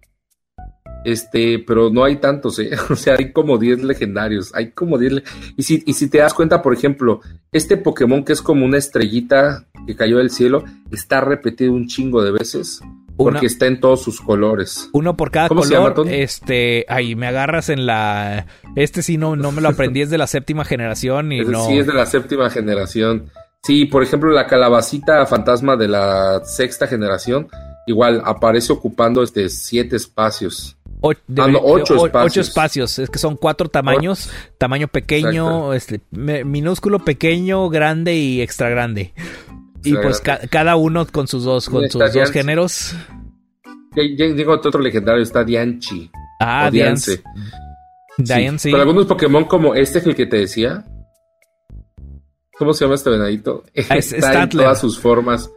este, 1.04 1.58
pero 1.60 1.90
no 1.90 2.04
hay 2.04 2.18
tantos, 2.18 2.60
¿eh? 2.60 2.70
O 2.90 2.96
sea, 2.96 3.16
hay 3.18 3.32
como 3.32 3.58
10 3.58 3.84
legendarios, 3.84 4.54
hay 4.54 4.72
como 4.72 4.98
10. 4.98 5.12
le- 5.14 5.24
Y 5.58 5.64
si, 5.64 5.84
y 5.86 5.94
si 5.94 6.10
te 6.10 6.20
das 6.20 6.34
cuenta, 6.34 6.62
por 6.62 6.74
ejemplo, 6.74 7.22
este 7.52 7.78
Pokémon 7.78 8.24
que 8.24 8.34
es 8.34 8.42
como 8.42 8.66
una 8.66 8.78
estrellita 8.78 9.66
que 9.88 9.96
cayó 9.96 10.18
del 10.20 10.30
cielo, 10.30 10.64
está 10.92 11.22
repetido 11.22 11.74
un 11.74 11.88
chingo 11.88 12.24
de 12.24 12.32
veces. 12.32 12.82
Porque 13.18 13.40
Una- 13.40 13.48
está 13.48 13.66
en 13.68 13.80
todos 13.80 14.02
sus 14.04 14.22
colores. 14.22 14.90
Uno 14.94 15.18
por 15.18 15.32
cada 15.32 15.48
¿Cómo 15.50 15.64
se 15.64 15.74
llama, 15.74 15.94
color. 15.94 16.08
Tony? 16.08 16.22
Este, 16.22 16.86
ahí 16.88 17.16
me 17.16 17.28
agarras 17.28 17.70
en 17.70 17.86
la. 17.86 18.48
Este 18.76 19.02
sí 19.04 19.18
no, 19.18 19.36
no 19.36 19.52
me 19.52 19.62
lo 19.62 19.70
aprendí, 19.70 20.02
es 20.02 20.10
de 20.10 20.18
la 20.18 20.28
séptima 20.28 20.66
generación 20.66 21.32
y 21.32 21.42
no. 21.42 21.66
Sí, 21.68 21.78
es 21.80 21.88
de 21.88 21.94
la 21.94 22.06
séptima 22.06 22.50
generación. 22.50 23.30
Sí, 23.64 23.86
por 23.86 24.02
ejemplo, 24.04 24.32
la 24.32 24.48
calabacita 24.48 25.26
fantasma 25.28 25.76
de 25.78 25.88
la 25.88 26.42
sexta 26.44 26.88
generación, 26.88 27.48
igual 27.86 28.22
aparece 28.26 28.74
ocupando 28.74 29.22
este 29.22 29.50
siete 29.50 29.96
espacios. 29.98 30.78
O- 31.00 31.14
de- 31.28 31.42
Ah, 31.42 31.48
no, 31.48 31.60
ocho 31.64 31.94
o- 32.00 32.06
espacios. 32.08 32.32
ocho 32.32 32.42
espacios. 32.42 33.00
Es 33.00 33.10
que 33.10 33.20
son 33.20 33.36
cuatro 33.36 33.70
tamaños. 33.70 34.30
Tamaño 34.58 34.88
pequeño, 34.88 35.74
este, 35.74 36.02
minúsculo, 36.12 37.00
pequeño, 37.06 37.70
grande 37.70 38.16
y 38.16 38.42
extra 38.42 38.70
grande. 38.70 39.14
Y 39.84 39.90
Extra 39.90 40.02
pues 40.04 40.22
grande. 40.24 40.42
ca- 40.44 40.48
cada 40.48 40.76
uno 40.76 41.06
con 41.08 41.28
sus 41.28 41.44
dos, 41.44 41.70
con 41.70 41.90
sus 41.90 42.00
dos 42.14 42.32
géneros. 42.32 42.96
Llegó 43.96 44.54
otro 44.54 44.80
legendario, 44.80 45.22
está 45.22 45.44
Dianchi. 45.44 46.10
Ah. 46.40 46.70
Diane, 46.72 46.98
sí. 46.98 48.72
Pero 48.72 48.80
algunos 48.82 49.06
Pokémon 49.06 49.46
como 49.46 49.76
este 49.76 50.02
que 50.02 50.26
te 50.26 50.38
decía. 50.38 50.86
¿Cómo 52.62 52.76
se 52.76 52.86
llama 52.86 52.94
este 52.94 53.10
venadito? 53.10 53.64
Ah, 53.90 53.98
es 53.98 54.14
está 54.14 54.44
en 54.44 54.50
todas 54.50 54.80
sus 54.80 55.00
formas. 55.00 55.50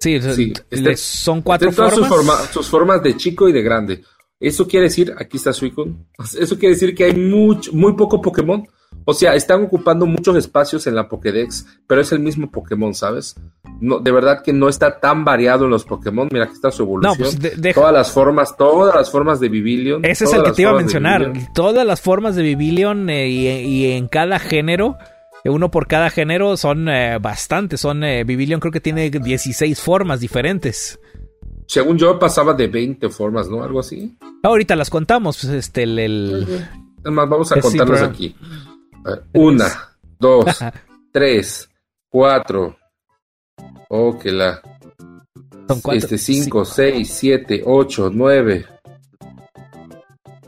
Sí, 0.00 0.20
Sí, 0.20 0.52
este- 0.68 0.96
son 0.96 1.42
cuatro 1.42 1.68
Está 1.68 1.84
en 1.84 1.90
todas 1.90 2.08
formas. 2.08 2.08
Sus, 2.08 2.16
forma- 2.38 2.52
sus 2.52 2.68
formas 2.68 3.02
de 3.04 3.16
chico 3.16 3.48
y 3.48 3.52
de 3.52 3.62
grande. 3.62 4.02
Eso 4.40 4.66
quiere 4.66 4.86
decir, 4.86 5.14
aquí 5.16 5.36
está 5.36 5.52
Suicune. 5.52 5.94
Eso 6.36 6.58
quiere 6.58 6.74
decir 6.74 6.92
que 6.92 7.04
hay 7.04 7.14
mucho, 7.14 7.72
muy 7.72 7.92
poco 7.92 8.20
Pokémon. 8.20 8.66
O 9.04 9.14
sea, 9.14 9.36
están 9.36 9.62
ocupando 9.62 10.06
muchos 10.06 10.34
espacios 10.36 10.88
en 10.88 10.96
la 10.96 11.08
Pokédex, 11.08 11.66
pero 11.86 12.00
es 12.00 12.10
el 12.10 12.18
mismo 12.18 12.50
Pokémon, 12.50 12.92
¿sabes? 12.94 13.36
No, 13.80 14.00
de 14.00 14.10
verdad 14.10 14.42
que 14.42 14.52
no 14.52 14.68
está 14.68 14.98
tan 14.98 15.24
variado 15.24 15.66
en 15.66 15.70
los 15.70 15.84
Pokémon. 15.84 16.28
Mira, 16.32 16.46
aquí 16.46 16.54
está 16.54 16.72
su 16.72 16.82
evolución. 16.82 17.16
No, 17.16 17.22
pues 17.22 17.38
de- 17.60 17.72
Todas 17.72 17.92
las 17.92 18.10
formas, 18.10 18.56
todas 18.56 18.92
las 18.96 19.08
formas 19.08 19.38
de 19.38 19.48
Vivilion. 19.48 20.04
Ese 20.04 20.24
es 20.24 20.32
el 20.32 20.42
que 20.42 20.50
te 20.50 20.62
iba 20.62 20.72
a 20.72 20.74
mencionar. 20.74 21.32
Todas 21.54 21.86
las 21.86 22.00
formas 22.00 22.34
de 22.34 22.42
Vivilion 22.42 23.08
eh, 23.08 23.28
y, 23.28 23.46
y 23.48 23.92
en 23.92 24.08
cada 24.08 24.40
género, 24.40 24.96
uno 25.48 25.70
por 25.70 25.86
cada 25.86 26.10
género, 26.10 26.56
son 26.56 26.88
eh, 26.88 27.18
bastantes. 27.20 27.80
Son, 27.80 28.04
eh, 28.04 28.24
Bibilion 28.24 28.60
creo 28.60 28.72
que 28.72 28.80
tiene 28.80 29.08
16 29.08 29.80
formas 29.80 30.20
diferentes. 30.20 31.00
Según 31.66 31.96
yo, 31.98 32.18
pasaba 32.18 32.52
de 32.52 32.66
20 32.66 33.08
formas, 33.10 33.48
¿no? 33.48 33.62
Algo 33.62 33.80
así. 33.80 34.16
Ah, 34.20 34.48
ahorita 34.48 34.76
las 34.76 34.90
contamos. 34.90 35.38
Pues, 35.40 35.52
este, 35.52 35.84
el. 35.84 35.98
el... 35.98 36.66
Vamos 37.04 37.52
a 37.52 37.54
el 37.54 37.62
contarlas 37.62 38.02
aquí. 38.02 38.34
Ah, 39.04 39.20
una, 39.32 39.66
dos, 40.18 40.46
tres, 41.12 41.70
cuatro. 42.08 42.76
Oh, 43.88 44.18
que 44.18 44.32
la. 44.32 44.60
Son 45.68 45.80
cuatro. 45.80 45.92
Este, 45.92 46.18
cinco, 46.18 46.64
seis, 46.64 47.10
siete, 47.12 47.62
ocho, 47.64 48.10
nueve. 48.12 48.66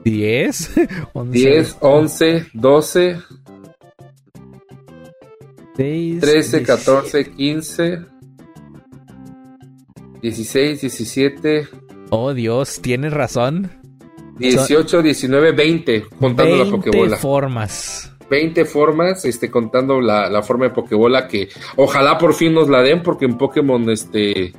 10, 0.05 0.73
11, 1.13 1.39
10, 1.39 1.77
11, 1.81 2.47
12, 2.55 3.19
13, 5.75 6.63
14, 6.63 7.31
15, 7.31 7.99
16, 10.21 10.81
17. 10.81 11.69
Oh, 12.11 12.35
Dios, 12.35 12.81
tienes 12.83 13.13
razón. 13.13 13.71
18, 14.39 15.03
19, 15.03 15.53
20, 15.53 16.03
contando 16.19 16.57
20 16.57 16.65
la 16.65 16.71
Pokébola. 16.71 17.17
formas. 17.17 18.13
20 18.29 18.65
formas, 18.65 19.25
este, 19.25 19.51
contando 19.51 20.01
la, 20.01 20.31
la, 20.31 20.43
forma 20.43 20.65
de 20.67 20.71
Pokébola 20.71 21.29
que 21.29 21.49
ojalá 21.77 22.17
por 22.17 22.33
fin 22.35 22.55
nos 22.55 22.69
la 22.69 22.81
den, 22.81 23.03
porque 23.03 23.27
en 23.27 23.37
Pokémon, 23.37 23.91
este, 23.91 24.53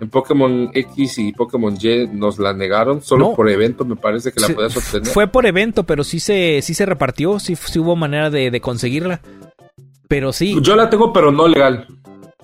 en 0.00 0.08
Pokémon 0.10 0.70
X 0.72 1.18
y 1.18 1.32
Pokémon 1.32 1.76
Y 1.80 2.06
nos 2.12 2.38
la 2.38 2.54
negaron, 2.54 3.02
solo 3.02 3.30
no. 3.30 3.34
por 3.34 3.50
evento 3.50 3.84
me 3.84 3.96
parece 3.96 4.32
que 4.32 4.40
la 4.40 4.48
podías 4.48 4.76
obtener. 4.76 5.08
Fue 5.08 5.26
por 5.26 5.44
evento, 5.44 5.84
pero 5.84 6.02
sí 6.02 6.18
se, 6.18 6.62
sí 6.62 6.72
se 6.72 6.86
repartió, 6.86 7.38
sí, 7.38 7.56
sí 7.56 7.78
hubo 7.78 7.94
manera 7.94 8.30
de, 8.30 8.50
de 8.50 8.60
conseguirla. 8.60 9.20
Pero 10.10 10.32
sí, 10.32 10.58
Yo 10.60 10.74
la 10.74 10.90
tengo, 10.90 11.12
pero 11.12 11.30
no 11.30 11.46
legal. 11.46 11.86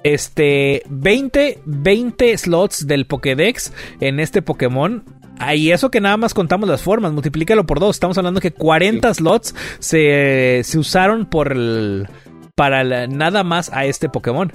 este, 0.04 0.84
20, 0.88 1.62
20 1.64 2.38
slots 2.38 2.86
del 2.86 3.06
Pokédex 3.06 3.72
en 3.98 4.20
este 4.20 4.40
Pokémon. 4.40 5.02
Ah, 5.40 5.56
Y 5.56 5.72
eso 5.72 5.90
que 5.90 6.00
nada 6.00 6.16
más 6.16 6.32
contamos 6.32 6.68
las 6.68 6.82
formas, 6.82 7.12
multiplícalo 7.12 7.66
por 7.66 7.80
dos. 7.80 7.96
Estamos 7.96 8.16
hablando 8.18 8.40
que 8.40 8.52
40 8.52 9.12
slots 9.12 9.52
se, 9.80 10.60
se 10.62 10.78
usaron 10.78 11.26
por 11.26 11.50
el- 11.50 12.08
para 12.54 12.84
la- 12.84 13.08
nada 13.08 13.42
más 13.42 13.72
a 13.72 13.84
este 13.84 14.08
Pokémon. 14.08 14.52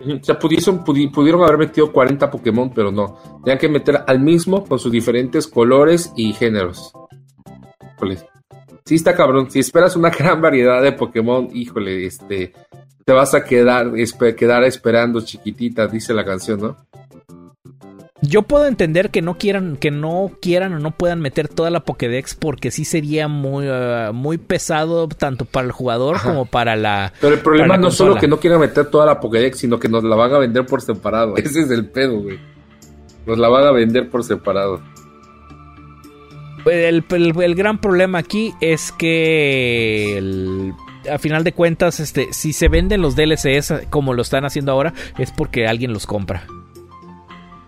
O 0.00 0.24
sea, 0.24 0.38
pudieron 0.38 1.42
haber 1.42 1.58
metido 1.58 1.92
40 1.92 2.30
Pokémon, 2.30 2.70
pero 2.74 2.90
no. 2.90 3.18
Tenían 3.44 3.58
que 3.58 3.68
meter 3.68 4.04
al 4.06 4.20
mismo 4.20 4.64
con 4.64 4.78
sus 4.78 4.90
diferentes 4.90 5.46
colores 5.46 6.12
y 6.16 6.32
géneros. 6.32 6.92
Sí 8.86 8.94
está 8.94 9.14
cabrón. 9.14 9.50
Si 9.50 9.58
esperas 9.58 9.96
una 9.96 10.08
gran 10.18 10.40
variedad 10.40 10.80
de 10.82 10.92
Pokémon, 10.92 11.48
híjole, 11.52 12.06
este... 12.06 12.52
Te 13.04 13.12
vas 13.12 13.34
a 13.34 13.44
quedar, 13.44 13.86
espe- 13.92 14.34
quedar 14.34 14.64
esperando 14.64 15.20
chiquitita, 15.20 15.86
dice 15.86 16.12
la 16.12 16.24
canción, 16.24 16.60
¿no? 16.60 16.76
Yo 18.20 18.42
puedo 18.42 18.66
entender 18.66 19.10
que 19.10 19.22
no 19.22 19.38
quieran, 19.38 19.76
que 19.76 19.92
no 19.92 20.32
quieran 20.40 20.72
o 20.74 20.78
no 20.80 20.90
puedan 20.90 21.20
meter 21.20 21.46
toda 21.46 21.70
la 21.70 21.80
Pokédex 21.84 22.34
porque 22.34 22.72
sí 22.72 22.84
sería 22.84 23.28
muy, 23.28 23.66
eh, 23.68 24.10
muy 24.12 24.38
pesado 24.38 25.06
tanto 25.06 25.44
para 25.44 25.66
el 25.66 25.72
jugador 25.72 26.16
Ajá. 26.16 26.30
como 26.30 26.46
para 26.46 26.74
la. 26.74 27.12
Pero 27.20 27.34
el 27.34 27.40
problema 27.40 27.76
no 27.76 27.88
es 27.88 27.94
solo 27.94 28.16
que 28.16 28.26
no 28.26 28.40
quieran 28.40 28.58
meter 28.58 28.86
toda 28.86 29.06
la 29.06 29.20
Pokédex, 29.20 29.58
sino 29.58 29.78
que 29.78 29.88
nos 29.88 30.02
la 30.02 30.16
van 30.16 30.32
a 30.34 30.38
vender 30.38 30.66
por 30.66 30.80
separado. 30.82 31.36
Ese 31.36 31.60
es 31.60 31.70
el 31.70 31.86
pedo, 31.88 32.18
güey. 32.20 32.40
Nos 33.26 33.38
la 33.38 33.48
van 33.48 33.66
a 33.66 33.70
vender 33.70 34.08
por 34.10 34.24
separado. 34.24 34.80
El, 36.66 37.04
el- 37.10 37.40
el 37.42 37.54
gran 37.54 37.80
problema 37.80 38.18
aquí 38.18 38.52
es 38.60 38.92
que 38.92 40.72
a 41.10 41.18
final 41.18 41.44
de 41.44 41.52
cuentas, 41.52 42.00
este, 42.00 42.32
si 42.32 42.52
se 42.52 42.68
venden 42.68 43.00
los 43.00 43.14
DLCs 43.16 43.86
como 43.90 44.12
lo 44.14 44.22
están 44.22 44.44
haciendo 44.44 44.72
ahora, 44.72 44.92
es 45.18 45.30
porque 45.30 45.66
alguien 45.66 45.92
los 45.92 46.06
compra. 46.06 46.44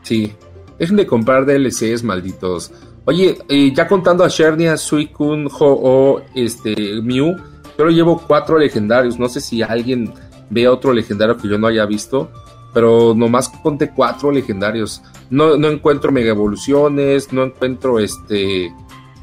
Sí. 0.02 0.32
Dejen 0.78 0.96
de 0.96 1.06
comprar 1.06 1.44
DLCs, 1.46 2.02
malditos. 2.02 2.72
Oye, 3.04 3.38
eh, 3.48 3.72
ya 3.74 3.86
contando 3.88 4.22
a 4.24 4.28
Shernia, 4.28 4.76
Suicune, 4.76 5.48
Ho-Oh, 5.50 6.20
este, 6.34 6.74
Mew, 7.02 7.36
yo 7.78 7.84
lo 7.84 7.90
llevo 7.90 8.22
cuatro 8.26 8.58
legendarios. 8.58 9.18
No 9.18 9.28
sé 9.28 9.40
si 9.40 9.62
alguien 9.62 10.12
ve 10.50 10.68
otro 10.68 10.92
legendario 10.92 11.36
que 11.36 11.48
yo 11.48 11.58
no 11.58 11.66
haya 11.68 11.84
visto, 11.86 12.30
pero 12.74 13.14
nomás 13.16 13.48
conté 13.48 13.90
cuatro 13.90 14.30
legendarios. 14.30 15.02
No, 15.30 15.56
no 15.56 15.68
encuentro 15.68 16.12
mega 16.12 16.30
evoluciones, 16.30 17.32
no 17.32 17.44
encuentro 17.44 17.98
este. 17.98 18.72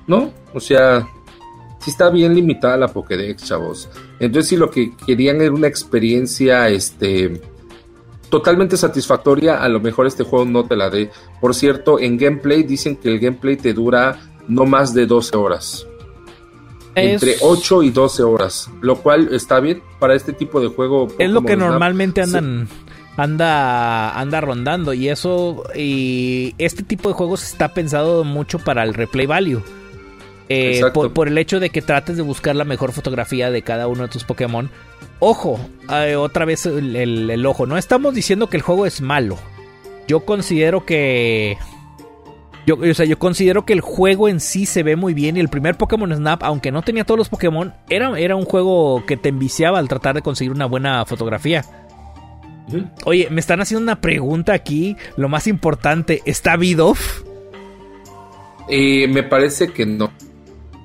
No, 0.08 0.32
o 0.54 0.60
sea, 0.60 1.08
sí 1.80 1.90
está 1.92 2.10
bien 2.10 2.36
limitada 2.36 2.78
la 2.78 2.88
Pokédex, 2.88 3.44
chavos. 3.44 3.90
Entonces, 4.20 4.50
si 4.50 4.58
lo 4.58 4.70
que 4.70 4.92
querían 5.06 5.42
era 5.42 5.52
una 5.52 5.68
experiencia, 5.68 6.70
este 6.70 7.42
totalmente 8.30 8.76
satisfactoria, 8.76 9.62
a 9.64 9.70
lo 9.70 9.80
mejor 9.80 10.08
este 10.08 10.24
juego 10.24 10.46
no 10.46 10.66
te 10.66 10.76
la 10.76 10.90
dé. 10.90 11.10
Por 11.40 11.54
cierto, 11.56 12.00
en 12.00 12.18
gameplay 12.18 12.64
dicen 12.64 12.96
que 12.98 13.10
el 13.10 13.20
gameplay 13.20 13.56
te 13.56 13.74
dura 13.74 14.20
no 14.48 14.66
más 14.66 14.94
de 14.94 15.06
12 15.06 15.38
horas. 15.38 15.88
Entre 16.96 17.32
Es- 17.34 17.40
8 17.42 17.84
y 17.84 17.90
12 17.92 18.24
horas, 18.24 18.70
lo 18.82 18.96
cual 18.98 19.30
está 19.34 19.60
bien 19.60 19.82
para 20.00 20.16
este 20.16 20.32
tipo 20.34 20.60
de 20.62 20.68
juego. 20.68 21.08
Es 21.20 21.30
lo 21.30 21.42
que 21.42 21.54
Snap. 21.56 21.70
normalmente 21.70 22.24
Sí. 22.26 22.36
andan 22.38 22.68
anda 23.18 24.18
anda 24.20 24.42
rondando 24.42 24.94
y 24.94 25.08
eso 25.10 25.64
y 25.74 26.54
este 26.58 26.84
tipo 26.84 27.08
de 27.10 27.16
juegos 27.16 27.44
está 27.44 27.74
pensado 27.74 28.24
mucho 28.26 28.60
para 28.60 28.84
el 28.84 28.94
replay 28.94 29.26
value. 29.26 29.62
Eh, 30.50 30.82
por, 30.94 31.12
por 31.14 31.28
el 31.28 31.38
hecho 31.38 31.60
de 31.60 31.70
que 31.72 31.82
trates 31.82 32.18
de 32.18 32.22
buscar 32.22 32.56
la 32.56 32.66
mejor 32.66 32.92
fotografía 32.92 33.50
de 33.50 33.62
cada 33.64 33.88
uno 33.88 34.04
de 34.04 34.10
tus 34.10 34.24
Pokémon. 34.24 34.70
Ojo, 35.20 35.60
eh, 35.92 36.16
otra 36.16 36.46
vez 36.46 36.66
el, 36.66 36.96
el- 36.96 37.30
el 37.30 37.46
ojo. 37.46 37.66
No 37.66 37.78
estamos 37.78 38.14
diciendo 38.14 38.48
que 38.48 38.58
el 38.58 38.64
juego 38.64 38.86
es 38.86 39.02
malo. 39.02 39.38
Yo 40.08 40.20
considero 40.26 40.86
que. 40.86 41.58
Yo, 42.68 42.76
o 42.78 42.94
sea, 42.94 43.06
yo 43.06 43.18
considero 43.20 43.66
que 43.66 43.74
el 43.74 43.82
juego 43.82 44.28
en 44.28 44.40
sí 44.40 44.66
se 44.66 44.84
ve 44.84 44.96
muy 44.96 45.14
bien. 45.14 45.38
Y 45.38 45.40
el 45.40 45.50
primer 45.50 45.78
Pokémon 45.78 46.14
Snap, 46.16 46.44
aunque 46.44 46.72
no 46.72 46.82
tenía 46.84 47.06
todos 47.06 47.18
los 47.18 47.30
Pokémon, 47.30 47.74
era, 47.90 48.20
era 48.20 48.36
un 48.36 48.46
juego 48.46 49.04
que 49.06 49.18
te 49.18 49.30
enviciaba 49.30 49.80
al 49.80 49.88
tratar 49.88 50.16
de 50.16 50.22
conseguir 50.22 50.52
una 50.52 50.66
buena 50.66 51.06
fotografía. 51.06 51.64
Oye, 53.06 53.28
me 53.30 53.40
están 53.40 53.62
haciendo 53.62 53.84
una 53.84 54.02
pregunta 54.02 54.54
aquí. 54.54 54.96
Lo 55.18 55.30
más 55.30 55.46
importante, 55.48 56.22
¿está 56.26 56.56
Vidoff? 56.58 57.22
Eh, 58.68 59.08
me 59.08 59.24
parece 59.24 59.72
que 59.72 59.86
no. 59.86 60.12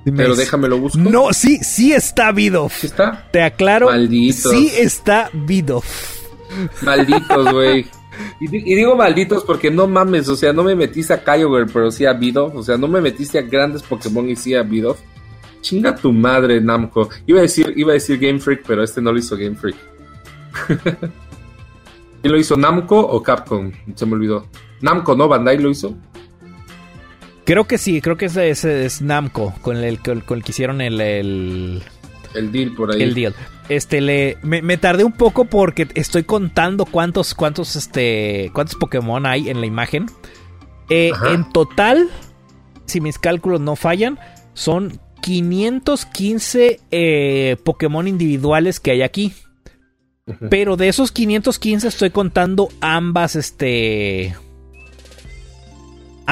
Pero 0.03 0.35
déjame 0.35 0.67
lo 0.67 0.79
busco. 0.79 0.97
No, 0.97 1.31
sí, 1.31 1.59
sí 1.63 1.93
está 1.93 2.31
Vidoff. 2.31 2.79
¿Sí 2.79 2.87
está? 2.87 3.27
Te 3.31 3.43
aclaro. 3.43 3.87
Malditos. 3.87 4.51
Sí 4.51 4.71
está 4.75 5.29
Vidoff. 5.33 5.85
Malditos, 6.81 7.51
güey. 7.51 7.85
Y, 8.39 8.45
y, 8.55 8.75
digo 8.75 8.95
malditos 8.95 9.43
porque 9.43 9.71
no 9.71 9.87
mames, 9.87 10.27
o 10.27 10.35
sea, 10.35 10.51
no 10.53 10.63
me 10.63 10.75
metiste 10.75 11.13
a 11.13 11.23
Kyogre, 11.23 11.65
pero 11.71 11.91
sí 11.91 12.05
a 12.05 12.13
Vidoff. 12.13 12.55
O 12.55 12.63
sea, 12.63 12.77
no 12.77 12.87
me 12.87 13.01
metiste 13.01 13.39
a 13.39 13.43
grandes 13.43 13.83
Pokémon 13.83 14.29
y 14.29 14.35
sí 14.35 14.55
a 14.55 14.63
Vidoff. 14.63 14.99
Chinga 15.61 15.95
tu 15.95 16.11
madre, 16.11 16.59
Namco. 16.59 17.09
Iba 17.27 17.39
a 17.39 17.43
decir, 17.43 17.73
iba 17.75 17.91
a 17.91 17.93
decir 17.93 18.17
Game 18.19 18.39
Freak, 18.39 18.63
pero 18.65 18.83
este 18.83 19.01
no 19.01 19.11
lo 19.11 19.19
hizo 19.19 19.37
Game 19.37 19.55
Freak. 19.55 19.75
¿Quién 22.21 22.33
lo 22.33 22.37
hizo? 22.37 22.57
¿Namco 22.57 22.99
o 22.99 23.21
Capcom? 23.21 23.71
Se 23.95 24.05
me 24.05 24.13
olvidó. 24.13 24.47
Namco, 24.81 25.15
¿no? 25.15 25.27
¿Bandai 25.27 25.59
lo 25.59 25.69
hizo? 25.69 25.95
Creo 27.43 27.65
que 27.65 27.77
sí, 27.77 28.01
creo 28.01 28.17
que 28.17 28.25
ese 28.25 28.51
es 28.85 29.01
Namco, 29.01 29.53
con 29.61 29.77
el, 29.77 29.99
con, 29.99 30.21
con 30.21 30.37
el 30.37 30.43
que 30.43 30.51
hicieron 30.51 30.79
el, 30.81 31.01
el, 31.01 31.83
el 32.35 32.51
deal 32.51 32.73
por 32.75 32.93
ahí. 32.93 33.01
El 33.01 33.13
deal. 33.13 33.33
Este 33.69 34.01
le 34.01 34.37
me, 34.41 34.61
me, 34.61 34.77
tardé 34.77 35.03
un 35.03 35.13
poco 35.13 35.45
porque 35.45 35.87
estoy 35.95 36.23
contando 36.23 36.85
cuántos 36.85 37.33
cuántos 37.33 37.75
este 37.75 38.51
cuántos 38.53 38.75
Pokémon 38.75 39.25
hay 39.25 39.49
en 39.49 39.59
la 39.59 39.65
imagen. 39.65 40.07
Eh, 40.89 41.11
en 41.29 41.49
total, 41.49 42.09
si 42.85 42.99
mis 42.99 43.17
cálculos 43.17 43.61
no 43.61 43.77
fallan, 43.77 44.19
son 44.53 44.99
515 45.21 46.79
eh, 46.91 47.55
Pokémon 47.63 48.07
individuales 48.07 48.79
que 48.79 48.91
hay 48.91 49.01
aquí. 49.01 49.33
Pero 50.49 50.77
de 50.77 50.87
esos 50.87 51.11
515 51.11 51.87
estoy 51.87 52.09
contando 52.11 52.69
ambas, 52.79 53.35
este... 53.35 54.35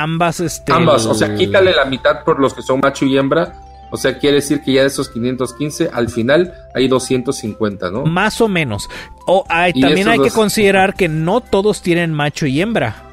Ambas, 0.04 0.40
este... 0.40 0.72
Ambas, 0.72 1.06
o 1.06 1.14
sea, 1.14 1.36
quítale 1.36 1.74
la 1.74 1.86
mitad 1.86 2.24
por 2.24 2.40
los 2.40 2.54
que 2.54 2.62
son 2.62 2.80
macho 2.80 3.06
y 3.06 3.18
hembra. 3.18 3.54
O 3.92 3.98
sea, 3.98 4.18
quiere 4.20 4.36
decir 4.36 4.62
que 4.62 4.74
ya 4.74 4.82
de 4.82 4.88
esos 4.88 5.10
515, 5.10 5.90
al 5.92 6.10
final 6.10 6.54
hay 6.76 6.88
250, 6.88 7.90
¿no? 7.90 8.06
Más 8.06 8.40
o 8.40 8.48
menos. 8.48 8.88
O 9.26 9.44
hay, 9.50 9.74
también 9.74 10.08
hay 10.08 10.20
que 10.20 10.32
considerar 10.32 10.94
que 10.94 11.08
no 11.08 11.42
todos 11.42 11.82
tienen 11.82 12.14
macho 12.14 12.46
y 12.46 12.62
hembra. 12.62 13.10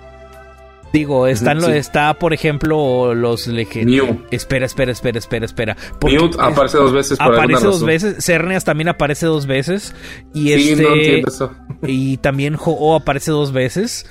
Digo, 0.92 1.26
están 1.26 1.60
sí. 1.60 1.72
está, 1.72 2.14
por 2.14 2.32
ejemplo, 2.32 3.14
los 3.14 3.48
Mew. 3.48 4.22
Espera, 4.30 4.66
espera, 4.66 4.92
espera, 4.92 5.18
espera, 5.18 5.44
espera. 5.44 5.76
Mew 6.02 6.30
aparece 6.38 6.78
dos 6.78 6.92
veces 6.92 7.18
por 7.18 7.34
Aparece 7.34 7.64
dos 7.64 7.74
razón. 7.74 7.86
veces. 7.86 8.24
Cerneas 8.24 8.64
también 8.64 8.88
aparece 8.88 9.26
dos 9.26 9.46
veces. 9.46 9.94
Y 10.32 10.52
sí, 10.54 10.70
este. 10.70 10.82
no 10.82 10.94
entiendo 10.94 11.28
eso. 11.28 11.52
y 11.86 12.16
también 12.18 12.54
Ho-Oh 12.54 12.94
aparece 12.94 13.30
dos 13.30 13.52
veces. 13.52 14.06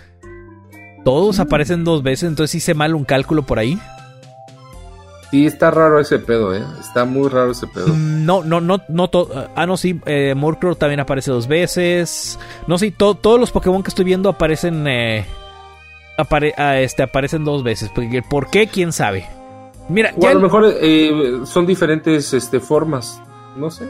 Todos 1.06 1.40
aparecen 1.40 1.84
dos 1.84 2.02
veces, 2.02 2.27
entonces 2.27 2.56
hice 2.56 2.73
mal 2.73 2.95
un 2.95 3.06
cálculo 3.06 3.44
por 3.44 3.60
ahí. 3.60 3.80
Sí, 5.30 5.45
está 5.45 5.69
raro 5.69 5.99
ese 5.99 6.18
pedo, 6.18 6.56
eh. 6.56 6.64
Está 6.80 7.06
muy 7.06 7.30
raro 7.30 7.52
ese 7.52 7.68
pedo. 7.68 7.88
No, 7.90 8.44
no, 8.44 8.60
no, 8.60 8.82
no 8.88 9.07
todo. 9.10 9.49
Ah, 9.56 9.68
no, 9.68 9.77
sí. 9.77 10.02
Eh, 10.07 10.34
Murkrow 10.36 10.76
también 10.76 10.99
aparece 10.99 11.30
dos 11.30 11.48
veces. 11.48 12.40
No, 12.65 12.80
sí, 12.80 12.90
to 12.90 13.14
todos 13.14 13.40
los 13.40 13.52
Pokémon 13.52 13.84
que 13.84 13.90
estoy 13.90 14.03
viendo 14.03 14.30
aparecen. 14.30 14.88
Eh, 14.88 15.26
apare 16.18 16.56
a 16.57 16.80
este, 16.80 17.03
aparecen 17.03 17.44
dos 17.44 17.64
veces. 17.64 17.91
Porque, 17.94 18.23
¿Por 18.27 18.49
qué? 18.49 18.65
¿Quién 18.65 18.91
sabe? 18.91 19.27
Mira, 19.90 20.11
o 20.18 20.27
a 20.27 20.34
lo 20.34 20.40
mejor 20.40 20.73
eh, 20.82 21.41
son 21.45 21.68
diferentes 21.68 22.34
este, 22.34 22.60
formas. 22.60 23.22
No 23.57 23.69
sé. 23.69 23.90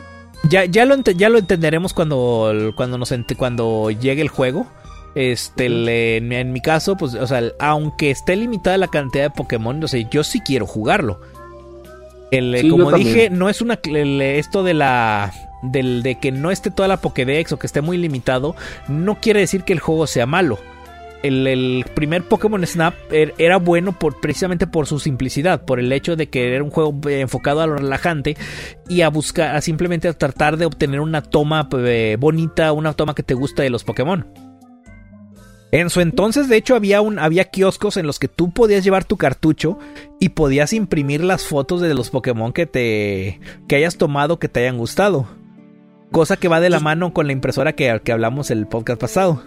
Ya, 0.50 0.66
ya, 0.66 0.86
lo, 0.86 0.98
ya 0.98 1.30
lo 1.30 1.38
entenderemos 1.38 1.94
cuando, 1.94 2.74
cuando, 2.76 2.98
nos 2.98 3.14
cuando 3.38 3.90
llegue 3.90 4.22
el 4.22 4.30
juego. 4.30 4.68
Este, 5.16 5.70
le, 5.70 6.18
en, 6.18 6.52
mi 6.52 6.60
caso, 6.62 6.98
pues, 6.98 7.14
o 7.16 7.26
sea, 7.26 7.42
aunque 7.60 8.12
esté 8.12 8.36
limitada 8.36 8.78
la 8.78 8.90
cantidad 8.90 9.24
de 9.24 9.30
Pokémon, 9.30 9.82
o 9.84 9.88
sea, 9.88 10.08
yo 10.10 10.24
sí 10.26 10.42
quiero 10.42 10.66
jugarlo. 10.68 11.22
El, 12.32 12.58
Sí, 12.60 12.70
como 12.70 12.92
dije, 12.92 13.30
no 13.30 13.50
es 13.50 13.62
una 13.62 13.80
el- 13.86 14.22
esto 14.22 14.64
de 14.64 14.74
la 14.74 15.32
del 15.62 16.04
de 16.04 16.20
que 16.20 16.32
no 16.32 16.52
esté 16.52 16.70
toda 16.70 16.88
la 16.88 16.98
Pokédex 16.98 17.52
o 17.54 17.58
que 17.60 17.66
esté 17.66 17.82
muy 17.82 17.98
limitado, 17.98 18.56
no 18.88 19.16
quiere 19.22 19.40
decir 19.40 19.64
que 19.64 19.74
el 19.74 19.80
juego 19.80 20.06
sea 20.06 20.26
malo. 20.26 20.60
El, 21.24 21.48
el 21.48 21.86
primer 21.96 22.24
Pokémon 22.24 22.64
Snap 22.68 22.94
er- 23.10 23.34
era 23.40 23.58
bueno 23.58 23.94
por, 23.98 24.20
precisamente 24.20 24.68
por 24.68 24.86
su 24.86 25.00
simplicidad, 25.00 25.64
por 25.66 25.80
el 25.80 25.92
hecho 25.92 26.16
de 26.16 26.28
que 26.28 26.54
era 26.54 26.64
un 26.64 26.70
juego 26.70 26.94
enfocado 27.10 27.62
a 27.62 27.68
lo 27.68 27.78
relajante 27.78 28.38
y 28.90 29.02
a 29.02 29.10
buscar, 29.10 29.56
a 29.56 29.62
simplemente 29.62 30.08
a 30.08 30.14
tratar 30.14 30.58
de 30.58 30.66
obtener 30.66 31.00
una 31.00 31.24
toma 31.24 31.68
eh, 31.80 32.18
bonita, 32.20 32.74
una 32.74 32.94
toma 32.94 33.16
que 33.16 33.24
te 33.24 33.34
gusta 33.34 33.64
de 33.64 33.72
los 33.72 33.84
Pokémon. 33.84 34.28
En 35.72 35.90
su 35.90 36.00
entonces, 36.00 36.48
de 36.48 36.58
hecho, 36.58 36.76
había, 36.76 37.02
un, 37.02 37.20
había 37.20 37.46
kioscos 37.46 37.98
en 37.98 38.08
los 38.08 38.20
que 38.20 38.28
tú 38.28 38.52
podías 38.52 38.84
llevar 38.84 39.04
tu 39.04 39.18
cartucho 39.18 39.78
y 40.20 40.30
podías 40.30 40.74
imprimir 40.74 41.24
las 41.24 41.46
fotos 41.46 41.82
de 41.82 41.94
los 41.94 42.10
Pokémon 42.10 42.54
que 42.54 42.66
te 42.66 43.40
que 43.68 43.76
hayas 43.76 43.98
tomado 43.98 44.40
que 44.40 44.48
te 44.48 44.62
hayan 44.62 44.78
gustado. 44.78 45.28
Cosa 46.12 46.38
que 46.38 46.48
va 46.48 46.62
de 46.62 46.70
la 46.70 46.80
mano 46.80 47.14
con 47.14 47.28
la 47.28 47.34
impresora 47.34 47.74
que, 47.74 48.00
que 48.04 48.12
hablamos 48.12 48.52
el 48.52 48.68
podcast 48.68 49.02
pasado. 49.02 49.42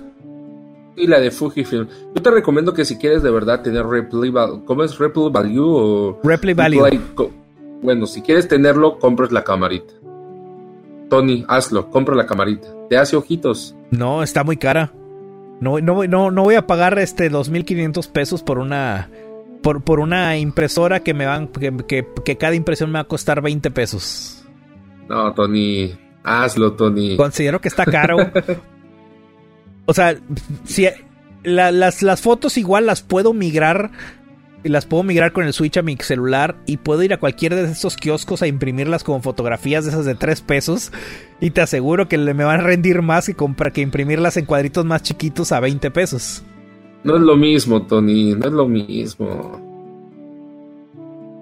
Y 0.96 1.06
la 1.06 1.20
de 1.20 1.30
Fujifilm. 1.30 1.86
Yo 2.14 2.22
te 2.22 2.30
recomiendo 2.30 2.74
que 2.74 2.84
si 2.84 2.98
quieres 2.98 3.22
de 3.22 3.30
verdad 3.30 3.62
tener 3.62 3.86
replay 3.86 4.30
value, 4.30 4.64
¿cómo 4.64 4.82
es 4.84 4.98
replay 4.98 5.30
value 5.30 5.64
o 5.64 6.20
Replay 6.24 6.54
Value. 6.54 6.84
replay 6.84 7.00
bueno, 7.82 8.06
si 8.06 8.22
quieres 8.22 8.48
tenerlo, 8.48 8.98
compres 8.98 9.30
la 9.30 9.44
camarita. 9.44 9.94
Tony, 11.08 11.44
hazlo, 11.48 11.90
compra 11.90 12.14
la 12.14 12.26
camarita. 12.26 12.68
Te 12.88 12.96
hace 12.96 13.16
ojitos. 13.16 13.74
No, 13.90 14.22
está 14.22 14.44
muy 14.44 14.56
cara. 14.56 14.92
No, 15.60 15.80
no, 15.80 16.04
no, 16.04 16.30
no 16.30 16.42
voy 16.44 16.54
a 16.54 16.66
pagar 16.66 16.98
este 16.98 17.30
2.500 17.30 18.10
pesos 18.12 18.42
por 18.42 18.58
una 18.58 19.08
por, 19.62 19.82
por 19.82 19.98
una 20.00 20.36
impresora 20.38 21.00
que 21.00 21.14
me 21.14 21.26
van 21.26 21.48
que, 21.48 21.76
que, 21.88 22.06
que 22.24 22.36
cada 22.36 22.54
impresión 22.54 22.90
me 22.90 22.94
va 22.98 23.00
a 23.00 23.08
costar 23.08 23.42
20 23.42 23.70
pesos. 23.72 24.44
No, 25.08 25.32
Tony, 25.34 25.98
hazlo, 26.22 26.74
Tony. 26.74 27.16
Considero 27.16 27.60
que 27.60 27.68
está 27.68 27.84
caro. 27.84 28.18
o 29.86 29.94
sea, 29.94 30.16
si 30.64 30.86
la- 31.42 31.72
las, 31.72 32.02
las 32.02 32.20
fotos 32.20 32.56
igual 32.56 32.86
las 32.86 33.02
puedo 33.02 33.32
migrar. 33.32 33.90
Las 34.64 34.86
puedo 34.86 35.02
migrar 35.04 35.32
con 35.32 35.44
el 35.44 35.52
Switch 35.52 35.76
a 35.76 35.82
mi 35.82 35.96
celular 35.96 36.56
y 36.66 36.78
puedo 36.78 37.02
ir 37.02 37.12
a 37.12 37.18
cualquier 37.18 37.54
de 37.54 37.64
esos 37.70 37.96
kioscos 37.96 38.42
a 38.42 38.48
imprimirlas 38.48 39.04
como 39.04 39.22
fotografías 39.22 39.84
de 39.84 39.92
esas 39.92 40.04
de 40.04 40.14
3 40.14 40.40
pesos. 40.42 40.92
Y 41.40 41.50
te 41.50 41.60
aseguro 41.60 42.08
que 42.08 42.18
me 42.18 42.44
van 42.44 42.60
a 42.60 42.64
rendir 42.64 43.02
más 43.02 43.26
que, 43.26 43.34
comprar, 43.34 43.72
que 43.72 43.80
imprimirlas 43.80 44.36
en 44.36 44.46
cuadritos 44.46 44.84
más 44.84 45.02
chiquitos 45.02 45.52
a 45.52 45.60
20 45.60 45.90
pesos. 45.90 46.42
No 47.04 47.16
es 47.16 47.22
lo 47.22 47.36
mismo, 47.36 47.82
Tony, 47.86 48.34
no 48.34 48.46
es 48.46 48.52
lo 48.52 48.68
mismo. 48.68 49.68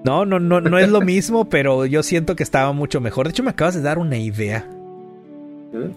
No, 0.05 0.25
no, 0.25 0.39
no, 0.39 0.61
no 0.61 0.79
es 0.79 0.89
lo 0.89 1.01
mismo, 1.01 1.45
pero 1.49 1.87
yo 1.87 2.03
siento 2.03 2.37
que 2.37 2.43
estaba 2.43 2.73
mucho 2.73 3.01
mejor. 3.01 3.27
De 3.27 3.31
hecho, 3.31 3.43
me 3.43 3.51
acabas 3.51 3.75
de 3.75 3.83
dar 3.83 3.99
una 3.99 4.19
idea. 4.19 4.69
¿Eh? 5.73 5.91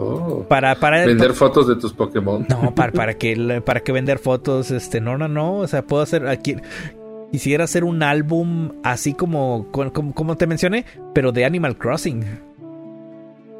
Oh. 0.00 0.44
Para, 0.48 0.76
para 0.76 1.04
Vender 1.04 1.32
fotos 1.32 1.66
de 1.66 1.74
tus 1.74 1.92
Pokémon. 1.92 2.46
No, 2.48 2.72
para, 2.74 2.92
para 2.92 3.14
que 3.14 3.60
para 3.64 3.80
que 3.80 3.90
vender 3.90 4.18
fotos, 4.20 4.70
este, 4.70 5.00
no, 5.00 5.18
no, 5.18 5.26
no, 5.26 5.56
o 5.56 5.66
sea, 5.66 5.82
puedo 5.82 6.02
hacer 6.02 6.26
aquí 6.28 6.56
quisiera 7.32 7.64
hacer 7.64 7.82
un 7.84 8.02
álbum 8.02 8.70
así 8.84 9.12
como 9.12 9.66
como, 9.72 10.14
como 10.14 10.36
te 10.36 10.46
mencioné, 10.46 10.84
pero 11.14 11.32
de 11.32 11.44
Animal 11.44 11.76
Crossing. 11.76 12.20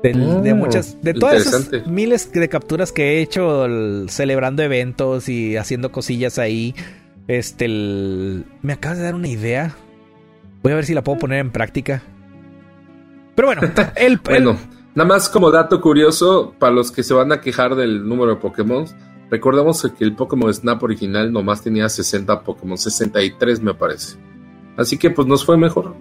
De 0.02 0.12
Oh, 0.52 0.55
muchas 0.56 1.02
de 1.02 1.12
todas 1.12 1.44
esas 1.44 1.86
miles 1.89 2.31
de 2.32 2.48
capturas 2.48 2.93
que 2.93 3.15
he 3.19 3.20
hecho 3.20 3.65
el- 3.65 4.06
celebrando 4.09 4.62
eventos 4.62 5.28
y 5.28 5.56
haciendo 5.56 5.90
cosillas 5.90 6.39
ahí. 6.39 6.73
Este 7.27 7.65
el- 7.65 8.44
me 8.62 8.74
acabas 8.74 8.98
de 8.98 9.05
dar 9.05 9.16
una 9.16 9.27
idea. 9.28 9.74
Voy 10.62 10.73
a 10.73 10.77
ver 10.77 10.85
si 10.86 10.94
la 10.94 11.02
puedo 11.02 11.19
poner 11.19 11.40
en 11.40 11.51
práctica. 11.51 12.01
Pero 13.35 13.48
bueno, 13.48 13.62
el, 13.97 14.12
el- 14.12 14.19
Bueno, 14.19 14.56
nada 14.99 15.11
más 15.11 15.29
como 15.29 15.53
dato 15.53 15.81
curioso, 15.81 16.55
para 16.59 16.73
los 16.73 16.91
que 16.91 17.05
se 17.05 17.15
van 17.15 17.31
a 17.31 17.41
quejar 17.41 17.77
del 17.77 18.09
número 18.09 18.35
de 18.35 18.41
Pokémon, 18.41 18.85
recordemos 19.31 19.87
que 19.97 20.03
el 20.03 20.16
Pokémon 20.16 20.53
Snap 20.53 20.83
original 20.83 21.33
nomás 21.33 21.62
tenía 21.62 21.89
60 21.89 22.43
Pokémon, 22.43 22.77
63 22.77 23.62
me 23.62 23.75
parece. 23.75 24.16
Así 24.77 24.99
que 24.99 25.11
pues 25.11 25.29
nos 25.29 25.45
fue 25.45 25.57
mejor. 25.57 25.95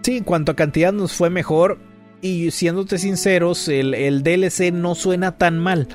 Sí, 0.00 0.16
en 0.16 0.24
cuanto 0.24 0.52
a 0.52 0.56
cantidad 0.56 0.94
nos 0.94 1.12
fue 1.12 1.28
mejor. 1.28 1.78
Y 2.22 2.52
siéndote 2.52 2.96
sinceros, 2.96 3.68
el, 3.68 3.92
el 3.92 4.22
DLC 4.22 4.72
no 4.72 4.94
suena 4.94 5.36
tan 5.36 5.58
mal. 5.58 5.88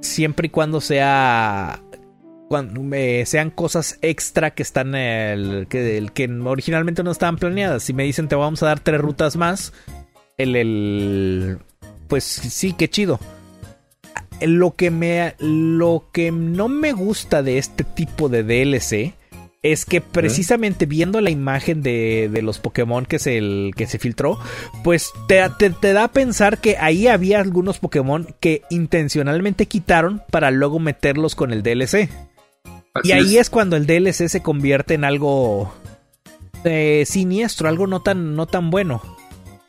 Siempre 0.00 0.48
y 0.48 0.50
cuando 0.50 0.80
sea. 0.80 1.80
Cuando, 2.48 2.82
eh, 2.96 3.24
sean 3.26 3.50
cosas 3.50 3.96
extra 4.02 4.50
que 4.50 4.64
están. 4.64 4.96
El, 4.96 5.68
que, 5.68 5.98
el, 5.98 6.10
que 6.10 6.28
originalmente 6.28 7.04
no 7.04 7.12
estaban 7.12 7.36
planeadas. 7.36 7.84
Si 7.84 7.92
me 7.92 8.02
dicen 8.02 8.26
te 8.26 8.34
vamos 8.34 8.60
a 8.64 8.66
dar 8.66 8.80
tres 8.80 9.00
rutas 9.00 9.36
más. 9.36 9.72
El. 10.38 10.56
el 10.56 11.58
pues 12.08 12.24
sí, 12.24 12.72
qué 12.72 12.88
chido. 12.88 13.20
Lo 14.40 14.74
que 14.76 14.90
me. 14.90 15.34
Lo 15.38 16.06
que 16.12 16.30
no 16.30 16.68
me 16.68 16.92
gusta 16.92 17.42
de 17.42 17.58
este 17.58 17.84
tipo 17.84 18.28
de 18.28 18.44
DLC 18.44 19.14
es 19.60 19.84
que 19.84 20.00
precisamente 20.00 20.86
viendo 20.86 21.20
la 21.20 21.30
imagen 21.30 21.82
de, 21.82 22.30
de 22.32 22.42
los 22.42 22.60
Pokémon 22.60 23.04
que 23.04 23.18
se, 23.18 23.36
el, 23.38 23.72
que 23.76 23.88
se 23.88 23.98
filtró, 23.98 24.38
pues 24.84 25.10
te, 25.26 25.42
te- 25.58 25.70
te 25.70 25.92
da 25.92 26.04
a 26.04 26.12
pensar 26.12 26.58
que 26.58 26.76
ahí 26.78 27.08
había 27.08 27.40
algunos 27.40 27.80
Pokémon 27.80 28.28
que 28.38 28.62
intencionalmente 28.70 29.66
quitaron 29.66 30.22
para 30.30 30.52
luego 30.52 30.78
meterlos 30.78 31.34
con 31.34 31.52
el 31.52 31.64
DLC. 31.64 32.08
Así 32.94 33.08
y 33.08 33.12
ahí 33.12 33.36
es. 33.36 33.50
cuando 33.50 33.74
el 33.76 33.84
DLC 33.86 34.28
se 34.28 34.42
convierte 34.42 34.94
en 34.94 35.02
algo 35.04 35.74
eh, 36.62 37.02
siniestro, 37.06 37.68
algo 37.68 37.88
no 37.88 38.00
tan, 38.00 38.36
no 38.36 38.46
tan 38.46 38.70
bueno. 38.70 39.02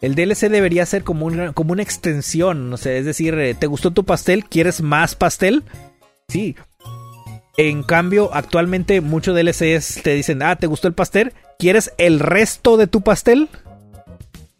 El 0.01 0.15
DLC 0.15 0.49
debería 0.49 0.85
ser 0.85 1.03
como 1.03 1.25
una, 1.25 1.51
como 1.51 1.73
una 1.73 1.83
extensión, 1.83 2.71
o 2.71 2.77
sea, 2.77 2.93
es 2.93 3.05
decir, 3.05 3.33
eh, 3.37 3.53
¿te 3.53 3.67
gustó 3.67 3.91
tu 3.91 4.05
pastel? 4.05 4.45
¿Quieres 4.45 4.81
más 4.81 5.15
pastel? 5.15 5.63
Sí. 6.29 6.55
En 7.57 7.83
cambio, 7.83 8.33
actualmente 8.33 9.01
muchos 9.01 9.35
DLCs 9.35 10.01
te 10.01 10.13
dicen, 10.13 10.41
ah, 10.41 10.55
¿te 10.55 10.67
gustó 10.67 10.87
el 10.87 10.93
pastel? 10.93 11.33
¿Quieres 11.57 11.91
el 11.97 12.21
resto 12.21 12.77
de 12.77 12.87
tu 12.87 13.01
pastel? 13.01 13.49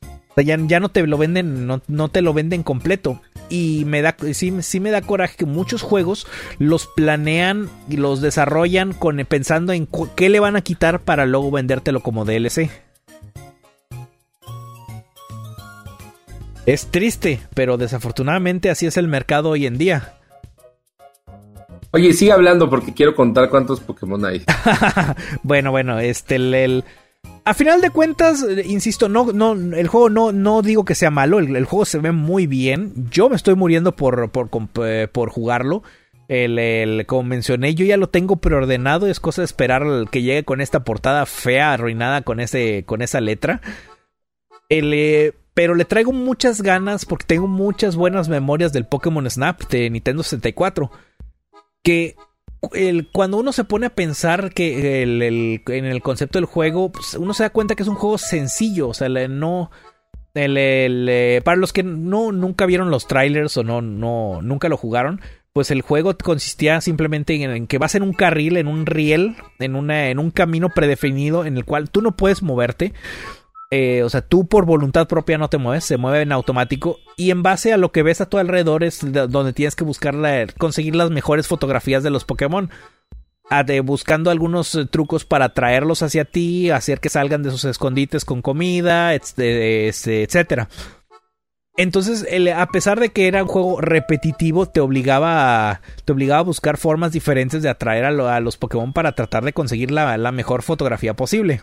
O 0.02 0.34
sea, 0.36 0.44
ya, 0.44 0.58
ya 0.68 0.82
no 0.82 0.90
te 0.90 1.08
lo 1.08 1.18
venden, 1.18 1.66
no, 1.66 1.82
no, 1.88 2.10
te 2.10 2.22
lo 2.22 2.34
venden 2.34 2.62
completo. 2.62 3.22
Y 3.50 3.84
me 3.86 4.02
da, 4.02 4.18
sí, 4.34 4.54
sí 4.62 4.80
me 4.82 4.92
da 4.92 5.02
coraje 5.02 5.38
que 5.38 5.46
muchos 5.46 5.82
juegos 5.82 6.28
los 6.58 6.88
planean 6.88 7.70
y 7.88 7.96
los 7.96 8.20
desarrollan 8.20 8.92
con, 8.92 9.26
pensando 9.26 9.72
en 9.72 9.88
qué 10.16 10.28
le 10.28 10.42
van 10.42 10.58
a 10.58 10.62
quitar 10.62 11.00
para 11.00 11.26
luego 11.26 11.50
vendértelo 11.50 12.02
como 12.02 12.26
DLC. 12.26 12.70
Es 16.70 16.86
triste, 16.86 17.40
pero 17.56 17.78
desafortunadamente 17.78 18.70
así 18.70 18.86
es 18.86 18.96
el 18.98 19.08
mercado 19.08 19.50
hoy 19.50 19.66
en 19.66 19.80
día. 19.80 20.14
Oye, 21.90 22.14
sigue 22.14 22.32
hablando 22.32 22.70
porque 22.70 22.94
quiero 22.94 23.16
contar 23.16 23.50
cuántos 23.50 23.80
Pokémon 23.80 24.24
hay. 24.24 24.44
bueno, 25.42 25.72
bueno, 25.72 25.98
este, 25.98 26.36
el, 26.36 26.84
a 27.44 27.56
final 27.56 27.82
de 27.82 27.90
cuentas, 27.90 28.46
insisto, 28.66 29.10
no, 29.10 29.34
no, 29.34 29.54
el 29.54 29.88
juego 29.88 30.12
no, 30.12 30.32
no 30.32 30.62
digo 30.62 30.86
que 30.86 30.94
sea 30.94 31.10
malo, 31.10 31.40
el, 31.40 31.66
juego 31.66 31.86
se 31.86 31.98
ve 31.98 32.12
muy 32.12 32.46
bien. 32.46 32.94
Yo 33.10 33.30
me 33.30 33.36
estoy 33.36 33.56
muriendo 33.56 33.96
por, 33.96 34.30
por, 34.30 34.48
eh, 34.86 35.08
por 35.12 35.32
jugarlo. 35.32 35.82
El, 36.28 36.60
el, 36.60 37.08
como 37.08 37.24
mencioné, 37.24 37.74
yo 37.74 37.84
ya 37.84 37.98
lo 37.98 38.10
tengo 38.10 38.36
preordenado. 38.36 39.08
Es 39.08 39.20
cosa 39.20 39.42
de 39.42 39.48
esperar 39.48 39.82
que 40.12 40.22
llegue 40.22 40.46
con 40.46 40.62
esta 40.62 40.84
portada 40.84 41.26
fea, 41.26 41.74
arruinada 41.74 42.22
con, 42.22 42.40
ese, 42.40 42.84
con 42.86 43.02
esa 43.02 43.22
letra. 43.22 43.60
El, 44.70 44.94
eh, 44.94 45.34
pero 45.60 45.76
le 45.76 45.84
traigo 45.84 46.14
muchas 46.14 46.62
ganas 46.62 47.04
porque 47.04 47.26
tengo 47.26 47.46
muchas 47.46 47.98
buenas 47.98 48.30
memorias 48.30 48.72
del 48.72 48.86
Pokémon 48.86 49.30
Snap 49.30 49.70
de 49.70 49.90
Nintendo 49.90 50.24
64. 50.24 50.90
Que 51.84 52.16
cuando 53.12 53.36
uno 53.36 53.52
se 53.52 53.66
pone 53.66 53.88
a 53.88 53.94
pensar 53.94 54.54
que 54.54 55.02
en 55.04 55.86
el 55.86 56.02
concepto 56.02 56.38
del 56.38 56.46
juego, 56.46 56.94
pues, 56.94 57.16
uno 57.16 57.34
se 57.34 57.44
da 57.44 57.50
cuenta 57.50 57.76
que 57.76 57.84
es 57.84 57.90
un 57.90 57.96
juego 57.96 58.18
sencillo. 58.18 58.88
O 58.88 58.94
sea, 58.94 59.10
no. 59.10 59.70
Para 60.34 61.58
los 61.58 61.74
que 61.74 61.84
no 61.84 62.32
nunca 62.32 62.66
vieron 62.66 62.90
los 62.90 63.06
trailers 63.06 63.58
o 63.58 63.64
no, 63.66 63.82
no 63.82 64.42
nunca 64.42 64.70
lo 64.70 64.78
jugaron, 64.78 65.20
pues 65.52 65.72
el 65.72 65.82
juego 65.82 66.18
consistía 66.18 66.80
simplemente 66.80 67.36
en, 67.36 67.52
en, 67.52 67.68
que 67.68 67.80
vas 67.80 67.96
en 67.96 68.04
un 68.04 68.14
carril, 68.14 68.56
en 68.56 68.70
un 68.70 68.86
riel, 68.86 69.36
en, 69.60 69.76
una, 69.76 70.08
en 70.08 70.20
un 70.20 70.32
camino 70.32 70.70
predefinido 70.70 71.44
en 71.44 71.58
el 71.58 71.66
cual 71.66 71.90
tú 71.90 72.02
no 72.02 72.16
puedes 72.16 72.44
moverte. 72.44 72.94
Eh, 73.72 74.02
o 74.02 74.10
sea, 74.10 74.22
tú 74.22 74.48
por 74.48 74.66
voluntad 74.66 75.08
propia 75.08 75.38
no 75.38 75.48
te 75.48 75.60
mueves, 75.60 75.84
se 75.84 75.98
mueve 75.98 76.24
en 76.24 76.32
automático 76.32 76.98
y 77.18 77.30
en 77.30 77.44
base 77.44 77.72
a 77.72 77.78
lo 77.78 77.92
que 77.92 78.02
ves 78.02 78.20
a 78.20 78.28
tu 78.28 78.40
alrededor 78.40 78.84
es 78.84 79.00
donde 79.30 79.54
tienes 79.54 79.76
que 79.76 79.84
buscar 79.84 80.16
conseguir 80.58 80.96
las 80.96 81.12
mejores 81.12 81.48
fotografías 81.48 82.02
de 82.02 82.10
los 82.10 82.26
Pokémon. 82.26 82.72
buscando 83.84 84.32
algunos 84.32 84.74
eh, 84.74 84.86
trucos 84.88 85.24
para 85.24 85.54
traerlos 85.54 86.02
hacia 86.02 86.26
ti, 86.26 86.72
hacer 86.72 87.00
que 87.00 87.10
salgan 87.10 87.44
de 87.44 87.52
sus 87.52 87.66
escondites 87.66 88.26
con 88.26 88.42
comida, 88.42 89.14
etcétera. 89.14 90.68
Entonces, 91.78 92.28
a 92.56 92.66
pesar 92.68 93.00
de 93.00 93.10
que 93.10 93.28
era 93.28 93.44
un 93.44 93.48
juego 93.48 93.80
repetitivo, 93.80 94.66
te 94.66 94.82
obligaba 94.82 95.72
a, 95.72 95.82
te 96.06 96.12
obligaba 96.12 96.40
a 96.40 96.44
buscar 96.44 96.78
formas 96.78 97.12
diferentes 97.14 97.62
de 97.62 97.70
atraer 97.70 98.06
a, 98.06 98.40
los 98.40 98.58
Pokémon 98.58 98.94
para 98.94 99.14
tratar 99.14 99.46
de 99.46 99.54
conseguir 99.54 99.92
la 99.92 100.32
mejor 100.32 100.64
fotografía 100.64 101.14
posible. 101.14 101.62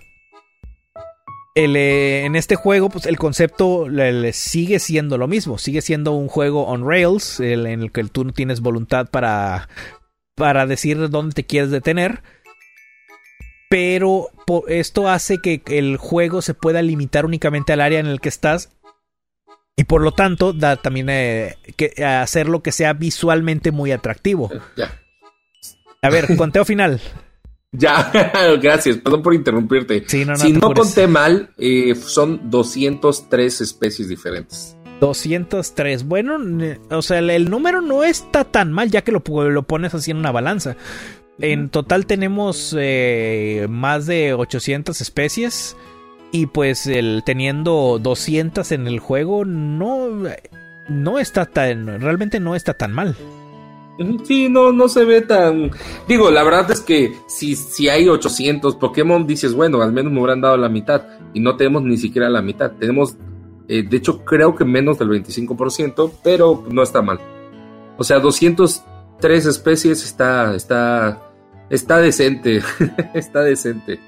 Eh, 1.58 2.26
en 2.26 2.36
este 2.36 2.54
juego, 2.54 2.90
pues 2.90 3.06
el 3.06 3.16
concepto 3.16 3.86
sigue 4.32 4.78
siendo 4.78 5.16
lo 5.16 5.26
mismo. 5.26 5.56
Sigue 5.56 5.80
siendo 5.80 6.12
un 6.12 6.28
juego 6.28 6.66
on 6.66 6.86
rails, 6.86 7.40
en 7.40 7.66
el 7.66 7.90
que 7.92 8.04
tú 8.04 8.24
no 8.24 8.32
tienes 8.32 8.60
voluntad 8.60 9.08
para, 9.10 9.70
para 10.34 10.66
decir 10.66 11.08
dónde 11.08 11.34
te 11.34 11.44
quieres 11.44 11.70
detener. 11.70 12.22
Pero 13.70 14.28
esto 14.68 15.08
hace 15.08 15.38
que 15.38 15.62
el 15.66 15.96
juego 15.96 16.42
se 16.42 16.52
pueda 16.52 16.82
limitar 16.82 17.24
únicamente 17.24 17.72
al 17.72 17.80
área 17.80 18.00
en 18.00 18.06
el 18.06 18.20
que 18.20 18.28
estás. 18.28 18.76
Y 19.76 19.84
por 19.84 20.02
lo 20.02 20.12
tanto, 20.12 20.52
da 20.52 20.76
también 20.76 21.08
eh, 21.08 21.56
que, 21.76 22.04
hacer 22.04 22.48
lo 22.48 22.62
que 22.62 22.70
sea 22.70 22.92
visualmente 22.92 23.72
muy 23.72 23.92
atractivo. 23.92 24.50
A 26.02 26.10
ver, 26.10 26.36
conteo 26.36 26.66
final. 26.66 27.00
Ya, 27.78 28.10
gracias, 28.62 28.98
perdón 28.98 29.22
por 29.22 29.34
interrumpirte. 29.34 30.04
si 30.06 30.24
no 30.24 30.72
conté 30.72 31.06
mal, 31.06 31.50
eh, 31.58 31.94
son 31.94 32.50
203 32.50 33.60
especies 33.60 34.08
diferentes. 34.08 34.76
203. 35.00 36.04
Bueno, 36.04 36.38
o 36.90 37.02
sea, 37.02 37.18
el, 37.18 37.50
número 37.50 37.80
no 37.80 38.04
está 38.04 38.44
tan 38.44 38.72
mal 38.72 38.90
ya 38.90 39.02
que 39.02 39.12
lo, 39.12 39.22
lo, 39.50 39.62
pones 39.64 39.94
así 39.94 40.10
en 40.10 40.18
una 40.18 40.32
balanza. 40.32 40.76
En 41.38 41.68
total 41.68 42.06
tenemos 42.06 42.74
eh, 42.78 43.66
más 43.68 44.06
de 44.06 44.32
800 44.32 45.00
especies 45.00 45.76
y 46.32 46.46
pues 46.46 46.86
el 46.86 47.22
teniendo 47.26 47.98
200 48.02 48.72
en 48.72 48.86
el 48.86 49.00
juego 49.00 49.44
no 49.44 50.22
no 50.88 51.18
está 51.18 51.44
tan 51.44 52.00
realmente 52.00 52.40
no 52.40 52.56
está 52.56 52.72
tan 52.74 52.92
mal. 52.92 53.16
Sí, 54.24 54.48
no, 54.48 54.72
no 54.72 54.88
se 54.88 55.04
ve 55.04 55.22
tan. 55.22 55.70
Digo, 56.06 56.30
la 56.30 56.42
verdad 56.42 56.70
es 56.70 56.80
que 56.80 57.14
si, 57.26 57.56
si 57.56 57.88
hay 57.88 58.08
800 58.08 58.76
Pokémon, 58.76 59.26
dices, 59.26 59.54
bueno, 59.54 59.80
al 59.80 59.92
menos 59.92 60.12
me 60.12 60.20
hubieran 60.20 60.40
dado 60.40 60.56
la 60.56 60.68
mitad. 60.68 61.02
Y 61.32 61.40
no 61.40 61.56
tenemos 61.56 61.82
ni 61.82 61.96
siquiera 61.96 62.28
la 62.28 62.42
mitad. 62.42 62.72
Tenemos, 62.72 63.16
eh, 63.68 63.82
de 63.82 63.96
hecho, 63.96 64.24
creo 64.24 64.54
que 64.54 64.64
menos 64.64 64.98
del 64.98 65.08
25%, 65.08 66.12
pero 66.22 66.64
no 66.70 66.82
está 66.82 67.00
mal. 67.00 67.18
O 67.96 68.04
sea, 68.04 68.18
203 68.18 69.46
especies 69.46 70.04
está, 70.04 70.54
está, 70.54 71.22
está 71.70 71.98
decente. 71.98 72.60
está 73.14 73.40
decente. 73.42 73.98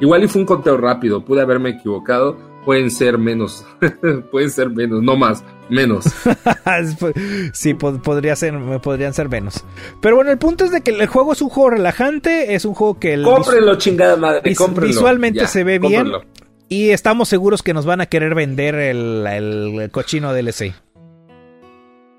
Igual 0.00 0.24
y 0.24 0.28
fue 0.28 0.42
un 0.42 0.46
conteo 0.46 0.76
rápido, 0.76 1.24
pude 1.24 1.40
haberme 1.40 1.70
equivocado 1.70 2.36
pueden 2.66 2.90
ser 2.90 3.16
menos, 3.16 3.64
pueden 4.30 4.50
ser 4.50 4.68
menos, 4.68 5.00
no 5.00 5.16
más, 5.16 5.42
menos. 5.70 6.04
sí, 7.52 7.74
podría 7.74 8.34
ser, 8.34 8.54
podrían 8.82 9.14
ser 9.14 9.28
menos. 9.28 9.64
Pero 10.02 10.16
bueno, 10.16 10.32
el 10.32 10.38
punto 10.38 10.64
es 10.64 10.72
de 10.72 10.82
que 10.82 10.90
el 10.90 11.06
juego 11.06 11.32
es 11.32 11.40
un 11.40 11.48
juego 11.48 11.70
relajante, 11.70 12.54
es 12.54 12.64
un 12.64 12.74
juego 12.74 12.98
que... 12.98 13.14
El 13.14 13.22
cómprenlo, 13.22 13.76
chingada 13.76 14.16
madre, 14.16 14.42
Visualmente 14.82 15.46
se 15.46 15.62
ve 15.62 15.78
bien. 15.78 16.10
Y 16.68 16.90
estamos 16.90 17.28
seguros 17.28 17.62
que 17.62 17.72
nos 17.72 17.86
van 17.86 18.00
a 18.00 18.06
querer 18.06 18.34
vender 18.34 18.74
el, 18.74 19.24
el 19.24 19.90
cochino 19.92 20.34
DLC. 20.34 20.74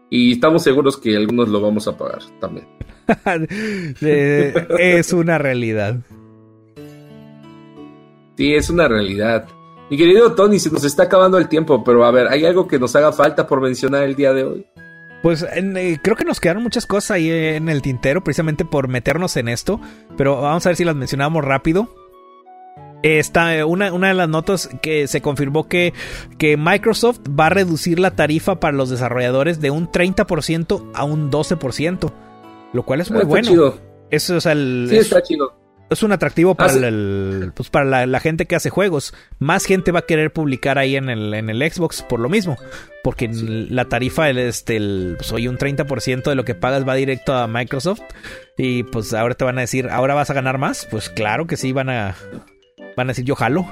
Y 0.09 0.31
estamos 0.31 0.63
seguros 0.63 0.95
que 0.95 1.17
algunos 1.17 1.49
lo 1.49 1.59
vamos 1.59 1.89
a 1.89 1.97
pagar 1.97 2.21
también. 2.39 2.65
es 4.79 5.11
una 5.11 5.37
realidad. 5.37 5.97
Sí, 8.37 8.55
es 8.55 8.69
una 8.69 8.87
realidad. 8.87 9.45
Mi 9.89 9.95
querido 9.97 10.35
Tony, 10.35 10.59
se 10.59 10.69
nos 10.69 10.83
está 10.83 11.03
acabando 11.03 11.37
el 11.37 11.47
tiempo, 11.47 11.83
pero 11.83 12.03
a 12.03 12.11
ver, 12.11 12.27
¿hay 12.27 12.45
algo 12.45 12.67
que 12.67 12.77
nos 12.77 12.95
haga 12.95 13.13
falta 13.13 13.47
por 13.47 13.61
mencionar 13.61 14.03
el 14.03 14.15
día 14.15 14.33
de 14.33 14.43
hoy? 14.43 14.65
Pues 15.23 15.43
eh, 15.43 15.97
creo 16.01 16.15
que 16.15 16.25
nos 16.25 16.39
quedaron 16.39 16.61
muchas 16.61 16.85
cosas 16.85 17.11
ahí 17.11 17.29
en 17.29 17.69
el 17.69 17.81
tintero, 17.81 18.23
precisamente 18.23 18.65
por 18.65 18.89
meternos 18.89 19.37
en 19.37 19.47
esto, 19.47 19.79
pero 20.17 20.41
vamos 20.41 20.65
a 20.65 20.69
ver 20.69 20.75
si 20.75 20.83
las 20.83 20.95
mencionamos 20.95 21.43
rápido. 21.43 21.93
Está 23.01 23.55
eh, 23.55 23.63
una, 23.63 23.93
una, 23.93 24.09
de 24.09 24.13
las 24.15 24.27
notas 24.27 24.69
que 24.81 25.07
se 25.07 25.21
confirmó 25.21 25.67
que, 25.69 25.93
que 26.37 26.57
Microsoft 26.57 27.19
va 27.39 27.45
a 27.45 27.49
reducir 27.49 27.99
la 27.99 28.15
tarifa 28.15 28.59
para 28.59 28.75
los 28.75 28.89
desarrolladores 28.89 29.61
de 29.61 29.71
un 29.71 29.89
30% 29.89 30.91
a 30.93 31.03
un 31.05 31.31
12%, 31.31 32.11
lo 32.73 32.83
cual 32.83 33.01
es 33.01 33.11
muy 33.11 33.21
ah, 33.21 33.25
bueno. 33.25 33.47
Chido. 33.47 33.79
Eso, 34.09 34.35
o 34.35 34.41
sea, 34.41 34.51
el, 34.51 34.87
sí, 34.89 34.97
está 34.97 35.21
chido 35.21 35.66
es 35.89 36.03
un 36.03 36.11
atractivo 36.11 36.55
para, 36.55 36.73
ah, 36.73 36.87
el, 36.87 37.51
pues 37.55 37.69
para 37.69 38.05
la, 38.05 38.19
gente 38.19 38.45
que 38.45 38.55
hace 38.55 38.69
juegos. 38.69 39.13
Más 39.39 39.65
gente 39.65 39.91
va 39.91 39.99
a 39.99 40.05
querer 40.05 40.31
publicar 40.31 40.77
ahí 40.77 40.95
en 40.95 41.09
el, 41.09 41.33
en 41.33 41.49
el 41.49 41.59
Xbox 41.71 42.01
por 42.01 42.19
lo 42.19 42.29
mismo. 42.29 42.57
Porque 43.03 43.29
la 43.31 43.85
tarifa, 43.85 44.29
este, 44.29 44.77
el, 44.77 45.15
pues 45.17 45.31
hoy 45.31 45.47
un 45.47 45.57
30% 45.57 46.23
de 46.23 46.35
lo 46.35 46.43
que 46.43 46.55
pagas 46.55 46.87
va 46.87 46.95
directo 46.95 47.33
a 47.33 47.47
Microsoft. 47.47 48.01
Y 48.57 48.83
pues 48.83 49.13
ahora 49.13 49.35
te 49.35 49.45
van 49.45 49.57
a 49.57 49.61
decir, 49.61 49.87
¿ahora 49.89 50.13
vas 50.13 50.29
a 50.29 50.33
ganar 50.33 50.57
más? 50.57 50.87
Pues 50.89 51.09
claro 51.09 51.47
que 51.47 51.57
sí, 51.57 51.71
van 51.71 51.89
a, 51.89 52.15
van 52.97 53.07
a 53.07 53.11
decir, 53.11 53.25
yo 53.25 53.35
jalo. 53.35 53.65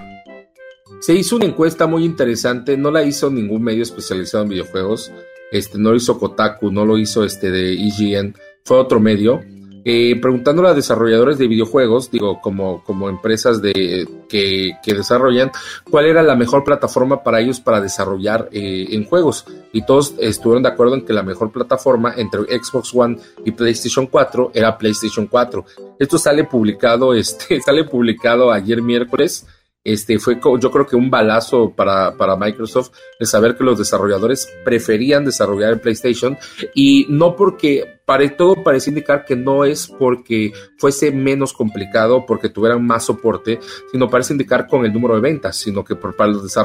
Se 1.02 1.14
hizo 1.14 1.36
una 1.36 1.46
encuesta 1.46 1.88
muy 1.88 2.06
interesante, 2.06 2.78
no 2.78 2.92
la 2.92 3.04
hizo 3.04 3.30
ningún 3.30 3.62
medio 3.64 3.84
especializado 3.84 4.44
en 4.44 4.52
videojuegos. 4.52 5.12
Este, 5.52 5.78
no 5.78 5.92
lo 5.92 5.98
hizo 5.98 6.18
Kotaku, 6.18 6.72
no 6.72 6.86
lo 6.86 6.98
hizo 6.98 7.24
este 7.24 7.52
de 7.52 7.74
IGN, 7.74 8.36
fue 8.64 8.78
otro 8.78 9.00
medio 9.00 9.42
eh, 9.88 10.20
preguntándole 10.20 10.70
a 10.70 10.74
desarrolladores 10.74 11.38
de 11.38 11.48
videojuegos, 11.48 12.10
digo, 12.10 12.41
como, 12.41 12.84
como 12.84 13.07
empresas 13.07 13.62
de, 13.62 14.07
que, 14.28 14.74
desarrollan, 14.84 15.52
cuál 15.91 16.07
era 16.07 16.24
la 16.24 16.36
mejor 16.36 16.64
plataforma 16.64 17.22
para 17.22 17.40
ellos 17.40 17.60
para 17.60 17.80
desarrollar 17.80 18.49
eh, 18.52 18.88
en 18.90 19.06
juegos. 19.06 19.45
Y 19.72 19.86
todos 19.86 20.16
estuvieron 20.20 20.64
de 20.64 20.70
acuerdo 20.70 20.95
en 20.95 21.06
que 21.06 21.14
la 21.14 21.22
mejor 21.22 21.52
plataforma 21.52 22.16
entre 22.18 22.41
Xbox 22.60 22.95
One 22.95 23.20
y 23.45 23.52
PlayStation 23.52 24.07
4 24.07 24.52
era 24.56 24.76
PlayStation 24.76 25.28
4. 25.28 25.64
Esto 25.99 26.18
sale 26.18 26.45
publicado, 26.45 27.14
este, 27.14 27.62
sale 27.62 27.84
publicado 27.84 28.52
ayer 28.52 28.82
miércoles. 28.82 29.45
Este 29.86 30.18
fue 30.18 30.40
yo 30.60 30.72
creo 30.72 30.88
que 30.88 30.95
un 30.95 31.12
balazo 31.12 31.70
para, 31.70 32.18
para 32.18 32.36
Microsoft 32.36 32.90
el 33.20 33.28
saber 33.28 33.56
que 33.56 33.64
los 33.64 33.78
desarrolladores 33.78 34.52
preferían 34.66 35.24
desarrollar 35.24 35.74
en 35.74 35.80
PlayStation 35.80 36.38
y 36.74 37.06
no 37.07 37.36
porque 37.36 37.95
para 38.06 38.28
todo 38.36 38.64
parece 38.64 38.90
indicar 38.90 39.26
que 39.26 39.36
no 39.36 39.66
es 39.66 39.88
porque 39.88 40.53
fuese 40.78 41.12
menos 41.12 41.53
complicado, 41.53 42.26
porque 42.26 42.49
tuvieran 42.49 42.86
más 42.86 43.06
soporte, 43.06 43.60
sino 43.91 44.10
parece 44.10 44.34
indicar 44.34 44.68
con 44.68 44.86
el 44.86 44.94
número 44.94 45.16
de 45.16 45.22
ventas, 45.22 45.57
sino 45.57 45.84
que 45.84 45.95
para 45.95 46.28
los, 46.28 46.56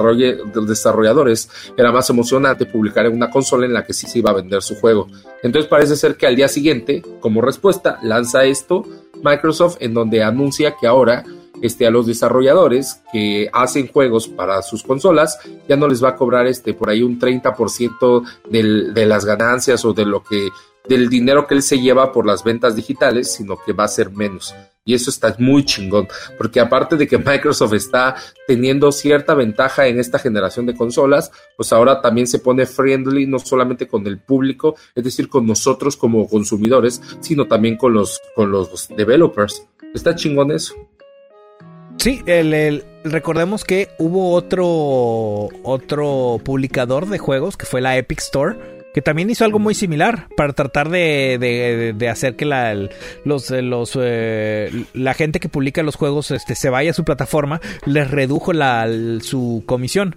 los 0.55 0.69
desarrolladores 0.69 1.49
era 1.77 1.93
más 1.93 2.11
emocionante 2.11 2.67
publicar 2.67 3.07
en 3.07 3.15
una 3.15 3.31
consola 3.31 3.65
en 3.65 3.73
la 3.73 3.85
que 3.85 3.95
sí 3.95 4.07
se 4.07 4.19
iba 4.19 4.31
a 4.31 4.35
vender 4.35 4.61
su 4.61 4.77
juego. 4.77 5.09
Entonces 5.43 5.69
parece 5.69 5.97
ser 5.97 6.17
que 6.17 6.27
al 6.27 6.37
día 6.37 6.49
siguiente, 6.49 7.03
como 7.21 7.41
respuesta, 7.41 7.99
lanza 8.03 8.45
esto 8.45 8.85
Microsoft 9.23 9.79
en 9.81 9.95
donde 9.95 10.23
anuncia 10.23 10.75
que 10.79 10.87
ahora 10.87 11.25
este, 11.63 11.87
a 11.87 11.91
los 11.91 12.07
desarrolladores 12.07 13.03
que 13.13 13.49
hacen 13.53 13.89
juegos 13.89 14.29
para 14.29 14.63
sus 14.63 14.83
consolas, 14.83 15.39
ya 15.69 15.77
no 15.77 15.89
les 15.89 16.03
va 16.03 16.11
a 16.11 16.17
cobrar 16.17 16.47
este, 16.47 16.75
por 16.75 16.91
ahí 16.91 17.03
un 17.03 17.19
30% 17.19 18.25
del, 18.51 18.95
de 18.95 19.07
las 19.07 19.25
ganancias 19.25 19.85
o 19.85 19.93
de 19.93 20.07
lo 20.07 20.23
que 20.23 20.49
del 20.89 21.09
dinero 21.09 21.47
que 21.47 21.55
él 21.55 21.63
se 21.63 21.79
lleva 21.79 22.13
por 22.13 22.27
las 22.27 22.43
ventas 22.43 22.75
digitales, 22.75 23.33
sino 23.33 23.59
que 23.65 23.73
va 23.73 23.85
a 23.85 23.89
ser 23.89 24.11
menos. 24.11 24.55
Y 24.85 24.95
eso 24.95 25.11
está 25.11 25.35
muy 25.39 25.65
chingón, 25.65 26.09
porque 26.39 26.59
aparte 26.59 26.97
de 26.97 27.07
que 27.07 27.19
Microsoft 27.25 27.75
está 27.75 28.17
teniendo 28.47 28.91
cierta 28.91 29.35
ventaja 29.35 29.87
en 29.87 30.01
esta 30.01 30.19
generación 30.19 30.67
de 30.67 30.75
consolas, 30.75 31.31
pues 31.57 31.73
ahora 31.73 32.01
también 32.01 32.27
se 32.27 32.39
pone 32.39 32.67
friendly 32.67 33.27
no 33.27 33.39
solamente 33.39 33.87
con 33.87 34.07
el 34.07 34.19
público, 34.19 34.75
es 34.95 35.05
decir, 35.05 35.29
con 35.29 35.47
nosotros 35.47 35.97
como 35.97 36.29
consumidores, 36.29 37.01
sino 37.21 37.47
también 37.47 37.77
con 37.77 37.93
los, 37.93 38.21
con 38.35 38.51
los 38.51 38.89
developers. 38.89 39.67
Está 39.95 40.15
chingón 40.15 40.51
eso. 40.51 40.75
Sí, 42.01 42.23
el, 42.25 42.83
recordemos 43.05 43.63
que 43.63 43.91
hubo 43.99 44.33
otro, 44.33 45.51
otro 45.63 46.41
publicador 46.43 47.07
de 47.11 47.19
juegos 47.19 47.59
que 47.59 47.67
fue 47.67 47.83
la 47.83 47.99
Epic 47.99 48.21
Store 48.21 48.57
que 48.95 49.03
también 49.03 49.29
hizo 49.29 49.45
algo 49.45 49.59
muy 49.59 49.75
similar 49.75 50.27
para 50.35 50.55
tratar 50.55 50.89
de, 50.89 51.93
de, 51.95 52.09
hacer 52.09 52.37
que 52.37 52.47
la, 52.47 52.75
los, 53.25 53.51
los, 53.51 53.99
eh, 54.01 54.87
la 54.95 55.13
gente 55.13 55.41
que 55.41 55.51
publica 55.51 55.83
los 55.83 55.97
juegos 55.97 56.31
este, 56.31 56.55
se 56.55 56.71
vaya 56.71 56.91
a 56.91 56.95
su 56.95 57.05
plataforma, 57.05 57.61
les 57.85 58.11
redujo 58.11 58.55
la, 58.55 58.89
su 59.21 59.63
comisión. 59.67 60.17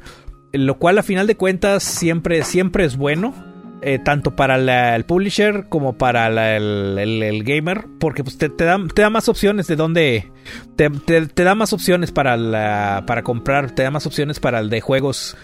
Lo 0.54 0.80
cual 0.80 0.98
a 0.98 1.04
final 1.04 1.28
de 1.28 1.36
cuentas 1.36 1.84
siempre, 1.84 2.44
siempre 2.46 2.86
es 2.86 2.96
bueno 2.96 3.53
eh, 3.84 4.00
tanto 4.00 4.36
para 4.36 4.96
el 4.96 5.06
publisher 5.06 5.66
como 5.70 5.98
para 5.98 6.28
el, 6.56 7.44
gamer, 7.44 7.86
porque 8.00 8.24
pues, 8.24 8.38
te, 8.38 8.50
da, 8.50 8.80
te, 8.94 9.02
da, 9.02 9.10
más 9.10 9.30
opciones 9.30 9.68
de 9.68 9.76
dónde. 9.76 10.32
Te, 10.76 10.90
te, 10.90 11.44
da 11.44 11.56
más 11.56 11.74
opciones 11.74 12.12
para, 12.12 13.04
para 13.06 13.24
comprar, 13.24 13.72
te 13.72 13.84
da 13.84 13.92
más 13.92 14.06
opciones 14.06 14.40
para 14.40 14.60
el 14.60 14.70
de 14.70 14.82
juegos. 14.82 15.38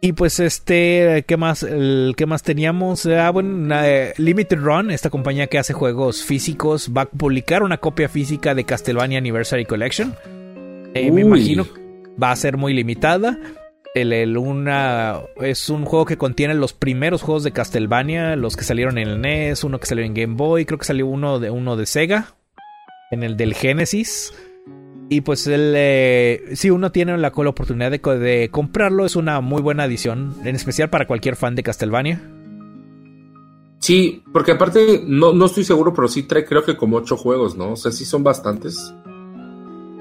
Y 0.00 0.12
pues 0.12 0.38
este, 0.38 1.24
¿qué 1.26 1.36
más, 1.36 1.62
el, 1.62 2.14
¿qué 2.16 2.26
más 2.26 2.42
teníamos? 2.42 3.06
Ah, 3.06 3.30
bueno, 3.30 3.74
eh, 3.82 4.12
Limited 4.18 4.58
Run, 4.58 4.90
esta 4.90 5.08
compañía 5.08 5.46
que 5.46 5.58
hace 5.58 5.72
juegos 5.72 6.22
físicos, 6.22 6.90
va 6.94 7.02
a 7.02 7.06
publicar 7.06 7.62
una 7.62 7.78
copia 7.78 8.08
física 8.08 8.54
de 8.54 8.64
Castlevania 8.64 9.18
Anniversary 9.18 9.64
Collection. 9.64 10.14
Eh, 10.92 11.10
me 11.10 11.22
imagino 11.22 11.66
va 12.22 12.30
a 12.30 12.36
ser 12.36 12.56
muy 12.56 12.74
limitada. 12.74 13.38
El, 13.94 14.36
una, 14.36 15.20
es 15.40 15.68
un 15.70 15.84
juego 15.84 16.04
que 16.04 16.18
contiene 16.18 16.54
los 16.54 16.72
primeros 16.72 17.22
juegos 17.22 17.44
de 17.44 17.52
Castlevania, 17.52 18.34
los 18.34 18.56
que 18.56 18.64
salieron 18.64 18.98
en 18.98 19.08
el 19.08 19.20
NES, 19.20 19.62
uno 19.62 19.78
que 19.78 19.86
salió 19.86 20.04
en 20.04 20.14
Game 20.14 20.34
Boy, 20.34 20.64
creo 20.64 20.80
que 20.80 20.84
salió 20.84 21.06
uno 21.06 21.38
de, 21.38 21.50
uno 21.50 21.76
de 21.76 21.86
Sega, 21.86 22.34
en 23.12 23.22
el 23.22 23.36
del 23.36 23.54
Genesis. 23.54 24.34
Y 25.08 25.20
pues 25.20 25.46
el, 25.46 25.74
eh, 25.76 26.42
si 26.54 26.70
uno 26.70 26.90
tiene 26.90 27.16
la, 27.18 27.28
oportunidad 27.28 27.92
de, 27.92 28.48
comprarlo, 28.50 29.06
es 29.06 29.14
una 29.14 29.40
muy 29.40 29.62
buena 29.62 29.84
adición, 29.84 30.34
en 30.44 30.56
especial 30.56 30.90
para 30.90 31.06
cualquier 31.06 31.36
fan 31.36 31.54
de 31.54 31.62
Castlevania. 31.62 32.20
Sí, 33.78 34.24
porque 34.32 34.52
aparte, 34.52 35.02
no, 35.06 35.32
no 35.34 35.44
estoy 35.44 35.62
seguro, 35.62 35.94
pero 35.94 36.08
sí 36.08 36.24
trae 36.24 36.44
creo 36.44 36.64
que 36.64 36.76
como 36.76 36.96
ocho 36.96 37.16
juegos, 37.16 37.54
¿no? 37.56 37.72
O 37.72 37.76
sea, 37.76 37.92
sí 37.92 38.04
son 38.04 38.24
bastantes. 38.24 38.92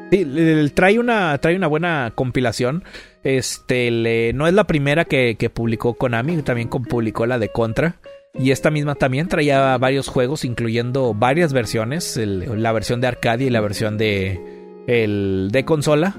Sí, 0.09 0.25
trae 0.73 0.97
una, 0.97 1.37
trae 1.37 1.55
una 1.55 1.67
buena 1.67 2.13
compilación. 2.15 2.83
Este, 3.23 4.31
no 4.33 4.47
es 4.47 4.53
la 4.53 4.65
primera 4.65 5.05
que, 5.05 5.35
publicó 5.53 5.93
Konami, 5.95 6.41
también 6.41 6.69
publicó 6.69 7.25
la 7.25 7.39
de 7.39 7.49
Contra. 7.49 7.95
Y 8.37 8.51
esta 8.51 8.71
misma 8.71 8.95
también 8.95 9.27
traía 9.27 9.77
varios 9.77 10.07
juegos, 10.07 10.43
incluyendo 10.43 11.13
varias 11.13 11.53
versiones, 11.53 12.17
la 12.17 12.71
versión 12.71 12.99
de 12.99 13.07
arcade 13.07 13.45
y 13.45 13.49
la 13.51 13.61
versión 13.61 13.97
de, 13.97 14.41
el, 14.87 15.49
de 15.51 15.65
consola. 15.65 16.15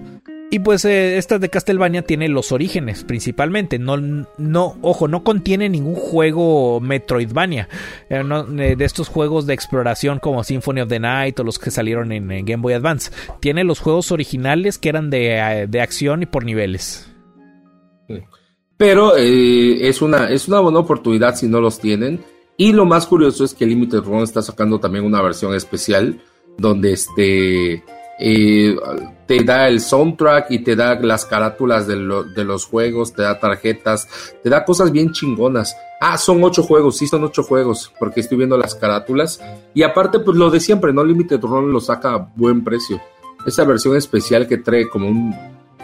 Y 0.54 0.60
pues 0.60 0.84
eh, 0.84 1.18
esta 1.18 1.40
de 1.40 1.50
Castlevania 1.50 2.02
tiene 2.02 2.28
los 2.28 2.52
orígenes 2.52 3.02
principalmente. 3.02 3.80
No, 3.80 3.96
no, 3.96 4.76
ojo, 4.82 5.08
no 5.08 5.24
contiene 5.24 5.68
ningún 5.68 5.96
juego 5.96 6.78
Metroidvania. 6.78 7.68
Eh, 8.08 8.22
eh, 8.22 8.76
de 8.78 8.84
estos 8.84 9.08
juegos 9.08 9.46
de 9.46 9.54
exploración 9.54 10.20
como 10.20 10.44
Symphony 10.44 10.82
of 10.82 10.88
the 10.88 11.00
Night 11.00 11.40
o 11.40 11.42
los 11.42 11.58
que 11.58 11.72
salieron 11.72 12.12
en, 12.12 12.28
Game 12.44 12.62
Boy 12.62 12.74
Advance. 12.74 13.10
Tiene 13.40 13.64
los 13.64 13.80
juegos 13.80 14.12
originales 14.12 14.78
que 14.78 14.90
eran 14.90 15.10
de, 15.10 15.66
de 15.68 15.80
acción 15.80 16.22
y 16.22 16.26
por 16.26 16.44
niveles. 16.44 17.12
Pero 18.76 19.16
es, 19.16 20.02
una, 20.02 20.30
es 20.30 20.46
una 20.46 20.60
buena 20.60 20.78
oportunidad 20.78 21.34
si 21.34 21.48
no 21.48 21.60
los 21.60 21.80
tienen. 21.80 22.24
Y 22.56 22.72
lo 22.74 22.84
más 22.84 23.06
curioso 23.06 23.44
es 23.44 23.54
que 23.54 23.66
Limited 23.66 24.04
Run 24.04 24.22
está 24.22 24.40
sacando 24.40 24.78
también 24.78 25.04
una 25.04 25.20
versión 25.20 25.52
especial 25.52 26.22
donde 26.58 26.92
este 26.92 27.82
te 28.18 29.44
da 29.44 29.68
el 29.68 29.80
soundtrack 29.80 30.50
y 30.50 30.60
te 30.60 30.76
da 30.76 30.94
las 31.00 31.24
carátulas 31.24 31.86
de, 31.86 31.96
los 31.96 32.66
juegos, 32.66 33.12
te 33.12 33.22
da 33.22 33.38
tarjetas, 33.38 34.08
te 34.42 34.50
da 34.50 34.64
cosas 34.64 34.92
bien 34.92 35.12
chingonas. 35.12 35.76
Ah, 36.00 36.18
son 36.18 36.42
ocho 36.44 36.62
juegos, 36.62 36.98
sí 36.98 37.06
son 37.06 37.24
ocho 37.24 37.42
juegos, 37.42 37.92
porque 37.98 38.20
estoy 38.20 38.38
viendo 38.38 38.58
las 38.58 38.74
carátulas. 38.74 39.40
Y 39.72 39.82
aparte, 39.82 40.18
pues 40.18 40.36
lo 40.36 40.50
de 40.50 40.60
siempre, 40.60 40.92
¿no? 40.92 41.04
Limited 41.04 41.40
Run 41.40 41.72
lo 41.72 41.80
saca 41.80 42.14
a 42.14 42.28
buen 42.36 42.62
precio. 42.62 43.00
Esa 43.46 43.64
versión 43.64 43.96
especial 43.96 44.46
que 44.46 44.58
trae 44.58 44.88
como 44.88 45.08
un 45.08 45.34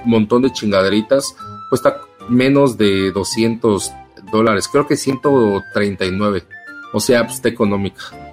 montón 0.05 0.43
de 0.43 0.53
chingaderitas, 0.53 1.35
cuesta 1.69 2.01
menos 2.29 2.79
de 2.79 3.11
200 3.13 3.93
dólares, 4.31 4.69
creo 4.69 4.87
que 4.87 4.97
139. 4.97 6.45
O 6.93 7.01
sea, 7.01 7.23
pues 7.25 7.37
está 7.37 7.49
económica. 7.49 8.30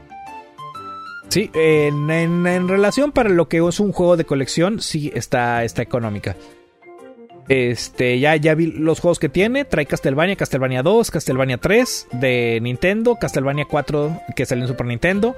Sí, 1.29 1.51
en, 1.53 2.67
relación 2.67 3.11
para 3.11 3.29
lo 3.29 3.49
que 3.49 3.57
es 3.57 3.79
un 3.79 3.91
juego 3.91 4.17
de 4.17 4.25
colección, 4.25 4.81
sí 4.81 5.11
está, 5.13 5.63
está 5.63 5.81
económica. 5.81 6.35
Este, 7.49 8.19
ya, 8.19 8.35
ya 8.35 8.55
vi 8.55 8.67
los 8.67 8.99
juegos 8.99 9.19
que 9.19 9.29
tiene. 9.29 9.65
Trae 9.65 9.85
Castlevania, 9.85 10.35
Castlevania 10.35 10.83
2, 10.83 11.11
Castlevania 11.11 11.57
3 11.57 12.07
de 12.13 12.59
Nintendo, 12.61 13.15
Castlevania 13.15 13.65
4 13.65 14.21
que 14.35 14.45
salió 14.45 14.65
en 14.65 14.67
Super 14.67 14.85
Nintendo, 14.87 15.35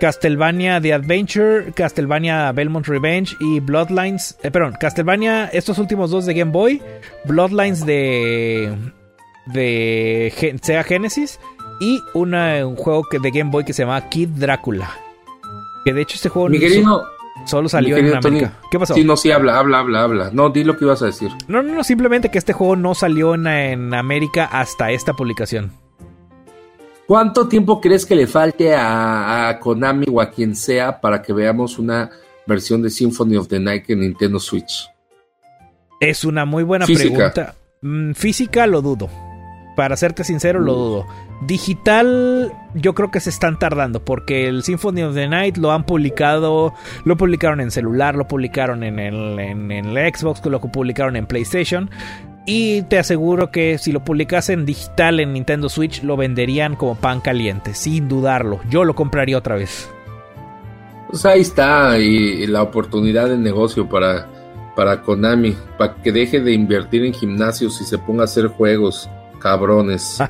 Castlevania 0.00 0.80
The 0.80 0.94
Adventure, 0.94 1.72
Castlevania 1.72 2.50
Belmont 2.52 2.86
Revenge 2.86 3.36
y 3.40 3.60
Bloodlines. 3.60 4.38
Eh, 4.42 4.50
perdón, 4.50 4.74
Castlevania, 4.80 5.46
estos 5.52 5.78
últimos 5.78 6.10
dos 6.10 6.24
de 6.24 6.34
Game 6.34 6.52
Boy, 6.52 6.82
Bloodlines 7.24 7.84
de. 7.84 8.74
de 9.46 10.58
Sega 10.62 10.82
Genesis 10.82 11.38
y 11.80 12.00
una, 12.14 12.66
un 12.66 12.76
juego 12.76 13.04
que, 13.04 13.18
de 13.18 13.30
Game 13.30 13.50
Boy 13.50 13.64
que 13.64 13.72
se 13.72 13.82
llama 13.82 14.08
Kid 14.08 14.30
Drácula. 14.30 15.03
Que 15.84 15.92
de 15.92 16.02
hecho 16.02 16.16
este 16.16 16.28
juego 16.28 16.48
solo 17.46 17.68
salió 17.68 17.96
en 17.96 18.14
América. 18.14 18.58
¿Qué 18.70 18.78
pasó? 18.78 18.94
Sí, 18.94 19.04
no, 19.04 19.16
sí, 19.16 19.30
habla, 19.30 19.58
habla, 19.58 19.80
habla, 19.80 20.02
habla. 20.02 20.30
No, 20.32 20.50
di 20.50 20.64
lo 20.64 20.76
que 20.76 20.84
ibas 20.84 21.02
a 21.02 21.06
decir. 21.06 21.30
No, 21.48 21.62
no, 21.62 21.74
no, 21.74 21.84
simplemente 21.84 22.30
que 22.30 22.38
este 22.38 22.52
juego 22.52 22.76
no 22.76 22.94
salió 22.94 23.34
en, 23.34 23.92
América 23.94 24.46
hasta 24.46 24.90
esta 24.90 25.12
publicación. 25.12 25.72
¿Cuánto 27.06 27.48
tiempo 27.48 27.80
crees 27.80 28.06
que 28.06 28.14
le 28.14 28.26
falte 28.26 28.74
a, 28.74 29.58
Konami 29.60 30.06
o 30.10 30.20
a 30.20 30.30
quien 30.30 30.56
sea 30.56 31.00
para 31.00 31.20
que 31.20 31.34
veamos 31.34 31.78
una 31.78 32.10
versión 32.46 32.80
de 32.80 32.88
Symphony 32.88 33.36
of 33.36 33.48
the 33.48 33.60
Night 33.60 33.90
en 33.90 34.00
Nintendo 34.00 34.40
Switch? 34.40 34.88
Es 36.00 36.24
una 36.24 36.46
muy 36.46 36.62
buena 36.62 36.86
pregunta. 36.86 37.54
Mm, 37.82 38.12
física 38.12 38.66
lo 38.66 38.80
dudo. 38.80 39.10
Para 39.76 39.96
serte 39.96 40.22
sincero, 40.22 40.60
lo 40.60 40.74
dudo. 40.74 41.06
Digital, 41.46 42.52
yo 42.74 42.94
creo 42.94 43.10
que 43.10 43.20
se 43.20 43.30
están 43.30 43.58
tardando 43.58 44.04
porque 44.04 44.46
el 44.46 44.62
Symphony 44.62 45.02
of 45.02 45.14
the 45.14 45.26
Night 45.26 45.56
lo 45.56 45.72
han 45.72 45.84
publicado, 45.84 46.72
lo 47.04 47.16
publicaron 47.16 47.60
en 47.60 47.70
celular, 47.70 48.14
lo 48.14 48.28
publicaron 48.28 48.84
en 48.84 48.98
el, 49.00 49.38
en, 49.38 49.84
Xbox, 50.14 50.44
lo 50.46 50.60
publicaron 50.60 51.16
en 51.16 51.26
PlayStation. 51.26 51.90
Y 52.46 52.82
te 52.82 52.98
aseguro 52.98 53.50
que 53.50 53.78
si 53.78 53.90
lo 53.90 54.04
publicasen 54.04 54.66
digital 54.66 55.18
en 55.18 55.32
Nintendo 55.32 55.68
Switch, 55.68 56.02
lo 56.02 56.16
venderían 56.16 56.76
como 56.76 56.94
pan 56.94 57.20
caliente, 57.20 57.74
sin 57.74 58.08
dudarlo. 58.08 58.60
Yo 58.68 58.84
lo 58.84 58.94
compraría 58.94 59.38
otra 59.38 59.56
vez. 59.56 59.90
Pues 61.08 61.24
ahí 61.24 61.40
está, 61.40 61.98
y, 61.98 62.46
la 62.46 62.62
oportunidad 62.62 63.28
de 63.28 63.38
negocio 63.38 63.88
para, 63.88 64.28
para 64.76 65.00
Konami, 65.00 65.56
para 65.78 65.94
que 65.94 66.12
deje 66.12 66.40
de 66.40 66.52
invertir 66.52 67.04
en 67.04 67.14
gimnasios 67.14 67.80
y 67.80 67.84
se 67.84 67.98
ponga 67.98 68.22
a 68.22 68.24
hacer 68.24 68.48
juegos 68.48 69.08
cabrones. 69.44 70.18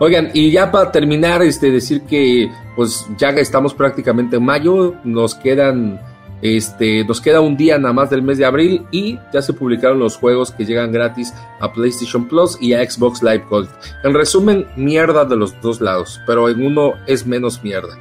Oigan, 0.00 0.30
y 0.34 0.50
ya 0.50 0.72
para 0.72 0.90
terminar, 0.90 1.42
este, 1.42 1.70
decir 1.70 2.02
que 2.02 2.50
pues 2.74 3.06
ya 3.16 3.30
estamos 3.30 3.72
prácticamente 3.72 4.36
en 4.36 4.44
mayo, 4.44 4.96
nos 5.04 5.36
quedan 5.36 6.00
Este, 6.42 7.04
nos 7.04 7.22
queda 7.22 7.40
un 7.40 7.56
día 7.56 7.78
nada 7.78 7.94
más 7.94 8.10
del 8.10 8.20
mes 8.20 8.36
de 8.36 8.44
abril 8.44 8.84
y 8.90 9.18
ya 9.32 9.40
se 9.40 9.54
publicaron 9.54 9.98
los 9.98 10.18
juegos 10.18 10.50
que 10.50 10.66
llegan 10.66 10.92
gratis 10.92 11.32
a 11.60 11.72
PlayStation 11.72 12.28
Plus 12.28 12.58
y 12.60 12.74
a 12.74 12.84
Xbox 12.84 13.22
Live 13.22 13.46
Gold. 13.48 13.70
En 14.02 14.12
resumen, 14.12 14.66
mierda 14.76 15.24
de 15.24 15.36
los 15.36 15.58
dos 15.62 15.80
lados, 15.80 16.20
pero 16.26 16.50
en 16.50 16.60
uno 16.60 16.92
es 17.06 17.24
menos 17.24 17.62
mierda. 17.62 17.96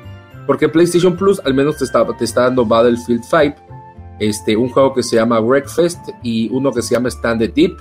Porque 0.46 0.68
PlayStation 0.68 1.16
Plus 1.16 1.40
al 1.46 1.54
menos 1.54 1.78
te 1.78 1.86
está, 1.86 2.06
te 2.18 2.26
está 2.26 2.42
dando 2.42 2.66
Battlefield 2.66 3.24
5, 3.24 3.56
este, 4.20 4.58
un 4.58 4.70
juego 4.70 4.94
que 4.94 5.04
se 5.04 5.16
llama 5.16 5.40
Wreckfest 5.40 6.10
y 6.22 6.50
uno 6.50 6.74
que 6.74 6.82
se 6.82 6.96
llama 6.96 7.10
Stand 7.10 7.54
Deep. 7.54 7.78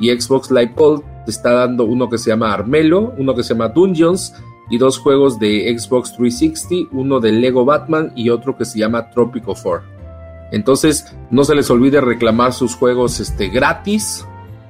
Y 0.00 0.10
Xbox 0.10 0.50
Live 0.50 0.72
Gold 0.76 1.02
te 1.24 1.30
está 1.30 1.52
dando 1.52 1.84
uno 1.84 2.08
que 2.08 2.18
se 2.18 2.30
llama 2.30 2.52
Armelo, 2.52 3.14
uno 3.18 3.34
que 3.34 3.42
se 3.42 3.54
llama 3.54 3.68
Dungeons 3.68 4.34
y 4.70 4.78
dos 4.78 4.98
juegos 4.98 5.38
de 5.38 5.76
Xbox 5.78 6.16
360, 6.16 6.90
uno 6.92 7.20
de 7.20 7.32
Lego 7.32 7.64
Batman 7.64 8.12
y 8.14 8.30
otro 8.30 8.56
que 8.56 8.64
se 8.64 8.78
llama 8.78 9.10
Tropico 9.10 9.54
4. 9.60 9.96
Entonces, 10.52 11.14
no 11.30 11.44
se 11.44 11.54
les 11.54 11.70
olvide 11.70 12.00
reclamar 12.00 12.52
sus 12.52 12.74
juegos 12.74 13.20
este, 13.20 13.48
gratis 13.48 14.24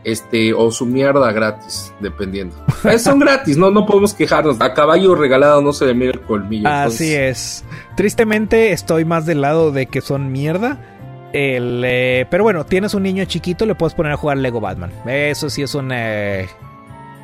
este, 0.06 0.54
o 0.54 0.70
su 0.70 0.86
mierda 0.86 1.32
gratis, 1.32 1.92
dependiendo. 2.00 2.54
Eh, 2.84 3.00
son 3.00 3.18
gratis, 3.18 3.56
no, 3.56 3.72
no 3.72 3.84
podemos 3.84 4.14
quejarnos. 4.14 4.60
A 4.60 4.72
caballo 4.72 5.16
regalado 5.16 5.60
no 5.60 5.72
se 5.72 5.86
le 5.86 5.94
mira 5.94 6.12
el 6.12 6.20
colmillo. 6.20 6.68
Así 6.68 7.12
es. 7.12 7.64
Tristemente 7.96 8.70
estoy 8.70 9.04
más 9.04 9.26
del 9.26 9.40
lado 9.40 9.72
de 9.72 9.86
que 9.86 10.00
son 10.00 10.30
mierda. 10.30 10.78
El, 11.36 11.82
eh, 11.84 12.24
pero 12.30 12.44
bueno, 12.44 12.64
tienes 12.64 12.94
un 12.94 13.02
niño 13.02 13.22
chiquito, 13.26 13.66
le 13.66 13.74
puedes 13.74 13.92
poner 13.92 14.12
a 14.12 14.16
jugar 14.16 14.38
Lego 14.38 14.58
Batman. 14.58 14.90
Eso 15.04 15.50
sí 15.50 15.60
es 15.60 15.74
un, 15.74 15.92
eh, 15.92 16.48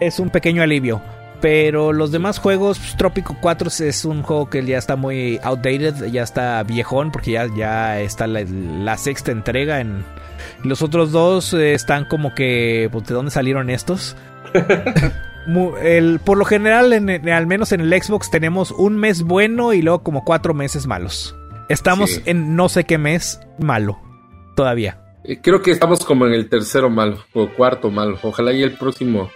es 0.00 0.18
un 0.18 0.28
pequeño 0.28 0.62
alivio. 0.62 1.00
Pero 1.40 1.94
los 1.94 2.12
demás 2.12 2.38
juegos, 2.38 2.78
pues, 2.78 2.94
Trópico 2.98 3.34
4 3.40 3.70
es 3.80 4.04
un 4.04 4.22
juego 4.22 4.50
que 4.50 4.66
ya 4.66 4.76
está 4.76 4.96
muy 4.96 5.40
outdated, 5.42 6.04
ya 6.12 6.24
está 6.24 6.62
viejón, 6.62 7.10
porque 7.10 7.30
ya, 7.30 7.46
ya 7.56 8.00
está 8.00 8.26
la, 8.26 8.96
sexta 8.98 9.32
entrega. 9.32 9.80
En 9.80 10.04
los 10.62 10.82
otros 10.82 11.10
dos 11.10 11.54
eh, 11.54 11.72
están 11.72 12.04
como 12.04 12.34
que, 12.34 12.90
pues, 12.92 13.06
¿de 13.06 13.14
dónde 13.14 13.30
salieron 13.30 13.70
estos? 13.70 14.14
el, 15.82 16.20
por 16.22 16.36
lo 16.36 16.44
general, 16.44 16.92
al 16.92 17.46
menos 17.46 17.72
en 17.72 17.80
el 17.80 18.02
Xbox, 18.02 18.30
tenemos 18.30 18.72
un 18.72 18.98
mes 18.98 19.22
bueno 19.22 19.72
y 19.72 19.80
luego 19.80 20.02
como 20.02 20.22
cuatro 20.22 20.52
meses 20.52 20.86
malos. 20.86 21.34
Estamos 21.68 22.20
en 22.24 22.56
no 22.56 22.68
sé 22.68 22.84
qué 22.84 22.98
mes 22.98 23.40
malo, 23.58 23.98
todavía. 24.56 25.02
Eh, 25.24 25.40
creo 25.40 25.62
que 25.62 25.70
estamos 25.70 26.04
como 26.04 26.26
en 26.26 26.34
el 26.34 26.48
tercero 26.48 26.90
malo 26.90 27.24
o 27.32 27.48
cuarto 27.48 27.90
malo. 27.90 28.18
Ojalá 28.22 28.52
y 28.52 28.62
el 28.62 28.72
próximo 28.72 29.30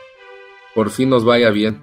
por 0.74 0.90
fin 0.90 1.08
nos 1.08 1.24
vaya 1.24 1.50
bien. 1.50 1.80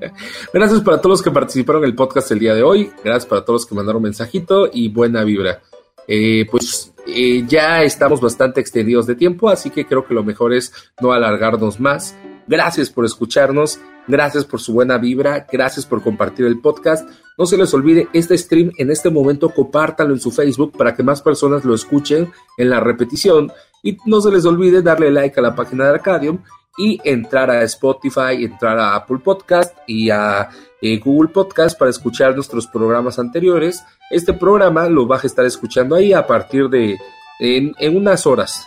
Gracias 0.54 0.80
para 0.80 0.98
todos 0.98 1.18
los 1.18 1.22
que 1.22 1.30
participaron 1.30 1.84
en 1.84 1.90
el 1.90 1.94
podcast 1.94 2.30
el 2.30 2.38
día 2.38 2.54
de 2.54 2.62
hoy. 2.62 2.90
Gracias 3.04 3.26
para 3.26 3.44
todos 3.44 3.62
los 3.62 3.66
que 3.66 3.74
mandaron 3.74 4.02
mensajito 4.02 4.70
y 4.72 4.88
buena 4.88 5.24
vibra. 5.24 5.60
Eh, 6.08 6.46
pues 6.50 6.92
eh, 7.06 7.44
ya 7.46 7.82
estamos 7.82 8.20
bastante 8.20 8.60
extendidos 8.60 9.06
de 9.06 9.14
tiempo, 9.14 9.48
así 9.48 9.70
que 9.70 9.84
creo 9.84 10.06
que 10.06 10.14
lo 10.14 10.24
mejor 10.24 10.54
es 10.54 10.72
no 11.00 11.12
alargarnos 11.12 11.78
más. 11.78 12.16
Gracias 12.50 12.90
por 12.90 13.04
escucharnos, 13.04 13.78
gracias 14.08 14.44
por 14.44 14.60
su 14.60 14.72
buena 14.72 14.98
vibra, 14.98 15.46
gracias 15.52 15.86
por 15.86 16.02
compartir 16.02 16.46
el 16.46 16.60
podcast. 16.60 17.08
No 17.38 17.46
se 17.46 17.56
les 17.56 17.72
olvide, 17.72 18.08
este 18.12 18.36
stream 18.36 18.72
en 18.76 18.90
este 18.90 19.08
momento 19.08 19.50
compártanlo 19.50 20.14
en 20.14 20.20
su 20.20 20.32
Facebook 20.32 20.76
para 20.76 20.92
que 20.96 21.04
más 21.04 21.22
personas 21.22 21.64
lo 21.64 21.76
escuchen 21.76 22.32
en 22.56 22.70
la 22.70 22.80
repetición. 22.80 23.52
Y 23.84 23.98
no 24.04 24.20
se 24.20 24.32
les 24.32 24.44
olvide 24.46 24.82
darle 24.82 25.12
like 25.12 25.38
a 25.38 25.44
la 25.44 25.54
página 25.54 25.84
de 25.84 25.90
Arcadium 25.90 26.42
y 26.76 26.98
entrar 27.04 27.52
a 27.52 27.62
Spotify, 27.62 28.42
entrar 28.42 28.80
a 28.80 28.96
Apple 28.96 29.18
Podcast 29.22 29.78
y 29.86 30.10
a 30.10 30.48
eh, 30.82 30.98
Google 30.98 31.30
Podcast 31.30 31.78
para 31.78 31.92
escuchar 31.92 32.34
nuestros 32.34 32.66
programas 32.66 33.20
anteriores. 33.20 33.80
Este 34.10 34.32
programa 34.32 34.88
lo 34.88 35.06
vas 35.06 35.22
a 35.22 35.28
estar 35.28 35.44
escuchando 35.44 35.94
ahí 35.94 36.12
a 36.12 36.26
partir 36.26 36.68
de 36.68 36.98
en, 37.38 37.96
unas 37.96 38.26
horas 38.26 38.66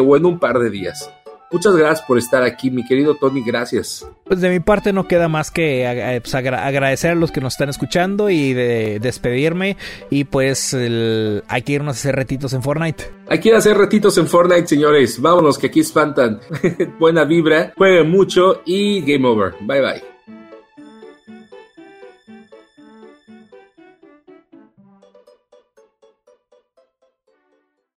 o 0.00 0.16
en 0.16 0.26
un 0.26 0.38
par 0.38 0.60
de 0.60 0.70
días. 0.70 1.10
Muchas 1.50 1.76
gracias 1.76 2.06
por 2.06 2.18
estar 2.18 2.42
aquí, 2.42 2.70
mi 2.70 2.84
querido 2.84 3.14
Tony, 3.14 3.42
gracias. 3.44 4.06
Pues 4.24 4.40
de 4.40 4.50
mi 4.50 4.60
parte 4.60 4.92
no 4.92 5.06
queda 5.06 5.28
más 5.28 5.50
que 5.50 6.20
pues, 6.22 6.34
agradecer 6.34 7.12
a 7.12 7.14
los 7.14 7.30
que 7.30 7.40
nos 7.40 7.54
están 7.54 7.68
escuchando 7.68 8.30
y 8.30 8.52
de 8.52 8.98
despedirme. 9.00 9.76
Y 10.10 10.24
pues 10.24 10.74
hay 10.74 11.62
que 11.62 11.72
irnos 11.72 11.96
a 11.96 11.98
hacer 11.98 12.16
retitos 12.16 12.52
en 12.52 12.62
Fortnite. 12.62 13.04
Hay 13.28 13.40
que 13.40 13.50
ir 13.50 13.54
a 13.54 13.58
hacer 13.58 13.76
retitos 13.76 14.18
en 14.18 14.26
Fortnite, 14.26 14.66
señores. 14.66 15.20
Vámonos, 15.20 15.58
que 15.58 15.68
aquí 15.68 15.80
espantan. 15.80 16.40
Buena 16.98 17.24
vibra, 17.24 17.72
jueguen 17.76 18.10
mucho 18.10 18.62
y 18.64 19.00
game 19.00 19.26
over. 19.26 19.54
Bye 19.60 19.80
bye. 19.80 20.15